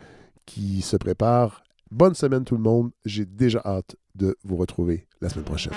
qui 0.46 0.82
se 0.82 0.98
prépare. 0.98 1.64
Bonne 1.92 2.14
semaine 2.14 2.44
tout 2.44 2.56
le 2.56 2.62
monde. 2.62 2.92
J'ai 3.06 3.26
déjà 3.26 3.62
hâte 3.66 3.96
de 4.16 4.38
vous 4.44 4.58
retrouver 4.58 5.08
la 5.22 5.30
semaine 5.30 5.46
prochaine. 5.46 5.74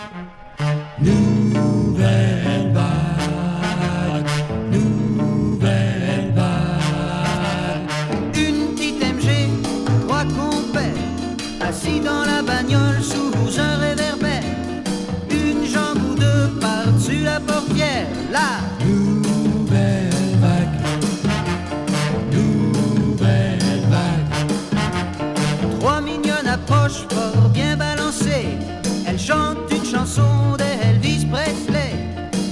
Elles 29.15 29.21
chantent 29.21 29.71
une 29.71 29.85
chanson 29.85 30.57
d'Elvis 30.59 31.25
Presley. 31.27 31.95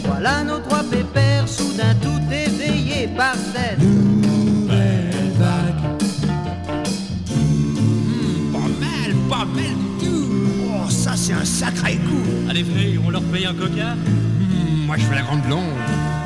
Voilà 0.05 0.45
nos 0.45 0.61
trois 0.61 0.85
pépères, 0.85 1.49
soudain 1.49 1.93
tout 2.01 2.21
éveillés 2.33 3.09
par 3.17 3.35
cette 3.35 3.81
nouvelle 3.81 5.33
vague. 5.41 5.83
Pas 8.53 8.59
mal, 8.79 9.15
pas 9.29 9.45
mal 9.45 9.77
tout. 9.99 10.29
Oh, 10.69 10.89
ça 10.89 11.15
c'est 11.17 11.33
un 11.33 11.45
sacré 11.45 11.97
coup. 11.97 12.49
Allez, 12.49 12.63
venez, 12.63 12.97
on 13.05 13.11
leur 13.11 13.23
paye 13.23 13.47
un 13.47 13.55
coca. 13.55 13.97
Mmh, 13.97 14.87
moi 14.87 14.97
je 14.99 15.03
fais 15.03 15.17
la 15.17 15.23
grande 15.23 15.43
blonde. 15.43 15.65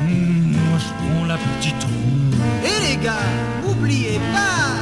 Mmh, 0.03 0.51
moi 0.51 0.77
je 0.77 1.15
prends 1.15 1.25
la 1.25 1.37
petite 1.37 1.83
roue. 1.83 2.63
Et 2.63 2.89
les 2.89 3.03
gars, 3.03 3.25
n'oubliez 3.65 4.19
pas 4.31 4.76